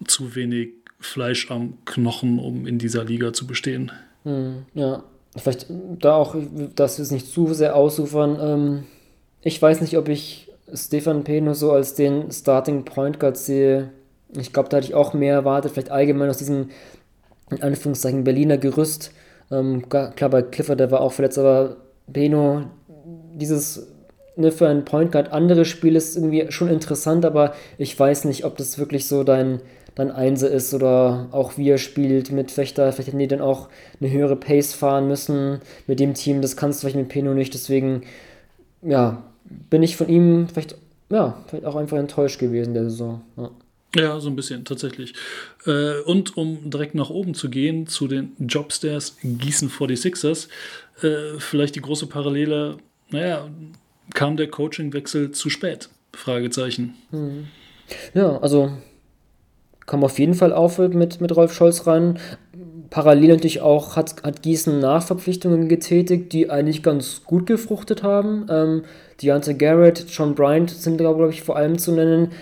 zu 0.07 0.35
wenig 0.35 0.71
Fleisch 1.01 1.51
am 1.51 1.79
Knochen, 1.85 2.39
um 2.39 2.67
in 2.67 2.79
dieser 2.79 3.05
Liga 3.05 3.33
zu 3.33 3.47
bestehen. 3.47 3.93
Hm, 4.25 4.65
ja, 4.75 5.05
vielleicht 5.37 5.67
da 6.01 6.17
auch, 6.17 6.35
dass 6.75 6.99
wir 6.99 7.03
es 7.03 7.11
nicht 7.11 7.29
zu 7.29 7.55
sehr 7.55 7.77
ausufern. 7.77 8.39
Ähm, 8.41 8.85
ich 9.43 9.61
weiß 9.61 9.81
nicht, 9.81 9.97
ob 9.97 10.09
ich 10.09 10.51
Stefan 10.75 11.25
Peno 11.25 11.55
so 11.55 11.73
als 11.73 11.95
den 11.95 12.31
Starting 12.33 12.85
Point 12.85 13.21
Guard 13.21 13.37
sehe. 13.37 13.91
Ich 14.37 14.53
glaube, 14.53 14.69
da 14.69 14.79
hatte 14.79 14.87
ich 14.87 14.95
auch 14.95 15.15
mehr 15.15 15.35
erwartet, 15.35 15.73
vielleicht 15.73 15.91
allgemein 15.91 16.29
aus 16.29 16.39
diesem, 16.39 16.71
in 17.51 17.63
Anführungszeichen, 17.63 18.25
Berliner 18.25 18.59
Gerüst. 18.59 19.13
Ähm, 19.51 19.89
klar, 19.89 20.13
bei 20.31 20.43
Clifford, 20.43 20.81
der 20.81 20.91
war 20.91 21.01
auch 21.01 21.13
verletzt, 21.13 21.39
aber 21.39 21.77
Peno, 22.13 22.65
dieses 23.35 23.87
ne, 24.37 24.53
für 24.53 24.69
einen 24.69 24.85
Point 24.85 25.13
Guard 25.13 25.33
andere 25.33 25.65
Spiel 25.65 25.97
ist 25.97 26.17
irgendwie 26.17 26.51
schon 26.51 26.69
interessant, 26.69 27.25
aber 27.25 27.55
ich 27.79 27.99
weiß 27.99 28.25
nicht, 28.25 28.45
ob 28.45 28.57
das 28.57 28.79
wirklich 28.79 29.07
so 29.07 29.25
dein, 29.25 29.61
dein 29.99 30.13
Einser 30.13 30.49
ist 30.49 30.73
oder 30.73 31.27
auch 31.33 31.59
wie 31.59 31.69
er 31.69 31.79
spielt 31.79 32.31
mit 32.31 32.53
Fechter. 32.53 32.93
Vielleicht 32.93 33.09
hätten 33.09 33.19
die 33.19 33.27
dann 33.27 33.41
auch 33.41 33.69
eine 34.01 34.11
höhere 34.11 34.37
Pace 34.37 34.73
fahren 34.73 35.09
müssen 35.09 35.61
mit 35.89 35.99
dem 35.99 36.15
Team. 36.15 36.41
Das 36.41 36.57
kannst 36.57 36.79
du 36.79 36.81
vielleicht 36.83 36.97
mit 36.97 37.09
Peno 37.09 37.35
nicht, 37.35 37.53
deswegen, 37.53 38.03
ja, 38.81 39.25
bin 39.45 39.83
ich 39.83 39.97
von 39.97 40.09
ihm 40.09 40.47
vielleicht, 40.49 40.77
ja, 41.11 41.43
vielleicht 41.49 41.65
auch 41.65 41.75
einfach 41.75 41.99
enttäuscht 41.99 42.39
gewesen 42.39 42.75
der 42.75 42.85
Saison. 42.85 43.23
Ja. 43.37 43.51
Ja, 43.97 44.21
so 44.21 44.29
ein 44.29 44.37
bisschen, 44.37 44.67
tatsächlich. 44.67 45.15
Äh, 45.65 46.01
und 46.03 46.37
um 46.37 46.71
direkt 46.71 46.95
nach 46.95 47.09
oben 47.09 47.33
zu 47.33 47.49
gehen, 47.49 47.87
zu 47.87 48.07
den 48.07 48.37
Jobstairs 48.39 49.17
Gießen 49.23 49.71
46ers, 49.71 50.49
äh, 51.03 51.39
vielleicht 51.39 51.75
die 51.75 51.81
große 51.81 52.07
Parallele, 52.07 52.77
naja, 53.09 53.49
kam 54.13 54.37
der 54.37 54.49
Coachingwechsel 54.49 55.33
zu 55.33 55.49
spät? 55.49 55.89
Fragezeichen. 56.13 56.95
Hm. 57.11 57.47
Ja, 58.13 58.37
also 58.39 58.73
kam 59.89 60.05
auf 60.05 60.19
jeden 60.21 60.35
Fall 60.35 60.53
auf 60.53 60.79
mit, 60.79 61.21
mit 61.21 61.35
Rolf 61.35 61.53
Scholz 61.53 61.87
rein. 61.89 62.19
Parallel 62.91 63.31
natürlich 63.31 63.61
auch 63.61 63.97
hat, 63.97 64.23
hat 64.23 64.43
Gießen 64.43 64.79
Nachverpflichtungen 64.79 65.69
getätigt, 65.69 66.33
die 66.33 66.51
eigentlich 66.51 66.83
ganz 66.83 67.23
gut 67.25 67.47
gefruchtet 67.47 68.03
haben. 68.03 68.47
Ähm, 68.51 68.83
Deontay 69.21 69.55
Garrett, 69.55 70.07
John 70.09 70.35
Bryant 70.35 70.71
sind 70.71 70.99
glaube 70.99 71.29
ich, 71.31 71.43
vor 71.43 71.57
allem 71.57 71.79
zu 71.79 71.93
nennen. 71.93 72.33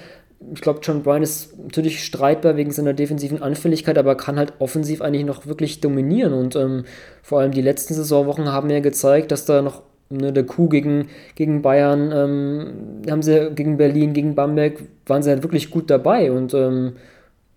Ich 0.52 0.60
glaube, 0.60 0.81
John 0.82 1.02
Bryant 1.02 1.24
ist 1.24 1.59
natürlich 1.59 2.05
streitbar 2.05 2.56
wegen 2.56 2.70
seiner 2.70 2.93
defensiven 2.93 3.43
Anfälligkeit, 3.43 3.97
aber 3.97 4.16
kann 4.16 4.39
halt 4.39 4.55
offensiv 4.59 5.01
eigentlich 5.01 5.24
noch 5.24 5.47
wirklich 5.47 5.81
dominieren. 5.81 6.32
Und 6.32 6.56
ähm, 6.56 6.85
vor 7.23 7.40
allem 7.40 7.52
die 7.52 7.62
letzten 7.62 7.94
Saisonwochen 7.94 8.52
haben 8.52 8.70
ja 8.70 8.81
gezeigt, 8.81 9.32
dass 9.32 9.47
da 9.47 9.62
noch 9.62 9.82
ne, 10.10 10.32
der 10.32 10.44
Coup 10.44 10.68
gegen, 10.70 11.09
gegen 11.36 11.62
Bayern, 11.62 12.12
ähm, 12.12 13.10
haben 13.10 13.23
sie 13.23 13.51
gegen 13.55 13.77
Berlin, 13.77 14.12
gegen 14.12 14.35
Bamberg, 14.35 14.78
waren 15.06 15.23
sie 15.23 15.31
halt 15.31 15.43
wirklich 15.43 15.70
gut 15.70 15.90
dabei. 15.90 16.31
Und 16.31 16.52
ähm, 16.55 16.94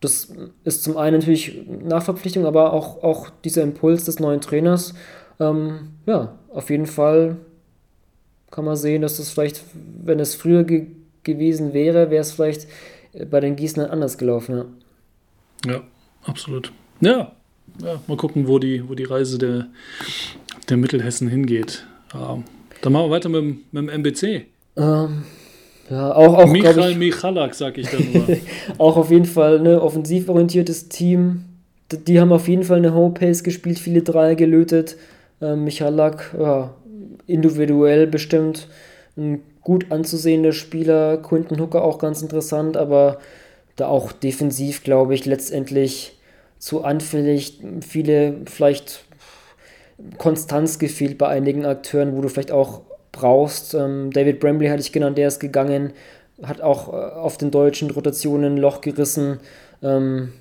das 0.01 0.31
ist 0.63 0.84
zum 0.84 0.97
einen 0.97 1.19
natürlich 1.19 1.61
Nachverpflichtung, 1.67 2.45
aber 2.45 2.73
auch, 2.73 3.03
auch 3.03 3.30
dieser 3.43 3.63
Impuls 3.63 4.05
des 4.05 4.19
neuen 4.19 4.41
Trainers. 4.41 4.93
Ähm, 5.39 5.89
ja, 6.05 6.38
auf 6.49 6.69
jeden 6.69 6.85
Fall 6.85 7.38
kann 8.51 8.65
man 8.65 8.76
sehen, 8.76 9.01
dass 9.01 9.17
das 9.17 9.30
vielleicht, 9.30 9.61
wenn 10.03 10.19
es 10.19 10.35
früher 10.35 10.63
ge 10.63 10.88
gewesen 11.23 11.73
wäre, 11.73 12.09
wäre 12.11 12.21
es 12.21 12.31
vielleicht 12.31 12.65
bei 13.30 13.41
den 13.41 13.57
Gießenern 13.57 13.91
anders 13.91 14.17
gelaufen. 14.17 14.77
Ja, 15.65 15.71
ja 15.73 15.81
absolut. 16.23 16.71
Ja, 17.01 17.34
ja, 17.84 18.01
mal 18.07 18.17
gucken, 18.17 18.47
wo 18.47 18.57
die, 18.57 18.88
wo 18.88 18.95
die 18.95 19.03
Reise 19.03 19.38
der, 19.38 19.67
der 20.69 20.77
Mittelhessen 20.77 21.27
hingeht. 21.27 21.85
Ähm, 22.13 22.45
dann 22.81 22.93
machen 22.93 23.07
wir 23.07 23.11
weiter 23.11 23.30
mit, 23.30 23.73
mit 23.73 23.84
dem 23.84 23.89
MBC. 23.89 24.45
Ähm, 24.77 25.23
ja, 25.90 26.14
auch, 26.14 26.38
auch 26.38 26.48
Michael 26.48 26.91
ich, 26.91 26.98
Michalak, 26.98 27.56
sag 27.56 27.78
ich 27.78 27.90
dann 27.90 28.11
nur. 28.11 28.38
auch 28.78 28.98
auf 28.98 29.10
jeden 29.10 29.26
Fall 29.26 29.57
ein 29.57 29.64
ne, 29.64 29.82
offensiv 29.82 30.30
orientiertes 30.30 30.90
Team. 30.90 31.45
Die 31.91 32.20
haben 32.20 32.32
auf 32.32 32.48
jeden 32.48 32.64
Fall 32.64 32.78
eine 32.78 32.94
Home 32.94 33.14
Pace 33.14 33.44
gespielt, 33.44 33.80
viele 33.80 34.03
Dreier 34.03 34.36
gelötet. 34.36 34.98
Ähm, 35.41 35.64
Michalak, 35.64 36.36
ja, 36.40 36.76
individuell 37.26 38.06
bestimmt 38.06 38.68
ein 39.18 39.41
gut 39.61 39.91
anzusehender 39.91 40.52
Spieler. 40.52 41.18
Quinton 41.18 41.60
Hooker 41.60 41.84
auch 41.84 41.98
ganz 41.98 42.22
interessant, 42.22 42.78
aber 42.78 43.20
da 43.76 43.88
auch 43.88 44.11
defensiv, 44.11 44.84
glaube 44.84 45.16
ich, 45.16 45.26
letztendlich 45.26 46.18
zu 46.60 46.84
anfällig. 46.84 47.60
Viele 47.82 48.41
vielleicht 48.45 49.06
Konstanz 50.18 50.80
gefehlt 50.80 51.18
bei 51.18 51.28
einigen 51.28 51.66
Akteuren, 51.66 52.16
wo 52.16 52.22
du 52.22 52.30
vielleicht 52.30 52.52
auch 52.52 52.82
brauchst. 53.11 53.73
Ähm, 53.73 54.11
David 54.11 54.40
Brambley 54.40 54.69
hatte 54.69 54.81
ich 54.81 54.91
genannt, 54.91 55.18
der 55.18 55.27
ist 55.27 55.40
gegangen, 55.40 55.94
hat 56.44 56.61
auch 56.61 56.90
äh, 56.90 56.95
auf 56.95 57.38
den 57.38 57.52
deutschen 57.52 57.90
Rotationen 57.91 58.53
ein 58.53 58.57
Loch 58.57 58.81
gerissen. 58.81 59.40
Ähm, 59.81 60.34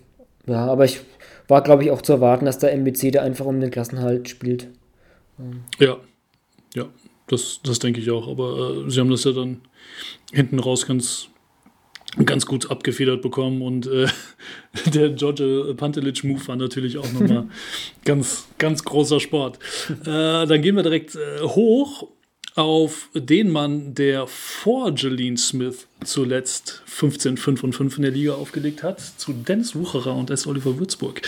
ja, 0.46 0.66
aber 0.66 0.84
ich 0.84 1.00
war, 1.48 1.62
glaube 1.62 1.84
ich, 1.84 1.90
auch 1.90 2.02
zu 2.02 2.12
erwarten, 2.12 2.44
dass 2.44 2.58
der 2.58 2.72
MBC 2.72 3.10
da 3.12 3.22
einfach 3.22 3.46
um 3.46 3.60
den 3.60 3.70
Klassenhalt 3.70 4.28
spielt. 4.28 4.68
Ähm. 5.38 5.64
Ja, 5.78 5.96
ja, 6.74 6.86
das, 7.26 7.60
das 7.62 7.78
denke 7.78 8.00
ich 8.00 8.10
auch. 8.10 8.28
Aber 8.28 8.84
äh, 8.86 8.90
sie 8.90 9.00
haben 9.00 9.10
das 9.10 9.24
ja 9.24 9.32
dann 9.32 9.62
hinten 10.32 10.58
raus 10.58 10.86
ganz, 10.86 11.28
ganz 12.24 12.46
gut 12.46 12.70
abgefedert 12.70 13.22
bekommen 13.22 13.62
und 13.62 13.86
äh, 13.86 14.06
der 14.94 15.10
George 15.10 15.74
Pantelic-Move 15.76 16.46
war 16.48 16.56
natürlich 16.56 16.98
auch 16.98 17.10
nochmal 17.12 17.46
ganz, 18.04 18.46
ganz 18.58 18.84
großer 18.84 19.20
Sport. 19.20 19.58
Äh, 20.02 20.46
dann 20.46 20.62
gehen 20.62 20.76
wir 20.76 20.82
direkt 20.82 21.14
äh, 21.14 21.42
hoch 21.42 22.08
auf 22.58 23.08
den 23.14 23.50
Mann, 23.50 23.94
der 23.94 24.26
vor 24.26 24.90
Jolene 24.90 25.38
Smith 25.38 25.86
zuletzt 26.02 26.82
15, 26.86 27.36
5 27.36 27.62
und 27.62 27.72
5 27.72 27.96
in 27.98 28.02
der 28.02 28.10
Liga 28.10 28.32
aufgelegt 28.32 28.82
hat, 28.82 29.00
zu 29.00 29.32
Dennis 29.32 29.76
Wucherer 29.76 30.16
und 30.16 30.30
S. 30.30 30.44
Oliver 30.44 30.76
Würzburg. 30.76 31.22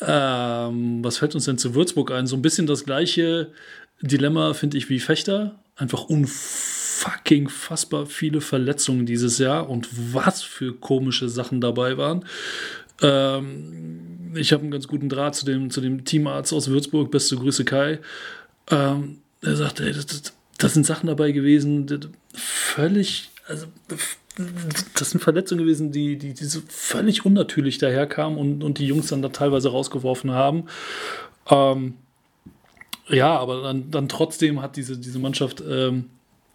Ähm, 0.00 1.04
was 1.04 1.18
fällt 1.18 1.36
uns 1.36 1.44
denn 1.44 1.56
zu 1.56 1.76
Würzburg 1.76 2.10
ein? 2.10 2.26
So 2.26 2.34
ein 2.34 2.42
bisschen 2.42 2.66
das 2.66 2.84
gleiche 2.84 3.52
Dilemma, 4.00 4.54
finde 4.54 4.76
ich, 4.76 4.88
wie 4.88 4.98
Fechter. 4.98 5.54
Einfach 5.76 6.04
unfassbar 6.04 6.82
fucking 7.02 7.48
fassbar 7.48 8.06
viele 8.06 8.40
Verletzungen 8.40 9.06
dieses 9.06 9.38
Jahr 9.38 9.68
und 9.68 9.88
was 10.14 10.42
für 10.42 10.72
komische 10.72 11.28
Sachen 11.28 11.60
dabei 11.60 11.96
waren. 11.96 12.24
Ähm, 13.00 14.32
ich 14.36 14.52
habe 14.52 14.62
einen 14.62 14.70
ganz 14.70 14.86
guten 14.86 15.08
Draht 15.08 15.34
zu 15.34 15.44
dem, 15.44 15.70
zu 15.70 15.80
dem 15.80 16.04
Teamarzt 16.04 16.52
aus 16.52 16.68
Würzburg, 16.68 17.10
beste 17.10 17.36
Grüße 17.36 17.64
Kai. 17.64 17.98
Ähm, 18.70 19.18
er 19.40 19.56
sagte, 19.56 19.84
ey, 19.84 19.92
das, 19.92 20.06
das, 20.06 20.32
das, 20.62 20.74
sind 20.74 20.86
Sachen 20.86 21.06
dabei 21.06 21.32
gewesen, 21.32 21.86
völlig, 22.34 23.30
also 23.46 23.66
das 24.94 25.10
sind 25.10 25.20
Verletzungen 25.20 25.64
gewesen, 25.64 25.92
die, 25.92 26.16
die, 26.16 26.32
die 26.32 26.44
so 26.44 26.60
völlig 26.68 27.26
unnatürlich 27.26 27.78
daherkamen 27.78 28.38
und, 28.38 28.62
und 28.64 28.78
die 28.78 28.86
Jungs 28.86 29.08
dann 29.08 29.22
da 29.22 29.28
teilweise 29.28 29.70
rausgeworfen 29.70 30.30
haben. 30.30 30.64
Ähm, 31.50 31.94
ja, 33.08 33.38
aber 33.38 33.62
dann, 33.62 33.90
dann 33.90 34.08
trotzdem 34.08 34.62
hat 34.62 34.76
diese, 34.76 34.96
diese 34.96 35.18
Mannschaft, 35.18 35.62
ähm, 35.68 36.06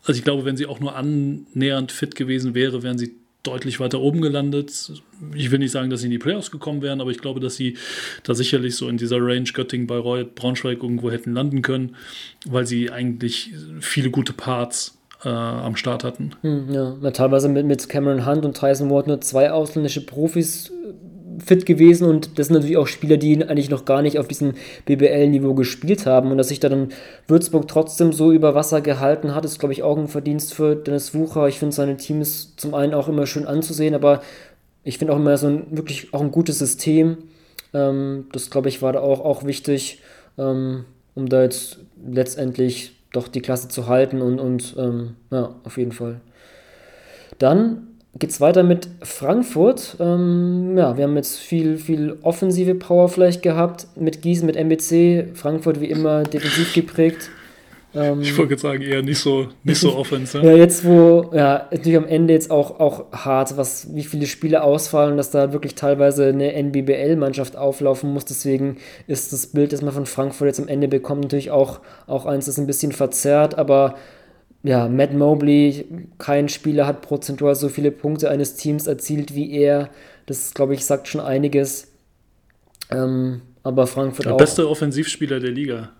also 0.05 0.17
ich 0.17 0.23
glaube, 0.23 0.45
wenn 0.45 0.57
sie 0.57 0.65
auch 0.65 0.79
nur 0.79 0.95
annähernd 0.95 1.91
fit 1.91 2.15
gewesen 2.15 2.55
wäre, 2.55 2.81
wären 2.81 2.97
sie 2.97 3.15
deutlich 3.47 3.79
weiter 3.79 3.99
oben 3.99 4.21
gelandet. 4.21 4.91
Ich 5.35 5.51
will 5.51 5.59
nicht 5.59 5.71
sagen, 5.71 5.89
dass 5.89 6.01
sie 6.01 6.07
in 6.07 6.11
die 6.11 6.19
Playoffs 6.19 6.51
gekommen 6.51 6.81
wären, 6.81 7.01
aber 7.01 7.11
ich 7.11 7.19
glaube, 7.19 7.39
dass 7.39 7.55
sie 7.55 7.77
da 8.23 8.33
sicherlich 8.35 8.75
so 8.75 8.89
in 8.89 8.97
dieser 8.97 9.17
Range 9.19 9.49
Göttingen, 9.51 9.87
Bayreuth, 9.87 10.35
Braunschweig 10.35 10.83
irgendwo 10.83 11.09
hätten 11.09 11.33
landen 11.33 11.61
können, 11.61 11.95
weil 12.45 12.65
sie 12.67 12.91
eigentlich 12.91 13.53
viele 13.79 14.11
gute 14.11 14.33
Parts 14.33 14.97
äh, 15.23 15.29
am 15.29 15.75
Start 15.75 16.03
hatten. 16.03 16.31
Hm, 16.41 16.71
ja, 16.71 17.11
teilweise 17.11 17.49
mit, 17.49 17.65
mit 17.65 17.89
Cameron 17.89 18.25
Hunt 18.25 18.45
und 18.45 18.57
Tyson 18.57 18.89
Ward 18.89 19.07
nur 19.07 19.21
zwei 19.21 19.51
ausländische 19.51 20.05
Profis 20.05 20.71
fit 21.43 21.65
gewesen 21.65 22.07
und 22.07 22.39
das 22.39 22.47
sind 22.47 22.55
natürlich 22.55 22.77
auch 22.77 22.87
Spieler, 22.87 23.17
die 23.17 23.43
eigentlich 23.43 23.69
noch 23.69 23.85
gar 23.85 24.01
nicht 24.01 24.17
auf 24.17 24.27
diesem 24.27 24.53
BBL-Niveau 24.85 25.53
gespielt 25.53 26.05
haben 26.05 26.31
und 26.31 26.37
dass 26.37 26.49
sich 26.49 26.59
da 26.59 26.69
dann 26.69 26.89
Würzburg 27.27 27.67
trotzdem 27.67 28.13
so 28.13 28.31
über 28.31 28.55
Wasser 28.55 28.81
gehalten 28.81 29.35
hat, 29.35 29.45
ist 29.45 29.59
glaube 29.59 29.73
ich 29.73 29.83
auch 29.83 29.97
ein 29.97 30.07
Verdienst 30.07 30.53
für 30.53 30.75
Dennis 30.75 31.13
Wucher. 31.13 31.47
Ich 31.47 31.59
finde 31.59 31.75
seine 31.75 31.97
Teams 31.97 32.55
zum 32.55 32.73
einen 32.73 32.93
auch 32.93 33.07
immer 33.07 33.27
schön 33.27 33.45
anzusehen, 33.45 33.93
aber 33.93 34.21
ich 34.83 34.97
finde 34.97 35.13
auch 35.13 35.17
immer 35.17 35.37
so 35.37 35.47
ein 35.47 35.67
wirklich 35.71 36.13
auch 36.13 36.21
ein 36.21 36.31
gutes 36.31 36.59
System. 36.59 37.17
Ähm, 37.73 38.25
das 38.31 38.49
glaube 38.49 38.69
ich 38.69 38.81
war 38.81 38.93
da 38.93 38.99
auch, 38.99 39.19
auch 39.19 39.45
wichtig, 39.45 40.01
ähm, 40.37 40.85
um 41.13 41.29
da 41.29 41.43
jetzt 41.43 41.79
letztendlich 42.09 42.93
doch 43.11 43.27
die 43.27 43.41
Klasse 43.41 43.67
zu 43.67 43.87
halten 43.87 44.21
und, 44.21 44.39
und 44.39 44.75
ähm, 44.77 45.15
ja, 45.31 45.55
auf 45.63 45.77
jeden 45.77 45.91
Fall. 45.91 46.21
Dann 47.39 47.87
geht 48.19 48.29
es 48.29 48.41
weiter 48.41 48.63
mit 48.63 48.87
Frankfurt. 49.01 49.97
Ähm, 49.99 50.77
ja, 50.77 50.97
wir 50.97 51.03
haben 51.03 51.15
jetzt 51.15 51.37
viel, 51.37 51.77
viel 51.77 52.17
offensive 52.21 52.75
Power 52.75 53.09
vielleicht 53.09 53.41
gehabt 53.41 53.87
mit 53.95 54.21
Gießen, 54.21 54.45
mit 54.45 54.55
MBC. 54.55 55.35
Frankfurt 55.35 55.81
wie 55.81 55.87
immer 55.87 56.23
defensiv 56.23 56.73
geprägt. 56.73 57.29
Ähm, 57.95 58.21
ich 58.21 58.37
wollte 58.37 58.57
sagen, 58.57 58.81
eher 58.81 59.01
nicht 59.01 59.19
so, 59.19 59.47
nicht 59.63 59.79
so 59.79 59.95
offensiv. 59.95 60.43
ja, 60.43 60.53
jetzt 60.53 60.85
wo, 60.85 61.31
ja, 61.33 61.67
natürlich 61.71 61.97
am 61.97 62.05
Ende 62.05 62.33
jetzt 62.33 62.51
auch, 62.51 62.79
auch 62.79 63.11
hart, 63.11 63.55
was, 63.57 63.95
wie 63.95 64.03
viele 64.03 64.27
Spiele 64.27 64.61
ausfallen, 64.61 65.17
dass 65.17 65.31
da 65.31 65.53
wirklich 65.53 65.75
teilweise 65.75 66.27
eine 66.27 66.53
NBBL-Mannschaft 66.53 67.55
auflaufen 67.55 68.13
muss. 68.13 68.25
Deswegen 68.25 68.77
ist 69.07 69.31
das 69.33 69.47
Bild, 69.47 69.73
das 69.73 69.81
man 69.81 69.93
von 69.93 70.05
Frankfurt 70.05 70.47
jetzt 70.47 70.59
am 70.59 70.67
Ende 70.67 70.87
bekommt, 70.87 71.23
natürlich 71.23 71.51
auch, 71.51 71.79
auch 72.07 72.25
eins, 72.25 72.45
das 72.45 72.57
ein 72.57 72.67
bisschen 72.67 72.91
verzerrt, 72.91 73.57
aber 73.57 73.95
ja, 74.67 74.89
Matt 74.89 75.13
Mobley, 75.13 75.85
kein 76.17 76.49
Spieler 76.49 76.85
hat 76.85 77.01
prozentual 77.01 77.55
so 77.55 77.69
viele 77.69 77.89
Punkte 77.89 78.29
eines 78.29 78.55
Teams 78.55 78.85
erzielt 78.85 79.33
wie 79.33 79.53
er. 79.53 79.89
Das, 80.25 80.53
glaube 80.53 80.73
ich, 80.73 80.85
sagt 80.85 81.07
schon 81.07 81.21
einiges. 81.21 81.87
Ähm, 82.91 83.41
aber 83.63 83.87
Frankfurt 83.87 84.25
der 84.25 84.33
auch. 84.33 84.37
Der 84.37 84.43
beste 84.43 84.69
Offensivspieler 84.69 85.39
der 85.39 85.51
Liga. 85.51 85.91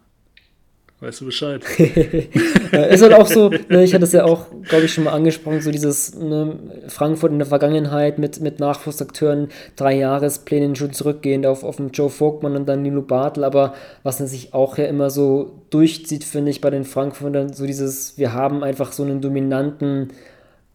Weißt 0.99 1.21
du 1.21 1.25
Bescheid? 1.25 1.63
ist 1.77 3.03
halt 3.03 3.13
auch 3.13 3.27
so, 3.27 3.49
ne, 3.49 3.83
ich 3.83 3.93
hatte 3.93 4.05
es 4.05 4.13
ja 4.13 4.23
auch, 4.23 4.47
glaube 4.67 4.85
ich, 4.85 4.93
schon 4.93 5.03
mal 5.03 5.11
angesprochen, 5.11 5.61
so 5.61 5.69
dieses 5.69 6.15
ne, 6.15 6.57
Frankfurt 6.87 7.31
in 7.31 7.37
der 7.37 7.45
Vergangenheit 7.45 8.17
mit, 8.17 8.39
mit 8.39 8.59
Nachwuchsakteuren, 8.59 9.49
drei 9.75 9.95
Jahresplänen 9.95 10.75
schon 10.75 10.93
zurückgehend 10.93 11.45
auf, 11.45 11.63
auf 11.63 11.75
den 11.75 11.91
Joe 11.91 12.09
Vogtmann 12.09 12.55
und 12.55 12.65
dann 12.65 12.81
Nilo 12.81 13.03
Bartel, 13.03 13.43
aber 13.43 13.75
was 14.01 14.17
sich 14.17 14.55
auch 14.55 14.79
ja 14.79 14.85
immer 14.85 15.11
so 15.11 15.61
durchzieht, 15.69 16.23
finde 16.23 16.49
ich, 16.49 16.61
bei 16.61 16.71
den 16.71 16.83
Frankfurtern, 16.83 17.53
so 17.53 17.67
dieses, 17.67 18.17
wir 18.17 18.33
haben 18.33 18.63
einfach 18.63 18.91
so 18.91 19.03
einen 19.03 19.21
dominanten 19.21 20.13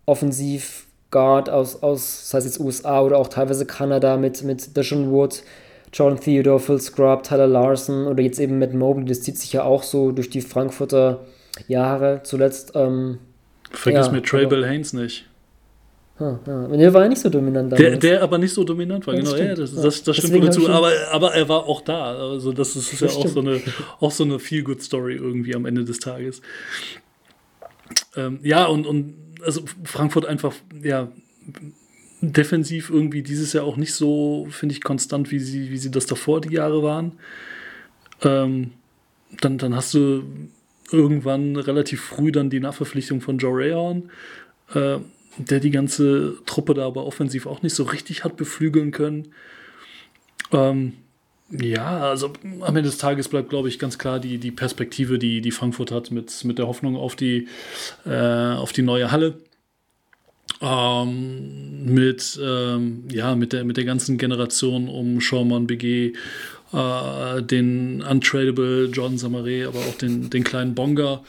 Offensivguard 0.06 1.50
aus, 1.50 1.82
aus, 1.82 2.30
sei 2.30 2.38
es 2.38 2.44
jetzt 2.44 2.60
USA 2.60 3.00
oder 3.00 3.18
auch 3.18 3.26
teilweise 3.26 3.66
Kanada 3.66 4.16
mit, 4.16 4.44
mit 4.44 4.76
Deshaun 4.76 5.10
Wood, 5.10 5.42
Jordan 5.92 6.20
Theodore, 6.20 6.58
Phil 6.58 6.80
Scrub, 6.80 7.22
Tyler 7.22 7.46
Larson 7.46 8.06
oder 8.06 8.22
jetzt 8.22 8.40
eben 8.40 8.58
Matt 8.58 8.72
Mobley, 8.72 9.04
das 9.04 9.22
zieht 9.22 9.38
sich 9.38 9.52
ja 9.52 9.64
auch 9.64 9.82
so 9.82 10.12
durch 10.12 10.30
die 10.30 10.40
Frankfurter 10.40 11.20
Jahre. 11.68 12.20
Zuletzt. 12.24 12.72
Ähm, 12.74 13.18
Vergiss 13.70 14.06
ja, 14.06 14.12
mir 14.12 14.22
Trey 14.22 14.46
Bell 14.46 14.66
Haynes 14.66 14.92
nicht. 14.92 15.26
Ja, 16.20 16.38
ja. 16.46 16.68
Der 16.68 16.94
war 16.94 17.02
ja 17.02 17.08
nicht 17.08 17.20
so 17.20 17.30
dominant 17.30 17.72
Der, 17.78 17.96
der 17.96 18.22
aber 18.22 18.38
nicht 18.38 18.52
so 18.52 18.64
dominant 18.64 19.06
war, 19.06 19.14
ja, 19.14 19.20
genau. 19.20 19.34
Ja, 19.34 19.54
das, 19.54 19.74
das, 19.74 20.02
das 20.02 20.16
stimmt 20.16 20.44
dazu. 20.44 20.68
Aber, 20.68 20.92
aber 21.10 21.34
er 21.34 21.48
war 21.48 21.64
auch 21.66 21.80
da. 21.80 22.14
Also 22.14 22.52
das 22.52 22.76
ist, 22.76 22.92
das 22.92 23.14
ja 23.14 23.20
auch 23.20 23.26
so, 23.26 23.40
eine, 23.40 23.60
auch 23.98 24.10
so 24.10 24.24
eine 24.24 24.38
Feel-Good-Story 24.38 25.14
irgendwie 25.14 25.54
am 25.54 25.64
Ende 25.64 25.84
des 25.84 25.98
Tages. 25.98 26.42
Ähm, 28.14 28.40
ja, 28.42 28.66
und, 28.66 28.86
und 28.86 29.14
also 29.44 29.62
Frankfurt 29.84 30.26
einfach, 30.26 30.54
ja, 30.82 31.08
defensiv 32.22 32.88
irgendwie 32.88 33.22
dieses 33.22 33.52
Jahr 33.52 33.64
auch 33.64 33.76
nicht 33.76 33.94
so, 33.94 34.46
finde 34.50 34.74
ich, 34.74 34.82
konstant, 34.82 35.30
wie 35.32 35.40
sie, 35.40 35.70
wie 35.70 35.76
sie 35.76 35.90
das 35.90 36.06
davor 36.06 36.40
die 36.40 36.54
Jahre 36.54 36.82
waren. 36.82 37.12
Ähm, 38.22 38.70
dann, 39.40 39.58
dann 39.58 39.74
hast 39.74 39.94
du 39.94 40.22
irgendwann 40.92 41.56
relativ 41.56 42.00
früh 42.00 42.30
dann 42.30 42.48
die 42.48 42.60
Nachverpflichtung 42.60 43.20
von 43.20 43.38
Joe 43.38 43.58
Rayon, 43.58 44.10
äh, 44.74 44.98
der 45.38 45.60
die 45.60 45.70
ganze 45.70 46.36
Truppe 46.46 46.74
da 46.74 46.86
aber 46.86 47.06
offensiv 47.06 47.46
auch 47.46 47.62
nicht 47.62 47.74
so 47.74 47.84
richtig 47.84 48.22
hat 48.22 48.36
beflügeln 48.36 48.92
können. 48.92 49.32
Ähm, 50.52 50.92
ja, 51.50 51.98
also 52.08 52.32
am 52.60 52.76
Ende 52.76 52.82
des 52.82 52.98
Tages 52.98 53.28
bleibt, 53.28 53.50
glaube 53.50 53.68
ich, 53.68 53.78
ganz 53.78 53.98
klar 53.98 54.20
die, 54.20 54.38
die 54.38 54.52
Perspektive, 54.52 55.18
die, 55.18 55.40
die 55.40 55.50
Frankfurt 55.50 55.90
hat 55.90 56.10
mit, 56.10 56.44
mit 56.44 56.58
der 56.58 56.68
Hoffnung 56.68 56.96
auf 56.96 57.16
die, 57.16 57.48
äh, 58.06 58.54
auf 58.54 58.72
die 58.72 58.82
neue 58.82 59.10
Halle 59.10 59.38
ähm, 60.60 61.84
mit, 61.84 62.38
ähm, 62.42 63.04
ja, 63.10 63.34
mit, 63.34 63.52
der, 63.52 63.64
mit 63.64 63.76
der 63.76 63.84
ganzen 63.84 64.18
Generation 64.18 64.88
um 64.88 65.20
Schaumann, 65.20 65.66
BG, 65.66 66.12
äh, 66.72 67.42
den 67.42 68.02
Untradable 68.02 68.86
John 68.92 69.16
Samaré, 69.16 69.66
aber 69.66 69.80
auch 69.80 69.96
den, 69.98 70.30
den 70.30 70.44
kleinen 70.44 70.74
Bonga. 70.74 71.22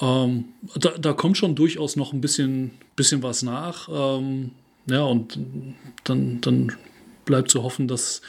Ähm, 0.00 0.46
da, 0.74 0.90
da 0.98 1.12
kommt 1.12 1.38
schon 1.38 1.54
durchaus 1.54 1.96
noch 1.96 2.12
ein 2.12 2.20
bisschen, 2.20 2.72
bisschen 2.96 3.22
was 3.22 3.42
nach. 3.42 3.88
Ähm, 3.88 4.50
ja, 4.86 5.02
und 5.02 5.38
dann, 6.04 6.40
dann 6.40 6.72
bleibt 7.24 7.50
zu 7.50 7.62
hoffen, 7.62 7.88
dass, 7.88 8.20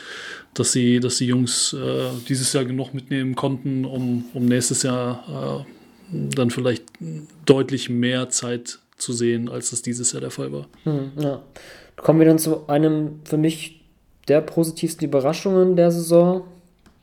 dass, 0.54 0.72
sie, 0.72 1.00
dass 1.00 1.18
die 1.18 1.28
Jungs 1.28 1.74
äh, 1.74 2.10
dieses 2.28 2.54
Jahr 2.54 2.66
genug 2.66 2.94
mitnehmen 2.94 3.36
konnten, 3.36 3.86
um, 3.86 4.26
um 4.34 4.46
nächstes 4.46 4.84
Jahr 4.84 5.66
äh, 5.68 6.16
dann 6.36 6.52
vielleicht 6.52 6.86
deutlich 7.46 7.90
mehr 7.90 8.30
Zeit 8.30 8.80
zu 8.98 9.14
sehen, 9.14 9.50
als 9.50 9.70
das 9.70 9.82
dieses 9.82 10.12
Jahr 10.12 10.22
der 10.22 10.32
Fall 10.32 10.52
war. 10.52 10.68
Hm, 10.84 11.12
ja. 11.18 11.42
Kommen 11.96 12.20
wir 12.20 12.28
dann 12.28 12.40
zu 12.40 12.68
einem 12.68 13.22
für 13.24 13.38
mich 13.38 13.86
der 14.28 14.42
positivsten 14.42 15.08
Überraschungen 15.08 15.76
der 15.76 15.92
Saison, 15.92 16.44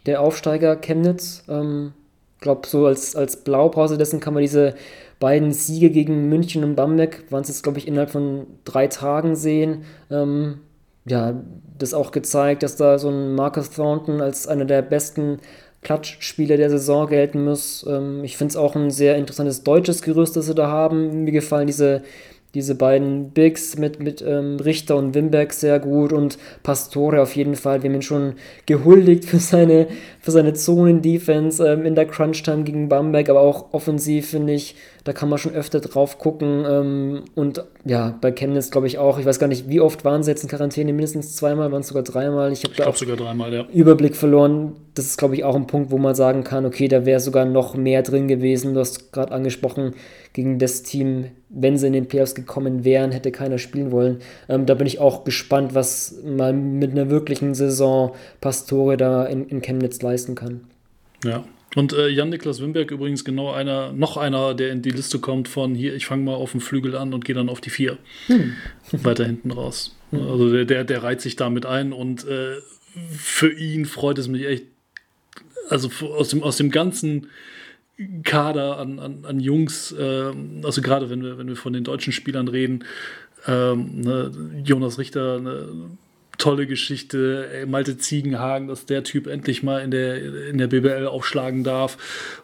der 0.07 0.21
Aufsteiger 0.21 0.77
Chemnitz. 0.77 1.43
Ich 1.47 1.53
ähm, 1.53 1.93
glaube, 2.41 2.69
so 2.69 2.87
als, 2.87 3.17
als 3.17 3.43
Blaupause 3.43 3.99
dessen 3.99 4.21
kann 4.21 4.35
man 4.35 4.43
diese 4.43 4.75
beiden 5.19 5.53
Siege 5.53 5.91
gegen 5.91 6.29
München 6.29 6.65
und 6.65 6.75
Bamberg, 6.75 7.25
waren 7.31 7.43
es 7.43 7.49
jetzt, 7.49 7.63
glaube 7.63 7.79
ich, 7.79 7.89
innerhalb 7.89 8.11
von 8.11 8.47
drei 8.65 8.89
Tagen 8.89 9.37
sehen. 9.37 9.85
Ähm, 10.11 10.61
ja, 11.07 11.41
das 11.79 11.95
auch 11.95 12.11
gezeigt, 12.11 12.63
dass 12.63 12.77
da 12.77 12.99
so 12.99 13.09
ein 13.09 13.35
Marcus 13.35 13.71
Thornton 13.71 14.21
als 14.21 14.47
einer 14.47 14.65
der 14.65 14.83
besten 14.83 15.39
Klatschspieler 15.85 16.57
der 16.57 16.71
Saison 16.71 17.07
gelten 17.07 17.45
muss. 17.45 17.87
Ähm, 17.89 18.25
ich 18.25 18.37
finde 18.37 18.51
es 18.53 18.57
auch 18.57 18.75
ein 18.75 18.91
sehr 18.91 19.17
interessantes 19.17 19.63
deutsches 19.63 20.03
Gerüst, 20.03 20.35
das 20.37 20.47
sie 20.47 20.55
da 20.55 20.67
haben. 20.67 21.25
Mir 21.25 21.33
gefallen 21.33 21.69
diese 21.69 22.03
diese 22.55 22.77
beiden 22.77 23.31
Bigs 23.31 23.77
mit, 23.77 24.01
mit 24.01 24.23
ähm, 24.23 24.59
Richter 24.61 24.97
und 24.97 25.15
Wimberg 25.15 25.53
sehr 25.53 25.81
gut 25.81 26.13
und 26.13 26.39
Pastore 26.63 27.21
auf 27.21 27.35
jeden 27.35 27.57
Fall. 27.57 27.83
Wir 27.83 27.91
haben 27.91 27.97
ihn 27.97 28.03
schon 28.03 28.35
gehuldigt 28.67 29.25
für 29.25 29.41
seine, 29.41 29.89
für 30.21 30.31
seine 30.31 30.55
Zonen-Defense 30.55 31.67
ähm, 31.67 31.85
in 31.85 31.97
der 31.97 32.07
Crunch-Time 32.07 32.63
gegen 32.63 32.89
Bamberg, 32.89 33.29
aber 33.29 33.41
auch 33.41 33.73
offensiv 33.73 34.31
finde 34.31 34.53
ich, 34.53 34.77
da 35.05 35.13
kann 35.13 35.29
man 35.29 35.39
schon 35.39 35.55
öfter 35.55 35.81
drauf 35.81 36.19
gucken. 36.19 36.65
Ähm, 36.67 37.25
und 37.35 37.63
ja, 37.85 38.17
bei 38.23 38.33
Chemnitz 38.33 38.71
glaube 38.71 38.87
ich 38.87 38.99
auch. 38.99 39.19
Ich 39.19 39.27
weiß 39.27 39.39
gar 39.39 39.49
nicht, 39.49 39.69
wie 39.69 39.81
oft 39.81 40.05
waren 40.05 40.23
sie 40.23 40.31
jetzt 40.31 40.43
in 40.43 40.49
Quarantäne? 40.49 40.95
Mindestens 40.95 41.37
zweimal, 41.37 41.71
waren 41.71 41.83
es 41.83 41.89
sogar 41.89 42.03
dreimal. 42.03 42.51
Ich 42.53 42.65
habe 42.65 42.75
glaub, 42.75 42.97
sogar 42.97 43.17
dreimal, 43.17 43.53
ja. 43.53 43.67
Überblick 43.73 44.17
verloren. 44.17 44.77
Das 44.95 45.05
ist, 45.05 45.19
glaube 45.19 45.35
ich, 45.35 45.45
auch 45.45 45.57
ein 45.57 45.67
Punkt, 45.67 45.91
wo 45.91 45.99
man 45.99 46.15
sagen 46.15 46.43
kann, 46.43 46.65
okay, 46.65 46.89
da 46.89 47.05
wäre 47.05 47.21
sogar 47.21 47.45
noch 47.45 47.75
mehr 47.75 48.03
drin 48.03 48.29
gewesen. 48.29 48.73
Du 48.73 48.81
hast 48.81 49.13
gerade 49.13 49.33
angesprochen, 49.33 49.95
gegen 50.33 50.59
das 50.59 50.83
Team, 50.83 51.27
wenn 51.51 51.77
sie 51.77 51.87
in 51.87 51.93
den 51.93 52.09
Playoffs 52.09 52.35
gekommen 52.35 52.85
wären, 52.85 53.13
hätte 53.13 53.31
keiner 53.31 53.59
spielen 53.59 53.93
wollen. 53.93 54.21
Ähm, 54.49 54.65
da 54.65 54.73
bin 54.73 54.87
ich 54.87 55.01
auch 55.01 55.25
gespannt, 55.25 55.75
was 55.75 56.15
mal 56.25 56.55
mit 56.55 56.93
einer 56.93 57.11
wirklichen 57.11 57.55
Saison 57.55 58.15
Pastore 58.41 58.97
da 58.97 59.27
in, 59.27 59.49
in 59.49 59.61
Chemnitz 59.61 60.01
leisten 60.01 60.35
kann. 60.35 60.63
Ja, 61.25 61.45
Und 61.75 61.93
äh, 61.93 62.09
Jan-Niklas 62.09 62.61
Wimberg 62.61 62.91
übrigens 62.91 63.25
genau 63.25 63.53
einer, 63.53 63.93
noch 63.93 64.17
einer, 64.17 64.55
der 64.55 64.71
in 64.71 64.83
die 64.83 64.91
Liste 64.91 65.19
kommt 65.19 65.49
von 65.49 65.75
hier, 65.75 65.95
ich 65.95 66.07
fange 66.07 66.25
mal 66.25 66.35
auf 66.35 66.53
dem 66.53 66.61
Flügel 66.61 66.97
an 66.97 67.13
und 67.13 67.25
gehe 67.25 67.35
dann 67.35 67.49
auf 67.49 67.61
die 67.61 67.71
vier. 67.71 67.99
Hm. 68.27 68.55
Weiter 68.93 69.25
hinten 69.25 69.51
raus. 69.51 69.97
Also 70.13 70.51
der, 70.51 70.65
der, 70.65 70.85
der 70.85 71.03
reiht 71.03 71.21
sich 71.21 71.37
damit 71.37 71.67
ein 71.67 71.93
und 71.93 72.27
äh, 72.27 72.57
für 73.11 73.53
ihn 73.53 73.87
freut 73.87 74.19
es 74.19 74.29
mich 74.29 74.47
echt, 74.47 74.65
also 75.69 75.91
aus 76.07 76.29
dem, 76.29 76.43
aus 76.43 76.57
dem 76.57 76.71
ganzen 76.71 77.29
Kader 78.23 78.79
an, 78.79 78.99
an, 78.99 79.25
an 79.25 79.41
Jungs, 79.41 79.93
äh, 79.93 80.33
also 80.63 80.83
gerade 80.83 81.11
wenn 81.11 81.23
wir, 81.23 81.39
wenn 81.39 81.49
wir 81.49 81.57
von 81.57 81.73
den 81.73 81.85
deutschen 81.85 82.13
Spielern 82.13 82.49
reden, 82.49 82.85
ähm, 83.47 84.01
ne, 84.01 84.31
Jonas 84.65 84.99
Richter, 84.99 85.37
eine 85.37 85.69
tolle 86.39 86.67
Geschichte, 86.67 87.49
ey, 87.53 87.67
Malte 87.67 87.99
Ziegenhagen, 87.99 88.69
dass 88.69 88.87
der 88.87 89.05
Typ 89.05 89.27
endlich 89.27 89.63
mal 89.63 89.83
in 89.83 89.91
der, 89.91 90.49
in 90.49 90.59
der 90.59 90.67
BBL 90.67 91.07
aufschlagen 91.07 91.65
darf, 91.65 91.99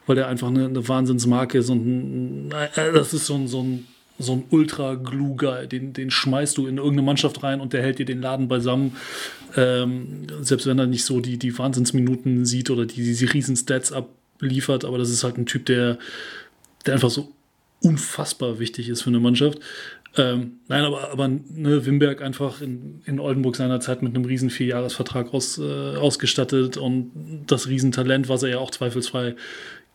weil 0.06 0.16
der 0.16 0.28
einfach 0.28 0.48
eine, 0.48 0.66
eine 0.66 0.88
Wahnsinnsmarke 0.88 1.58
ist 1.58 1.70
und 1.70 1.86
ein, 1.86 2.52
äh, 2.76 2.92
das 2.92 3.12
ist 3.12 3.26
so 3.26 3.34
ein, 3.34 3.48
so 3.48 3.62
ein 3.62 3.86
so 4.22 4.34
ein 4.34 4.44
Ultra-Glue-Guy, 4.50 5.66
den, 5.66 5.92
den 5.94 6.10
schmeißt 6.10 6.58
du 6.58 6.66
in 6.66 6.76
irgendeine 6.76 7.02
Mannschaft 7.02 7.42
rein 7.42 7.60
und 7.60 7.72
der 7.72 7.82
hält 7.82 7.98
dir 7.98 8.04
den 8.04 8.20
Laden 8.20 8.48
beisammen. 8.48 8.96
Ähm, 9.56 10.26
selbst 10.42 10.66
wenn 10.66 10.78
er 10.78 10.86
nicht 10.86 11.04
so 11.04 11.20
die, 11.20 11.38
die 11.38 11.58
Wahnsinnsminuten 11.58 12.44
sieht 12.44 12.70
oder 12.70 12.84
die, 12.84 13.02
diese 13.02 13.32
riesen 13.32 13.56
Stats 13.56 13.92
abliefert, 13.92 14.84
aber 14.84 14.98
das 14.98 15.10
ist 15.10 15.24
halt 15.24 15.38
ein 15.38 15.46
Typ, 15.46 15.66
der, 15.66 15.98
der 16.84 16.94
einfach 16.94 17.10
so 17.10 17.32
unfassbar 17.82 18.58
wichtig 18.58 18.88
ist 18.90 19.02
für 19.02 19.10
eine 19.10 19.20
Mannschaft. 19.20 19.58
Ähm, 20.16 20.58
nein, 20.66 20.82
aber, 20.82 21.12
aber 21.12 21.28
ne, 21.28 21.86
Wimberg 21.86 22.20
einfach 22.20 22.60
in, 22.60 23.00
in 23.04 23.20
Oldenburg 23.20 23.54
seinerzeit 23.54 24.02
mit 24.02 24.14
einem 24.14 24.24
riesen 24.24 24.50
Vierjahresvertrag 24.50 25.32
aus, 25.32 25.58
äh, 25.58 25.62
ausgestattet 25.96 26.76
und 26.76 27.44
das 27.46 27.68
Riesentalent, 27.68 28.28
was 28.28 28.42
er 28.42 28.48
ja 28.50 28.58
auch 28.58 28.72
zweifelsfrei 28.72 29.36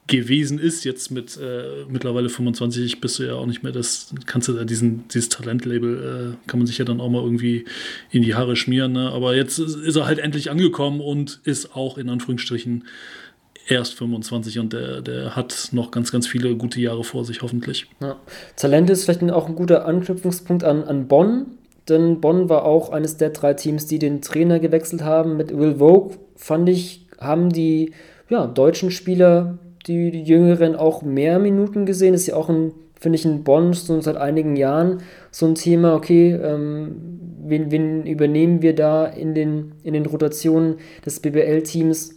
gewesen 0.08 0.60
ist, 0.60 0.84
jetzt 0.86 1.10
mit 1.10 1.38
äh, 1.38 1.86
mittlerweile 1.90 2.30
25 2.30 3.02
bist 3.02 3.18
du 3.18 3.24
ja 3.24 3.34
auch 3.34 3.48
nicht 3.48 3.64
mehr 3.64 3.72
das, 3.72 4.14
kannst 4.28 4.48
du 4.48 4.54
da 4.54 4.64
diesen, 4.64 5.08
dieses 5.08 5.30
Talentlabel, 5.30 6.38
äh, 6.46 6.48
kann 6.48 6.60
man 6.60 6.68
sich 6.68 6.78
ja 6.78 6.86
dann 6.86 7.02
auch 7.02 7.10
mal 7.10 7.24
irgendwie 7.24 7.66
in 8.12 8.22
die 8.22 8.36
Haare 8.36 8.56
schmieren, 8.56 8.92
ne? 8.92 9.10
aber 9.10 9.36
jetzt 9.36 9.58
ist 9.58 9.96
er 9.96 10.06
halt 10.06 10.20
endlich 10.20 10.52
angekommen 10.52 11.02
und 11.02 11.40
ist 11.44 11.76
auch 11.76 11.98
in 11.98 12.10
Anführungsstrichen 12.10 12.86
erst 13.68 13.96
25 13.96 14.60
und 14.60 14.74
der, 14.74 15.02
der 15.02 15.36
hat 15.36 15.70
noch 15.72 15.92
ganz, 15.92 16.12
ganz 16.12 16.28
viele 16.28 16.56
gute 16.56 16.80
Jahre 16.80 17.04
vor 17.04 17.26
sich, 17.26 17.42
hoffentlich. 17.42 17.88
Ja. 18.00 18.18
Talent 18.56 18.90
ist 18.90 19.06
vielleicht 19.06 19.24
auch 19.32 19.48
ein 19.48 19.56
guter 19.56 19.86
Anknüpfungspunkt 19.86 20.64
an, 20.64 20.84
an 20.84 21.08
Bonn, 21.08 21.48
denn 21.90 22.22
Bonn 22.22 22.50
war 22.50 22.66
auch 22.66 22.90
eines 22.90 23.18
der 23.18 23.30
drei 23.30 23.54
Teams, 23.54 23.86
die 23.86 24.00
den 24.00 24.22
Trainer 24.22 24.60
gewechselt 24.60 25.04
haben. 25.04 25.38
Mit 25.38 25.56
Will 25.56 25.76
Vogue, 25.76 26.18
fand 26.36 26.70
ich, 26.70 27.08
haben 27.20 27.50
die 27.50 27.94
ja, 28.30 28.48
deutschen 28.48 28.92
Spieler, 28.92 29.58
die, 29.86 30.12
die 30.12 30.24
Jüngeren, 30.24 30.76
auch 30.76 31.04
mehr 31.04 31.40
Minuten 31.40 31.86
gesehen. 31.86 32.14
ist 32.14 32.28
ja 32.28 32.36
auch 32.36 32.50
ein, 32.50 32.74
finde 33.00 33.18
ich, 33.18 33.26
in 33.26 33.44
Bonn 33.44 33.74
so 33.74 34.02
seit 34.02 34.18
einigen 34.18 34.56
Jahren 34.56 35.02
so 35.30 35.46
ein 35.46 35.56
Thema, 35.56 35.96
okay, 35.96 36.34
ähm, 36.34 37.20
wen, 37.44 37.70
wen 37.70 38.06
übernehmen 38.06 38.62
wir 38.64 38.74
da 38.74 39.06
in 39.06 39.36
den, 39.36 39.74
in 39.84 39.94
den 39.94 40.08
Rotationen 40.08 40.78
des 41.06 41.20
BBL-Teams? 41.20 42.15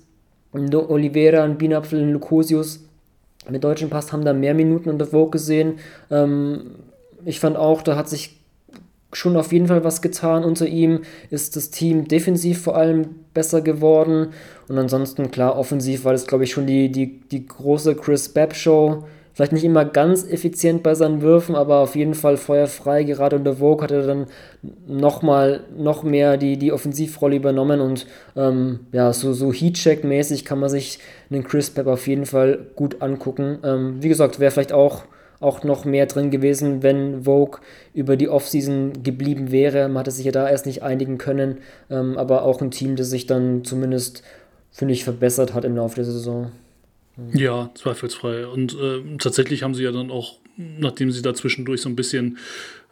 Oliveira, 0.52 1.44
und 1.44 1.58
Bienapfel, 1.58 2.02
und 2.02 2.12
Lucosius 2.12 2.80
mit 3.48 3.64
deutschen 3.64 3.90
Pass 3.90 4.12
haben 4.12 4.24
da 4.24 4.32
mehr 4.32 4.54
Minuten 4.54 4.90
unter 4.90 5.06
Vogue 5.06 5.30
gesehen. 5.30 5.78
Ähm, 6.10 6.72
ich 7.24 7.40
fand 7.40 7.56
auch, 7.56 7.82
da 7.82 7.96
hat 7.96 8.08
sich 8.08 8.38
schon 9.12 9.36
auf 9.36 9.52
jeden 9.52 9.68
Fall 9.68 9.84
was 9.84 10.02
getan. 10.02 10.44
Unter 10.44 10.66
ihm 10.66 11.00
ist 11.30 11.56
das 11.56 11.70
Team 11.70 12.08
defensiv 12.08 12.62
vor 12.62 12.76
allem 12.76 13.06
besser 13.32 13.60
geworden. 13.60 14.28
Und 14.68 14.78
ansonsten, 14.78 15.30
klar, 15.30 15.56
offensiv 15.56 16.04
war 16.04 16.12
das, 16.12 16.26
glaube 16.26 16.44
ich, 16.44 16.52
schon 16.52 16.66
die, 16.66 16.90
die, 16.90 17.20
die 17.20 17.46
große 17.46 17.94
Chris 17.94 18.28
Babb 18.28 18.54
Show 18.54 19.04
vielleicht 19.39 19.52
nicht 19.52 19.62
immer 19.62 19.85
ganz 19.85 20.28
effizient 20.28 20.82
bei 20.82 20.97
seinen 20.97 21.23
Würfen, 21.23 21.55
aber 21.55 21.78
auf 21.78 21.94
jeden 21.94 22.15
Fall 22.15 22.36
feuerfrei. 22.36 23.05
Gerade 23.05 23.36
unter 23.36 23.55
Vogue 23.55 23.85
hat 23.85 23.93
er 23.93 24.05
dann 24.05 24.27
nochmal 24.89 25.60
noch 25.77 26.02
mehr 26.02 26.36
die, 26.36 26.56
die 26.56 26.73
Offensivrolle 26.73 27.36
übernommen 27.36 27.81
und 27.81 28.09
ähm, 28.35 28.81
ja, 28.90 29.12
so, 29.12 29.32
so 29.32 29.52
Heatcheck-mäßig 29.52 30.44
kann 30.44 30.59
man 30.59 30.70
sich 30.70 30.98
den 31.31 31.44
Chris 31.44 31.70
Pep 31.70 31.86
auf 31.86 32.09
jeden 32.09 32.27
Fall 32.27 32.66
gut 32.74 33.01
angucken. 33.01 33.59
Ähm, 33.62 33.98
wie 34.01 34.09
gesagt, 34.09 34.40
wäre 34.40 34.51
vielleicht 34.51 34.73
auch 34.73 35.05
auch 35.39 35.62
noch 35.62 35.85
mehr 35.85 36.06
drin 36.06 36.32
gewesen, 36.32 36.82
wenn 36.82 37.23
Vogue 37.23 37.60
über 37.94 38.16
die 38.16 38.28
Offseason 38.28 39.05
geblieben 39.05 39.52
wäre. 39.52 39.86
Man 39.86 39.98
hatte 39.98 40.10
sich 40.10 40.24
ja 40.24 40.32
da 40.32 40.51
erst 40.51 40.66
nicht 40.66 40.82
einigen 40.82 41.16
können, 41.16 41.59
ähm, 41.90 42.19
aber 42.19 42.43
auch 42.43 42.60
ein 42.60 42.73
Team, 42.73 42.97
das 42.97 43.10
sich 43.10 43.27
dann 43.27 43.62
zumindest, 43.62 44.24
finde 44.73 44.94
ich, 44.94 45.05
verbessert 45.05 45.55
hat 45.55 45.65
im 45.65 45.77
Laufe 45.77 45.94
der 45.94 46.06
Saison. 46.06 46.51
Ja, 47.32 47.70
zweifelsfrei. 47.74 48.46
Und 48.46 48.74
äh, 48.74 49.16
tatsächlich 49.18 49.62
haben 49.62 49.74
sie 49.74 49.82
ja 49.82 49.92
dann 49.92 50.10
auch, 50.10 50.36
nachdem 50.56 51.10
sie 51.10 51.22
da 51.22 51.34
zwischendurch 51.34 51.80
so 51.80 51.88
ein 51.88 51.96
bisschen 51.96 52.38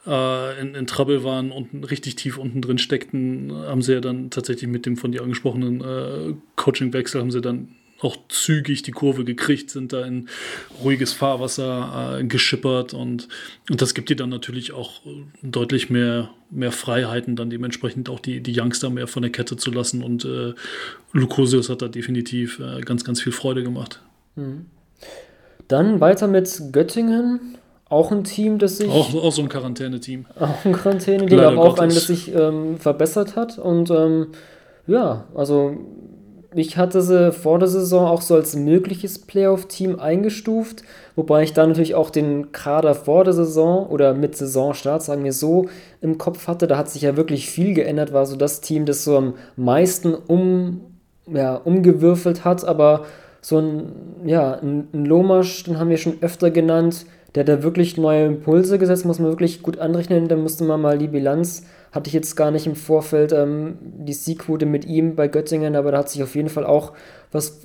äh, 0.07 0.61
in, 0.61 0.75
in 0.75 0.87
Trouble 0.87 1.25
waren 1.25 1.53
und 1.53 1.91
richtig 1.91 2.17
tief 2.17 2.39
unten 2.39 2.61
drin 2.61 2.79
steckten, 2.79 3.53
haben 3.53 3.83
sie 3.83 3.95
ja 3.95 4.01
dann 4.01 4.31
tatsächlich 4.31 4.69
mit 4.71 4.87
dem 4.87 4.97
von 4.97 5.13
dir 5.13 5.23
angesprochenen 5.23 5.81
äh, 5.81 6.35
Coachingwechsel 6.57 7.21
haben 7.21 7.31
sie 7.31 7.41
dann 7.41 7.69
auch 8.01 8.17
zügig 8.29 8.83
die 8.83 8.91
Kurve 8.91 9.25
gekriegt, 9.25 9.71
sind 9.71 9.93
da 9.93 10.05
in 10.05 10.29
ruhiges 10.83 11.13
Fahrwasser 11.13 12.19
äh, 12.21 12.25
geschippert 12.25 12.93
und, 12.93 13.29
und 13.71 13.81
das 13.81 13.95
gibt 13.95 14.11
dir 14.11 14.17
dann 14.17 14.29
natürlich 14.29 14.73
auch 14.73 15.01
deutlich 15.43 15.89
mehr, 15.89 16.31
mehr 16.51 16.73
Freiheiten, 16.73 17.37
dann 17.37 17.49
dementsprechend 17.51 18.11
auch 18.11 18.21
die, 18.21 18.41
die 18.41 18.59
Youngster 18.59 18.91
mehr 18.91 19.07
von 19.07 19.23
der 19.23 19.33
Kette 19.33 19.57
zu 19.57 19.71
lassen 19.71 20.03
und 20.03 20.25
äh, 20.25 20.53
Lucosius 21.13 21.71
hat 21.71 21.81
da 21.81 21.89
definitiv 21.89 22.61
äh, 22.61 22.83
ganz, 22.83 23.05
ganz 23.05 23.23
viel 23.23 23.33
Freude 23.33 23.63
gemacht. 23.63 24.03
Mhm. 24.37 24.67
Dann 25.69 26.01
weiter 26.01 26.29
mit 26.29 26.73
Göttingen. 26.73 27.59
Auch 27.89 28.11
ein 28.11 28.25
Team, 28.25 28.59
das 28.59 28.79
sich. 28.79 28.91
Auch, 28.91 29.15
auch 29.15 29.33
so 29.33 29.43
ein 29.43 29.49
Quarantäne-Team. 29.49 30.27
Auch 30.39 30.65
ein 30.65 30.73
Quarantäne-Team, 30.73 31.39
aber 31.39 31.63
auch 31.63 31.79
ein, 31.79 31.89
das 31.89 32.07
sich 32.09 32.35
ähm, 32.35 32.79
verbessert 32.79 33.37
hat. 33.37 33.59
Und 33.59 33.91
ähm, 33.91 34.29
ja, 34.87 35.25
also 35.35 35.77
ich 36.55 36.79
hatte 36.79 37.03
sie 37.03 37.33
vor 37.33 37.59
der 37.59 37.69
Saison 37.69 38.07
auch 38.07 38.23
so 38.23 38.35
als 38.35 38.57
mögliches 38.57 39.19
Playoff-Team 39.19 40.01
eingestuft, 40.01 40.83
wobei 41.15 41.43
ich 41.43 41.53
da 41.53 41.67
natürlich 41.67 41.95
auch 41.95 42.11
den 42.11 42.51
Kader 42.51 42.95
vor 42.95 43.25
der 43.25 43.35
Saison 43.35 43.87
oder 43.87 44.15
mit 44.15 44.37
Saisonstart, 44.37 45.03
sagen 45.03 45.23
wir 45.23 45.35
so, 45.35 45.69
im 46.01 46.17
Kopf 46.19 46.49
hatte. 46.49 46.67
Da 46.67 46.79
hat 46.79 46.89
sich 46.89 47.03
ja 47.03 47.17
wirklich 47.17 47.51
viel 47.51 47.75
geändert, 47.75 48.13
war 48.13 48.27
so 48.27 48.37
das 48.37 48.63
Team, 48.63 48.87
das 48.87 49.05
so 49.05 49.19
am 49.19 49.35
meisten 49.57 50.15
um, 50.15 50.81
ja, 51.31 51.57
umgewürfelt 51.57 52.45
hat, 52.45 52.65
aber 52.65 53.05
so 53.47 53.61
ein, 53.61 53.93
ja, 54.25 54.55
ein, 54.55 54.89
ein 54.93 55.05
Lomasch, 55.05 55.63
den 55.63 55.79
haben 55.79 55.89
wir 55.89 55.99
schon 55.99 56.21
öfter 56.21 56.51
genannt, 56.51 57.07
der 57.33 57.43
hat 57.43 57.49
da 57.49 57.63
wirklich 57.63 57.97
neue 57.97 58.27
Impulse 58.27 58.77
gesetzt, 58.77 59.05
muss 59.05 59.21
man 59.21 59.31
wirklich 59.31 59.63
gut 59.63 59.79
anrechnen. 59.79 60.27
Da 60.27 60.35
musste 60.35 60.65
man 60.65 60.81
mal 60.81 60.99
die 60.99 61.07
Bilanz, 61.07 61.65
hatte 61.93 62.09
ich 62.09 62.15
jetzt 62.15 62.35
gar 62.35 62.51
nicht 62.51 62.67
im 62.67 62.75
Vorfeld, 62.75 63.31
ähm, 63.31 63.79
die 63.81 64.15
Siegquote 64.15 64.67
mit 64.67 64.85
ihm 64.85 65.15
bei 65.15 65.29
Göttingen, 65.29 65.77
aber 65.77 65.93
da 65.93 65.99
hat 65.99 66.11
sich 66.11 66.25
auf 66.25 66.35
jeden 66.35 66.49
Fall 66.49 66.67
auch 66.67 66.95
was 67.31 67.61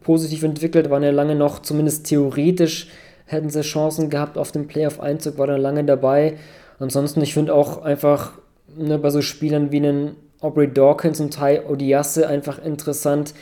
positiv 0.00 0.42
entwickelt, 0.42 0.90
waren 0.90 1.04
ja 1.04 1.12
lange 1.12 1.36
noch, 1.36 1.60
zumindest 1.60 2.06
theoretisch, 2.06 2.88
hätten 3.24 3.48
sie 3.48 3.60
Chancen 3.60 4.10
gehabt 4.10 4.36
auf 4.36 4.50
den 4.50 4.66
Playoff-Einzug, 4.66 5.38
war 5.38 5.46
da 5.46 5.56
lange 5.56 5.84
dabei. 5.84 6.34
Ansonsten, 6.80 7.22
ich 7.22 7.32
finde 7.32 7.54
auch 7.54 7.82
einfach 7.82 8.32
ne, 8.76 8.98
bei 8.98 9.10
so 9.10 9.22
Spielern 9.22 9.70
wie 9.70 9.76
einen 9.76 10.16
Aubrey 10.40 10.66
Dawkins 10.66 11.20
und 11.20 11.32
Ty 11.32 11.60
Odiasse 11.68 12.26
einfach 12.26 12.58
interessant, 12.58 13.34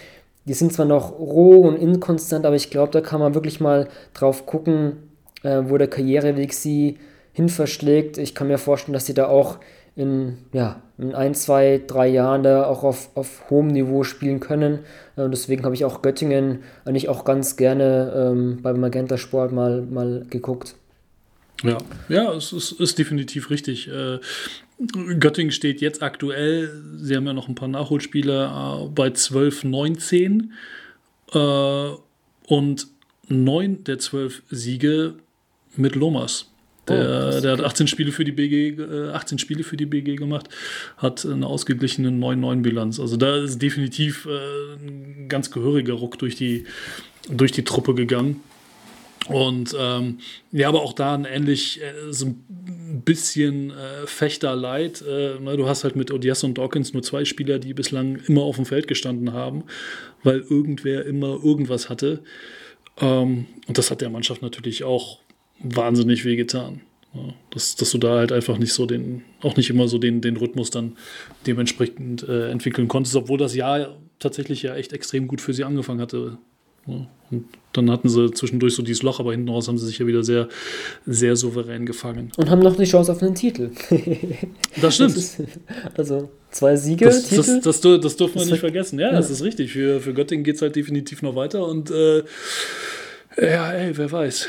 die 0.50 0.54
sind 0.54 0.72
zwar 0.72 0.84
noch 0.84 1.12
roh 1.12 1.60
und 1.60 1.76
inkonstant, 1.76 2.44
aber 2.44 2.56
ich 2.56 2.70
glaube, 2.70 2.90
da 2.90 3.00
kann 3.00 3.20
man 3.20 3.36
wirklich 3.36 3.60
mal 3.60 3.86
drauf 4.14 4.46
gucken, 4.46 4.96
äh, 5.44 5.62
wo 5.66 5.78
der 5.78 5.86
Karriereweg 5.86 6.52
sie 6.52 6.98
hin 7.32 7.48
verschlägt. 7.48 8.18
Ich 8.18 8.34
kann 8.34 8.48
mir 8.48 8.58
vorstellen, 8.58 8.94
dass 8.94 9.06
sie 9.06 9.14
da 9.14 9.28
auch 9.28 9.60
in, 9.94 10.38
ja, 10.52 10.82
in 10.98 11.14
ein, 11.14 11.36
zwei, 11.36 11.80
drei 11.86 12.08
Jahren 12.08 12.42
da 12.42 12.64
auch 12.64 12.82
auf, 12.82 13.10
auf 13.14 13.48
hohem 13.48 13.68
Niveau 13.68 14.02
spielen 14.02 14.40
können. 14.40 14.80
Äh, 15.14 15.28
deswegen 15.28 15.62
habe 15.62 15.76
ich 15.76 15.84
auch 15.84 16.02
Göttingen 16.02 16.64
eigentlich 16.84 17.08
auch 17.08 17.24
ganz 17.24 17.54
gerne 17.54 18.12
ähm, 18.16 18.58
beim 18.60 18.80
Magenta 18.80 19.18
Sport 19.18 19.52
mal, 19.52 19.82
mal 19.82 20.26
geguckt. 20.30 20.74
Ja, 21.62 21.78
ja, 22.08 22.32
es 22.32 22.52
ist, 22.52 22.72
ist 22.72 22.98
definitiv 22.98 23.50
richtig. 23.50 23.86
Äh, 23.86 24.18
Göttingen 25.18 25.52
steht 25.52 25.80
jetzt 25.80 26.02
aktuell, 26.02 26.82
sie 26.96 27.14
haben 27.14 27.26
ja 27.26 27.32
noch 27.32 27.48
ein 27.48 27.54
paar 27.54 27.68
Nachholspiele, 27.68 28.44
äh, 28.46 28.88
bei 28.88 29.10
12, 29.10 29.64
19 29.64 30.52
äh, 31.32 31.88
und 32.46 32.86
neun 33.28 33.84
der 33.84 33.98
zwölf 33.98 34.42
Siege 34.50 35.14
mit 35.76 35.94
Lomas. 35.94 36.46
Der, 36.88 37.34
oh, 37.36 37.40
der 37.40 37.52
hat 37.52 37.60
18 37.60 37.86
Spiele 37.86 38.10
für 38.10 38.24
die 38.24 38.32
BG, 38.32 38.80
äh, 38.80 39.10
18 39.10 39.38
Spiele 39.38 39.62
für 39.62 39.76
die 39.76 39.86
BG 39.86 40.16
gemacht, 40.16 40.48
hat 40.96 41.24
eine 41.24 41.46
ausgeglichene 41.46 42.08
9-9-Bilanz. 42.08 42.98
Also 42.98 43.16
da 43.16 43.36
ist 43.36 43.60
definitiv 43.60 44.26
äh, 44.26 44.74
ein 44.74 45.28
ganz 45.28 45.50
gehöriger 45.50 45.92
Ruck 45.92 46.18
durch 46.18 46.36
die, 46.36 46.64
durch 47.28 47.52
die 47.52 47.64
Truppe 47.64 47.94
gegangen. 47.94 48.42
Und 49.28 49.76
ähm, 49.78 50.18
ja, 50.50 50.68
aber 50.68 50.82
auch 50.82 50.94
da 50.94 51.14
ein 51.14 51.26
ähnlich, 51.26 51.80
äh, 51.80 52.12
so 52.12 52.26
ein 52.26 52.44
bisschen 52.90 53.70
äh, 53.70 54.06
Fechterleid. 54.06 55.02
Äh, 55.02 55.36
na, 55.40 55.56
du 55.56 55.66
hast 55.66 55.84
halt 55.84 55.96
mit 55.96 56.10
Odias 56.10 56.44
und 56.44 56.58
Dawkins 56.58 56.92
nur 56.92 57.02
zwei 57.02 57.24
Spieler, 57.24 57.58
die 57.58 57.74
bislang 57.74 58.16
immer 58.26 58.42
auf 58.42 58.56
dem 58.56 58.66
Feld 58.66 58.88
gestanden 58.88 59.32
haben, 59.32 59.64
weil 60.22 60.40
irgendwer 60.40 61.04
immer 61.06 61.38
irgendwas 61.42 61.88
hatte. 61.88 62.20
Ähm, 63.00 63.46
und 63.66 63.78
das 63.78 63.90
hat 63.90 64.00
der 64.00 64.10
Mannschaft 64.10 64.42
natürlich 64.42 64.84
auch 64.84 65.20
wahnsinnig 65.62 66.24
wehgetan. 66.24 66.82
Ja, 67.12 67.34
dass, 67.50 67.74
dass 67.74 67.90
du 67.90 67.98
da 67.98 68.18
halt 68.18 68.30
einfach 68.30 68.56
nicht 68.58 68.72
so 68.72 68.86
den, 68.86 69.22
auch 69.40 69.56
nicht 69.56 69.68
immer 69.68 69.88
so 69.88 69.98
den, 69.98 70.20
den 70.20 70.36
Rhythmus 70.36 70.70
dann 70.70 70.96
dementsprechend 71.44 72.22
äh, 72.28 72.50
entwickeln 72.50 72.86
konntest, 72.86 73.16
obwohl 73.16 73.36
das 73.36 73.56
Jahr 73.56 73.96
tatsächlich 74.20 74.62
ja 74.62 74.76
echt 74.76 74.92
extrem 74.92 75.26
gut 75.26 75.40
für 75.40 75.52
sie 75.52 75.64
angefangen 75.64 76.00
hatte. 76.00 76.38
Ja, 76.86 77.06
und 77.30 77.44
dann 77.72 77.90
hatten 77.90 78.08
sie 78.08 78.30
zwischendurch 78.32 78.74
so 78.74 78.82
dieses 78.82 79.02
Loch, 79.04 79.20
aber 79.20 79.30
hinten 79.30 79.48
raus 79.50 79.68
haben 79.68 79.78
sie 79.78 79.86
sich 79.86 79.98
ja 80.00 80.06
wieder 80.06 80.24
sehr, 80.24 80.48
sehr 81.06 81.36
souverän 81.36 81.86
gefangen. 81.86 82.32
Und 82.36 82.50
haben 82.50 82.60
noch 82.60 82.74
die 82.76 82.84
Chance 82.84 83.12
auf 83.12 83.22
einen 83.22 83.34
Titel. 83.36 83.70
Das 84.80 84.94
stimmt. 84.96 85.10
Das 85.16 85.38
ist, 85.38 85.42
also 85.96 86.30
zwei 86.50 86.74
Siege, 86.76 87.04
Das, 87.04 87.24
Titel. 87.28 87.36
das, 87.36 87.62
das, 87.62 87.80
das, 87.80 88.00
das 88.00 88.16
dürfen 88.16 88.34
wir 88.36 88.42
nicht 88.42 88.50
ver- 88.54 88.58
vergessen. 88.58 88.98
Ja, 88.98 89.12
das 89.12 89.30
ist 89.30 89.42
richtig. 89.42 89.72
Für, 89.72 90.00
für 90.00 90.14
Göttingen 90.14 90.42
geht 90.44 90.56
es 90.56 90.62
halt 90.62 90.74
definitiv 90.74 91.22
noch 91.22 91.36
weiter 91.36 91.66
und 91.66 91.90
äh, 91.90 92.24
ja, 93.40 93.72
ey, 93.72 93.96
wer 93.96 94.10
weiß. 94.10 94.48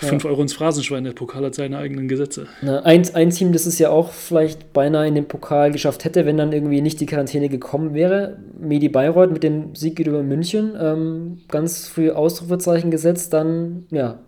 Fünf 0.00 0.24
Euro 0.24 0.42
ins 0.42 0.52
Phrasenschwein, 0.52 1.04
der 1.04 1.12
Pokal 1.12 1.44
hat 1.44 1.54
seine 1.54 1.78
eigenen 1.78 2.08
Gesetze. 2.08 2.46
Na, 2.62 2.80
ein, 2.80 3.02
ein 3.14 3.30
Team, 3.30 3.52
das 3.52 3.66
es 3.66 3.78
ja 3.78 3.90
auch 3.90 4.12
vielleicht 4.12 4.72
beinahe 4.72 5.08
in 5.08 5.14
den 5.14 5.26
Pokal 5.26 5.72
geschafft 5.72 6.04
hätte, 6.04 6.24
wenn 6.24 6.36
dann 6.36 6.52
irgendwie 6.52 6.80
nicht 6.80 7.00
die 7.00 7.06
Quarantäne 7.06 7.48
gekommen 7.48 7.94
wäre. 7.94 8.38
Medi 8.58 8.88
Bayreuth 8.88 9.32
mit 9.32 9.42
dem 9.42 9.74
Sieg 9.74 9.98
über 9.98 10.22
München. 10.22 10.76
Ähm, 10.80 11.38
ganz 11.48 11.88
früh 11.88 12.10
Ausrufezeichen 12.10 12.90
gesetzt, 12.90 13.32
dann, 13.32 13.86
ja, 13.90 14.20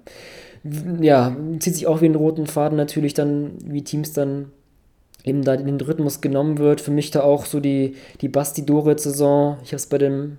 ja, 1.01 1.37
zieht 1.59 1.75
sich 1.75 1.87
auch 1.87 2.01
wie 2.01 2.07
einen 2.07 2.17
roten 2.17 2.47
Faden 2.47 2.77
natürlich 2.77 3.15
dann, 3.15 3.53
wie 3.65 3.83
Teams 3.83 4.13
dann 4.13 4.47
eben 5.25 5.43
da 5.43 5.55
in 5.55 5.67
den 5.67 5.81
Rhythmus 5.81 6.21
genommen 6.21 6.59
wird. 6.59 6.81
Für 6.81 6.91
mich 6.91 7.11
da 7.11 7.23
auch 7.23 7.47
so 7.47 7.61
die, 7.61 7.95
die 8.21 8.29
Basti-Dorit-Saison. 8.29 9.59
Ich 9.63 9.69
habe 9.69 9.77
es 9.77 9.87
bei 9.87 9.99
dem 9.99 10.39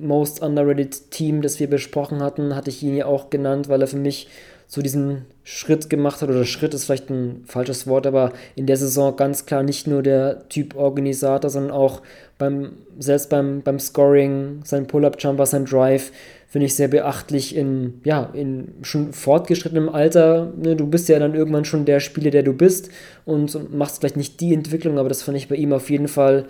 Most 0.00 0.42
Underrated 0.42 1.10
Team, 1.10 1.40
das 1.40 1.60
wir 1.60 1.68
besprochen 1.68 2.22
hatten, 2.22 2.54
hatte 2.54 2.70
ich 2.70 2.82
ihn 2.82 2.96
ja 2.96 3.06
auch 3.06 3.30
genannt, 3.30 3.68
weil 3.68 3.80
er 3.80 3.86
für 3.86 3.96
mich 3.96 4.28
so 4.66 4.82
diesen 4.82 5.26
Schritt 5.44 5.90
gemacht 5.90 6.22
hat, 6.22 6.28
oder 6.30 6.44
Schritt 6.44 6.74
ist 6.74 6.84
vielleicht 6.84 7.10
ein 7.10 7.44
falsches 7.46 7.86
Wort, 7.86 8.06
aber 8.06 8.32
in 8.56 8.66
der 8.66 8.76
Saison 8.76 9.14
ganz 9.16 9.46
klar 9.46 9.62
nicht 9.62 9.86
nur 9.86 10.02
der 10.02 10.48
Typ 10.48 10.74
Organisator, 10.74 11.50
sondern 11.50 11.72
auch 11.72 12.02
beim, 12.38 12.72
selbst 12.98 13.30
beim, 13.30 13.62
beim 13.62 13.78
Scoring, 13.78 14.60
sein 14.64 14.86
Pull-Up-Jumper, 14.86 15.46
sein 15.46 15.64
Drive, 15.66 16.12
finde 16.48 16.66
ich 16.66 16.74
sehr 16.76 16.88
beachtlich 16.88 17.56
in, 17.56 18.00
ja, 18.04 18.30
in 18.32 18.74
schon 18.82 19.12
fortgeschrittenem 19.12 19.88
Alter. 19.88 20.52
Ne, 20.56 20.76
du 20.76 20.86
bist 20.86 21.08
ja 21.08 21.18
dann 21.18 21.34
irgendwann 21.34 21.64
schon 21.64 21.84
der 21.84 22.00
Spieler, 22.00 22.30
der 22.30 22.44
du 22.44 22.52
bist 22.52 22.90
und 23.24 23.74
machst 23.74 23.98
vielleicht 23.98 24.16
nicht 24.16 24.40
die 24.40 24.54
Entwicklung, 24.54 24.98
aber 24.98 25.08
das 25.08 25.22
fand 25.22 25.36
ich 25.36 25.48
bei 25.48 25.56
ihm 25.56 25.72
auf 25.72 25.90
jeden 25.90 26.06
Fall, 26.08 26.46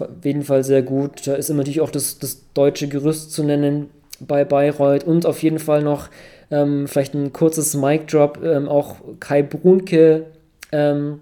auf 0.00 0.24
jeden 0.24 0.42
Fall 0.42 0.64
sehr 0.64 0.82
gut. 0.82 1.26
Da 1.26 1.34
ist 1.34 1.50
immer 1.50 1.58
natürlich 1.58 1.82
auch 1.82 1.90
das, 1.90 2.18
das 2.18 2.40
deutsche 2.54 2.88
Gerüst 2.88 3.32
zu 3.32 3.44
nennen 3.44 3.90
bei 4.20 4.44
Bayreuth 4.44 5.04
und 5.04 5.26
auf 5.26 5.42
jeden 5.42 5.58
Fall 5.58 5.82
noch 5.82 6.08
ähm, 6.52 6.86
vielleicht 6.86 7.14
ein 7.14 7.32
kurzes 7.32 7.74
Mic-Drop, 7.74 8.38
ähm, 8.44 8.68
auch 8.68 8.96
Kai 9.18 9.42
Brunke 9.42 10.26
ähm, 10.70 11.18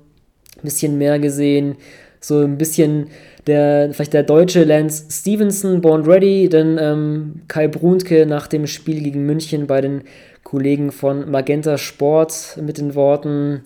ein 0.57 0.62
bisschen 0.62 0.98
mehr 0.98 1.19
gesehen, 1.19 1.77
so 2.20 2.40
ein 2.40 2.59
bisschen 2.59 3.09
der, 3.47 3.90
vielleicht 3.94 4.12
der 4.12 4.24
deutsche 4.24 4.65
Lance 4.65 5.07
Stevenson, 5.11 5.81
Born 5.81 6.02
Ready, 6.05 6.48
denn 6.48 6.77
ähm, 6.78 7.43
Kai 7.48 7.69
Brunke 7.69 8.27
nach 8.27 8.47
dem 8.47 8.66
Spiel 8.66 9.02
gegen 9.02 9.24
München 9.24 9.66
bei 9.66 9.81
den 9.81 10.02
Kollegen 10.43 10.93
von 10.93 11.31
Magenta 11.31 11.78
Sport 11.78 12.59
mit 12.61 12.78
den 12.78 12.94
Worten, 12.94 13.62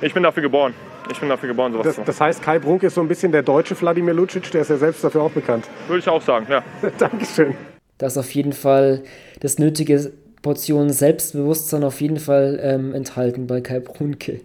Ich 0.00 0.14
bin 0.14 0.22
dafür 0.22 0.42
geboren. 0.42 0.74
Ich 1.10 1.20
bin 1.20 1.28
dafür 1.28 1.48
geboren, 1.48 1.72
sowas 1.72 1.84
Das, 1.84 1.96
zu 1.96 2.02
das 2.04 2.20
heißt, 2.20 2.42
Kai 2.42 2.58
Brunk 2.58 2.82
ist 2.84 2.94
so 2.94 3.00
ein 3.00 3.08
bisschen 3.08 3.32
der 3.32 3.42
deutsche 3.42 3.78
Wladimir 3.80 4.14
Lucic, 4.14 4.50
der 4.50 4.62
ist 4.62 4.70
ja 4.70 4.76
selbst 4.76 5.04
dafür 5.04 5.22
auch 5.22 5.30
bekannt. 5.30 5.66
Würde 5.88 5.98
ich 5.98 6.08
auch 6.08 6.22
sagen, 6.22 6.46
ja. 6.48 6.62
Dankeschön. 6.98 7.54
da 7.98 8.06
ist 8.06 8.16
auf 8.16 8.32
jeden 8.32 8.52
Fall 8.52 9.02
das 9.40 9.58
nötige 9.58 10.12
Portion 10.42 10.90
Selbstbewusstsein 10.90 11.84
auf 11.84 12.00
jeden 12.00 12.18
Fall 12.18 12.58
ähm, 12.62 12.94
enthalten 12.94 13.46
bei 13.46 13.60
Kai 13.60 13.80
Brunke. 13.80 14.40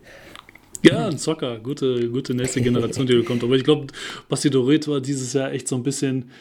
Ja, 0.83 1.07
ein 1.07 1.17
Zocker, 1.17 1.57
gute, 1.59 2.09
gute 2.09 2.35
nächste 2.35 2.61
Generation, 2.61 3.07
die 3.07 3.17
da 3.17 3.23
kommt. 3.23 3.43
Aber 3.43 3.55
ich 3.55 3.63
glaube, 3.63 3.87
Basti 4.29 4.49
Doret 4.49 4.87
war 4.87 5.01
dieses 5.01 5.33
Jahr 5.33 5.51
echt 5.51 5.67
so 5.67 5.75
ein 5.75 5.83
bisschen 5.83 6.31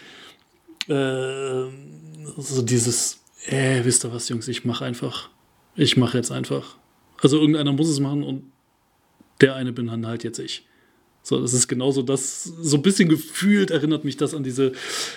äh, 0.88 1.64
so 2.36 2.62
dieses, 2.62 3.20
äh, 3.46 3.84
wisst 3.84 4.04
ihr 4.04 4.12
was, 4.12 4.28
Jungs, 4.28 4.48
ich 4.48 4.64
mache 4.64 4.84
einfach. 4.84 5.30
Ich 5.74 5.96
mache 5.96 6.16
jetzt 6.16 6.30
einfach. 6.30 6.76
Also 7.20 7.38
irgendeiner 7.38 7.72
muss 7.72 7.88
es 7.88 8.00
machen 8.00 8.22
und 8.22 8.44
der 9.40 9.54
eine 9.54 9.72
bin 9.72 9.86
dann 9.86 10.06
halt 10.06 10.24
jetzt 10.24 10.38
ich. 10.38 10.66
So, 11.22 11.40
das 11.40 11.54
ist 11.54 11.66
genauso 11.66 12.02
das, 12.02 12.44
so 12.44 12.76
ein 12.76 12.82
bisschen 12.82 13.08
gefühlt 13.08 13.70
erinnert 13.70 14.04
mich 14.04 14.16
das 14.16 14.32
an 14.32 14.44
diese 14.44 14.72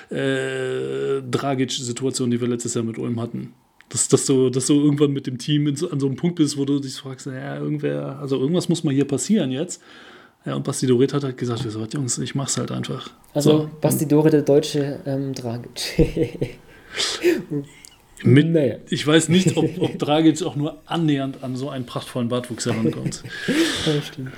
äh, 0.09 1.21
Dragic-Situation, 1.21 2.31
die 2.31 2.41
wir 2.41 2.47
letztes 2.47 2.73
Jahr 2.73 2.83
mit 2.83 2.97
Ulm 2.97 3.21
hatten. 3.21 3.53
Dass, 3.89 4.07
dass, 4.07 4.25
du, 4.25 4.49
dass 4.49 4.67
du 4.67 4.75
irgendwann 4.75 5.11
mit 5.11 5.25
dem 5.25 5.37
Team 5.39 5.75
so, 5.75 5.89
an 5.89 5.99
so 5.99 6.05
einem 6.05 6.15
Punkt 6.15 6.35
bist, 6.35 6.57
wo 6.57 6.65
du 6.65 6.79
dich 6.79 6.95
fragst, 6.95 7.25
ja, 7.25 7.57
irgendwer, 7.57 8.19
also 8.19 8.39
irgendwas 8.39 8.69
muss 8.69 8.83
mal 8.83 8.93
hier 8.93 9.05
passieren 9.05 9.51
jetzt. 9.51 9.81
Ja, 10.45 10.55
und 10.55 10.63
Basti 10.63 10.87
Doret 10.87 11.13
hat 11.13 11.23
halt 11.23 11.37
gesagt, 11.37 11.63
wir 11.63 11.71
so, 11.71 11.85
Jungs, 11.85 12.17
ich 12.17 12.33
mach's 12.33 12.57
halt 12.57 12.71
einfach. 12.71 13.11
Also 13.33 13.51
so, 13.51 13.69
Basti 13.81 14.07
Dore, 14.07 14.29
der 14.29 14.41
deutsche 14.41 14.99
ähm, 15.05 15.33
Dragic. 15.33 16.57
mit, 18.23 18.47
naja. 18.47 18.77
Ich 18.89 19.05
weiß 19.05 19.29
nicht, 19.29 19.57
ob, 19.57 19.69
ob 19.79 19.99
Dragic 19.99 20.41
auch 20.43 20.55
nur 20.55 20.81
annähernd 20.85 21.43
an 21.43 21.55
so 21.55 21.69
einen 21.69 21.85
prachtvollen 21.85 22.29
Bartwuchs 22.29 22.65
herankommt. 22.65 23.23
Ja, 23.85 24.01
stimmt. 24.01 24.31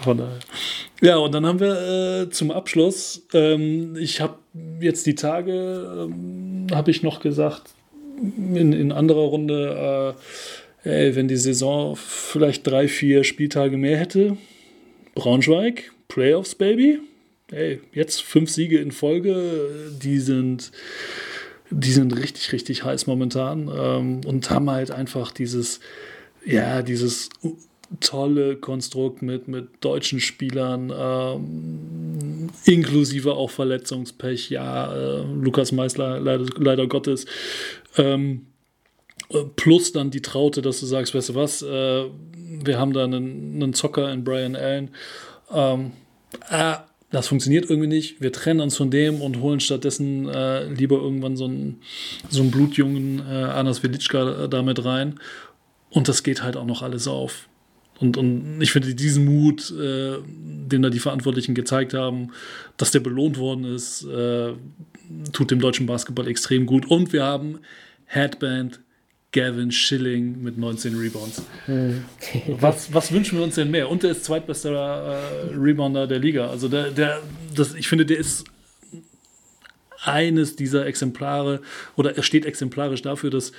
Von 0.00 0.18
daher. 0.18 0.38
Ja, 1.00 1.16
und 1.16 1.32
dann 1.32 1.46
haben 1.46 1.60
wir 1.60 2.22
äh, 2.22 2.30
zum 2.30 2.50
Abschluss, 2.50 3.26
ähm, 3.32 3.96
ich 3.96 4.20
habe 4.20 4.38
jetzt 4.80 5.06
die 5.06 5.14
Tage, 5.14 6.08
ähm, 6.10 6.66
habe 6.72 6.90
ich 6.90 7.02
noch 7.02 7.20
gesagt, 7.20 7.70
in, 8.22 8.72
in 8.72 8.92
anderer 8.92 9.26
Runde, 9.26 10.14
äh, 10.84 10.88
ey, 10.88 11.16
wenn 11.16 11.28
die 11.28 11.36
Saison 11.36 11.96
vielleicht 11.96 12.66
drei, 12.66 12.88
vier 12.88 13.24
Spieltage 13.24 13.76
mehr 13.76 13.98
hätte, 13.98 14.36
Braunschweig, 15.14 15.92
Playoffs, 16.08 16.54
Baby. 16.54 17.00
Ey, 17.50 17.80
jetzt 17.92 18.22
fünf 18.22 18.50
Siege 18.50 18.78
in 18.78 18.92
Folge, 18.92 19.70
die 20.02 20.18
sind, 20.18 20.72
die 21.70 21.92
sind 21.92 22.16
richtig, 22.16 22.52
richtig 22.52 22.84
heiß 22.84 23.06
momentan 23.06 23.70
ähm, 23.74 24.20
und 24.24 24.48
haben 24.48 24.70
halt 24.70 24.90
einfach 24.90 25.32
dieses, 25.32 25.80
ja, 26.46 26.80
dieses 26.80 27.28
tolle 28.00 28.56
Konstrukt 28.56 29.22
mit, 29.22 29.48
mit 29.48 29.68
deutschen 29.80 30.20
Spielern, 30.20 30.92
ähm, 30.96 32.50
inklusive 32.64 33.34
auch 33.34 33.50
Verletzungspech. 33.50 34.50
Ja, 34.50 34.94
äh, 34.94 35.24
Lukas 35.34 35.72
Meisler 35.72 36.20
leider, 36.20 36.46
leider 36.58 36.86
Gottes. 36.86 37.26
Ähm, 37.96 38.46
plus 39.56 39.92
dann 39.92 40.10
die 40.10 40.22
Traute, 40.22 40.62
dass 40.62 40.80
du 40.80 40.86
sagst, 40.86 41.14
weißt 41.14 41.30
du 41.30 41.34
was, 41.34 41.62
äh, 41.62 42.04
wir 42.64 42.78
haben 42.78 42.92
da 42.92 43.04
einen, 43.04 43.62
einen 43.62 43.74
Zocker 43.74 44.12
in 44.12 44.24
Brian 44.24 44.56
Allen. 44.56 44.90
Ähm, 45.52 45.92
äh, 46.50 46.74
das 47.10 47.28
funktioniert 47.28 47.68
irgendwie 47.68 47.88
nicht. 47.88 48.20
Wir 48.22 48.32
trennen 48.32 48.60
uns 48.60 48.76
von 48.76 48.90
dem 48.90 49.20
und 49.20 49.40
holen 49.40 49.60
stattdessen 49.60 50.28
äh, 50.28 50.64
lieber 50.64 50.96
irgendwann 50.96 51.36
so 51.36 51.44
einen, 51.44 51.82
so 52.30 52.40
einen 52.40 52.50
blutjungen 52.50 53.20
äh, 53.20 53.44
Anas 53.44 53.82
Velitschka 53.82 54.46
damit 54.46 54.84
rein. 54.84 55.20
Und 55.90 56.08
das 56.08 56.22
geht 56.22 56.42
halt 56.42 56.56
auch 56.56 56.64
noch 56.64 56.80
alles 56.80 57.06
auf. 57.06 57.48
Und, 58.00 58.16
und 58.16 58.60
ich 58.60 58.72
finde 58.72 58.94
diesen 58.94 59.26
Mut, 59.26 59.70
äh, 59.70 60.16
den 60.26 60.82
da 60.82 60.88
die 60.88 60.98
Verantwortlichen 60.98 61.54
gezeigt 61.54 61.92
haben, 61.92 62.30
dass 62.78 62.90
der 62.90 63.00
belohnt 63.00 63.38
worden 63.38 63.64
ist, 63.64 64.04
äh, 64.04 64.54
tut 65.32 65.50
dem 65.50 65.60
deutschen 65.60 65.86
Basketball 65.86 66.28
extrem 66.28 66.66
gut. 66.66 66.90
Und 66.90 67.12
wir 67.12 67.24
haben 67.24 67.60
Headband 68.06 68.80
Gavin 69.32 69.72
Schilling 69.72 70.42
mit 70.42 70.58
19 70.58 70.98
Rebounds. 70.98 71.42
was, 72.60 72.92
was 72.92 73.12
wünschen 73.12 73.38
wir 73.38 73.44
uns 73.44 73.54
denn 73.54 73.70
mehr? 73.70 73.88
Und 73.90 74.04
er 74.04 74.10
ist 74.10 74.24
zweitbester 74.24 74.70
äh, 74.70 75.54
Rebounder 75.54 76.06
der 76.06 76.18
Liga. 76.18 76.48
Also 76.48 76.68
der, 76.68 76.90
der, 76.90 77.22
das, 77.54 77.74
ich 77.74 77.88
finde, 77.88 78.04
der 78.04 78.18
ist 78.18 78.44
eines 80.04 80.56
dieser 80.56 80.86
Exemplare 80.86 81.60
oder 81.96 82.16
er 82.16 82.22
steht 82.22 82.44
exemplarisch 82.44 83.02
dafür, 83.02 83.30
dass 83.30 83.52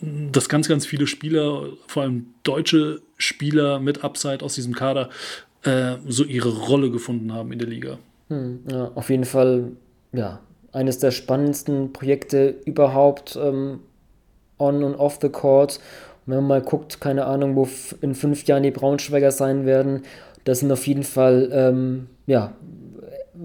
dass 0.00 0.48
ganz, 0.48 0.68
ganz 0.68 0.86
viele 0.86 1.06
Spieler, 1.06 1.68
vor 1.86 2.02
allem 2.02 2.26
deutsche 2.42 3.00
Spieler 3.16 3.78
mit 3.78 4.02
Upside 4.02 4.44
aus 4.44 4.54
diesem 4.54 4.74
Kader, 4.74 5.08
äh, 5.62 5.96
so 6.06 6.24
ihre 6.24 6.48
Rolle 6.48 6.90
gefunden 6.90 7.32
haben 7.32 7.52
in 7.52 7.58
der 7.58 7.68
Liga. 7.68 7.98
Hm, 8.28 8.60
ja, 8.70 8.90
auf 8.94 9.08
jeden 9.10 9.24
Fall, 9.24 9.72
ja, 10.12 10.40
eines 10.72 10.98
der 10.98 11.10
spannendsten 11.10 11.92
Projekte 11.92 12.54
überhaupt 12.64 13.38
ähm, 13.40 13.80
on 14.58 14.82
und 14.84 14.94
off 14.94 15.18
the 15.20 15.28
court. 15.28 15.80
Und 16.26 16.32
wenn 16.32 16.36
man 16.38 16.48
mal 16.48 16.62
guckt, 16.62 17.00
keine 17.00 17.26
Ahnung, 17.26 17.56
wo 17.56 17.68
in 18.00 18.14
fünf 18.14 18.44
Jahren 18.46 18.62
die 18.62 18.70
Braunschweiger 18.70 19.30
sein 19.30 19.66
werden, 19.66 20.02
das 20.44 20.60
sind 20.60 20.72
auf 20.72 20.86
jeden 20.86 21.04
Fall, 21.04 21.50
ähm, 21.52 22.06
ja, 22.26 22.54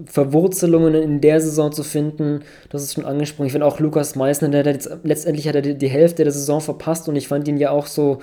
Verwurzelungen 0.06 0.94
in 0.94 1.20
der 1.20 1.40
Saison 1.40 1.70
zu 1.70 1.84
finden, 1.84 2.40
das 2.68 2.82
ist 2.82 2.94
schon 2.94 3.04
angesprochen. 3.04 3.46
Ich 3.46 3.52
finde 3.52 3.66
auch 3.66 3.78
Lukas 3.78 4.16
Meissner, 4.16 4.48
der 4.48 4.64
jetzt, 4.66 4.90
letztendlich 5.04 5.46
hat 5.46 5.54
er 5.54 5.62
die, 5.62 5.78
die, 5.78 5.88
Hälfte 5.88 6.24
der 6.24 6.32
Saison 6.32 6.60
verpasst 6.60 7.08
und 7.08 7.14
ich 7.14 7.28
fand 7.28 7.46
ihn 7.46 7.58
ja 7.58 7.70
auch 7.70 7.86
so, 7.86 8.18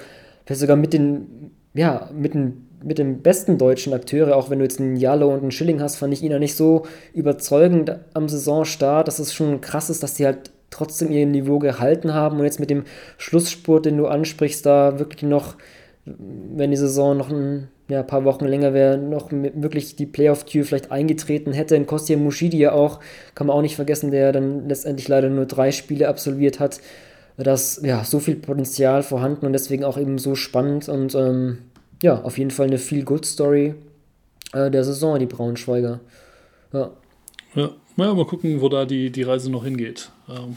vielleicht 0.46 0.60
sogar 0.60 0.76
mit 0.76 0.92
den 0.92 1.52
ja, 1.74 2.10
mit, 2.14 2.36
ein, 2.36 2.68
mit 2.84 2.98
dem 2.98 3.22
besten 3.22 3.58
deutschen 3.58 3.94
Akteure, 3.94 4.36
auch 4.36 4.50
wenn 4.50 4.60
du 4.60 4.66
jetzt 4.66 4.80
einen 4.80 4.96
Jallo 4.96 5.34
und 5.34 5.42
einen 5.42 5.52
Schilling 5.52 5.82
hast, 5.82 5.98
fand 5.98 6.14
ich 6.14 6.24
ihn 6.24 6.32
ja 6.32 6.40
nicht 6.40 6.56
so 6.56 6.84
überzeugend 7.14 8.00
am 8.14 8.28
Saisonstart, 8.30 9.08
dass 9.08 9.20
es 9.20 9.34
schon 9.34 9.62
krass 9.62 9.90
ist, 9.90 10.04
dass 10.04 10.16
die 10.16 10.26
halt 10.26 10.52
trotzdem 10.72 11.12
ihr 11.12 11.26
Niveau 11.26 11.60
gehalten 11.60 12.14
haben 12.14 12.40
und 12.40 12.46
jetzt 12.46 12.60
mit 12.60 12.70
dem 12.70 12.86
Schlussspurt, 13.18 13.86
den 13.86 13.98
du 13.98 14.08
ansprichst, 14.08 14.66
da 14.66 15.00
wirklich 15.00 15.24
noch, 15.24 15.56
wenn 16.06 16.72
die 16.72 16.78
Saison 16.78 17.18
noch 17.18 17.30
ein 17.30 17.68
ja, 17.90 18.04
paar 18.04 18.24
Wochen 18.24 18.46
länger 18.46 18.74
wäre, 18.74 18.98
noch 18.98 19.32
wirklich 19.32 19.98
die 19.98 20.06
Playoff-Tür 20.06 20.64
vielleicht 20.64 20.92
eingetreten 20.92 21.52
hätte. 21.52 21.76
In 21.76 21.86
Kostja 21.86 22.18
Mushidi 22.18 22.58
ja 22.58 22.72
auch, 22.72 23.02
kann 23.36 23.48
man 23.48 23.56
auch 23.56 23.62
nicht 23.62 23.76
vergessen, 23.76 24.12
der 24.12 24.32
dann 24.32 24.68
letztendlich 24.70 25.10
leider 25.10 25.30
nur 25.30 25.46
drei 25.46 25.72
Spiele 25.72 26.08
absolviert 26.08 26.60
hat. 26.60 26.80
dass 27.38 27.82
ja, 27.84 28.04
so 28.04 28.20
viel 28.20 28.36
Potenzial 28.36 29.04
vorhanden 29.04 29.46
und 29.46 29.54
deswegen 29.54 29.84
auch 29.84 29.98
eben 29.98 30.18
so 30.20 30.36
spannend 30.36 30.88
und 30.88 31.16
ähm, 31.16 31.58
ja, 32.02 32.22
auf 32.22 32.38
jeden 32.38 32.52
Fall 32.52 32.68
eine 32.68 32.78
Feel-Good-Story 32.78 33.76
äh, 34.54 34.72
der 34.72 34.84
Saison, 34.84 35.20
die 35.20 35.26
Braunschweiger. 35.26 36.00
Ja. 36.74 36.92
Ja, 37.56 37.70
ja, 37.98 38.14
mal 38.14 38.26
gucken, 38.26 38.62
wo 38.62 38.70
da 38.70 38.86
die, 38.86 39.12
die 39.12 39.24
Reise 39.24 39.52
noch 39.52 39.64
hingeht. 39.64 40.10
Ähm, 40.30 40.56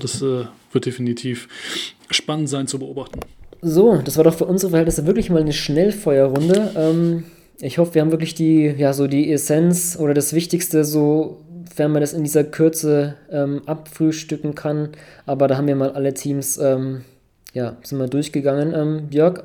das 0.00 0.22
äh, 0.22 0.44
wird 0.72 0.86
definitiv 0.86 1.48
spannend 2.10 2.48
sein 2.48 2.66
zu 2.66 2.78
beobachten. 2.78 3.20
So, 3.62 3.96
das 3.96 4.16
war 4.16 4.24
doch 4.24 4.34
für 4.34 4.44
unsere 4.44 4.70
Verhältnisse 4.70 5.06
wirklich 5.06 5.30
mal 5.30 5.40
eine 5.40 5.52
Schnellfeuerrunde. 5.52 6.72
Ähm, 6.76 7.24
ich 7.60 7.78
hoffe, 7.78 7.94
wir 7.94 8.02
haben 8.02 8.10
wirklich 8.10 8.34
die, 8.34 8.66
ja, 8.66 8.92
so 8.92 9.06
die 9.06 9.32
Essenz 9.32 9.96
oder 9.98 10.12
das 10.12 10.34
Wichtigste, 10.34 10.84
so, 10.84 11.40
wenn 11.76 11.90
man 11.90 12.02
das 12.02 12.12
in 12.12 12.24
dieser 12.24 12.44
Kürze 12.44 13.14
ähm, 13.30 13.62
abfrühstücken 13.66 14.54
kann. 14.54 14.90
Aber 15.24 15.48
da 15.48 15.56
haben 15.56 15.66
wir 15.66 15.76
mal 15.76 15.92
alle 15.92 16.12
Teams, 16.12 16.58
ähm, 16.58 17.02
ja, 17.54 17.76
sind 17.82 17.98
wir 17.98 18.08
durchgegangen. 18.08 18.74
Ähm, 18.74 19.08
Jörg, 19.10 19.44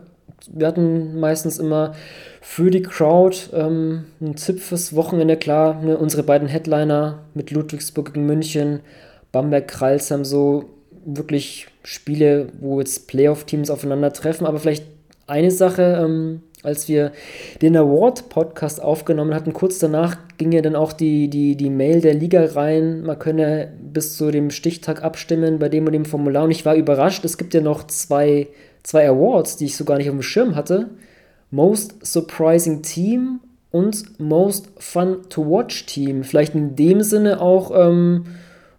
wir 0.52 0.68
hatten 0.68 1.20
meistens 1.20 1.60
immer 1.60 1.94
für 2.42 2.72
die 2.72 2.82
Crowd 2.82 3.38
ähm, 3.54 4.06
einen 4.22 4.36
Tipp 4.36 4.62
Wochenende, 4.96 5.38
klar, 5.38 5.82
ne, 5.82 5.98
unsere 5.98 6.24
beiden 6.24 6.48
Headliner 6.48 7.20
mit 7.34 7.52
Ludwigsburg 7.52 8.14
gegen 8.14 8.26
München, 8.26 8.82
Bamberg-Kralsheim 9.32 10.26
so 10.26 10.66
wirklich 11.06 11.68
Spiele, 11.84 12.48
wo 12.60 12.80
jetzt 12.80 13.08
Playoff-Teams 13.08 13.70
aufeinandertreffen. 13.70 14.46
Aber 14.46 14.60
vielleicht 14.60 14.86
eine 15.28 15.52
Sache, 15.52 16.02
ähm, 16.04 16.42
als 16.64 16.90
wir 16.90 17.12
den 17.62 17.78
Award-Podcast 17.78 18.82
aufgenommen 18.82 19.34
hatten, 19.34 19.54
kurz 19.54 19.80
danach 19.80 20.18
ging 20.38 20.52
ja 20.52 20.62
dann 20.62 20.76
auch 20.76 20.94
die, 20.94 21.30
die, 21.30 21.56
die 21.56 21.70
Mail 21.70 22.02
der 22.02 22.14
Liga 22.14 22.44
rein. 22.54 23.04
Man 23.04 23.18
könne 23.18 23.72
bis 23.82 24.18
zu 24.18 24.32
dem 24.32 24.52
Stichtag 24.52 25.04
abstimmen 25.04 25.60
bei 25.60 25.70
dem 25.70 25.86
und 25.86 25.94
dem 25.94 26.06
Formular. 26.06 26.44
Und 26.44 26.52
ich 26.52 26.66
war 26.66 26.76
überrascht, 26.76 27.24
es 27.24 27.38
gibt 27.38 27.54
ja 27.54 27.62
noch 27.62 27.88
zwei, 27.88 28.48
zwei 28.90 29.08
Awards, 29.08 29.58
die 29.58 29.66
ich 29.66 29.76
so 29.76 29.86
gar 29.86 29.98
nicht 29.98 30.10
auf 30.10 30.16
dem 30.16 30.22
Schirm 30.22 30.56
hatte. 30.56 30.90
Most 31.52 32.06
Surprising 32.06 32.82
Team 32.82 33.40
und 33.72 34.20
Most 34.20 34.68
Fun 34.78 35.18
to 35.30 35.50
Watch 35.50 35.86
Team. 35.86 36.24
Vielleicht 36.24 36.56
in 36.56 36.76
dem 36.76 37.02
Sinne 37.02 37.42
auch, 37.42 37.72
ähm, 37.74 38.26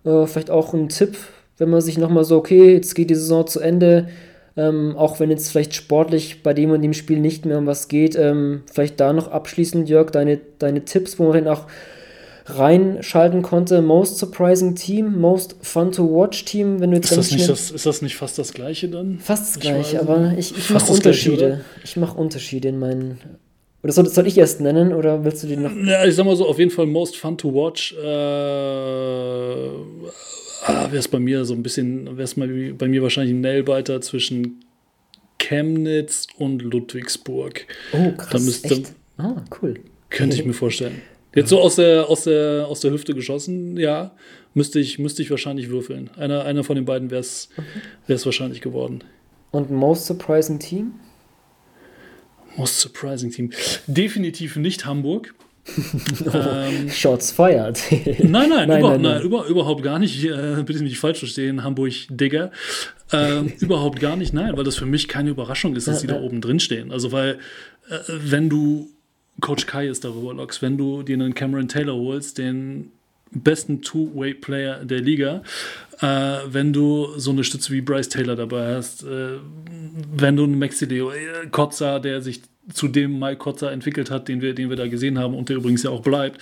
äh, 0.04 0.26
vielleicht 0.26 0.50
auch 0.50 0.74
ein 0.74 0.88
Tipp 0.88 1.16
wenn 1.60 1.68
man 1.68 1.82
sich 1.82 1.98
nochmal 1.98 2.24
so, 2.24 2.38
okay, 2.38 2.72
jetzt 2.72 2.94
geht 2.94 3.10
die 3.10 3.14
Saison 3.14 3.46
zu 3.46 3.60
Ende, 3.60 4.08
ähm, 4.56 4.96
auch 4.96 5.20
wenn 5.20 5.30
jetzt 5.30 5.50
vielleicht 5.50 5.74
sportlich 5.74 6.42
bei 6.42 6.54
dem 6.54 6.70
und 6.70 6.80
dem 6.80 6.94
Spiel 6.94 7.20
nicht 7.20 7.44
mehr 7.44 7.58
um 7.58 7.66
was 7.66 7.86
geht, 7.86 8.16
ähm, 8.16 8.62
vielleicht 8.72 8.98
da 8.98 9.12
noch 9.12 9.28
abschließend, 9.28 9.88
Jörg, 9.88 10.10
deine, 10.10 10.40
deine 10.58 10.86
Tipps, 10.86 11.18
wo 11.18 11.24
man 11.24 11.44
dann 11.44 11.54
auch 11.54 11.66
reinschalten 12.58 13.42
konnte. 13.42 13.82
Most 13.82 14.18
surprising 14.18 14.74
Team, 14.74 15.18
most 15.18 15.56
fun 15.62 15.92
to 15.92 16.04
watch 16.04 16.44
Team, 16.44 16.80
wenn 16.80 16.90
du 16.90 16.96
jetzt 16.96 17.10
ist 17.10 17.18
das, 17.18 17.30
nicht 17.30 17.48
das, 17.48 17.70
ist 17.70 17.86
das 17.86 18.02
nicht 18.02 18.16
fast 18.16 18.38
das 18.38 18.52
gleiche 18.52 18.88
dann? 18.88 19.18
Fast 19.18 19.54
das 19.56 19.60
gleiche, 19.60 20.00
aber 20.00 20.34
ich, 20.36 20.56
ich 20.56 20.70
mache 20.70 20.92
Unterschiede. 20.92 21.36
Gleiche, 21.36 21.64
ich 21.84 21.96
mache 21.96 22.18
Unterschiede 22.18 22.68
in 22.68 22.78
meinen. 22.78 23.18
Oder 23.82 23.92
soll, 23.92 24.06
soll 24.06 24.26
ich 24.26 24.36
erst 24.36 24.60
nennen 24.60 24.92
oder 24.92 25.24
willst 25.24 25.42
du 25.42 25.46
die 25.46 25.56
noch? 25.56 25.74
Ja, 25.74 26.04
ich 26.04 26.14
sag 26.14 26.26
mal 26.26 26.36
so, 26.36 26.46
auf 26.46 26.58
jeden 26.58 26.70
Fall 26.70 26.86
most 26.86 27.16
fun 27.16 27.38
to 27.38 27.54
watch. 27.54 27.94
Äh, 27.94 28.06
ah, 30.66 30.86
wäre 30.90 30.98
es 30.98 31.08
bei 31.08 31.18
mir 31.18 31.44
so 31.44 31.54
ein 31.54 31.62
bisschen, 31.62 32.04
wäre 32.18 32.24
es 32.24 32.34
bei 32.34 32.88
mir 32.88 33.02
wahrscheinlich 33.02 33.34
ein 33.34 33.40
Nailbiter 33.40 34.00
zwischen 34.02 34.60
Chemnitz 35.38 36.26
und 36.38 36.62
Ludwigsburg. 36.62 37.66
Oh, 37.92 38.12
krass. 38.12 38.30
Da 38.30 38.38
müsste, 38.38 38.74
echt? 38.74 38.92
Ah, 39.16 39.42
cool. 39.62 39.74
Könnte 40.10 40.36
ich 40.36 40.44
mir 40.44 40.52
vorstellen. 40.52 41.00
Jetzt 41.34 41.50
so 41.50 41.60
aus 41.60 41.76
der, 41.76 42.08
aus 42.08 42.24
der, 42.24 42.66
aus 42.68 42.80
der 42.80 42.90
Hüfte 42.90 43.14
geschossen, 43.14 43.76
ja, 43.76 44.12
müsste 44.54 44.80
ich, 44.80 44.98
müsste 44.98 45.22
ich 45.22 45.30
wahrscheinlich 45.30 45.70
würfeln. 45.70 46.10
Einer, 46.16 46.44
einer 46.44 46.64
von 46.64 46.76
den 46.76 46.84
beiden 46.84 47.10
wäre 47.10 47.20
es 47.20 47.50
okay. 47.56 48.24
wahrscheinlich 48.24 48.60
geworden. 48.60 49.04
Und 49.52 49.70
Most 49.70 50.06
Surprising 50.06 50.58
Team? 50.58 50.94
Most 52.56 52.80
Surprising 52.80 53.30
Team. 53.30 53.50
Definitiv 53.86 54.56
nicht 54.56 54.86
Hamburg. 54.86 55.34
ähm, 56.32 56.88
Shots 56.90 57.30
fired. 57.30 57.78
nein, 58.18 58.48
nein, 58.48 58.48
nein, 58.68 58.80
über, 58.80 58.90
nein, 58.90 59.02
nein. 59.02 59.22
Über, 59.22 59.46
überhaupt 59.46 59.82
gar 59.82 59.98
nicht. 59.98 60.24
Äh, 60.24 60.62
bitte 60.64 60.82
nicht 60.82 60.98
falsch 60.98 61.18
verstehen, 61.18 61.62
Hamburg 61.62 61.92
Digger. 62.08 62.50
Ähm, 63.12 63.52
überhaupt 63.60 64.00
gar 64.00 64.16
nicht, 64.16 64.32
nein, 64.32 64.56
weil 64.56 64.64
das 64.64 64.76
für 64.76 64.86
mich 64.86 65.06
keine 65.06 65.30
Überraschung 65.30 65.76
ist, 65.76 65.86
dass 65.86 65.96
ja, 65.96 66.00
sie 66.00 66.06
ja. 66.08 66.14
da 66.14 66.20
oben 66.22 66.40
drin 66.40 66.60
stehen. 66.60 66.90
Also, 66.90 67.12
weil, 67.12 67.38
äh, 67.88 67.98
wenn 68.08 68.48
du 68.48 68.88
Coach 69.40 69.66
Kai 69.66 69.88
ist 69.88 70.04
darüber 70.04 70.34
lockst, 70.34 70.62
wenn 70.62 70.76
du 70.76 71.02
dir 71.02 71.14
einen 71.14 71.34
Cameron 71.34 71.68
Taylor 71.68 71.94
holst, 71.94 72.38
den 72.38 72.92
besten 73.32 73.82
Two-Way-Player 73.82 74.84
der 74.84 75.00
Liga, 75.00 75.42
äh, 76.00 76.38
wenn 76.46 76.72
du 76.72 77.08
so 77.16 77.30
eine 77.30 77.44
Stütze 77.44 77.72
wie 77.72 77.80
Bryce 77.80 78.08
Taylor 78.08 78.36
dabei 78.36 78.74
hast, 78.74 79.04
äh, 79.04 79.38
wenn 80.12 80.36
du 80.36 80.44
einen 80.44 80.58
Maxi 80.58 80.86
Leo 80.86 81.10
äh, 81.10 81.46
Kotzer, 81.50 82.00
der 82.00 82.22
sich 82.22 82.42
zu 82.72 82.88
dem 82.88 83.18
Mike 83.18 83.36
Kotzer 83.36 83.72
entwickelt 83.72 84.10
hat, 84.10 84.28
den 84.28 84.40
wir, 84.40 84.54
den 84.54 84.68
wir 84.68 84.76
da 84.76 84.88
gesehen 84.88 85.18
haben 85.18 85.34
und 85.34 85.48
der 85.48 85.56
übrigens 85.56 85.82
ja 85.82 85.90
auch 85.90 86.02
bleibt. 86.02 86.40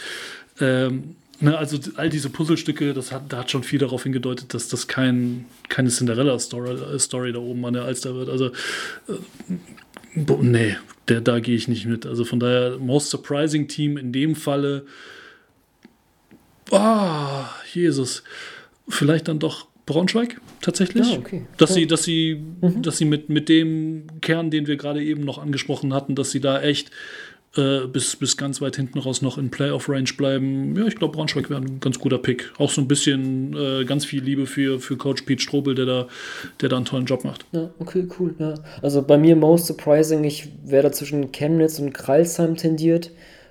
Ähm, 0.61 1.17
ne, 1.41 1.57
also 1.57 1.79
all 1.97 2.09
diese 2.09 2.31
Puzzlestücke, 2.31 2.95
das 2.95 3.13
hat, 3.13 3.33
da 3.33 3.39
hat 3.39 3.51
schon 3.51 3.63
viel 3.63 3.79
darauf 3.79 4.03
hingedeutet, 4.03 4.55
dass 4.55 4.69
das 4.69 4.89
kein, 4.89 5.47
keine 5.69 5.91
Cinderella-Story 5.91 6.99
Story 6.99 7.33
da 7.33 7.39
oben 7.39 7.65
an 7.65 7.75
der 7.75 7.85
Alster 7.85 8.15
wird. 8.15 8.29
Also, 8.29 8.47
äh, 9.09 10.25
nee, 10.41 10.77
der, 11.09 11.21
da 11.21 11.41
gehe 11.41 11.57
ich 11.57 11.69
nicht 11.69 11.87
mit. 11.87 12.07
Also 12.07 12.25
von 12.25 12.41
daher, 12.41 12.79
Most 12.79 13.11
Surprising 13.11 13.69
Team 13.69 13.97
in 13.97 14.13
dem 14.13 14.35
Falle, 14.35 14.87
oh, 16.71 17.45
Jesus, 17.73 18.23
vielleicht 18.89 19.29
dann 19.29 19.39
doch 19.39 19.69
Braunschweig 19.87 20.41
tatsächlich. 20.61 21.07
Ah, 21.07 21.19
okay. 21.19 21.47
Dass 21.57 21.73
sie, 21.73 21.87
dass 21.87 22.05
sie, 22.05 22.43
mhm. 22.61 22.83
dass 22.83 22.99
sie 22.99 23.07
mit, 23.07 23.31
mit 23.31 23.49
dem 23.49 24.07
Kern, 24.21 24.51
den 24.51 24.67
wir 24.67 24.77
gerade 24.77 25.03
eben 25.03 25.25
noch 25.25 25.39
angesprochen 25.39 25.95
hatten, 25.95 26.15
dass 26.15 26.31
sie 26.31 26.41
da 26.41 26.61
echt 26.61 26.91
äh, 27.59 27.87
bis, 27.89 28.15
bis 28.15 28.37
ganz 28.37 28.61
weit 28.61 28.77
hinten 28.77 29.01
raus 29.01 29.21
noch 29.21 29.37
in 29.37 29.51
Playoff-Range 29.51 30.11
bleiben. 30.17 30.77
Ja, 30.77 30.87
ich 30.87 30.95
glaube, 30.95 31.17
Braunschweig 31.17 31.51
wäre 31.51 31.61
ein 31.61 31.81
ganz 31.81 31.99
guter 31.99 32.19
Pick. 32.19 32.53
Auch 32.59 32.71
so 32.71 32.81
ein 32.81 32.87
bisschen 32.87 33.57
äh, 33.57 33.85
ganz 33.85 34.05
viel 34.05 34.23
Liebe 34.23 34.47
für, 34.47 34.79
für 34.79 34.97
Coach 34.97 35.23
Pete 35.23 35.43
Strobel, 35.43 35.75
der 35.75 35.87
da, 35.87 36.07
der 36.61 36.69
da 36.69 36.77
einen 36.77 36.85
tollen 36.85 37.07
Job 37.07 37.25
macht. 37.25 37.45
Ja, 37.53 37.71
okay, 37.81 38.07
cool. 38.19 38.35
Ja. 38.39 38.55
Also 38.81 39.03
bei 39.03 39.19
mir 39.19 39.35
most 39.35 39.67
surprising, 39.67 40.23
ich 40.23 40.49
wäre 40.65 40.85
da 40.85 40.93
zwischen 40.93 41.33
Chemnitz 41.33 41.81
und 41.81 41.93
Kreilsheim 41.93 42.57
tendiert. 42.57 43.11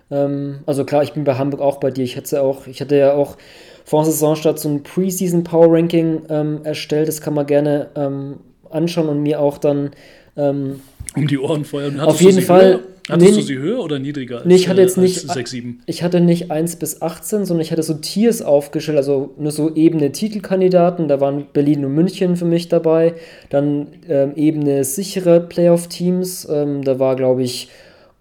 Ähm, 0.10 0.60
also 0.66 0.86
klar, 0.86 1.04
ich 1.04 1.12
bin 1.12 1.26
bei 1.26 1.36
Hamburg 1.36 1.60
auch 1.60 1.80
bei 1.82 1.92
dir. 1.92 2.06
Ich 2.06 2.16
hatte 2.16 2.42
auch, 2.42 2.66
ich 2.66 2.80
hatte 2.80 2.96
ja 2.96 3.14
auch 3.14 3.38
vor 3.84 4.06
Saisonstart 4.06 4.58
so 4.58 4.70
ein 4.70 4.84
Preseason 4.84 5.44
Power 5.44 5.68
Ranking 5.70 6.22
ähm, 6.30 6.62
erstellt. 6.64 7.10
Das 7.10 7.20
kann 7.20 7.34
man 7.34 7.46
gerne 7.46 7.90
ähm, 7.96 8.38
anschauen 8.70 9.10
und 9.10 9.22
mir 9.22 9.42
auch 9.42 9.58
dann 9.58 9.92
ähm, 10.38 10.80
um 11.16 11.28
die 11.28 11.38
Ohren 11.38 11.66
feuern. 11.66 12.00
Hattest 12.00 12.16
auf 12.16 12.22
jeden 12.22 12.42
Fall. 12.42 12.80
Hattest 13.10 13.32
nee, 13.32 13.38
du 13.38 13.42
sie 13.42 13.58
höher 13.58 13.80
oder 13.80 14.00
niedriger? 14.00 14.42
Nee, 14.44 14.56
ich 14.56 14.68
hatte 14.68 14.82
jetzt 14.82 14.98
nicht 14.98 15.20
6, 15.20 15.50
7? 15.50 15.82
Ich 15.86 16.04
hatte 16.04 16.20
nicht 16.20 16.52
1 16.52 16.76
bis 16.76 17.02
18, 17.02 17.46
sondern 17.46 17.62
ich 17.62 17.72
hatte 17.72 17.84
so 17.84 17.94
Tiers 17.94 18.42
aufgestellt, 18.42 18.98
also 18.98 19.34
nur 19.38 19.52
so 19.52 19.74
ebene 19.74 20.12
Titelkandidaten. 20.12 21.08
Da 21.08 21.22
waren 21.22 21.48
Berlin 21.54 21.86
und 21.86 21.94
München 21.94 22.36
für 22.36 22.46
mich 22.46 22.68
dabei. 22.68 23.14
Dann 23.50 23.88
ähm, 24.10 24.34
ebene 24.36 24.84
sichere 24.84 25.40
Playoff-Teams. 25.40 26.48
Ähm, 26.52 26.84
da 26.84 27.00
war, 27.00 27.16
glaube 27.16 27.44
ich, 27.44 27.70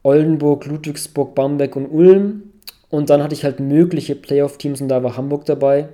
Oldenburg, 0.05 0.67
Ludwigsburg, 0.67 1.35
Bamberg 1.35 1.75
und 1.75 1.87
Ulm. 1.87 2.43
Und 2.89 3.11
dann 3.11 3.23
hatte 3.23 3.35
ich 3.35 3.43
halt 3.43 3.59
mögliche 3.59 4.15
Playoff-Teams 4.15 4.81
und 4.81 4.89
da 4.89 5.03
war 5.03 5.17
Hamburg 5.17 5.45
dabei. 5.47 5.89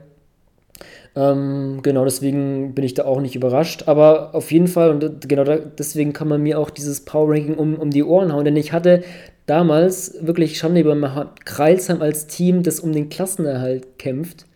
Ähm, 1.15 1.81
genau, 1.83 2.05
deswegen 2.05 2.75
bin 2.75 2.85
ich 2.85 2.95
da 2.95 3.05
auch 3.05 3.21
nicht 3.21 3.37
überrascht. 3.37 3.85
Aber 3.87 4.35
auf 4.35 4.51
jeden 4.51 4.69
Fall, 4.69 4.91
und 4.91 5.29
genau 5.29 5.45
da, 5.45 5.57
deswegen 5.57 6.13
kann 6.13 6.29
man 6.29 6.43
mir 6.43 6.59
auch 6.59 6.71
dieses 6.71 7.05
Power-Ranking 7.05 7.55
um, 7.55 7.75
um 7.75 7.91
die 7.91 8.05
Ohren 8.05 8.33
hauen. 8.33 8.45
Denn 8.45 8.57
ich 8.57 8.73
hatte 8.73 9.03
damals 9.47 10.17
wirklich 10.21 10.59
Schande 10.59 10.81
über 10.81 11.33
Kreilsheim 11.45 12.03
als 12.03 12.27
Team, 12.27 12.63
das 12.63 12.81
um 12.81 12.93
den 12.93 13.09
Klassenerhalt 13.09 13.99
kämpft. 13.99 14.47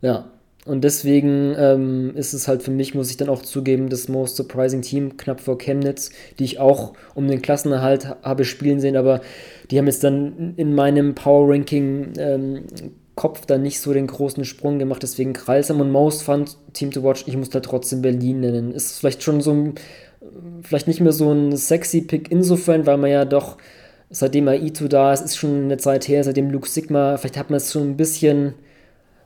Ja, 0.00 0.30
und 0.64 0.84
deswegen 0.84 1.54
ähm, 1.58 2.12
ist 2.14 2.34
es 2.34 2.46
halt 2.46 2.62
für 2.62 2.70
mich, 2.70 2.94
muss 2.94 3.10
ich 3.10 3.16
dann 3.16 3.28
auch 3.28 3.42
zugeben, 3.42 3.88
das 3.88 4.08
Most 4.08 4.36
Surprising 4.36 4.82
Team 4.82 5.16
knapp 5.16 5.40
vor 5.40 5.58
Chemnitz, 5.58 6.10
die 6.38 6.44
ich 6.44 6.60
auch 6.60 6.92
um 7.14 7.26
den 7.26 7.42
Klassenerhalt 7.42 8.06
habe 8.22 8.44
spielen 8.44 8.78
sehen, 8.78 8.96
aber 8.96 9.22
die 9.70 9.78
haben 9.78 9.86
jetzt 9.86 10.04
dann 10.04 10.54
in 10.56 10.74
meinem 10.74 11.16
Power 11.16 11.50
Ranking 11.50 12.12
ähm, 12.16 12.64
Kopf 13.14 13.46
dann 13.46 13.62
nicht 13.62 13.80
so 13.80 13.92
den 13.92 14.06
großen 14.06 14.44
Sprung 14.44 14.78
gemacht, 14.78 15.02
deswegen 15.02 15.32
Kreisam 15.32 15.80
und 15.80 15.90
Most 15.90 16.22
Fun 16.22 16.46
Team 16.72 16.90
to 16.90 17.02
Watch, 17.02 17.24
ich 17.26 17.36
muss 17.36 17.50
da 17.50 17.60
trotzdem 17.60 18.02
Berlin 18.02 18.40
nennen. 18.40 18.72
Ist 18.72 18.98
vielleicht 18.98 19.22
schon 19.22 19.40
so 19.40 19.52
ein 19.52 19.74
vielleicht 20.62 20.88
nicht 20.88 21.00
mehr 21.00 21.12
so 21.12 21.32
ein 21.32 21.56
sexy 21.56 22.02
Pick 22.02 22.30
insofern, 22.30 22.86
weil 22.86 22.96
man 22.96 23.10
ja 23.10 23.24
doch, 23.24 23.58
seitdem 24.10 24.48
Aito 24.48 24.88
da 24.88 25.12
ist, 25.12 25.24
ist 25.24 25.36
schon 25.36 25.64
eine 25.64 25.76
Zeit 25.78 26.08
her, 26.08 26.24
seitdem 26.24 26.50
Luke 26.50 26.68
Sigma, 26.68 27.16
vielleicht 27.16 27.36
hat 27.36 27.50
man 27.50 27.56
es 27.56 27.72
schon 27.72 27.90
ein 27.90 27.96
bisschen 27.96 28.54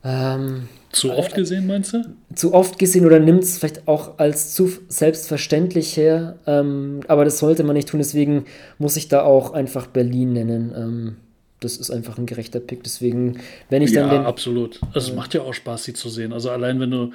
ähm, 0.05 0.69
zu 0.93 1.13
oft 1.13 1.35
gesehen, 1.35 1.67
meinst 1.67 1.93
du? 1.93 2.05
Zu 2.35 2.55
oft 2.55 2.79
gesehen 2.79 3.05
oder 3.05 3.19
nimmt 3.19 3.43
es 3.43 3.59
vielleicht 3.59 3.87
auch 3.89 4.19
als 4.19 4.55
zu 4.55 4.71
selbstverständlich 4.89 5.97
her. 5.97 6.37
Ähm, 6.47 7.01
aber 7.09 7.25
das 7.25 7.39
sollte 7.39 7.65
man 7.65 7.75
nicht 7.75 7.89
tun, 7.89 7.99
deswegen 7.99 8.45
muss 8.79 8.97
ich 8.97 9.09
da 9.09 9.23
auch 9.23 9.53
einfach 9.53 9.89
Berlin 9.89 10.33
nennen. 10.33 10.73
Ähm, 10.77 11.17
das 11.61 11.77
ist 11.77 11.91
einfach 11.91 12.19
ein 12.19 12.27
gerechter 12.27 12.61
Pick. 12.61 12.83
Deswegen, 12.83 13.41
wenn 13.71 13.83
ich 13.83 13.93
dann 13.93 14.09
ja, 14.09 14.19
den. 14.19 14.27
absolut. 14.27 14.81
Es 14.95 15.11
äh, 15.11 15.13
macht 15.15 15.35
ja 15.35 15.43
auch 15.43 15.55
Spaß, 15.55 15.85
sie 15.85 15.95
zu 15.95 16.09
sehen. 16.09 16.33
Also 16.33 16.51
allein 16.51 16.81
wenn 16.81 16.91
du, 16.91 17.13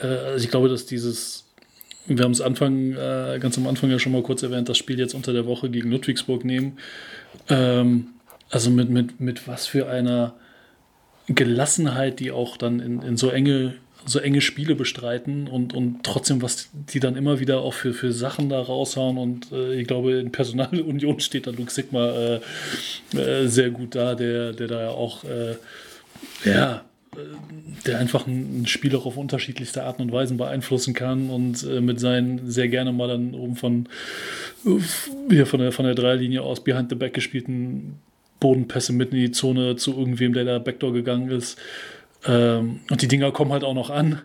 äh, 0.00 0.06
also 0.06 0.44
ich 0.44 0.50
glaube, 0.50 0.68
dass 0.68 0.86
dieses, 0.86 1.44
wir 2.06 2.24
haben 2.24 2.32
es 2.32 2.40
Anfang, 2.40 2.92
äh, 2.92 3.38
ganz 3.40 3.58
am 3.58 3.66
Anfang 3.66 3.90
ja 3.90 3.98
schon 3.98 4.12
mal 4.12 4.22
kurz 4.22 4.42
erwähnt, 4.42 4.68
das 4.68 4.78
Spiel 4.78 4.98
jetzt 4.98 5.14
unter 5.14 5.32
der 5.32 5.46
Woche 5.46 5.68
gegen 5.68 5.90
Ludwigsburg 5.90 6.44
nehmen. 6.44 6.78
Ähm, 7.48 8.08
also 8.50 8.70
mit, 8.70 8.90
mit, 8.90 9.20
mit 9.20 9.48
was 9.48 9.66
für 9.66 9.88
einer 9.88 10.34
Gelassenheit, 11.28 12.20
die 12.20 12.30
auch 12.30 12.56
dann 12.56 12.80
in, 12.80 13.02
in 13.02 13.16
so 13.16 13.30
enge 13.30 13.74
so 14.06 14.20
enge 14.20 14.40
Spiele 14.40 14.74
bestreiten 14.74 15.48
und, 15.48 15.74
und 15.74 16.04
trotzdem, 16.04 16.40
was 16.40 16.68
die 16.72 17.00
dann 17.00 17.16
immer 17.16 17.40
wieder 17.40 17.60
auch 17.60 17.74
für, 17.74 17.92
für 17.92 18.12
Sachen 18.12 18.48
da 18.48 18.60
raushauen. 18.60 19.18
Und 19.18 19.52
äh, 19.52 19.80
ich 19.80 19.86
glaube, 19.86 20.14
in 20.18 20.32
Personalunion 20.32 21.20
steht 21.20 21.46
da 21.46 21.50
Luke 21.50 21.70
Sigma 21.70 22.12
äh, 22.12 22.40
äh, 23.18 23.46
sehr 23.48 23.70
gut 23.70 23.94
da, 23.94 24.14
der, 24.14 24.52
der 24.52 24.68
da 24.68 24.80
ja 24.82 24.90
auch, 24.90 25.24
äh, 25.24 25.56
ja, 26.44 26.84
äh, 27.14 27.18
der 27.84 27.98
einfach 27.98 28.26
ein, 28.26 28.66
Spiel 28.66 28.94
auch 28.94 29.06
auf 29.06 29.16
unterschiedlichste 29.16 29.82
Arten 29.82 30.02
und 30.02 30.12
Weisen 30.12 30.36
beeinflussen 30.36 30.94
kann 30.94 31.28
und 31.28 31.64
äh, 31.64 31.80
mit 31.80 31.98
seinen 31.98 32.48
sehr 32.48 32.68
gerne 32.68 32.92
mal 32.92 33.08
dann 33.08 33.34
oben 33.34 33.56
von, 33.56 33.88
hier 35.28 35.46
von 35.46 35.60
der, 35.60 35.72
von 35.72 35.84
der 35.84 35.94
Dreilinie 35.94 36.42
aus 36.42 36.62
behind 36.62 36.90
the 36.90 36.96
back 36.96 37.14
gespielten 37.14 37.98
Bodenpässe 38.38 38.92
mit 38.92 39.12
in 39.12 39.18
die 39.18 39.30
Zone 39.32 39.76
zu 39.76 39.98
irgendwem, 39.98 40.32
der 40.32 40.44
da 40.44 40.58
Backdoor 40.58 40.92
gegangen 40.92 41.30
ist. 41.30 41.58
Ähm, 42.26 42.80
und 42.90 43.02
die 43.02 43.08
Dinger 43.08 43.32
kommen 43.32 43.52
halt 43.52 43.64
auch 43.64 43.74
noch 43.74 43.90
an. 43.90 44.22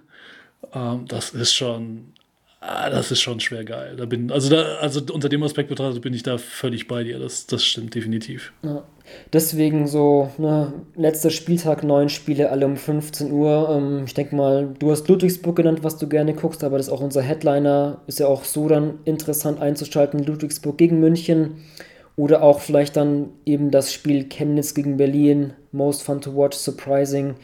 Ähm, 0.73 1.05
das 1.07 1.31
ist 1.31 1.53
schon, 1.53 2.13
ah, 2.59 2.89
das 2.89 3.11
ist 3.11 3.21
schon 3.21 3.39
schwer 3.39 3.63
geil. 3.63 3.95
Da 3.97 4.05
bin, 4.05 4.31
also, 4.31 4.49
da, 4.49 4.77
also 4.79 5.01
unter 5.11 5.29
dem 5.29 5.43
Aspekt 5.43 5.69
betrachtet 5.69 6.01
bin 6.01 6.13
ich 6.13 6.23
da 6.23 6.37
völlig 6.37 6.87
bei 6.87 7.03
dir. 7.03 7.19
Das, 7.19 7.47
das 7.47 7.65
stimmt 7.65 7.95
definitiv. 7.95 8.53
Ja. 8.63 8.83
Deswegen 9.33 9.87
so, 9.87 10.29
ne, 10.37 10.71
letzter 10.95 11.31
Spieltag, 11.31 11.83
neun 11.83 12.07
Spiele, 12.07 12.49
alle 12.49 12.65
um 12.65 12.77
15 12.77 13.31
Uhr. 13.31 13.69
Ähm, 13.69 14.03
ich 14.05 14.13
denke 14.13 14.35
mal, 14.35 14.73
du 14.79 14.91
hast 14.91 15.07
Ludwigsburg 15.07 15.55
genannt, 15.55 15.83
was 15.83 15.97
du 15.97 16.07
gerne 16.07 16.33
guckst, 16.33 16.63
aber 16.63 16.77
das 16.77 16.87
ist 16.87 16.93
auch 16.93 17.01
unser 17.01 17.21
Headliner. 17.21 18.01
Ist 18.07 18.19
ja 18.19 18.27
auch 18.27 18.43
so 18.43 18.67
dann 18.67 18.99
interessant 19.05 19.59
einzuschalten. 19.59 20.23
Ludwigsburg 20.23 20.77
gegen 20.77 20.99
München. 20.99 21.57
Oder 22.17 22.43
auch 22.43 22.59
vielleicht 22.59 22.97
dann 22.97 23.29
eben 23.45 23.71
das 23.71 23.93
Spiel 23.93 24.25
Chemnitz 24.25 24.73
gegen 24.73 24.97
Berlin, 24.97 25.53
most 25.71 26.03
fun 26.03 26.19
to 26.21 26.35
watch, 26.35 26.57
surprising. 26.57 27.35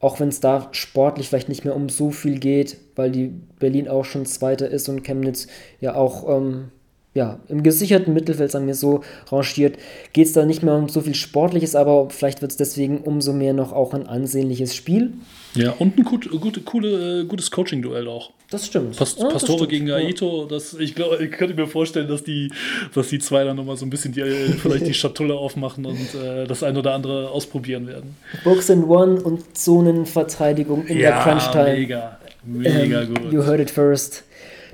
Auch 0.00 0.20
wenn 0.20 0.28
es 0.28 0.40
da 0.40 0.68
sportlich 0.72 1.28
vielleicht 1.28 1.48
nicht 1.48 1.64
mehr 1.64 1.74
um 1.74 1.88
so 1.88 2.10
viel 2.10 2.38
geht, 2.38 2.76
weil 2.94 3.10
die 3.10 3.32
Berlin 3.58 3.88
auch 3.88 4.04
schon 4.04 4.26
Zweiter 4.26 4.68
ist 4.68 4.88
und 4.88 5.02
Chemnitz 5.02 5.48
ja 5.80 5.94
auch 5.94 6.28
ähm, 6.28 6.70
ja, 7.14 7.40
im 7.48 7.64
gesicherten 7.64 8.14
Mittelfeld, 8.14 8.52
sagen 8.52 8.68
wir 8.68 8.76
so, 8.76 9.00
rangiert, 9.30 9.76
geht 10.12 10.26
es 10.28 10.34
da 10.34 10.44
nicht 10.44 10.62
mehr 10.62 10.74
um 10.74 10.88
so 10.88 11.00
viel 11.00 11.16
Sportliches, 11.16 11.74
aber 11.74 12.10
vielleicht 12.10 12.42
wird 12.42 12.52
es 12.52 12.56
deswegen 12.56 12.98
umso 12.98 13.32
mehr 13.32 13.54
noch 13.54 13.72
auch 13.72 13.92
ein 13.92 14.06
ansehnliches 14.06 14.76
Spiel. 14.76 15.14
Ja, 15.58 15.72
und 15.78 15.98
ein 15.98 16.04
gut, 16.04 16.30
gut, 16.30 16.64
coole, 16.64 17.22
äh, 17.22 17.24
gutes 17.24 17.50
Coaching-Duell 17.50 18.06
auch. 18.08 18.30
Das 18.50 18.66
stimmt. 18.66 18.96
Past 18.96 19.18
ja, 19.18 19.28
Pastore 19.28 19.60
das 19.60 19.68
gegen 19.68 19.90
Aito, 19.90 20.46
das, 20.46 20.74
ich 20.74 20.94
glaube, 20.94 21.22
ich 21.22 21.30
könnte 21.32 21.54
mir 21.54 21.66
vorstellen, 21.66 22.08
dass 22.08 22.24
die, 22.24 22.50
dass 22.94 23.08
die 23.08 23.18
zwei 23.18 23.44
dann 23.44 23.56
nochmal 23.56 23.76
so 23.76 23.84
ein 23.84 23.90
bisschen 23.90 24.12
die, 24.12 24.22
vielleicht 24.22 24.86
die 24.86 24.94
Schatulle 24.94 25.34
aufmachen 25.34 25.84
und 25.84 26.14
äh, 26.14 26.46
das 26.46 26.62
ein 26.62 26.76
oder 26.76 26.94
andere 26.94 27.30
ausprobieren 27.30 27.86
werden. 27.86 28.16
Box 28.44 28.70
and 28.70 28.88
One 28.88 29.20
und 29.20 29.56
Zonenverteidigung 29.56 30.86
in 30.86 30.98
ja, 30.98 31.10
der 31.10 31.20
Crunch-Time. 31.22 31.72
Mega, 31.72 32.18
mega 32.44 33.02
ähm, 33.02 33.14
gut. 33.14 33.32
You 33.32 33.44
heard 33.44 33.60
it 33.60 33.70
first. 33.70 34.24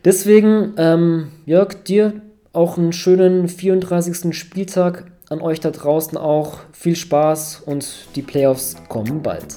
Deswegen, 0.04 0.74
ähm, 0.76 1.28
Jörg, 1.46 1.82
dir 1.84 2.20
auch 2.52 2.78
einen 2.78 2.92
schönen 2.92 3.48
34. 3.48 4.36
Spieltag 4.36 5.10
an 5.30 5.40
euch 5.40 5.60
da 5.60 5.70
draußen 5.70 6.16
auch. 6.18 6.58
Viel 6.72 6.94
Spaß 6.94 7.62
und 7.66 8.06
die 8.14 8.22
Playoffs 8.22 8.76
kommen 8.88 9.22
bald. 9.22 9.56